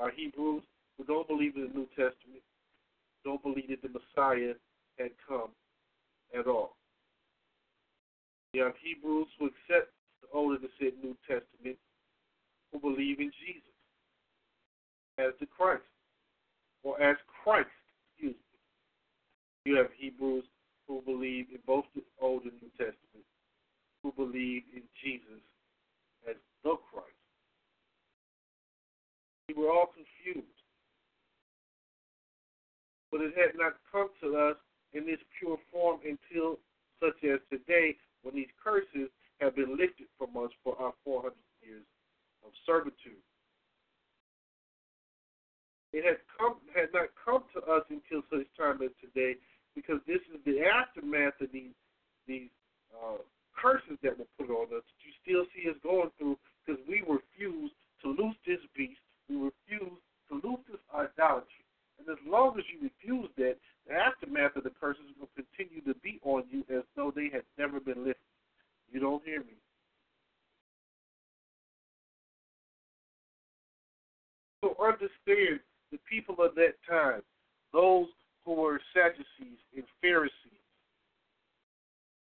Our 0.00 0.10
Hebrews 0.10 0.62
who 0.96 1.04
don't 1.04 1.28
believe 1.28 1.56
in 1.56 1.62
the 1.62 1.74
New 1.74 1.86
Testament 1.96 2.42
don't 3.24 3.42
believe 3.42 3.68
that 3.68 3.82
the 3.82 3.88
Messiah 3.88 4.54
had 4.98 5.10
come 5.26 5.50
at 6.38 6.46
all. 6.46 6.76
You 8.52 8.62
have 8.64 8.74
Hebrews 8.82 9.28
who 9.38 9.46
accept 9.46 9.92
the 10.22 10.28
Old 10.32 10.60
and 10.60 10.68
the 10.78 10.92
New 11.02 11.16
Testament 11.28 11.76
who 12.72 12.78
believe 12.78 13.20
in 13.20 13.30
Jesus 13.44 13.76
as 15.18 15.32
the 15.40 15.46
Christ 15.46 15.82
or 16.82 17.00
as 17.00 17.16
Christ 17.42 17.68
excuse 18.16 18.36
me. 18.36 19.72
you 19.72 19.76
have 19.76 19.88
Hebrews 19.98 20.44
who 20.88 21.02
believe 21.02 21.46
in 21.50 21.58
both 21.66 21.84
the 21.94 22.02
Old 22.20 22.44
and 22.44 22.52
New 22.62 22.70
Testament, 22.78 23.26
who 24.02 24.12
believe 24.12 24.62
in 24.74 24.82
Jesus 25.02 25.42
as 26.28 26.36
the 26.62 26.76
Christ. 26.92 27.15
We 29.48 29.54
were 29.54 29.70
all 29.70 29.92
confused. 29.94 30.46
But 33.10 33.20
it 33.20 33.34
had 33.36 33.56
not 33.56 33.74
come 33.90 34.10
to 34.22 34.36
us 34.36 34.56
in 34.92 35.06
this 35.06 35.20
pure 35.38 35.58
form 35.72 36.00
until 36.02 36.58
such 37.00 37.22
as 37.24 37.38
today 37.50 37.96
when 38.22 38.34
these 38.34 38.50
curses 38.62 39.08
have 39.40 39.54
been 39.54 39.76
lifted 39.76 40.08
from 40.18 40.36
us 40.36 40.50
for 40.64 40.74
our 40.80 40.92
400 41.04 41.32
years 41.62 41.84
of 42.44 42.50
servitude. 42.64 43.22
It 45.92 46.04
had 46.04 46.18
come 46.36 46.58
had 46.74 46.92
not 46.92 47.08
come 47.16 47.44
to 47.54 47.60
us 47.72 47.84
until 47.88 48.20
such 48.28 48.44
time 48.58 48.82
as 48.82 48.92
today 49.00 49.38
because 49.74 50.00
this 50.06 50.20
is 50.28 50.40
the 50.44 50.60
aftermath 50.66 51.38
of 51.40 51.52
these 51.52 51.76
these 52.26 52.50
uh, 52.92 53.22
curses 53.54 53.96
that 54.02 54.18
were 54.18 54.28
put 54.36 54.50
on 54.50 54.66
us. 54.76 54.82
that 54.84 55.00
You 55.00 55.12
still 55.22 55.44
see 55.54 55.70
us 55.70 55.76
going 55.82 56.10
through 56.18 56.36
because 56.64 56.82
we 56.88 57.00
refused 57.06 57.78
to 58.02 58.08
loose 58.10 58.36
this 58.44 58.60
beast. 58.76 59.00
We 59.28 59.36
refuse 59.36 59.98
to 60.28 60.34
lose 60.34 60.60
this 60.70 60.80
idolatry. 60.94 61.64
And 61.98 62.08
as 62.08 62.18
long 62.26 62.58
as 62.58 62.64
you 62.72 62.88
refuse 62.88 63.30
that, 63.38 63.56
the 63.86 63.94
aftermath 63.94 64.56
of 64.56 64.64
the 64.64 64.70
curses 64.70 65.04
will 65.18 65.30
continue 65.34 65.82
to 65.82 65.98
be 66.00 66.20
on 66.24 66.44
you 66.50 66.64
as 66.70 66.84
though 66.94 67.12
they 67.14 67.28
had 67.32 67.42
never 67.58 67.80
been 67.80 68.04
lifted. 68.04 68.16
You 68.92 69.00
don't 69.00 69.24
hear 69.24 69.40
me. 69.40 69.56
So 74.62 74.76
understand 74.82 75.60
the 75.92 75.98
people 76.08 76.36
of 76.40 76.54
that 76.56 76.74
time, 76.88 77.22
those 77.72 78.06
who 78.44 78.54
were 78.54 78.80
Sadducees 78.94 79.58
and 79.74 79.84
Pharisees. 80.00 80.32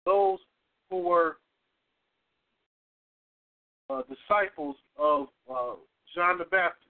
Those 0.04 0.38
who 0.90 0.98
were 0.98 1.36
uh, 3.90 4.02
disciples 4.02 4.76
of 4.98 5.28
uh, 5.50 5.74
John 6.14 6.38
the 6.38 6.44
Baptist. 6.44 6.87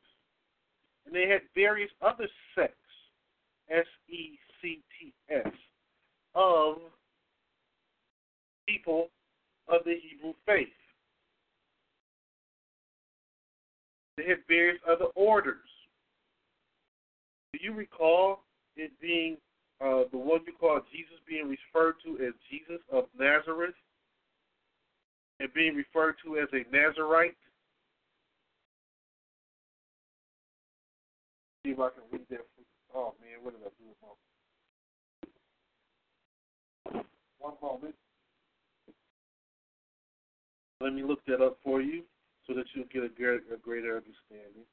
And 1.08 1.16
they 1.16 1.26
had 1.26 1.40
various 1.54 1.90
other 2.02 2.28
sects, 2.54 2.74
S 3.70 3.86
E 4.10 4.38
C 4.60 4.82
T 5.00 5.14
S, 5.30 5.50
of 6.34 6.76
people 8.68 9.08
of 9.68 9.84
the 9.86 9.94
Hebrew 10.02 10.34
faith. 10.44 10.68
They 14.18 14.24
had 14.24 14.38
various 14.46 14.78
other 14.86 15.06
orders. 15.14 15.56
Do 17.54 17.60
you 17.62 17.72
recall 17.72 18.40
it 18.76 18.90
being 19.00 19.38
uh, 19.80 20.02
the 20.12 20.18
one 20.18 20.40
you 20.46 20.52
call 20.60 20.78
Jesus 20.92 21.14
being 21.26 21.48
referred 21.48 21.94
to 22.04 22.22
as 22.22 22.34
Jesus 22.50 22.82
of 22.92 23.04
Nazareth 23.18 23.74
and 25.40 25.48
being 25.54 25.74
referred 25.74 26.16
to 26.26 26.36
as 26.36 26.48
a 26.52 26.70
Nazarite? 26.70 27.36
See 31.68 31.72
if 31.72 31.80
I 31.80 31.90
can 31.90 32.04
read 32.10 32.24
that. 32.30 32.46
Oh 32.94 33.12
man, 33.20 33.44
what 33.44 33.52
did 33.52 33.60
I 33.60 33.68
do? 33.76 33.92
One 37.38 37.52
moment. 37.60 37.94
Let 40.80 40.94
me 40.94 41.02
look 41.02 41.22
that 41.26 41.42
up 41.42 41.58
for 41.62 41.82
you 41.82 42.04
so 42.46 42.54
that 42.54 42.64
you'll 42.72 42.86
get 42.86 43.02
a, 43.02 43.52
a 43.52 43.58
greater 43.58 43.98
understanding. 44.00 44.64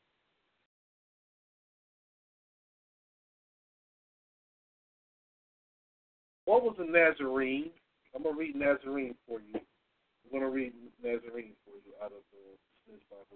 What 6.45 6.63
was 6.63 6.77
a 6.79 6.89
Nazarene? 6.89 7.71
I'm 8.15 8.23
going 8.23 8.35
to 8.35 8.39
read 8.39 8.55
Nazarene 8.55 9.15
for 9.27 9.41
you. 9.41 9.59
I'm 9.59 10.31
going 10.31 10.43
to 10.43 10.49
read 10.49 10.71
Nazarene 11.03 11.57
for 11.65 11.75
you 11.83 11.91
out 12.01 12.13
of 12.13 12.23
the 12.31 12.55
Smith 12.85 13.01
Bible. 13.09 13.35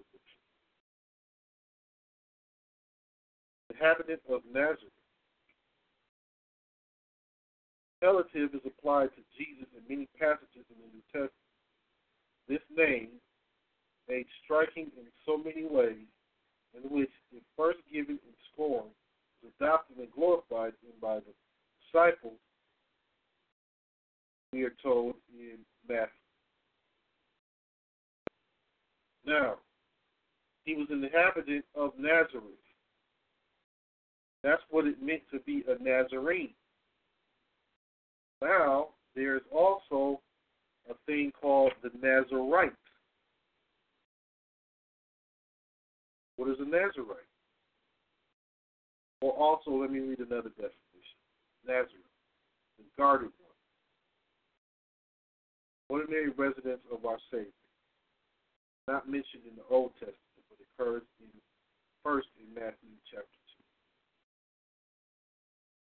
Inhabitant 3.70 4.20
of 4.28 4.42
Nazareth. 4.52 4.92
Relative 8.02 8.54
is 8.54 8.60
applied 8.66 9.10
to 9.14 9.22
Jesus 9.36 9.68
in 9.76 9.82
many 9.88 10.08
passages 10.18 10.64
in 10.68 10.76
the 10.80 10.88
New 10.92 11.04
Testament. 11.12 11.32
This 12.48 12.62
name, 12.74 13.08
made 14.08 14.26
striking 14.42 14.90
in 14.96 15.06
so 15.24 15.36
many 15.36 15.64
ways, 15.64 16.08
in 16.74 16.90
which, 16.90 17.10
it 17.32 17.42
first 17.56 17.78
given 17.92 18.18
in 18.26 18.34
scorn, 18.52 18.86
was 19.42 19.52
adopted 19.60 19.98
and 19.98 20.10
glorified 20.12 20.72
by 21.00 21.16
the 21.16 21.32
disciples, 21.84 22.38
we 24.52 24.64
are 24.64 24.74
told 24.82 25.14
in 25.32 25.58
Matthew. 25.88 26.08
Now, 29.24 29.56
he 30.64 30.74
was 30.74 30.88
an 30.90 31.04
inhabitant 31.04 31.64
of 31.76 31.92
Nazareth. 31.98 32.44
That's 34.42 34.62
what 34.70 34.86
it 34.86 35.02
meant 35.02 35.22
to 35.32 35.40
be 35.40 35.64
a 35.68 35.82
Nazarene. 35.82 36.54
Now, 38.42 38.88
there's 39.14 39.42
also 39.52 40.20
a 40.88 40.94
thing 41.06 41.30
called 41.38 41.72
the 41.82 41.90
Nazarite. 42.00 42.72
What 46.36 46.48
is 46.48 46.56
a 46.58 46.64
Nazarite? 46.64 47.28
Or 49.20 49.32
also, 49.32 49.72
let 49.72 49.90
me 49.90 50.00
read 50.00 50.20
another 50.20 50.48
definition. 50.48 51.20
Nazareth, 51.66 52.08
the 52.78 52.84
guarded 52.96 53.30
one. 53.36 53.52
Ordinary 55.90 56.30
residence 56.30 56.80
of 56.90 57.04
our 57.04 57.18
Savior. 57.30 57.52
Not 58.88 59.06
mentioned 59.06 59.42
in 59.48 59.56
the 59.56 59.68
Old 59.70 59.92
Testament, 59.98 60.16
but 60.48 60.58
occurs 60.64 61.02
in 61.20 61.28
first 62.02 62.28
in 62.40 62.54
Matthew 62.54 62.96
chapter. 63.12 63.39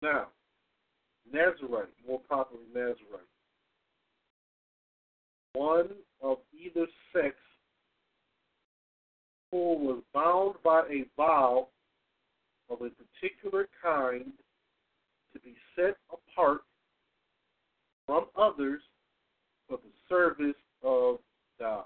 Now, 0.07 0.27
Nazarite, 1.29 1.89
more 2.07 2.19
properly 2.19 2.63
Nazirite 2.73 3.27
one 5.53 5.89
of 6.21 6.37
either 6.53 6.85
sex 7.11 7.35
who 9.51 9.73
was 9.73 10.03
bound 10.13 10.53
by 10.63 10.81
a 10.81 11.03
vow 11.17 11.67
of 12.69 12.81
a 12.81 12.89
particular 12.91 13.67
kind 13.81 14.31
to 15.33 15.39
be 15.39 15.55
set 15.75 15.97
apart 16.11 16.61
from 18.05 18.25
others 18.39 18.81
for 19.67 19.77
the 19.77 19.91
service 20.07 20.55
of 20.83 21.17
God. 21.59 21.85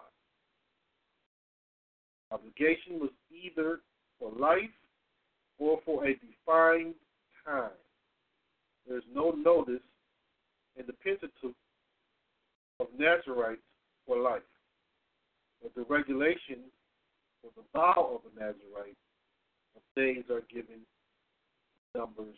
Obligation 2.30 3.00
was 3.00 3.12
either 3.32 3.80
for 4.20 4.32
life 4.38 4.60
or 5.60 5.80
for 5.86 6.06
a 6.06 6.14
defined 6.16 6.96
time. 7.46 7.70
There's 8.88 9.04
no 9.14 9.32
notice 9.32 9.84
in 10.76 10.86
the 10.86 10.94
Pentateuch 10.94 11.56
of 12.80 12.88
Nazarites 12.98 13.62
for 14.06 14.18
life. 14.18 14.42
But 15.62 15.76
the 15.76 15.84
regulations 15.84 16.72
for 17.42 17.52
the 17.56 17.64
vow 17.74 18.20
of 18.20 18.22
a 18.32 18.40
Nazarite 18.40 18.98
of 19.76 19.82
days 19.96 20.24
are 20.30 20.42
given 20.52 20.82
Numbers 21.96 22.38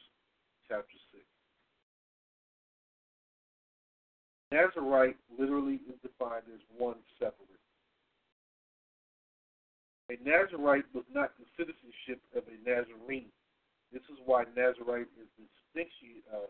chapter 0.68 0.98
6. 1.14 1.24
Nazarite 4.52 5.18
literally 5.40 5.80
is 5.90 5.96
defined 6.02 6.44
as 6.54 6.62
one 6.78 6.98
separate. 7.18 7.38
A 10.10 10.18
Nazarite 10.24 10.86
was 10.94 11.06
not 11.14 11.32
the 11.40 11.46
citizenship 11.58 12.22
of 12.36 12.44
a 12.48 12.70
Nazarene. 12.70 13.32
This 13.94 14.02
is 14.10 14.18
why 14.26 14.44
Nazarite 14.58 15.08
is 15.22 15.30
distinct, 15.38 15.94
uh, 16.34 16.50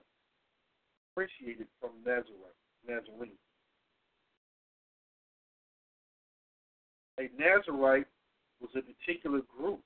from 1.14 1.92
Nazarite, 2.06 2.58
Nazarene. 2.88 3.38
a 7.20 7.30
Nazarite 7.38 8.08
was 8.60 8.70
a 8.76 8.82
particular 8.82 9.42
group 9.58 9.82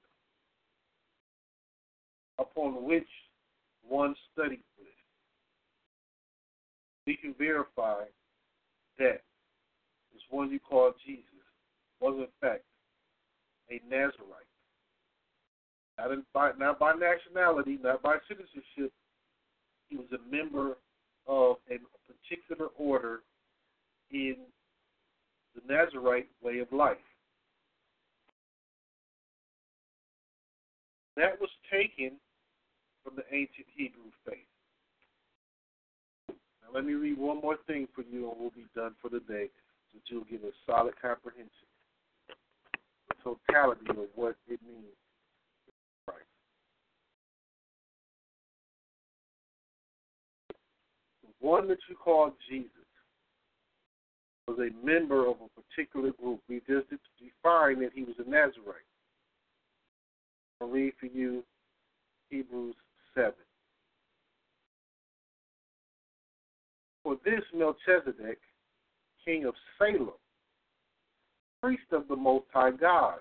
upon 2.40 2.84
which 2.84 3.08
one 3.88 4.16
studied 4.32 4.64
with. 4.78 4.88
We 7.06 7.18
can 7.18 7.34
verify 7.38 8.04
that 9.00 9.22
this 10.14 10.22
one 10.30 10.52
you 10.52 10.60
call 10.60 10.94
Jesus 11.06 11.24
was 12.00 12.16
in 12.20 12.28
fact 12.42 12.64
a 13.72 13.82
Nazarite. 13.90 14.47
Not, 15.98 16.12
in, 16.12 16.24
by, 16.34 16.52
not 16.60 16.80
by 16.80 16.94
nationality, 16.94 17.80
not 17.82 18.02
by 18.04 18.18
citizenship. 18.28 18.92
He 19.90 19.96
was 19.96 20.06
a 20.14 20.36
member 20.36 20.78
of 21.28 21.58
a 21.70 21.78
particular 22.06 22.70
order 22.78 23.22
in 24.12 24.36
the 25.56 25.74
Nazarite 25.74 26.28
way 26.44 26.60
of 26.60 26.72
life. 26.72 26.98
That 31.16 31.40
was 31.42 31.50
taken 31.72 32.18
from 33.04 33.16
the 33.16 33.24
ancient 33.32 33.66
Hebrew 33.76 34.12
faith. 34.24 34.38
Now, 36.30 36.76
let 36.76 36.86
me 36.86 36.94
read 36.94 37.18
one 37.18 37.42
more 37.42 37.58
thing 37.66 37.88
for 37.96 38.04
you, 38.04 38.30
and 38.30 38.40
we'll 38.40 38.52
be 38.52 38.66
done 38.76 38.94
for 39.02 39.10
the 39.10 39.22
day, 39.22 39.50
so 39.92 39.96
that 39.96 40.04
you'll 40.08 40.26
get 40.26 40.44
a 40.44 40.52
solid 40.66 40.94
comprehension, 41.02 41.50
the 43.10 43.16
totality 43.24 43.90
of 43.90 44.10
what 44.16 44.36
it 44.48 44.60
means. 44.62 44.94
One 51.40 51.68
that 51.68 51.78
you 51.90 51.96
call 51.96 52.32
Jesus 52.50 52.72
was 54.48 54.58
a 54.60 54.86
member 54.86 55.28
of 55.28 55.36
a 55.42 55.62
particular 55.62 56.12
group. 56.12 56.40
We 56.48 56.62
just 56.68 56.88
defined 56.90 57.82
that 57.82 57.92
he 57.94 58.04
was 58.04 58.16
a 58.20 58.30
Nazarite. 58.30 58.88
I'll 60.62 60.70
read 60.70 60.94
for 61.00 61.08
you 61.08 61.44
Hebrews 62.30 62.76
7. 63.14 63.34
For 67.04 67.18
this 67.24 67.42
Melchizedek, 67.54 68.40
king 69.24 69.46
of 69.46 69.54
Salem, 69.78 70.10
priest 71.62 71.84
of 71.92 72.08
the 72.08 72.16
Most 72.16 72.46
High 72.54 72.72
God, 72.72 73.20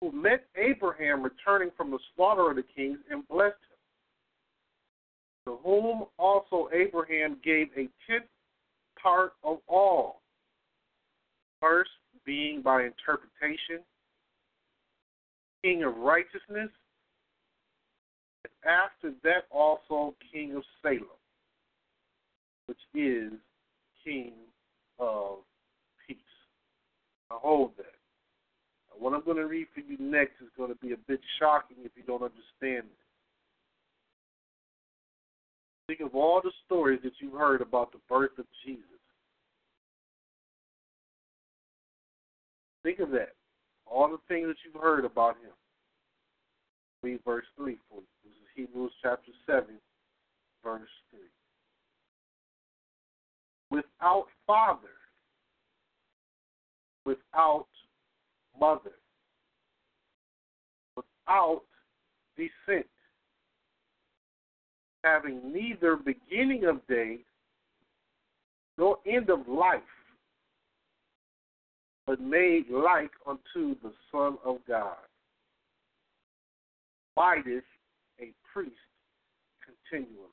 who 0.00 0.12
met 0.12 0.46
Abraham 0.56 1.22
returning 1.22 1.70
from 1.76 1.90
the 1.90 1.98
slaughter 2.14 2.50
of 2.50 2.56
the 2.56 2.62
kings 2.62 2.98
and 3.10 3.26
blessed 3.28 3.56
to 5.48 5.58
whom 5.64 6.04
also 6.18 6.68
Abraham 6.74 7.38
gave 7.42 7.68
a 7.74 7.88
tenth 8.06 8.26
part 9.02 9.32
of 9.42 9.58
all. 9.66 10.20
First, 11.58 11.90
being 12.26 12.60
by 12.60 12.82
interpretation, 12.82 13.82
king 15.64 15.84
of 15.84 15.96
righteousness, 15.96 16.68
and 18.44 18.52
after 18.64 19.12
that 19.24 19.46
also 19.50 20.14
king 20.30 20.54
of 20.54 20.62
Salem, 20.82 21.06
which 22.66 22.78
is 22.94 23.32
king 24.04 24.32
of 24.98 25.38
peace. 26.06 26.18
I 27.30 27.36
hold 27.40 27.72
that. 27.78 27.86
What 28.98 29.14
I'm 29.14 29.24
going 29.24 29.38
to 29.38 29.46
read 29.46 29.68
for 29.74 29.80
you 29.80 29.96
next 29.98 30.34
is 30.42 30.48
going 30.58 30.70
to 30.70 30.78
be 30.78 30.92
a 30.92 30.96
bit 31.08 31.20
shocking 31.38 31.78
if 31.84 31.92
you 31.96 32.02
don't 32.06 32.22
understand 32.22 32.88
it. 32.90 33.07
Think 35.88 36.00
of 36.00 36.14
all 36.14 36.40
the 36.44 36.52
stories 36.66 37.00
that 37.02 37.14
you've 37.18 37.32
heard 37.32 37.62
about 37.62 37.92
the 37.92 37.98
birth 38.10 38.38
of 38.38 38.44
Jesus. 38.64 38.84
Think 42.82 42.98
of 43.00 43.10
that. 43.12 43.30
All 43.86 44.08
the 44.08 44.18
things 44.28 44.48
that 44.48 44.56
you've 44.64 44.80
heard 44.80 45.06
about 45.06 45.36
him. 45.36 45.52
Read 47.02 47.20
verse 47.24 47.46
3 47.56 47.78
for 47.88 48.00
you. 48.00 48.06
This 48.22 48.32
is 48.32 48.38
Hebrews 48.54 48.92
chapter 49.02 49.32
7, 49.46 49.64
verse 50.62 50.88
3. 51.10 51.20
Without 53.70 54.26
father, 54.46 54.88
without 57.06 57.66
mother, 58.60 58.92
without 60.96 61.62
descent, 62.36 62.86
having 65.12 65.52
neither 65.52 65.96
beginning 65.96 66.64
of 66.64 66.86
days 66.86 67.20
nor 68.76 68.98
end 69.06 69.30
of 69.30 69.48
life, 69.48 69.80
but 72.06 72.20
made 72.20 72.64
like 72.70 73.10
unto 73.26 73.74
the 73.82 73.92
Son 74.12 74.38
of 74.44 74.58
God. 74.66 74.96
By 77.16 77.40
this, 77.44 77.64
a 78.20 78.32
priest 78.52 78.76
continually. 79.64 80.28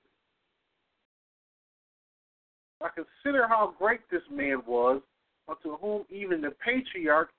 I 2.81 2.89
consider 2.89 3.47
how 3.47 3.73
great 3.80 4.02
this 4.11 4.22
man 4.31 4.61
was, 4.68 5.02
unto 5.47 5.77
whom 5.77 6.03
even 6.10 6.41
the 6.41 6.52
patriarch 6.64 7.30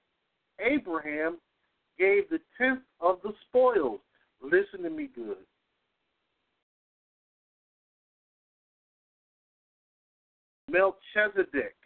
Abraham 0.60 1.38
gave 1.98 2.28
the 2.30 2.40
tenth 2.58 2.80
of 3.00 3.18
the 3.22 3.32
spoils. 3.48 4.00
Listen 4.42 4.82
to 4.82 4.90
me 4.90 5.08
good. 5.14 5.36
Melchizedek 10.70 11.76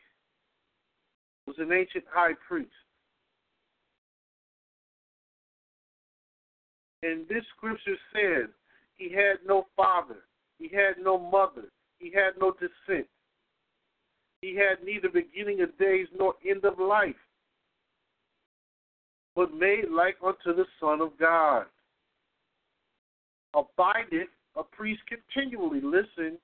was 1.46 1.56
an 1.58 1.72
ancient 1.72 2.04
high 2.10 2.32
priest. 2.46 2.70
And 7.02 7.26
this 7.28 7.44
scripture 7.56 7.96
says 8.12 8.50
he 8.96 9.10
had 9.10 9.38
no 9.46 9.66
father, 9.76 10.24
he 10.58 10.68
had 10.68 11.02
no 11.02 11.18
mother, 11.18 11.68
he 11.98 12.12
had 12.12 12.32
no 12.38 12.52
descent. 12.52 13.06
He 14.42 14.54
had 14.54 14.84
neither 14.84 15.08
beginning 15.08 15.60
of 15.60 15.76
days 15.78 16.06
nor 16.18 16.34
end 16.48 16.64
of 16.64 16.78
life, 16.78 17.14
but 19.36 19.52
made 19.54 19.90
like 19.90 20.16
unto 20.24 20.54
the 20.54 20.64
Son 20.78 21.00
of 21.00 21.18
God. 21.18 21.66
Abideth 23.54 24.28
a 24.56 24.62
priest 24.62 25.02
continually. 25.08 25.80
Listen. 25.80 26.38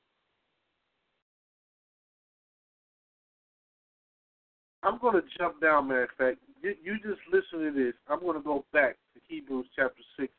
I'm 4.86 4.98
going 4.98 5.14
to 5.14 5.28
jump 5.36 5.60
down, 5.60 5.88
matter 5.88 6.04
of 6.04 6.10
fact. 6.16 6.38
You, 6.62 6.94
just 7.02 7.20
listen 7.32 7.66
to 7.66 7.72
this. 7.72 7.94
I'm 8.08 8.20
going 8.20 8.36
to 8.36 8.42
go 8.42 8.64
back 8.72 8.96
to 9.14 9.20
Hebrews 9.28 9.66
chapter 9.74 10.02
6, 10.18 10.32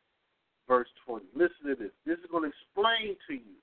verse 0.67 0.87
20. 1.05 1.25
Listen 1.35 1.67
to 1.67 1.75
this. 1.75 1.91
This 2.05 2.17
is 2.19 2.31
going 2.31 2.43
to 2.43 2.51
explain 2.55 3.15
to 3.27 3.33
you 3.33 3.59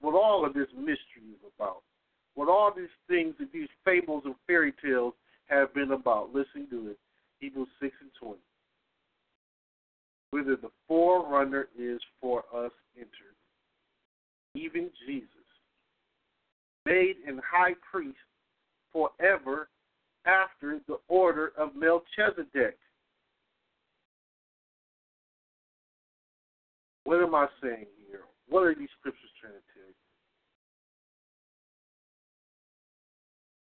what 0.00 0.14
all 0.14 0.46
of 0.46 0.54
this 0.54 0.68
mystery 0.74 1.28
is 1.30 1.44
about 1.56 1.82
what 2.34 2.48
all 2.48 2.72
these 2.74 2.86
things 3.08 3.34
that 3.38 3.52
these 3.52 3.68
fables 3.84 4.22
and 4.24 4.34
fairy 4.46 4.72
tales 4.82 5.14
have 5.46 5.74
been 5.74 5.92
about. 5.92 6.32
Listen 6.32 6.66
to 6.70 6.90
it. 6.90 6.98
Hebrews 7.40 7.68
6 7.80 7.94
and 8.00 8.10
20. 8.20 8.38
Whether 10.30 10.56
the 10.56 10.70
forerunner 10.86 11.68
is 11.78 12.00
for 12.20 12.44
us 12.54 12.72
entered, 12.96 13.36
even 14.54 14.90
Jesus, 15.06 15.28
made 16.86 17.16
an 17.26 17.40
high 17.44 17.74
priest 17.90 18.16
forever 18.92 19.68
after 20.30 20.78
the 20.86 20.98
order 21.08 21.52
of 21.58 21.74
Melchizedek. 21.74 22.78
What 27.04 27.22
am 27.22 27.34
I 27.34 27.46
saying 27.62 27.86
here? 28.06 28.20
What 28.48 28.60
are 28.60 28.74
these 28.74 28.88
scriptures 28.98 29.30
trying 29.40 29.54
to 29.54 29.58
tell 29.74 29.88
you? 29.88 29.94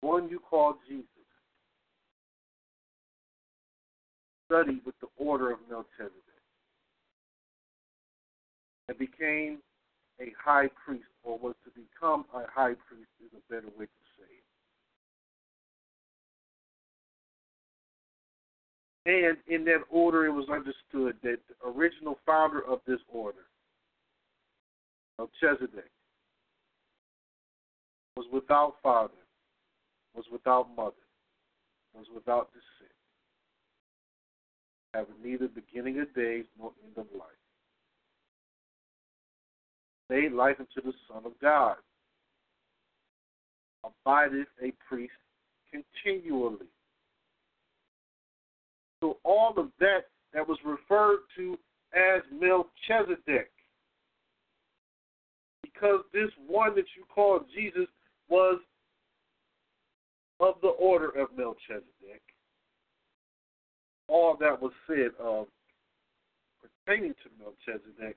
one 0.07 0.29
you 0.29 0.39
call 0.39 0.77
Jesus, 0.89 1.09
studied 4.47 4.81
with 4.87 4.95
the 5.01 5.09
order 5.17 5.51
of 5.51 5.59
Melchizedek, 5.69 6.13
and 8.89 8.97
became 8.99 9.59
a 10.21 10.33
high 10.43 10.69
priest, 10.85 11.11
or 11.25 11.39
was 11.39 11.55
to 11.65 11.71
become 11.75 12.25
a 12.33 12.45
high 12.49 12.75
priest 12.87 13.11
is 13.25 13.33
a 13.35 13.53
better 13.53 13.67
way 13.77 13.87
to 13.87 14.03
say 14.17 14.31
it. 14.31 14.46
And 19.07 19.37
in 19.47 19.65
that 19.67 19.85
order, 19.89 20.27
it 20.27 20.33
was 20.33 20.49
understood 20.51 21.17
that 21.23 21.39
the 21.49 21.69
original 21.69 22.19
founder 22.27 22.61
of 22.67 22.81
this 22.87 22.99
order, 23.09 23.47
Melchizedek, 25.19 25.91
was 28.17 28.27
without 28.33 28.75
father 28.83 29.13
was 30.17 30.25
without 30.33 30.75
mother, 30.75 30.93
was 31.95 32.07
without 32.15 32.49
descent, 32.53 32.93
having 34.95 35.15
neither 35.23 35.49
beginning 35.49 36.01
of 36.01 36.13
days 36.15 36.47
nor 36.59 36.73
end 36.85 36.97
of 36.97 37.07
life. 37.17 37.29
Made 40.09 40.33
life 40.33 40.57
unto 40.59 40.81
the 40.85 40.95
Son 41.09 41.27
of 41.27 41.33
God, 41.41 41.77
abideth 43.85 44.49
a 44.63 44.73
priest 44.89 45.13
continually. 45.71 46.67
So 49.01 49.19
all 49.25 49.55
of 49.57 49.69
that 49.81 50.07
that 50.33 50.47
was 50.47 50.59
referred 50.65 51.21
to 51.37 51.59
as 51.95 52.23
Melchizedek, 52.33 53.51
because 55.63 56.01
this 56.13 56.31
one 56.47 56.75
that 56.75 56.87
you 56.97 57.05
call 57.15 57.41
Jesus 57.55 57.87
was 58.29 58.61
of 60.41 60.55
the 60.63 60.69
order 60.69 61.11
of 61.11 61.29
Melchizedek, 61.37 62.23
all 64.09 64.37
that 64.41 64.61
was 64.61 64.73
said 64.87 65.11
of 65.19 65.47
pertaining 66.87 67.15
to 67.23 67.31
Melchizedek 67.39 68.17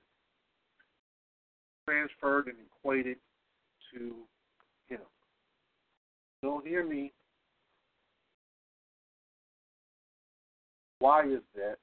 transferred 1.86 2.46
and 2.46 2.56
equated 2.66 3.16
to 3.92 4.12
him. 4.88 5.00
Don't 6.42 6.66
hear 6.66 6.86
me. 6.86 7.12
Why 11.00 11.24
is 11.24 11.40
that? 11.56 11.76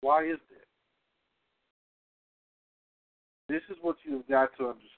Why 0.00 0.24
is 0.24 0.38
that? 0.50 0.66
This 3.48 3.62
is 3.68 3.76
what 3.82 3.96
you've 4.04 4.26
got 4.28 4.50
to 4.58 4.68
understand. 4.68 4.90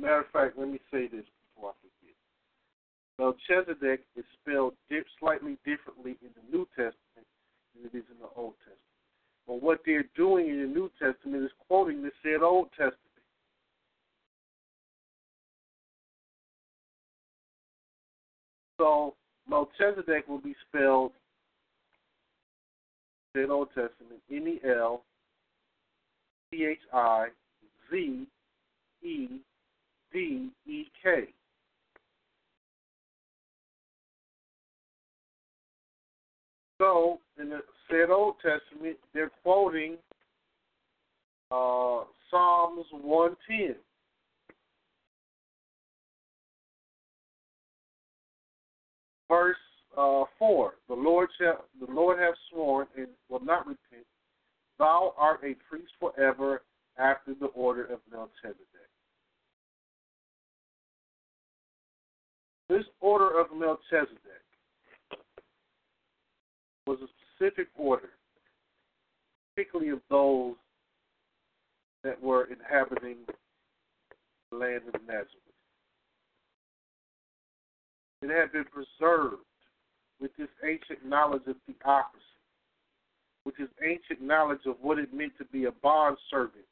Matter 0.00 0.20
of 0.20 0.30
fact, 0.32 0.58
let 0.58 0.68
me 0.68 0.78
say 0.92 1.08
this 1.08 1.24
before 1.54 1.70
I 1.70 1.74
forget. 1.82 2.14
Melchizedek 3.18 4.04
is 4.16 4.24
spelled 4.40 4.74
slightly 5.18 5.58
differently 5.66 6.16
in 6.22 6.30
the 6.36 6.56
New 6.56 6.66
Testament 6.76 7.26
than 7.74 7.86
it 7.86 7.96
is 7.96 8.04
in 8.10 8.18
the 8.20 8.28
Old 8.36 8.54
Testament. 8.58 8.78
But 9.48 9.60
what 9.60 9.80
they're 9.84 10.04
doing 10.14 10.48
in 10.48 10.60
the 10.60 10.68
New 10.68 10.90
Testament 11.02 11.42
is 11.42 11.50
quoting 11.66 12.02
the 12.02 12.10
said 12.22 12.42
Old 12.42 12.68
Testament. 12.70 12.96
So 18.78 19.14
Melchizedek 19.48 20.28
will 20.28 20.40
be 20.40 20.54
spelled 20.68 21.12
in 23.34 23.50
Old 23.50 23.68
Testament 23.68 24.20
N 24.30 24.46
E 24.46 24.60
L 24.68 25.02
C 26.50 26.64
H 26.64 26.78
I 26.92 27.28
Z 27.90 28.26
E 29.02 29.28
D 30.12 30.50
E 30.66 30.84
K. 31.02 31.24
So, 36.78 37.18
in 37.40 37.50
the 37.50 37.60
said 37.90 38.10
Old 38.10 38.36
Testament, 38.36 38.96
they're 39.12 39.32
quoting 39.42 39.96
uh, 41.50 42.04
Psalms 42.30 42.86
110. 42.92 43.74
Verse 49.28 49.56
uh, 49.96 50.24
4 50.38 50.74
The 50.88 50.94
Lord 50.94 51.28
shall, 51.40 51.64
the 51.84 51.92
Lord 51.92 52.18
hath 52.18 52.34
sworn 52.50 52.86
and 52.96 53.08
will 53.28 53.44
not 53.44 53.66
repent. 53.66 54.06
Thou 54.78 55.14
art 55.18 55.40
a 55.44 55.54
priest 55.68 55.92
forever 56.00 56.62
after 56.98 57.34
the 57.34 57.46
order 57.46 57.84
of 57.84 58.00
Melchizedek. 58.10 58.64
This 62.68 62.84
order 63.00 63.40
of 63.40 63.46
Melchizedek 63.56 64.18
was 66.86 66.98
a 67.02 67.08
specific 67.36 67.68
order, 67.76 68.10
particularly 69.54 69.90
of 69.90 70.00
those 70.10 70.54
that 72.04 72.20
were 72.22 72.44
inhabiting 72.44 73.16
the 74.50 74.56
land 74.56 74.82
of 74.92 75.00
Nazareth. 75.06 75.47
It 78.22 78.30
had 78.30 78.52
been 78.52 78.64
preserved 78.64 79.42
with 80.20 80.32
this 80.36 80.48
ancient 80.64 81.04
knowledge 81.04 81.42
of 81.46 81.56
theocracy, 81.66 82.22
with 83.44 83.56
this 83.56 83.68
ancient 83.82 84.20
knowledge 84.20 84.66
of 84.66 84.76
what 84.80 84.98
it 84.98 85.14
meant 85.14 85.32
to 85.38 85.44
be 85.46 85.66
a 85.66 85.72
bond 85.72 86.16
servant, 86.30 86.64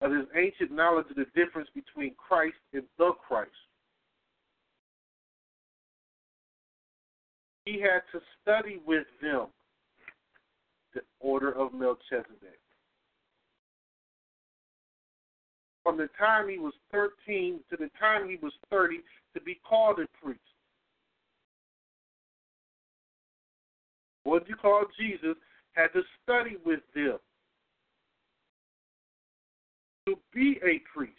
of 0.00 0.12
this 0.12 0.26
ancient 0.36 0.70
knowledge 0.70 1.06
of 1.10 1.16
the 1.16 1.26
difference 1.34 1.68
between 1.74 2.14
Christ 2.14 2.56
and 2.72 2.84
the 2.96 3.12
Christ. 3.26 3.50
He 7.64 7.80
had 7.80 8.02
to 8.12 8.20
study 8.40 8.80
with 8.86 9.06
them 9.20 9.48
the 10.94 11.02
order 11.20 11.52
of 11.52 11.74
Melchizedek. 11.74 12.60
From 15.88 15.96
the 15.96 16.10
time 16.18 16.50
he 16.50 16.58
was 16.58 16.74
13 16.92 17.60
to 17.70 17.76
the 17.78 17.88
time 17.98 18.28
he 18.28 18.36
was 18.42 18.52
30 18.68 18.98
to 19.32 19.40
be 19.40 19.58
called 19.66 19.98
a 20.00 20.22
priest. 20.22 20.38
What 24.24 24.46
you 24.50 24.54
call 24.54 24.84
Jesus 25.00 25.34
had 25.72 25.86
to 25.94 26.02
study 26.22 26.58
with 26.62 26.80
them 26.94 27.16
to 30.04 30.18
be 30.34 30.60
a 30.62 30.82
priest. 30.94 31.14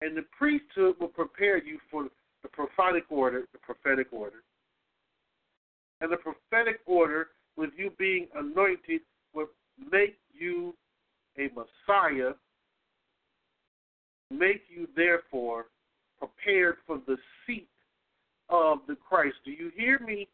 And 0.00 0.16
the 0.16 0.24
priesthood 0.36 0.96
will 0.98 1.06
prepare 1.06 1.62
you 1.62 1.78
for 1.92 2.08
the 2.42 2.48
prophetic 2.48 3.04
order, 3.08 3.44
the 3.52 3.58
prophetic 3.58 4.08
order. 4.10 4.42
And 6.00 6.10
the 6.10 6.16
prophetic 6.16 6.80
order, 6.86 7.28
with 7.56 7.70
you 7.76 7.92
being 8.00 8.26
anointed, 8.34 9.02
will 9.32 9.46
make 9.92 10.18
you 10.32 10.74
a 11.38 11.48
Messiah, 11.54 12.32
make 14.30 14.62
you 14.68 14.88
therefore 14.96 15.66
prepared 16.18 16.76
for 16.86 17.00
the 17.06 17.16
seat 17.46 17.68
of 18.48 18.78
the 18.88 18.96
Christ. 18.96 19.36
Do 19.44 19.50
you 19.50 19.70
hear 19.76 19.98
me? 20.00 20.28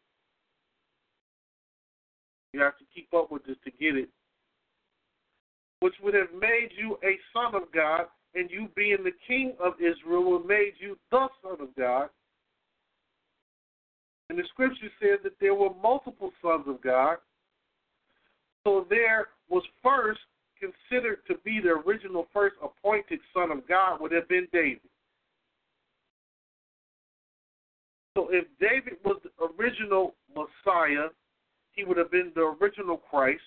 You 2.52 2.60
have 2.60 2.78
to 2.78 2.84
keep 2.94 3.12
up 3.14 3.30
with 3.30 3.44
this 3.46 3.56
to 3.64 3.70
get 3.70 3.96
it 3.96 4.08
which 5.80 5.94
would 6.02 6.14
have 6.14 6.32
made 6.38 6.68
you 6.76 6.98
a 7.02 7.18
son 7.32 7.54
of 7.54 7.72
God, 7.72 8.02
and 8.34 8.50
you 8.50 8.68
being 8.76 8.98
the 9.02 9.12
king 9.26 9.54
of 9.62 9.74
Israel 9.80 10.30
would 10.30 10.46
made 10.46 10.74
you 10.78 10.96
the 11.10 11.28
son 11.42 11.56
of 11.60 11.74
God. 11.76 12.08
And 14.28 14.38
the 14.38 14.44
scripture 14.50 14.90
said 15.00 15.18
that 15.24 15.32
there 15.40 15.54
were 15.54 15.70
multiple 15.82 16.30
sons 16.40 16.64
of 16.68 16.80
God. 16.82 17.16
So 18.64 18.86
there 18.88 19.28
was 19.48 19.64
first 19.82 20.20
considered 20.60 21.18
to 21.26 21.34
be 21.44 21.60
the 21.60 21.70
original 21.70 22.28
first 22.32 22.56
appointed 22.62 23.20
son 23.34 23.50
of 23.50 23.66
God 23.66 24.00
would 24.00 24.12
have 24.12 24.28
been 24.28 24.46
David. 24.52 24.80
So 28.16 28.28
if 28.30 28.44
David 28.60 28.98
was 29.04 29.20
the 29.22 29.30
original 29.44 30.14
Messiah, 30.34 31.08
he 31.72 31.84
would 31.84 31.96
have 31.96 32.10
been 32.10 32.32
the 32.34 32.54
original 32.60 32.96
Christ 32.96 33.40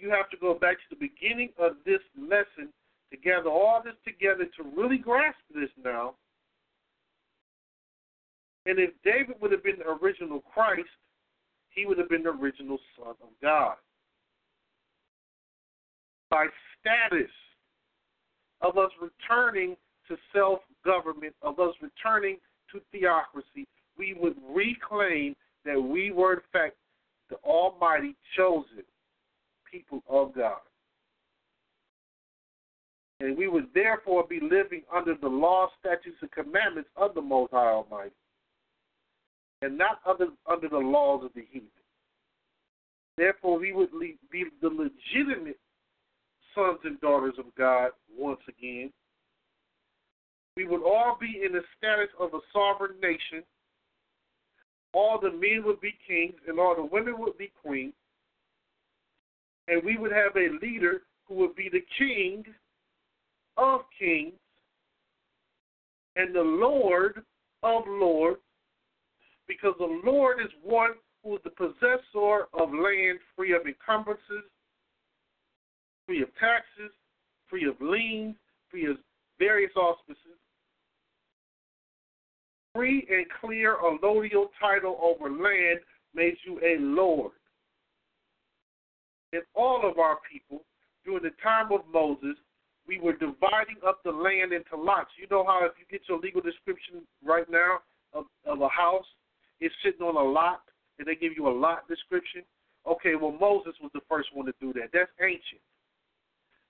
you 0.00 0.10
have 0.10 0.28
to 0.30 0.36
go 0.36 0.54
back 0.54 0.76
to 0.76 0.88
the 0.90 0.96
beginning 0.96 1.50
of 1.58 1.72
this 1.84 2.00
lesson 2.18 2.72
to 3.10 3.16
gather 3.16 3.48
all 3.48 3.82
this 3.84 3.94
together 4.04 4.44
to 4.56 4.62
really 4.76 4.98
grasp 4.98 5.38
this 5.54 5.70
now. 5.82 6.14
And 8.66 8.78
if 8.78 8.90
David 9.04 9.36
would 9.40 9.52
have 9.52 9.62
been 9.62 9.78
the 9.78 9.90
original 10.02 10.40
Christ, 10.52 10.88
he 11.70 11.86
would 11.86 11.98
have 11.98 12.08
been 12.08 12.24
the 12.24 12.30
original 12.30 12.78
Son 12.96 13.14
of 13.22 13.28
God. 13.40 13.76
By 16.30 16.46
status 16.80 17.30
of 18.60 18.78
us 18.78 18.90
returning 19.00 19.76
to 20.08 20.16
self 20.34 20.60
government, 20.84 21.34
of 21.42 21.60
us 21.60 21.74
returning 21.80 22.38
to 22.72 22.80
theocracy, 22.92 23.66
we 23.98 24.14
would 24.18 24.36
reclaim 24.48 25.34
that 25.64 25.80
we 25.80 26.12
were, 26.12 26.34
in 26.34 26.40
fact, 26.52 26.76
the 27.28 27.36
Almighty 27.36 28.14
chosen 28.36 28.84
people 29.70 30.02
of 30.08 30.34
God. 30.34 30.58
And 33.20 33.36
we 33.36 33.48
would 33.48 33.68
therefore 33.74 34.26
be 34.28 34.40
living 34.40 34.82
under 34.94 35.14
the 35.14 35.28
law, 35.28 35.68
statutes, 35.80 36.18
and 36.20 36.30
commandments 36.30 36.90
of 36.96 37.14
the 37.14 37.22
Most 37.22 37.52
High 37.52 37.70
Almighty, 37.70 38.14
and 39.62 39.76
not 39.78 40.00
under, 40.06 40.26
under 40.46 40.68
the 40.68 40.76
laws 40.76 41.24
of 41.24 41.30
the 41.34 41.44
heathen. 41.50 41.68
Therefore, 43.16 43.58
we 43.58 43.72
would 43.72 43.90
be 44.30 44.44
the 44.60 44.68
legitimate 44.68 45.58
sons 46.56 46.80
and 46.82 47.00
daughters 47.00 47.34
of 47.38 47.44
God 47.56 47.90
once 48.18 48.40
again. 48.48 48.90
We 50.56 50.66
would 50.66 50.82
all 50.82 51.16
be 51.20 51.42
in 51.46 51.52
the 51.52 51.62
status 51.78 52.08
of 52.18 52.34
a 52.34 52.40
sovereign 52.52 52.98
nation. 53.00 53.44
All 54.92 55.20
the 55.20 55.30
men 55.30 55.62
would 55.64 55.80
be 55.80 55.94
kings, 56.08 56.40
and 56.48 56.58
all 56.58 56.74
the 56.74 56.84
women 56.84 57.14
would 57.18 57.38
be 57.38 57.52
queens 57.62 57.92
and 59.68 59.82
we 59.84 59.96
would 59.96 60.12
have 60.12 60.36
a 60.36 60.64
leader 60.64 61.02
who 61.26 61.34
would 61.34 61.56
be 61.56 61.68
the 61.70 61.84
king 61.98 62.44
of 63.56 63.80
kings 63.98 64.34
and 66.14 66.34
the 66.34 66.40
Lord 66.40 67.22
of 67.62 67.82
lords, 67.86 68.40
because 69.48 69.74
the 69.78 70.00
Lord 70.04 70.40
is 70.40 70.50
one 70.62 70.92
who 71.22 71.36
is 71.36 71.42
the 71.44 71.50
possessor 71.50 72.46
of 72.54 72.72
land 72.72 73.18
free 73.34 73.54
of 73.54 73.66
encumbrances, 73.66 74.44
free 76.06 76.22
of 76.22 76.28
taxes, 76.38 76.92
free 77.48 77.68
of 77.68 77.74
liens, 77.80 78.36
free 78.70 78.86
of 78.86 78.96
various 79.38 79.72
auspices. 79.76 80.38
Free 82.74 83.06
and 83.10 83.26
clear 83.40 83.76
allodial 83.76 84.46
title 84.60 84.98
over 85.02 85.30
land 85.30 85.80
made 86.14 86.36
you 86.44 86.58
a 86.62 86.78
lord 86.80 87.32
and 89.32 89.42
all 89.54 89.88
of 89.88 89.98
our 89.98 90.18
people 90.30 90.62
during 91.04 91.22
the 91.22 91.34
time 91.42 91.70
of 91.70 91.80
Moses, 91.92 92.36
we 92.88 92.98
were 92.98 93.12
dividing 93.12 93.76
up 93.86 94.00
the 94.04 94.10
land 94.10 94.52
into 94.52 94.76
lots. 94.76 95.10
You 95.20 95.26
know 95.30 95.44
how 95.44 95.64
if 95.64 95.72
you 95.78 95.84
get 95.90 96.08
your 96.08 96.18
legal 96.18 96.40
description 96.40 97.02
right 97.24 97.48
now 97.50 97.78
of, 98.14 98.24
of 98.46 98.60
a 98.60 98.68
house, 98.68 99.06
it's 99.60 99.74
sitting 99.84 100.02
on 100.02 100.16
a 100.16 100.30
lot, 100.30 100.62
and 100.98 101.06
they 101.06 101.14
give 101.14 101.32
you 101.36 101.48
a 101.48 101.52
lot 101.52 101.88
description. 101.88 102.42
Okay, 102.86 103.14
well 103.14 103.32
Moses 103.32 103.74
was 103.82 103.90
the 103.94 104.00
first 104.08 104.28
one 104.32 104.46
to 104.46 104.54
do 104.60 104.72
that. 104.74 104.90
That's 104.92 105.10
ancient. 105.20 105.62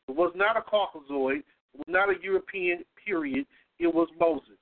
It 0.08 0.14
was 0.14 0.32
not 0.36 0.56
a 0.56 0.60
Caucasoid. 0.60 1.38
It 1.38 1.78
was 1.78 1.88
not 1.88 2.10
a 2.10 2.14
European 2.22 2.84
period. 3.04 3.46
It 3.78 3.92
was 3.92 4.08
Moses. 4.18 4.58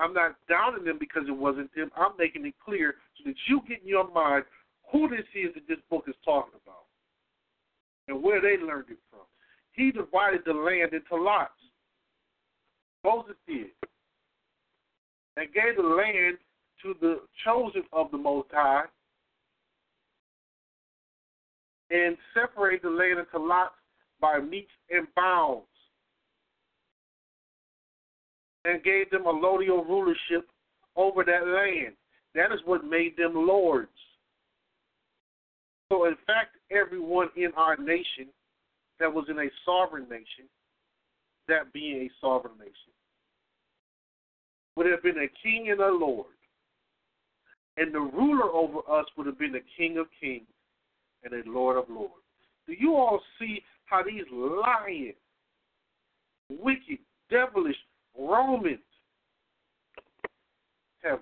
I'm 0.00 0.12
not 0.12 0.36
downing 0.48 0.84
them 0.84 0.98
because 0.98 1.22
it 1.28 1.36
wasn't 1.36 1.74
them. 1.74 1.90
I'm 1.96 2.12
making 2.18 2.44
it 2.46 2.54
clear 2.64 2.96
so 3.16 3.30
that 3.30 3.36
you 3.48 3.62
get 3.68 3.82
in 3.82 3.88
your 3.88 4.10
mind 4.12 4.44
who 4.90 5.08
this 5.08 5.26
is 5.34 5.54
that 5.54 5.66
this 5.68 5.78
book 5.88 6.04
is 6.08 6.14
talking 6.24 6.58
about 6.64 6.84
and 8.08 8.22
where 8.22 8.40
they 8.40 8.62
learned 8.62 8.90
it 8.90 8.98
from. 9.10 9.20
He 9.72 9.90
divided 9.90 10.42
the 10.44 10.52
land 10.52 10.92
into 10.92 11.22
lots. 11.22 11.52
Moses 13.04 13.36
did. 13.46 13.68
And 15.36 15.52
gave 15.54 15.76
the 15.76 15.82
land 15.82 16.36
to 16.82 16.94
the 17.00 17.20
chosen 17.44 17.82
of 17.92 18.10
the 18.10 18.18
Most 18.18 18.48
High 18.52 18.84
and 21.90 22.16
separated 22.34 22.82
the 22.82 22.90
land 22.90 23.18
into 23.18 23.44
lots 23.44 23.74
by 24.22 24.38
metes 24.38 24.70
and 24.88 25.06
bounds 25.14 25.66
and 28.64 28.82
gave 28.84 29.10
them 29.10 29.26
a 29.26 29.32
allodial 29.32 29.86
rulership 29.86 30.48
over 30.96 31.24
that 31.24 31.46
land. 31.46 31.94
That 32.34 32.54
is 32.54 32.60
what 32.64 32.84
made 32.84 33.16
them 33.18 33.34
lords. 33.34 33.90
So, 35.90 36.06
in 36.06 36.14
fact, 36.26 36.56
everyone 36.70 37.28
in 37.36 37.50
our 37.56 37.76
nation 37.76 38.28
that 39.00 39.12
was 39.12 39.26
in 39.28 39.38
a 39.38 39.50
sovereign 39.66 40.04
nation, 40.08 40.48
that 41.48 41.72
being 41.72 42.02
a 42.02 42.10
sovereign 42.20 42.54
nation, 42.58 42.72
would 44.76 44.86
have 44.86 45.02
been 45.02 45.18
a 45.18 45.28
king 45.42 45.70
and 45.70 45.80
a 45.80 45.90
lord. 45.92 46.26
And 47.76 47.92
the 47.92 48.00
ruler 48.00 48.50
over 48.52 48.78
us 48.90 49.06
would 49.16 49.26
have 49.26 49.38
been 49.38 49.52
the 49.52 49.60
king 49.76 49.98
of 49.98 50.06
kings 50.20 50.46
and 51.24 51.34
a 51.34 51.50
lord 51.50 51.76
of 51.76 51.90
lords. 51.90 52.14
Do 52.66 52.74
you 52.78 52.94
all 52.94 53.20
see 53.38 53.60
how 53.92 54.02
these 54.02 54.24
lying, 54.32 55.12
wicked, 56.48 56.98
devilish 57.30 57.76
Romans 58.18 58.78
have 61.02 61.18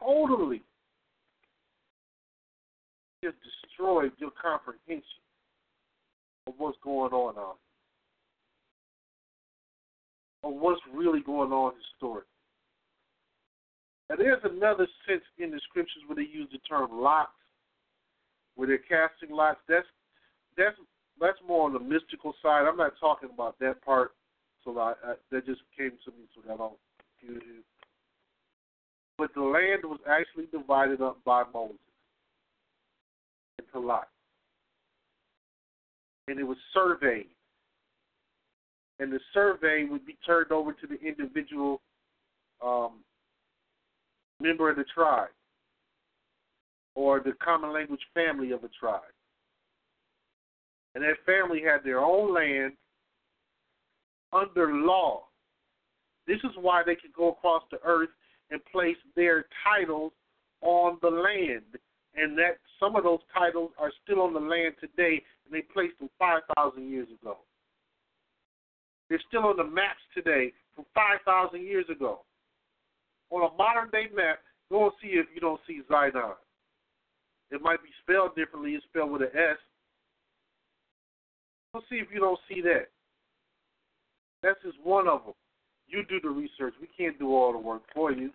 totally 0.00 0.62
just 3.22 3.36
destroyed 3.62 4.10
your 4.18 4.30
comprehension 4.30 5.04
of 6.48 6.54
what's 6.58 6.76
going 6.82 7.12
on 7.12 7.38
out 7.38 7.58
of 10.42 10.54
what's 10.54 10.80
really 10.92 11.20
going 11.20 11.52
on 11.52 11.72
historically. 11.92 12.28
Now, 14.10 14.16
there's 14.16 14.42
another 14.44 14.86
sense 15.08 15.22
in 15.38 15.52
the 15.52 15.60
scriptures 15.68 16.02
where 16.06 16.16
they 16.16 16.30
use 16.30 16.48
the 16.52 16.58
term 16.68 16.90
lots, 16.92 17.30
where 18.56 18.66
they're 18.66 18.78
casting 18.78 19.34
lots. 19.34 19.60
That's 19.68 19.86
that's 20.56 20.76
that's 21.20 21.38
more 21.46 21.66
on 21.66 21.72
the 21.72 21.80
mystical 21.80 22.34
side. 22.42 22.66
I'm 22.66 22.76
not 22.76 22.92
talking 23.00 23.30
about 23.32 23.58
that 23.60 23.84
part, 23.84 24.12
so 24.64 24.78
I, 24.78 24.94
I, 25.04 25.14
that 25.30 25.46
just 25.46 25.60
came 25.76 25.92
to 26.04 26.10
me, 26.12 26.24
so 26.34 26.42
that 26.46 26.58
don't 26.58 26.74
you. 27.20 27.40
But 29.16 29.30
the 29.34 29.42
land 29.42 29.82
was 29.84 30.00
actually 30.08 30.46
divided 30.46 31.00
up 31.00 31.18
by 31.24 31.44
Moses 31.52 31.76
into 33.58 33.86
lots, 33.86 34.08
and 36.26 36.38
it 36.40 36.44
was 36.44 36.58
surveyed, 36.72 37.28
and 38.98 39.12
the 39.12 39.20
survey 39.32 39.84
would 39.88 40.04
be 40.04 40.16
turned 40.26 40.50
over 40.50 40.72
to 40.72 40.86
the 40.86 41.00
individual 41.00 41.80
um, 42.64 43.04
member 44.40 44.68
of 44.68 44.76
the 44.76 44.84
tribe 44.92 45.28
or 46.96 47.20
the 47.20 47.32
common 47.42 47.72
language 47.72 48.00
family 48.14 48.52
of 48.52 48.64
a 48.64 48.68
tribe. 48.68 49.00
And 50.94 51.02
that 51.02 51.16
family 51.26 51.60
had 51.60 51.84
their 51.84 52.00
own 52.00 52.32
land 52.32 52.74
under 54.32 54.74
law. 54.74 55.24
This 56.26 56.38
is 56.44 56.52
why 56.60 56.82
they 56.84 56.94
could 56.94 57.12
go 57.12 57.30
across 57.32 57.62
the 57.70 57.78
earth 57.84 58.10
and 58.50 58.64
place 58.66 58.96
their 59.16 59.46
titles 59.64 60.12
on 60.62 60.98
the 61.02 61.10
land. 61.10 61.62
And 62.16 62.38
that 62.38 62.58
some 62.78 62.94
of 62.94 63.02
those 63.02 63.20
titles 63.36 63.72
are 63.78 63.90
still 64.04 64.20
on 64.22 64.34
the 64.34 64.40
land 64.40 64.74
today, 64.80 65.22
and 65.44 65.52
they 65.52 65.62
placed 65.62 65.98
them 65.98 66.10
5,000 66.18 66.88
years 66.88 67.08
ago. 67.20 67.38
They're 69.08 69.20
still 69.28 69.46
on 69.46 69.56
the 69.56 69.64
maps 69.64 70.00
today 70.14 70.52
from 70.74 70.84
5,000 70.94 71.60
years 71.60 71.86
ago. 71.90 72.20
On 73.30 73.42
a 73.42 73.56
modern 73.56 73.90
day 73.90 74.06
map, 74.14 74.38
go 74.70 74.84
and 74.84 74.92
see 75.02 75.08
if 75.08 75.26
you 75.34 75.40
don't 75.40 75.60
see 75.66 75.80
Zidon. 75.90 76.34
It 77.50 77.60
might 77.60 77.82
be 77.82 77.90
spelled 78.02 78.34
differently. 78.36 78.72
It's 78.72 78.84
spelled 78.86 79.10
with 79.10 79.22
an 79.22 79.28
S. 79.34 79.58
Go 81.74 81.80
see 81.90 81.96
if 81.96 82.06
you 82.14 82.20
don't 82.20 82.38
see 82.48 82.60
that. 82.60 82.86
That's 84.44 84.62
just 84.62 84.76
one 84.84 85.08
of 85.08 85.24
them. 85.24 85.34
You 85.88 86.04
do 86.08 86.20
the 86.22 86.30
research. 86.30 86.74
We 86.80 86.88
can't 86.96 87.18
do 87.18 87.34
all 87.34 87.52
the 87.52 87.58
work 87.58 87.82
for 87.92 88.12
you. 88.12 88.30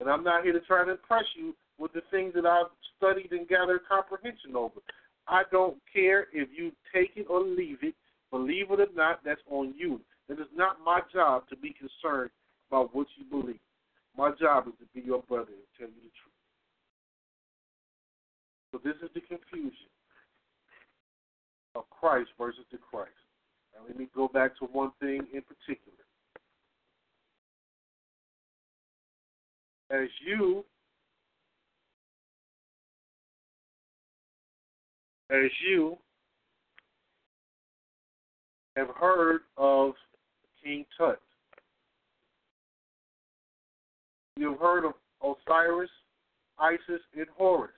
And 0.00 0.10
I'm 0.10 0.24
not 0.24 0.42
here 0.42 0.52
to 0.52 0.60
try 0.60 0.84
to 0.84 0.90
impress 0.90 1.24
you 1.36 1.54
with 1.78 1.92
the 1.92 2.02
things 2.10 2.34
that 2.34 2.46
I've 2.46 2.66
studied 2.96 3.30
and 3.30 3.46
gathered 3.46 3.82
comprehension 3.88 4.56
over. 4.56 4.80
I 5.28 5.42
don't 5.52 5.76
care 5.92 6.26
if 6.32 6.48
you 6.56 6.72
take 6.92 7.12
it 7.14 7.26
or 7.30 7.44
leave 7.44 7.78
it. 7.82 7.94
Believe 8.32 8.72
it 8.72 8.80
or 8.80 8.86
not, 8.96 9.20
that's 9.24 9.40
on 9.48 9.72
you. 9.78 10.00
It 10.28 10.40
is 10.40 10.50
not 10.54 10.78
my 10.84 11.00
job 11.12 11.48
to 11.50 11.56
be 11.56 11.72
concerned 11.78 12.30
about 12.70 12.92
what 12.92 13.06
you 13.16 13.24
believe. 13.24 13.60
My 14.16 14.32
job 14.40 14.66
is 14.66 14.74
to 14.80 14.86
be 15.00 15.06
your 15.06 15.22
brother 15.22 15.52
and 15.52 15.68
tell 15.78 15.88
you 15.88 16.02
the 16.02 16.10
truth. 16.10 16.34
So 18.72 18.80
this 18.82 18.96
is 19.08 19.14
the 19.14 19.20
confusion 19.20 19.90
of 21.74 21.84
Christ 21.90 22.30
versus 22.38 22.64
the 22.72 22.78
Christ. 22.78 23.10
Now 23.74 23.82
let 23.86 23.98
me 23.98 24.08
go 24.14 24.28
back 24.28 24.58
to 24.58 24.66
one 24.66 24.90
thing 25.00 25.22
in 25.32 25.42
particular. 25.42 25.96
As 29.90 30.08
you 30.24 30.64
as 35.30 35.50
you 35.68 35.96
have 38.76 38.88
heard 38.96 39.42
of 39.56 39.92
King 40.62 40.84
Tut. 40.96 41.20
You've 44.36 44.58
heard 44.58 44.84
of 44.84 44.92
Osiris, 45.22 45.90
Isis, 46.58 47.00
and 47.16 47.26
Horus. 47.36 47.70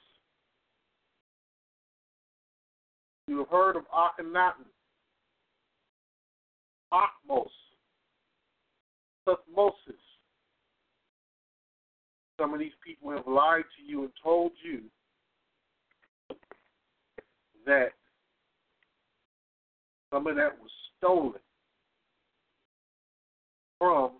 You 3.28 3.38
have 3.38 3.48
heard 3.48 3.76
of 3.76 3.84
Akhenaten, 3.94 4.66
Akhmos, 6.92 7.46
Thutmosis. 9.26 9.72
Some 12.40 12.52
of 12.52 12.60
these 12.60 12.72
people 12.84 13.10
have 13.12 13.26
lied 13.26 13.64
to 13.78 13.84
you 13.84 14.02
and 14.02 14.10
told 14.22 14.52
you 14.64 14.80
that 17.66 17.92
some 20.12 20.26
of 20.26 20.36
that 20.36 20.58
was 20.60 20.70
stolen 20.98 21.40
from 23.78 24.12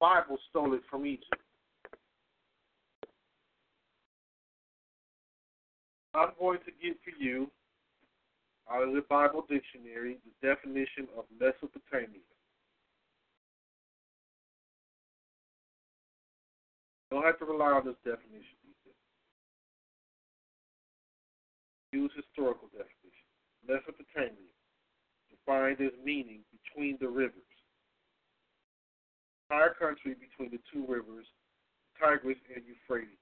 Bible 0.00 0.38
stole 0.50 0.74
it 0.74 0.82
from 0.90 1.06
Egypt. 1.06 1.41
I'm 6.14 6.30
going 6.38 6.58
to 6.66 6.72
give 6.82 6.96
for 7.04 7.12
you 7.18 7.50
out 8.70 8.82
of 8.86 8.94
the 8.94 9.02
Bible 9.08 9.44
dictionary 9.48 10.18
the 10.24 10.46
definition 10.46 11.08
of 11.16 11.24
Mesopotamia. 11.38 12.20
Don't 17.10 17.24
have 17.24 17.38
to 17.38 17.44
rely 17.44 17.72
on 17.72 17.84
this 17.84 17.96
definition. 18.04 18.56
Use 21.92 22.10
historical 22.16 22.68
definition. 22.68 23.28
Mesopotamia, 23.68 24.52
defined 25.28 25.80
as 25.80 25.92
meaning 26.04 26.40
between 26.50 26.96
the 27.00 27.08
rivers 27.08 27.52
entire 29.52 29.74
country 29.76 30.16
between 30.16 30.50
the 30.50 30.60
two 30.72 30.84
rivers, 30.88 31.26
Tigris 32.00 32.40
and 32.54 32.64
Euphrates. 32.64 33.20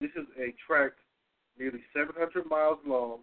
This 0.00 0.10
is 0.16 0.24
a 0.40 0.54
tract 0.66 0.96
nearly 1.58 1.80
700 1.96 2.48
miles 2.48 2.78
long 2.86 3.20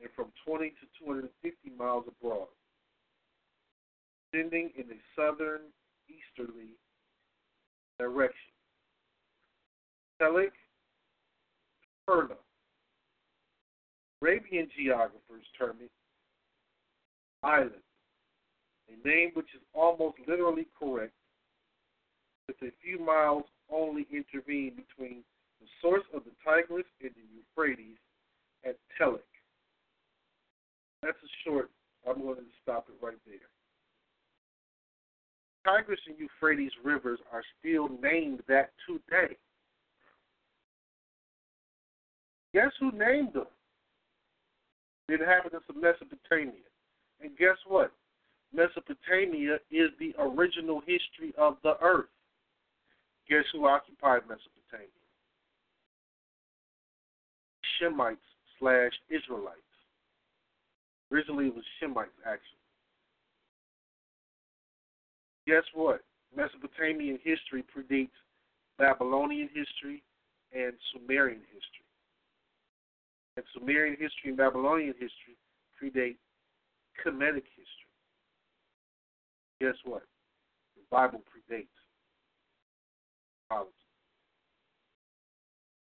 and 0.00 0.10
from 0.14 0.26
20 0.46 0.70
to 0.70 1.04
250 1.04 1.70
miles 1.78 2.04
abroad, 2.08 2.48
extending 4.32 4.70
in 4.76 4.84
a 4.90 5.00
southern 5.16 5.62
easterly 6.08 6.76
direction. 7.98 8.52
Telek, 10.20 10.52
Perla. 12.06 12.36
Arabian 14.22 14.68
geographers 14.74 15.44
term 15.58 15.76
it 15.80 15.90
island 17.42 17.72
a 18.88 19.08
name 19.08 19.30
which 19.34 19.48
is 19.54 19.60
almost 19.72 20.16
literally 20.26 20.66
correct, 20.78 21.12
with 22.48 22.56
a 22.62 22.72
few 22.82 22.98
miles 23.04 23.44
only 23.72 24.06
intervene 24.12 24.72
between 24.76 25.22
the 25.64 25.70
source 25.80 26.04
of 26.12 26.24
the 26.24 26.30
Tigris 26.44 26.84
and 27.00 27.10
the 27.10 27.24
Euphrates 27.32 27.96
at 28.66 28.76
Telek. 29.00 29.24
That's 31.02 31.16
a 31.16 31.32
short, 31.48 31.70
I'm 32.08 32.20
going 32.20 32.36
to 32.36 32.42
stop 32.62 32.86
it 32.88 33.04
right 33.04 33.16
there. 33.26 33.48
Tigris 35.64 36.00
and 36.06 36.16
Euphrates 36.18 36.72
rivers 36.84 37.18
are 37.32 37.42
still 37.58 37.88
named 38.02 38.42
that 38.46 38.72
today. 38.86 39.36
Guess 42.52 42.72
who 42.78 42.92
named 42.92 43.32
them? 43.32 43.46
The 45.08 45.14
inhabitants 45.14 45.66
of 45.68 45.76
Mesopotamia. 45.76 46.68
And 47.22 47.36
guess 47.38 47.56
what? 47.66 47.90
Mesopotamia 48.52 49.56
is 49.70 49.90
the 49.98 50.14
original 50.18 50.80
history 50.80 51.34
of 51.38 51.56
the 51.62 51.74
earth. 51.80 52.12
Guess 53.28 53.44
who 53.52 53.66
occupied 53.66 54.22
Mesopotamia? 54.28 55.03
Shemites 57.80 58.16
slash 58.58 58.92
Israelites. 59.08 59.58
Originally 61.12 61.46
it 61.46 61.54
was 61.54 61.64
Shemites, 61.82 62.16
actually. 62.26 62.64
Guess 65.46 65.64
what? 65.74 66.00
Mesopotamian 66.34 67.18
history 67.22 67.62
predates 67.62 68.16
Babylonian 68.78 69.48
history 69.54 70.02
and 70.52 70.72
Sumerian 70.92 71.40
history. 71.52 71.86
And 73.36 73.44
Sumerian 73.52 73.96
history 73.98 74.30
and 74.30 74.36
Babylonian 74.36 74.94
history 74.94 75.36
predate 75.80 76.16
Kemetic 77.04 77.44
history 77.54 77.84
guess 79.64 79.76
what? 79.84 80.02
The 80.76 80.82
Bible 80.90 81.20
predates 81.20 81.66
theology. 83.48 83.70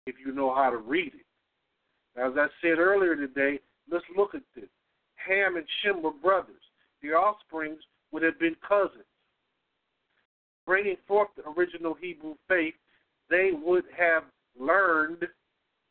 If 0.07 0.15
you 0.23 0.31
know 0.33 0.53
how 0.53 0.69
to 0.69 0.77
read 0.77 1.13
it. 1.13 1.24
As 2.17 2.31
I 2.37 2.47
said 2.61 2.79
earlier 2.79 3.15
today, 3.15 3.59
let's 3.91 4.05
look 4.15 4.35
at 4.35 4.41
this. 4.55 4.69
Ham 5.15 5.57
and 5.57 5.65
Shem 5.81 6.01
were 6.01 6.11
brothers. 6.11 6.61
Their 7.01 7.17
offsprings 7.17 7.81
would 8.11 8.23
have 8.23 8.39
been 8.39 8.55
cousins. 8.67 9.03
Bringing 10.65 10.97
forth 11.07 11.29
the 11.35 11.47
original 11.49 11.93
Hebrew 11.93 12.35
faith, 12.47 12.73
they 13.29 13.51
would 13.53 13.83
have 13.97 14.23
learned 14.59 15.25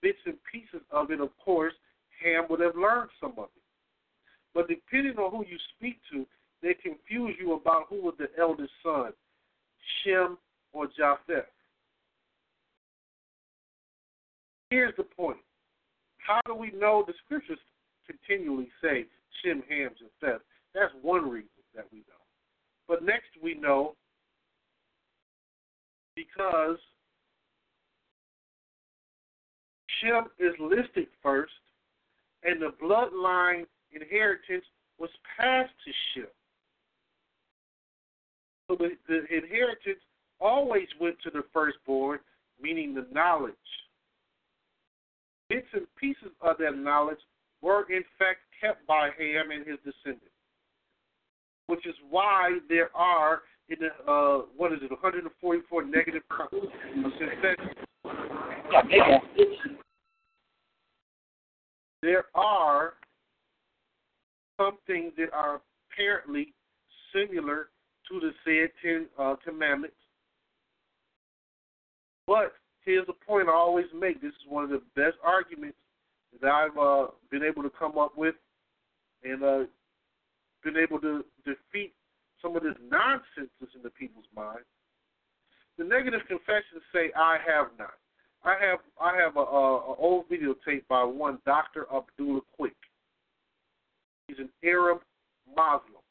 bits 0.01 0.19
and 0.27 0.37
pieces 0.51 0.85
of 0.91 1.11
it, 1.11 1.21
of 1.21 1.31
course. 1.45 1.75
Ham 2.23 2.45
would 2.49 2.61
have 2.61 2.77
learned 2.77 3.11
some 3.21 3.33
of 3.37 3.49
it. 3.57 3.63
But 4.55 4.69
depending 4.69 5.17
on 5.19 5.31
who 5.31 5.45
you 5.51 5.59
speak 5.77 5.99
to, 6.13 6.27
they 6.63 6.75
confuse 6.75 7.37
you 7.39 7.55
about 7.55 7.87
who 7.89 8.01
was 8.01 8.15
the 8.19 8.29
eldest 8.41 8.71
son. 8.83 9.13
Shem, 10.03 10.39
or 10.73 10.87
Japheth. 10.87 11.45
Here's 14.71 14.97
the 14.97 15.03
point. 15.03 15.37
How 16.25 16.41
do 16.47 16.55
we 16.55 16.71
know 16.71 17.05
the 17.07 17.13
scriptures 17.25 17.59
continually 18.07 18.69
say 18.83 19.05
Shem, 19.43 19.63
Ham, 19.69 19.91
Japheth? 19.99 20.41
That's 20.75 20.93
one 21.03 21.29
reason 21.29 21.49
that 21.77 21.87
we 21.93 21.99
know. 21.99 22.25
But 22.89 23.05
next 23.05 23.29
we 23.43 23.55
know 23.55 23.95
because 26.17 26.79
Shem 30.01 30.25
is 30.39 30.55
listed 30.59 31.09
first, 31.23 31.53
and 32.43 32.61
the 32.61 32.73
bloodline 32.83 33.65
inheritance 33.93 34.65
was 34.99 35.11
passed 35.37 35.73
to 35.85 35.93
Shem. 36.15 36.27
So 38.69 38.77
the, 38.77 38.93
the 39.09 39.19
inheritance 39.37 40.01
always 40.41 40.89
went 40.99 41.17
to 41.25 41.31
the 41.31 41.43
firstborn, 41.53 42.21
meaning 42.61 42.95
the 42.95 43.07
knowledge. 43.13 43.53
Bits 45.55 45.69
and 45.73 45.87
pieces 45.95 46.33
of 46.41 46.57
that 46.59 46.77
knowledge 46.77 47.21
were 47.63 47.87
in 47.89 48.03
fact 48.19 48.41
kept 48.61 48.85
by 48.89 49.11
Ham 49.17 49.53
and 49.53 49.65
his 49.65 49.79
descendants, 49.85 50.35
which 51.69 51.87
is 51.87 51.95
why 52.11 52.59
there 52.69 52.91
are 52.93 53.43
in 53.69 53.77
the 53.79 54.13
uh, 54.13 54.47
what 54.57 54.73
is 54.73 54.81
it, 54.83 54.91
144 54.91 55.85
negative 55.85 56.23
synthetic. 57.19 57.61
There 62.03 62.25
are 62.35 62.95
some 64.59 64.79
things 64.89 65.13
that 65.17 65.33
are 65.33 65.61
apparently 65.93 66.53
similar 67.15 67.69
to 68.11 68.19
the 68.19 68.33
said 68.45 68.71
Ten 68.83 69.07
uh, 69.17 69.37
Commandments. 69.45 69.95
But 72.27 72.55
here's 72.85 73.09
a 73.09 73.27
point 73.27 73.49
I 73.49 73.53
always 73.53 73.87
make. 73.99 74.21
This 74.21 74.31
is 74.31 74.49
one 74.49 74.65
of 74.65 74.71
the 74.71 74.83
best 74.95 75.17
arguments 75.25 75.77
that 76.41 76.51
I've 76.51 76.77
uh, 76.79 77.07
been 77.31 77.43
able 77.43 77.63
to 77.63 77.71
come 77.71 77.99
up 77.99 78.17
with 78.17 78.35
and 79.23 79.43
uh, 79.43 79.65
been 80.63 80.77
able 80.77 81.01
to 81.01 81.25
defeat 81.45 81.93
some 82.43 82.57
of 82.57 82.63
this 82.63 82.75
nonsense 82.91 83.51
that's 83.61 83.75
in 83.75 83.83
the 83.83 83.91
people's 83.91 84.27
mind. 84.35 84.65
The 85.79 85.85
negative 85.85 86.21
confessions 86.29 86.83
say, 86.93 87.11
"I 87.17 87.39
have 87.47 87.69
not." 87.79 87.95
I 88.45 88.57
have 88.61 88.81
I 89.01 89.17
have 89.17 89.37
a, 89.37 89.41
a, 89.41 89.77
a 89.77 89.97
old 89.97 90.27
videotape 90.29 90.87
by 90.89 91.03
one 91.03 91.39
Doctor 91.47 91.87
Abdullah 91.95 92.43
Quick. 92.57 92.77
He's 94.29 94.39
an 94.39 94.51
Arab 94.63 95.01
Muslim. 95.49 96.03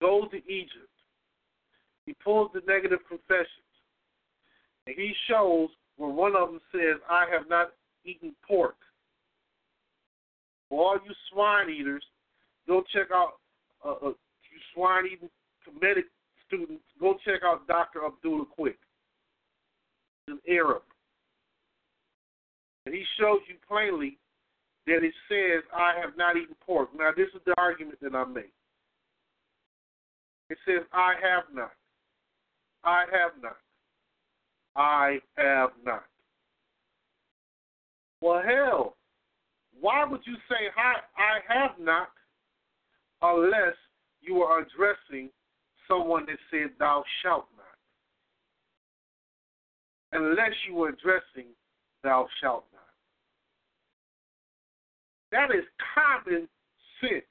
Goes 0.00 0.30
to 0.30 0.36
Egypt. 0.36 0.90
He 2.06 2.14
pulls 2.24 2.50
the 2.54 2.62
negative 2.66 3.00
confessions. 3.08 3.67
And 4.88 4.96
he 4.96 5.12
shows 5.28 5.68
where 5.98 6.08
one 6.08 6.34
of 6.34 6.48
them 6.48 6.60
says, 6.72 6.96
I 7.10 7.26
have 7.30 7.46
not 7.50 7.72
eaten 8.06 8.34
pork. 8.46 8.76
For 10.70 10.82
all 10.82 10.98
you 11.04 11.12
swine 11.30 11.68
eaters, 11.68 12.02
go 12.66 12.82
check 12.90 13.08
out, 13.12 13.34
uh, 13.84 13.90
uh, 13.90 14.08
you 14.08 14.58
swine 14.74 15.04
eating 15.12 15.28
Kemetic 15.62 16.04
students, 16.46 16.84
go 16.98 17.16
check 17.22 17.42
out 17.44 17.66
Dr. 17.68 18.06
Abdullah 18.06 18.46
Quick. 18.46 18.78
An 20.28 20.38
Arab. 20.48 20.82
And 22.86 22.94
he 22.94 23.04
shows 23.20 23.40
you 23.46 23.56
plainly 23.68 24.16
that 24.86 25.04
it 25.04 25.12
says, 25.28 25.64
I 25.76 26.00
have 26.00 26.16
not 26.16 26.38
eaten 26.38 26.56
pork. 26.64 26.88
Now, 26.96 27.10
this 27.14 27.28
is 27.34 27.42
the 27.44 27.54
argument 27.58 27.98
that 28.00 28.14
I 28.14 28.24
make. 28.24 28.52
It 30.48 30.56
says, 30.64 30.86
I 30.94 31.12
have 31.22 31.44
not. 31.54 31.72
I 32.84 33.04
have 33.12 33.32
not. 33.42 33.56
I 34.78 35.18
have 35.36 35.70
not. 35.84 36.04
Well, 38.20 38.42
hell, 38.46 38.96
why 39.80 40.04
would 40.04 40.20
you 40.24 40.36
say, 40.48 40.68
I, 40.76 40.94
I 41.20 41.40
have 41.52 41.72
not, 41.80 42.10
unless 43.20 43.74
you 44.20 44.42
are 44.42 44.60
addressing 44.60 45.30
someone 45.88 46.26
that 46.26 46.38
said, 46.50 46.70
Thou 46.78 47.02
shalt 47.22 47.46
not? 47.56 47.66
Unless 50.20 50.52
you 50.68 50.80
are 50.84 50.90
addressing, 50.90 51.48
Thou 52.04 52.28
shalt 52.40 52.64
not. 52.72 52.82
That 55.32 55.54
is 55.54 55.64
common 55.94 56.48
sense. 57.00 57.24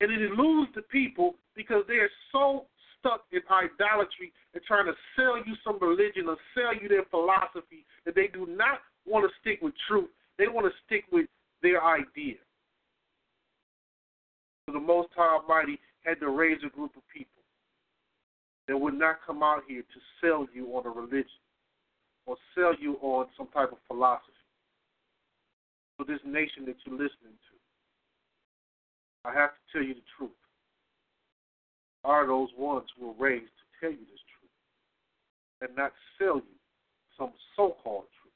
And 0.00 0.10
it 0.10 0.22
eludes 0.32 0.70
the 0.74 0.82
people 0.82 1.34
because 1.54 1.84
they 1.86 1.94
are 1.94 2.10
so 2.32 2.66
stuck 3.02 3.26
in 3.34 3.42
idolatry 3.50 4.32
and 4.54 4.62
trying 4.62 4.86
to 4.86 4.94
sell 5.18 5.36
you 5.36 5.58
some 5.66 5.78
religion 5.82 6.30
or 6.30 6.38
sell 6.54 6.70
you 6.70 6.88
their 6.88 7.04
philosophy 7.10 7.84
that 8.06 8.14
they 8.14 8.30
do 8.32 8.46
not 8.46 8.78
want 9.04 9.26
to 9.26 9.30
stick 9.42 9.58
with 9.60 9.74
truth. 9.90 10.08
They 10.38 10.46
want 10.46 10.70
to 10.70 10.72
stick 10.86 11.04
with 11.10 11.26
their 11.62 11.82
idea. 11.82 12.38
So 14.66 14.72
the 14.72 14.80
Most 14.80 15.08
High 15.16 15.36
Almighty 15.36 15.78
had 16.04 16.20
to 16.20 16.30
raise 16.30 16.58
a 16.64 16.70
group 16.70 16.94
of 16.96 17.02
people 17.12 17.42
that 18.68 18.78
would 18.78 18.94
not 18.94 19.18
come 19.26 19.42
out 19.42 19.62
here 19.66 19.82
to 19.82 19.98
sell 20.22 20.46
you 20.54 20.68
on 20.76 20.86
a 20.86 20.90
religion 20.90 21.42
or 22.26 22.36
sell 22.54 22.72
you 22.78 22.94
on 23.02 23.26
some 23.36 23.48
type 23.48 23.72
of 23.72 23.78
philosophy 23.88 24.32
for 25.96 26.06
this 26.06 26.20
nation 26.24 26.64
that 26.66 26.76
you're 26.86 26.94
listening 26.94 27.34
to. 27.50 27.54
I 29.24 29.34
have 29.34 29.50
to 29.50 29.60
tell 29.72 29.82
you 29.82 29.94
the 29.94 30.06
truth. 30.16 30.41
Are 32.04 32.26
those 32.26 32.48
ones 32.58 32.86
who 32.98 33.08
were 33.08 33.26
raised 33.26 33.44
to 33.46 33.80
tell 33.80 33.90
you 33.90 33.98
this 33.98 34.20
truth 34.38 34.50
and 35.60 35.76
not 35.76 35.92
sell 36.18 36.36
you 36.36 36.58
some 37.16 37.32
so 37.56 37.76
called 37.82 38.04
truth? 38.20 38.32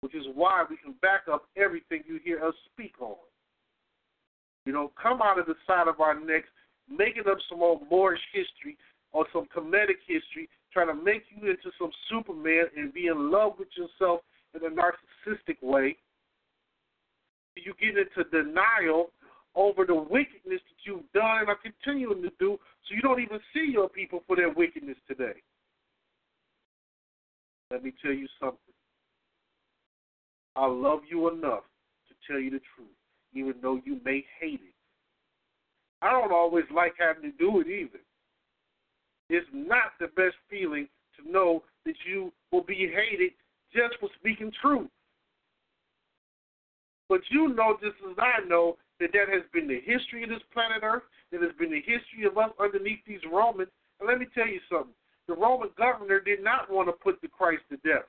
Which 0.00 0.14
is 0.14 0.26
why 0.34 0.64
we 0.68 0.76
can 0.76 0.94
back 1.00 1.22
up 1.32 1.46
everything 1.56 2.02
you 2.06 2.18
hear 2.24 2.44
us 2.44 2.54
speak 2.72 2.94
on. 3.00 3.14
You 4.66 4.72
don't 4.72 4.92
come 5.00 5.22
out 5.22 5.38
of 5.38 5.46
the 5.46 5.54
side 5.66 5.88
of 5.88 6.00
our 6.00 6.18
necks 6.18 6.48
making 6.88 7.24
up 7.30 7.38
some 7.48 7.62
old 7.62 7.82
Moorish 7.90 8.20
history 8.32 8.76
or 9.12 9.26
some 9.32 9.46
Kemetic 9.54 10.00
history, 10.06 10.48
trying 10.72 10.88
to 10.88 10.94
make 10.94 11.24
you 11.30 11.50
into 11.50 11.70
some 11.78 11.90
Superman 12.08 12.64
and 12.76 12.92
be 12.92 13.06
in 13.06 13.30
love 13.30 13.52
with 13.58 13.68
yourself 13.76 14.20
in 14.54 14.64
a 14.64 14.70
narcissistic 14.70 15.56
way. 15.62 15.96
You 17.56 17.74
get 17.80 17.98
into 17.98 18.28
denial 18.30 19.10
over 19.54 19.84
the 19.84 19.94
wickedness 19.94 20.60
that 20.60 20.80
you've 20.84 21.10
done 21.12 21.40
and 21.40 21.48
are 21.48 21.58
continuing 21.62 22.22
to 22.22 22.30
do, 22.38 22.58
so 22.88 22.94
you 22.94 23.02
don't 23.02 23.20
even 23.20 23.38
see 23.52 23.70
your 23.70 23.88
people 23.88 24.22
for 24.26 24.36
their 24.36 24.50
wickedness 24.50 24.96
today. 25.06 25.40
Let 27.70 27.84
me 27.84 27.92
tell 28.02 28.12
you 28.12 28.28
something. 28.40 28.58
I 30.56 30.66
love 30.66 31.00
you 31.08 31.28
enough 31.28 31.64
to 32.08 32.14
tell 32.30 32.40
you 32.40 32.50
the 32.50 32.60
truth, 32.76 32.88
even 33.34 33.54
though 33.62 33.80
you 33.84 34.00
may 34.04 34.24
hate 34.40 34.60
it. 34.62 34.74
I 36.02 36.10
don't 36.10 36.32
always 36.32 36.64
like 36.74 36.94
having 36.98 37.30
to 37.30 37.38
do 37.38 37.60
it 37.60 37.68
either. 37.68 38.00
It's 39.30 39.46
not 39.52 39.92
the 40.00 40.08
best 40.08 40.36
feeling 40.50 40.88
to 41.16 41.30
know 41.30 41.62
that 41.86 41.94
you 42.06 42.32
will 42.50 42.64
be 42.64 42.92
hated 42.94 43.32
just 43.72 43.98
for 44.00 44.08
speaking 44.18 44.52
truth. 44.60 44.88
But 47.08 47.20
you 47.30 47.48
know 47.54 47.76
just 47.80 47.96
as 48.10 48.16
I 48.18 48.46
know 48.46 48.76
that 49.00 49.12
that 49.12 49.28
has 49.28 49.42
been 49.52 49.66
the 49.66 49.80
history 49.84 50.22
of 50.22 50.30
this 50.30 50.42
planet 50.52 50.82
Earth, 50.82 51.02
that 51.30 51.42
has 51.42 51.52
been 51.58 51.70
the 51.70 51.82
history 51.82 52.24
of 52.26 52.36
us 52.38 52.50
underneath 52.60 53.00
these 53.06 53.20
Romans. 53.30 53.70
And 54.00 54.08
let 54.08 54.18
me 54.18 54.26
tell 54.34 54.46
you 54.46 54.60
something. 54.70 54.94
The 55.28 55.34
Roman 55.34 55.70
governor 55.78 56.20
did 56.20 56.42
not 56.42 56.70
want 56.70 56.88
to 56.88 56.92
put 56.92 57.20
the 57.20 57.28
Christ 57.28 57.62
to 57.70 57.76
death 57.78 58.06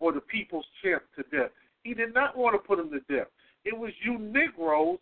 or 0.00 0.12
the 0.12 0.20
people's 0.20 0.66
champ 0.82 1.02
to 1.16 1.22
death. 1.36 1.50
He 1.82 1.94
did 1.94 2.14
not 2.14 2.36
want 2.36 2.54
to 2.54 2.58
put 2.58 2.78
him 2.78 2.90
to 2.90 3.00
death. 3.14 3.28
It 3.64 3.76
was 3.76 3.92
you 4.04 4.18
Negroes 4.18 4.98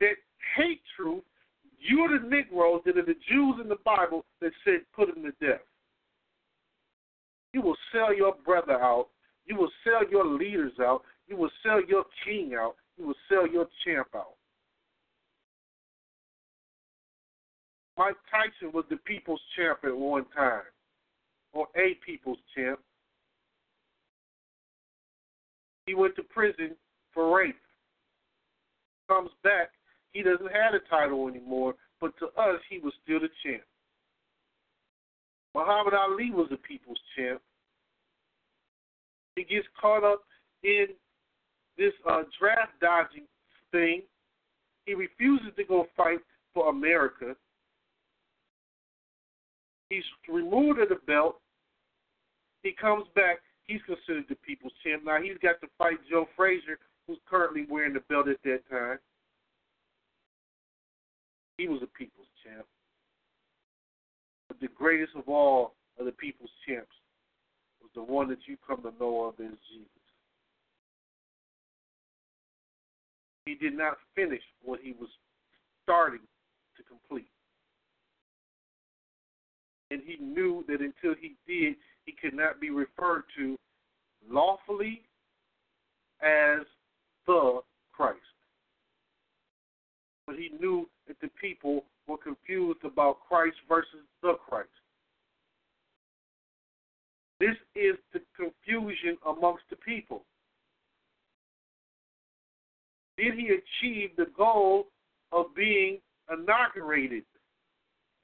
that 0.00 0.14
hate 0.56 0.80
truth. 0.96 1.22
You're 1.78 2.18
the 2.18 2.26
Negroes 2.26 2.80
that 2.86 2.96
are 2.96 3.04
the 3.04 3.16
Jews 3.28 3.56
in 3.62 3.68
the 3.68 3.78
Bible 3.84 4.24
that 4.40 4.52
said 4.64 4.80
put 4.94 5.08
him 5.08 5.22
to 5.24 5.46
death. 5.46 5.60
You 7.52 7.60
will 7.60 7.76
sell 7.92 8.14
your 8.14 8.34
brother 8.44 8.80
out 8.80 9.08
you 9.46 9.56
will 9.56 9.70
sell 9.82 10.08
your 10.10 10.26
leaders 10.26 10.72
out. 10.80 11.02
You 11.28 11.36
will 11.36 11.50
sell 11.62 11.82
your 11.84 12.04
king 12.24 12.54
out. 12.54 12.76
You 12.96 13.06
will 13.06 13.14
sell 13.28 13.46
your 13.46 13.66
champ 13.84 14.08
out. 14.14 14.33
Mike 17.96 18.16
Tyson 18.30 18.72
was 18.72 18.84
the 18.90 18.96
people's 18.96 19.40
champ 19.56 19.78
at 19.84 19.96
one 19.96 20.24
time, 20.34 20.62
or 21.52 21.68
a 21.76 21.94
people's 22.04 22.38
champ. 22.56 22.80
He 25.86 25.94
went 25.94 26.16
to 26.16 26.22
prison 26.22 26.76
for 27.12 27.36
rape. 27.36 27.56
Comes 29.08 29.30
back, 29.42 29.70
he 30.12 30.22
doesn't 30.22 30.50
have 30.50 30.74
a 30.74 30.80
title 30.88 31.28
anymore, 31.28 31.74
but 32.00 32.16
to 32.18 32.26
us, 32.40 32.60
he 32.70 32.78
was 32.78 32.92
still 33.02 33.20
the 33.20 33.28
champ. 33.44 33.62
Muhammad 35.54 35.94
Ali 35.94 36.30
was 36.30 36.48
the 36.50 36.56
people's 36.56 36.98
champ. 37.16 37.40
He 39.36 39.44
gets 39.44 39.66
caught 39.80 40.04
up 40.04 40.22
in 40.62 40.86
this 41.76 41.92
uh, 42.10 42.22
draft 42.40 42.72
dodging 42.80 43.24
thing. 43.70 44.02
He 44.86 44.94
refuses 44.94 45.48
to 45.56 45.64
go 45.64 45.86
fight 45.96 46.20
for 46.52 46.70
America. 46.70 47.36
He's 49.94 50.34
removed 50.34 50.80
of 50.80 50.88
the 50.88 50.98
belt. 51.06 51.36
He 52.64 52.72
comes 52.72 53.04
back. 53.14 53.38
He's 53.68 53.80
considered 53.86 54.24
the 54.28 54.34
people's 54.34 54.72
champ. 54.82 55.04
Now 55.04 55.22
he's 55.22 55.38
got 55.40 55.60
to 55.60 55.68
fight 55.78 55.98
Joe 56.10 56.26
Frazier, 56.36 56.78
who's 57.06 57.18
currently 57.30 57.64
wearing 57.70 57.94
the 57.94 58.00
belt 58.08 58.26
at 58.26 58.42
that 58.42 58.68
time. 58.68 58.98
He 61.58 61.68
was 61.68 61.80
a 61.82 61.86
people's 61.96 62.26
champ. 62.42 62.66
But 64.48 64.58
the 64.58 64.66
greatest 64.76 65.12
of 65.14 65.28
all 65.28 65.74
of 65.96 66.06
the 66.06 66.12
people's 66.12 66.50
champs 66.66 66.96
was 67.80 67.90
the 67.94 68.02
one 68.02 68.28
that 68.30 68.48
you 68.48 68.56
come 68.66 68.82
to 68.82 68.92
know 68.98 69.22
of 69.22 69.34
as 69.38 69.56
Jesus. 69.70 69.88
He 73.46 73.54
did 73.54 73.76
not 73.76 73.98
finish 74.16 74.42
what 74.60 74.80
he 74.82 74.92
was 74.98 75.10
starting 75.84 76.26
to 76.76 76.82
complete. 76.82 77.28
And 79.94 80.02
he 80.04 80.16
knew 80.16 80.64
that 80.66 80.80
until 80.80 81.14
he 81.20 81.36
did, 81.46 81.76
he 82.04 82.12
could 82.20 82.34
not 82.34 82.60
be 82.60 82.70
referred 82.70 83.22
to 83.36 83.56
lawfully 84.28 85.02
as 86.20 86.66
the 87.28 87.60
Christ. 87.92 88.18
But 90.26 90.34
he 90.34 90.50
knew 90.58 90.88
that 91.06 91.20
the 91.20 91.30
people 91.40 91.84
were 92.08 92.16
confused 92.16 92.80
about 92.82 93.18
Christ 93.28 93.54
versus 93.68 94.00
the 94.20 94.34
Christ. 94.48 94.68
This 97.38 97.54
is 97.76 97.94
the 98.12 98.20
confusion 98.36 99.16
amongst 99.28 99.62
the 99.70 99.76
people. 99.76 100.24
Did 103.16 103.34
he 103.34 103.50
achieve 103.50 104.10
the 104.16 104.26
goal 104.36 104.88
of 105.30 105.54
being 105.54 106.00
inaugurated 106.32 107.22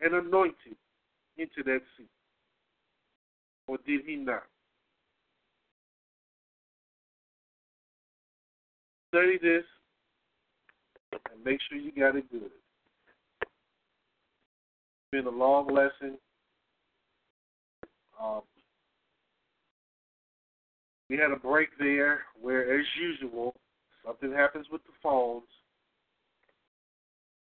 and 0.00 0.14
anointed 0.14 0.74
into 1.36 1.62
that 1.64 1.80
seat? 1.96 2.08
Or 3.66 3.78
did 3.86 4.02
he 4.06 4.16
not? 4.16 4.44
Study 9.08 9.38
this 9.42 9.64
and 11.32 11.44
make 11.44 11.58
sure 11.68 11.78
you 11.78 11.92
got 11.92 12.16
it 12.16 12.30
good. 12.30 12.50
It's 13.42 15.10
been 15.10 15.26
a 15.26 15.30
long 15.30 15.66
lesson. 15.66 16.18
Um, 18.20 18.42
we 21.08 21.16
had 21.16 21.32
a 21.32 21.36
break 21.36 21.70
there 21.78 22.20
where, 22.40 22.78
as 22.78 22.86
usual, 23.00 23.54
something 24.06 24.32
happens 24.32 24.66
with 24.70 24.82
the 24.84 24.92
phones. 25.02 25.42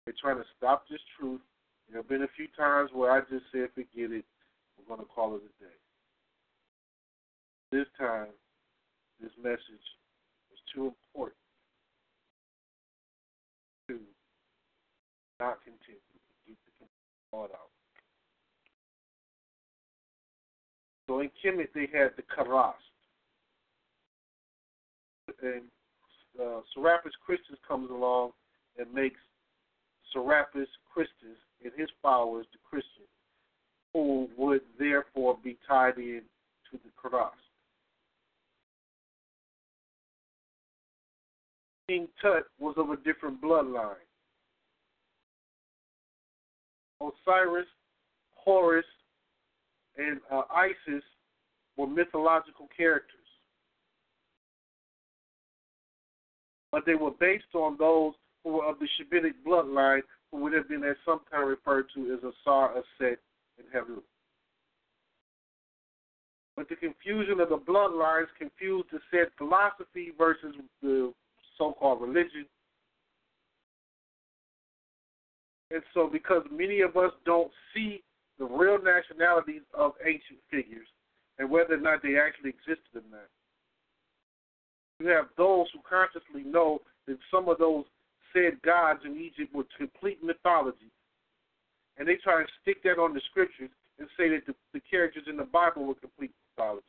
They're 0.05 0.15
trying 0.21 0.37
to 0.37 0.45
stop 0.59 0.85
this 0.91 1.01
truth. 1.19 1.41
There 1.89 2.01
have 2.01 2.09
been 2.09 2.23
a 2.23 2.37
few 2.37 2.49
times 2.57 2.91
where 2.93 3.11
I 3.11 3.21
just 3.21 3.45
said, 3.53 3.69
forget 3.75 4.11
it. 4.11 4.25
We're 4.77 4.97
going 4.97 5.01
to 5.01 5.13
call 5.13 5.37
it 5.37 5.43
a 5.43 5.65
day. 5.65 5.71
This 7.71 7.87
time, 7.99 8.29
this 9.21 9.33
message 9.43 9.87
is 10.53 10.59
too 10.75 10.87
important 10.87 11.39
to 13.89 13.99
not 15.41 15.59
continue. 15.65 16.01
Keep 16.47 16.59
the 16.81 16.87
thought 17.31 17.51
out. 17.53 17.71
So 21.09 21.21
in 21.21 21.31
Kemet, 21.45 21.69
they 21.75 21.89
had 21.93 22.11
the 22.17 22.23
Karas. 22.23 22.73
And 25.43 25.63
uh, 26.41 26.61
Serapis 26.75 27.13
Christus 27.25 27.59
comes 27.67 27.91
along 27.91 28.31
and 28.79 28.93
makes 28.93 29.21
Serapis 30.15 30.69
Christus 30.93 31.39
and 31.63 31.73
his 31.77 31.91
followers 32.01 32.47
the 32.53 32.59
Christians, 32.69 33.09
who 33.93 34.29
would 34.39 34.63
therefore 34.79 35.37
be 35.43 35.59
tied 35.69 35.99
in 35.99 36.23
to 36.71 36.79
the 36.85 36.91
cross. 36.97 37.35
King 41.89 42.09
Tut 42.23 42.45
was 42.59 42.75
of 42.79 42.91
a 42.91 42.97
different 42.97 43.43
bloodline. 43.43 43.97
Osiris, 47.01 47.67
Horus, 48.35 48.87
and 49.99 50.21
uh, 50.33 50.43
Isis 50.51 51.03
were 51.77 51.87
mythological 51.87 52.69
characters. 52.75 53.11
But 56.73 56.87
they 56.87 56.95
were 56.95 57.11
based 57.11 57.55
on 57.55 57.77
those 57.79 58.15
who 58.45 58.53
were 58.53 58.65
of 58.65 58.77
the 58.79 58.87
Shabitic 58.99 59.33
bloodline, 59.47 60.03
who 60.31 60.39
would 60.39 60.53
have 60.53 60.69
been 60.69 60.85
at 60.85 60.97
some 61.05 61.21
time 61.31 61.47
referred 61.47 61.87
to 61.95 62.13
as 62.13 62.19
Asar, 62.21 62.75
Aset, 62.77 63.17
and 63.59 63.67
Heru. 63.73 64.03
But 66.57 66.69
the 66.69 66.77
confusion 66.77 67.41
of 67.41 67.49
the 67.49 67.59
bloodlines 67.59 68.27
confused 68.39 68.89
the 68.93 69.01
said 69.11 69.29
philosophy 69.37 70.13
versus 70.17 70.55
the 70.83 71.13
so-called 71.59 72.01
religion. 72.01 72.47
And 75.71 75.83
so 75.93 76.09
because 76.13 76.43
many 76.53 76.83
of 76.83 76.97
us 76.97 77.11
don't 77.25 77.51
see 77.75 78.03
the 78.39 78.45
real 78.45 78.79
nationalities 78.81 79.63
of 79.73 79.93
ancient 80.05 80.39
figures 80.51 80.87
and 81.39 81.51
whether 81.51 81.75
or 81.75 81.81
not 81.81 82.03
they 82.03 82.17
actually 82.17 82.51
existed 82.51 82.95
or 82.95 83.03
not, 83.11 83.29
you 85.01 85.09
have 85.09 85.27
those 85.37 85.67
who 85.73 85.81
consciously 85.89 86.45
know 86.45 86.81
that 87.09 87.19
some 87.33 87.49
of 87.49 87.59
those 87.59 87.85
said 88.35 88.61
gods 88.63 89.01
in 89.05 89.17
Egypt 89.17 89.55
were 89.55 89.65
complete 89.79 90.23
mythology. 90.23 90.91
And 91.97 92.07
they 92.07 92.17
try 92.17 92.43
to 92.43 92.49
stick 92.61 92.83
that 92.83 92.99
on 92.99 93.15
the 93.15 93.21
scriptures 93.31 93.71
and 93.99 94.09
say 94.19 94.29
that 94.31 94.45
the, 94.47 94.55
the 94.73 94.81
characters 94.91 95.25
in 95.29 95.37
the 95.37 95.45
Bible 95.45 95.87
were 95.87 95.95
complete 95.95 96.33
mythology. 96.57 96.85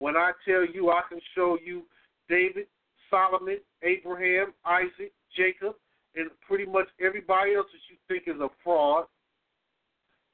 When 0.00 0.16
I 0.16 0.32
tell 0.46 0.66
you 0.66 0.90
I 0.90 1.02
can 1.08 1.20
show 1.34 1.56
you 1.64 1.84
David, 2.28 2.66
Solomon, 3.10 3.58
Abraham, 3.82 4.52
Isaac, 4.64 5.12
Jacob, 5.36 5.76
and 6.16 6.30
pretty 6.46 6.66
much 6.66 6.86
everybody 7.00 7.54
else 7.54 7.66
that 7.72 7.80
you 7.90 7.96
think 8.08 8.24
is 8.26 8.40
a 8.40 8.48
fraud. 8.62 9.04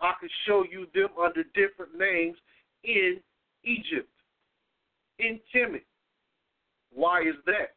I 0.01 0.13
can 0.19 0.31
show 0.47 0.65
you 0.71 0.87
them 0.95 1.11
under 1.23 1.43
different 1.55 1.99
names 1.99 2.37
in 2.85 3.19
Egypt, 3.65 4.09
in 5.19 5.39
Kemet. 5.55 5.83
Why 6.93 7.21
is 7.21 7.37
that? 7.47 7.75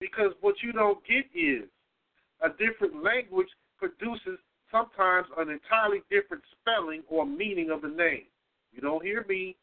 Because 0.00 0.32
what 0.40 0.56
you 0.62 0.72
don't 0.72 0.98
get 1.06 1.24
is 1.38 1.68
a 2.42 2.48
different 2.50 3.04
language 3.04 3.48
produces 3.78 4.38
sometimes 4.70 5.26
an 5.36 5.50
entirely 5.50 6.00
different 6.10 6.42
spelling 6.60 7.02
or 7.08 7.26
meaning 7.26 7.70
of 7.70 7.82
the 7.82 7.88
name. 7.88 8.24
You 8.72 8.80
don't 8.80 9.04
hear 9.04 9.24
me 9.28 9.56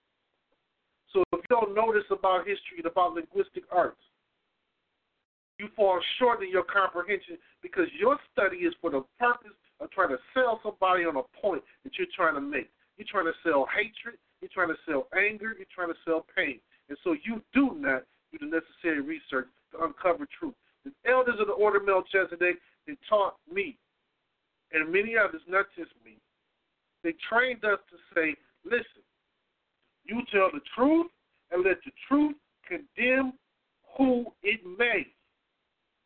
so 1.13 1.23
if 1.33 1.39
you 1.49 1.55
don't 1.55 1.73
know 1.73 1.93
this 1.93 2.03
about 2.11 2.47
history 2.47 2.77
and 2.77 2.85
about 2.85 3.13
linguistic 3.13 3.63
arts, 3.71 4.01
you 5.57 5.67
fall 5.75 5.99
short 6.19 6.43
in 6.43 6.51
your 6.51 6.63
comprehension 6.63 7.37
because 7.63 7.87
your 7.97 8.17
study 8.31 8.57
is 8.57 8.73
for 8.81 8.91
the 8.91 9.01
purpose 9.19 9.57
of 9.79 9.89
trying 9.91 10.09
to 10.09 10.21
sell 10.33 10.59
somebody 10.61 11.05
on 11.05 11.17
a 11.17 11.25
point 11.41 11.63
that 11.83 11.97
you're 11.97 12.11
trying 12.15 12.35
to 12.35 12.41
make. 12.41 12.69
You're 12.97 13.09
trying 13.09 13.25
to 13.25 13.37
sell 13.43 13.67
hatred, 13.73 14.19
you're 14.41 14.53
trying 14.53 14.69
to 14.69 14.77
sell 14.85 15.07
anger, 15.17 15.57
you're 15.57 15.73
trying 15.73 15.89
to 15.89 15.99
sell 16.05 16.25
pain. 16.35 16.59
And 16.89 16.97
so 17.03 17.15
you 17.25 17.41
do 17.53 17.73
not 17.77 18.03
do 18.31 18.37
the 18.37 18.45
necessary 18.45 19.01
research 19.01 19.47
uncover 19.81 20.27
truth. 20.39 20.53
The 20.85 20.91
elders 21.09 21.35
of 21.39 21.47
the 21.47 21.53
order 21.53 21.79
Melchizedek, 21.79 22.57
they 22.85 22.97
taught 23.09 23.35
me, 23.51 23.77
and 24.71 24.91
many 24.91 25.15
others, 25.17 25.41
not 25.47 25.65
just 25.77 25.91
me, 26.03 26.17
they 27.03 27.13
trained 27.29 27.63
us 27.65 27.79
to 27.89 27.97
say, 28.15 28.35
listen, 28.65 29.03
you 30.05 30.21
tell 30.31 30.49
the 30.53 30.61
truth 30.75 31.07
and 31.51 31.63
let 31.63 31.77
the 31.85 31.91
truth 32.07 32.35
condemn 32.67 33.33
who 33.97 34.25
it 34.43 34.61
may. 34.77 35.07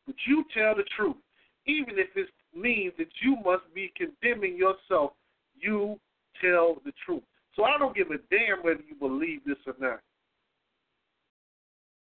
But 0.06 0.16
you 0.28 0.44
tell 0.54 0.76
the 0.76 0.84
truth. 0.96 1.18
Even 1.66 1.98
if 1.98 2.08
it 2.16 2.28
means 2.56 2.94
that 2.98 3.10
you 3.24 3.38
must 3.46 3.64
be 3.74 3.94
condemning 3.96 4.58
yourself, 4.58 5.12
you 5.60 6.00
tell 6.42 6.78
the 6.86 6.92
truth. 7.06 7.24
So 7.56 7.64
I 7.64 7.78
don't 7.78 7.96
give 7.96 8.08
a 8.12 8.18
damn 8.30 8.64
whether 8.64 8.82
you 8.88 8.96
believe 8.96 9.42
this 9.46 9.58
or 9.68 9.76
not. 9.80 10.00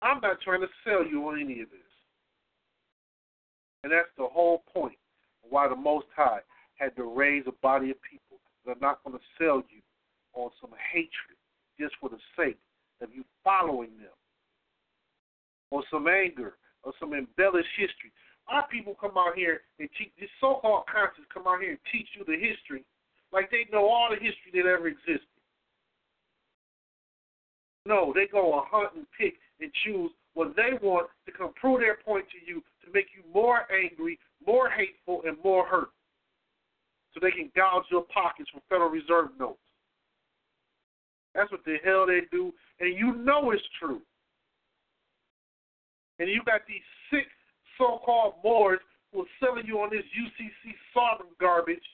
I'm 0.01 0.22
not 0.22 0.42
trying 0.42 0.61
to 0.61 0.67
sell 0.84 1.06
you 1.06 1.27
on 1.27 1.40
any 1.42 1.61
of 1.61 1.69
this. 1.69 1.80
And 3.84 3.92
that's 3.92 4.09
the 4.17 4.27
whole 4.27 4.64
point 4.74 4.98
why 5.42 5.67
the 5.67 5.76
Most 5.76 6.08
High 6.16 6.40
had 6.76 6.95
to 6.95 7.03
raise 7.03 7.43
a 7.48 7.53
body 7.61 7.92
of 7.92 7.98
people 8.03 8.38
that 8.66 8.77
are 8.77 8.82
not 8.82 9.03
going 9.03 9.17
to 9.17 9.24
sell 9.38 9.64
you 9.69 9.82
on 10.34 10.51
some 10.61 10.72
hatred 10.93 11.38
just 11.80 11.95
for 12.00 12.09
the 12.09 12.19
sake 12.38 12.58
of 13.01 13.09
you 13.14 13.24
following 13.43 13.92
them, 13.98 14.14
or 15.72 15.84
some 15.92 16.08
anger, 16.08 16.58
or 16.84 16.93
some 17.00 17.14
embellished 17.14 17.69
history. 17.77 18.11
Our 18.50 18.67
people 18.67 18.95
come 19.00 19.17
out 19.17 19.35
here 19.35 19.61
and 19.80 19.90
teach 19.98 20.11
these 20.19 20.30
so-called 20.40 20.85
conscious 20.92 21.26
come 21.34 21.48
out 21.48 21.61
here 21.61 21.72
and 21.72 21.84
teach 21.92 22.08
you 22.17 22.24
the 22.26 22.38
history 22.40 22.84
like 23.32 23.51
they 23.51 23.67
know 23.72 23.85
all 23.85 24.09
the 24.09 24.16
history 24.16 24.56
that 24.56 24.69
ever 24.69 24.88
existed. 24.88 25.36
No, 27.88 28.11
they 28.14 28.27
go 28.30 28.59
and 28.59 28.67
hunt 28.69 28.90
and 28.95 29.06
pick 29.17 29.35
and 29.61 29.72
choose 29.85 30.11
what 30.33 30.56
they 30.56 30.77
want 30.85 31.07
to 31.25 31.32
come 31.32 31.53
prove 31.56 31.80
their 31.80 31.98
point 32.03 32.25
to 32.30 32.38
you 32.45 32.61
to 32.83 32.91
make 32.93 33.07
you 33.16 33.24
more 33.33 33.61
angry, 33.72 34.19
more 34.45 34.69
hateful, 34.69 35.22
and 35.25 35.38
more 35.43 35.66
hurt. 35.66 35.90
So 37.14 37.19
they 37.22 37.32
can 37.32 37.49
gouge 37.56 37.85
your 37.90 38.03
pockets 38.14 38.49
for 38.53 38.61
Federal 38.69 38.90
Reserve 38.90 39.30
notes. 39.40 39.59
That's 41.33 41.51
what 41.51 41.64
the 41.66 41.77
hell 41.83 42.06
they 42.06 42.22
do, 42.32 42.51
and 42.80 42.98
you 42.98 43.16
know 43.16 43.51
it's 43.51 43.64
true. 43.80 44.01
And 46.19 46.30
you 46.30 46.41
got 46.45 46.61
these 46.67 46.82
sick 47.09 47.27
so-called 47.77 48.35
Moors 48.43 48.80
who 49.14 49.22
are 49.22 49.33
selling 49.40 49.66
you 49.66 49.80
on 49.80 49.90
this 49.91 50.03
UCC 50.17 50.74
Sodom 50.93 51.27
garbage, 51.40 51.85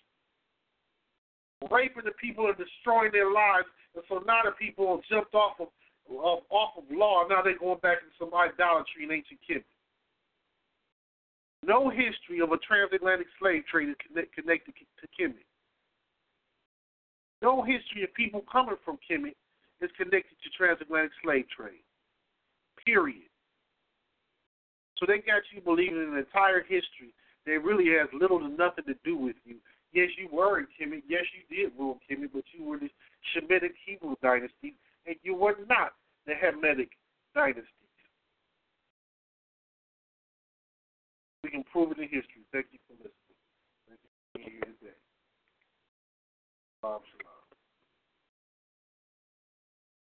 raping 1.70 2.06
the 2.06 2.16
people 2.20 2.48
and 2.48 2.58
destroying 2.58 3.12
their 3.12 3.32
lives. 3.32 3.68
And 3.96 4.04
so 4.10 4.24
now 4.26 4.42
the 4.44 4.52
people 4.52 5.02
jumped 5.12 5.36
off 5.36 5.60
of, 5.60 5.68
of 6.10 6.40
off 6.50 6.78
of 6.78 6.84
law. 6.92 7.24
Now 7.28 7.42
they're 7.42 7.58
going 7.58 7.80
back 7.80 8.00
into 8.04 8.16
some 8.20 8.34
idolatry 8.34 9.04
in 9.04 9.12
ancient 9.12 9.40
Kemet. 9.50 9.64
No 11.66 11.90
history 11.90 12.42
of 12.44 12.52
a 12.52 12.58
transatlantic 12.58 13.28
slave 13.40 13.64
trade 13.72 13.90
is 13.90 13.96
connect, 14.06 14.36
connected 14.36 14.74
to 14.76 15.08
Kemet. 15.16 15.48
No 17.42 17.62
history 17.62 18.04
of 18.04 18.14
people 18.14 18.44
coming 18.52 18.76
from 18.84 18.98
Kemet 19.00 19.36
is 19.82 19.92
connected 19.98 20.36
to 20.44 20.50
transatlantic 20.58 21.12
slave 21.24 21.46
trade. 21.56 21.84
Period. 22.86 23.28
So 24.98 25.06
they 25.08 25.20
got 25.20 25.44
you 25.54 25.62
believing 25.62 26.04
in 26.04 26.14
an 26.14 26.18
entire 26.20 26.62
history 26.62 27.16
that 27.46 27.64
really 27.64 27.92
has 28.00 28.08
little 28.14 28.40
to 28.40 28.48
nothing 28.48 28.86
to 28.88 28.96
do 29.04 29.18
with 29.18 29.36
you. 29.44 29.56
Yes, 29.94 30.10
you 30.18 30.28
were 30.32 30.60
in 30.60 30.68
Kemet. 30.72 31.04
Yes, 31.08 31.24
you 31.36 31.44
did 31.56 31.72
rule 31.78 32.00
Kemet, 32.10 32.32
but 32.34 32.44
you 32.52 32.64
were 32.66 32.80
the 32.80 32.90
Shemitic 33.32 33.76
Hebrew 33.86 34.16
dynasty, 34.22 34.76
and 35.06 35.16
you 35.24 35.36
were 35.36 35.56
not 35.68 35.94
the 36.26 36.34
Hamitic 36.34 36.90
dynasty. 37.36 37.68
We 41.44 41.50
can 41.50 41.64
prove 41.72 41.92
it 41.92 41.98
in 41.98 42.04
history. 42.04 42.44
Thank 42.52 42.68
you 42.72 42.80
for 42.88 42.94
listening. 42.94 43.14
Thank 43.88 44.00
you 44.04 44.10
for 44.32 44.40
being 44.40 44.52
here 44.52 44.74
today. 44.80 44.98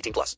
18 0.00 0.12
plus. 0.12 0.28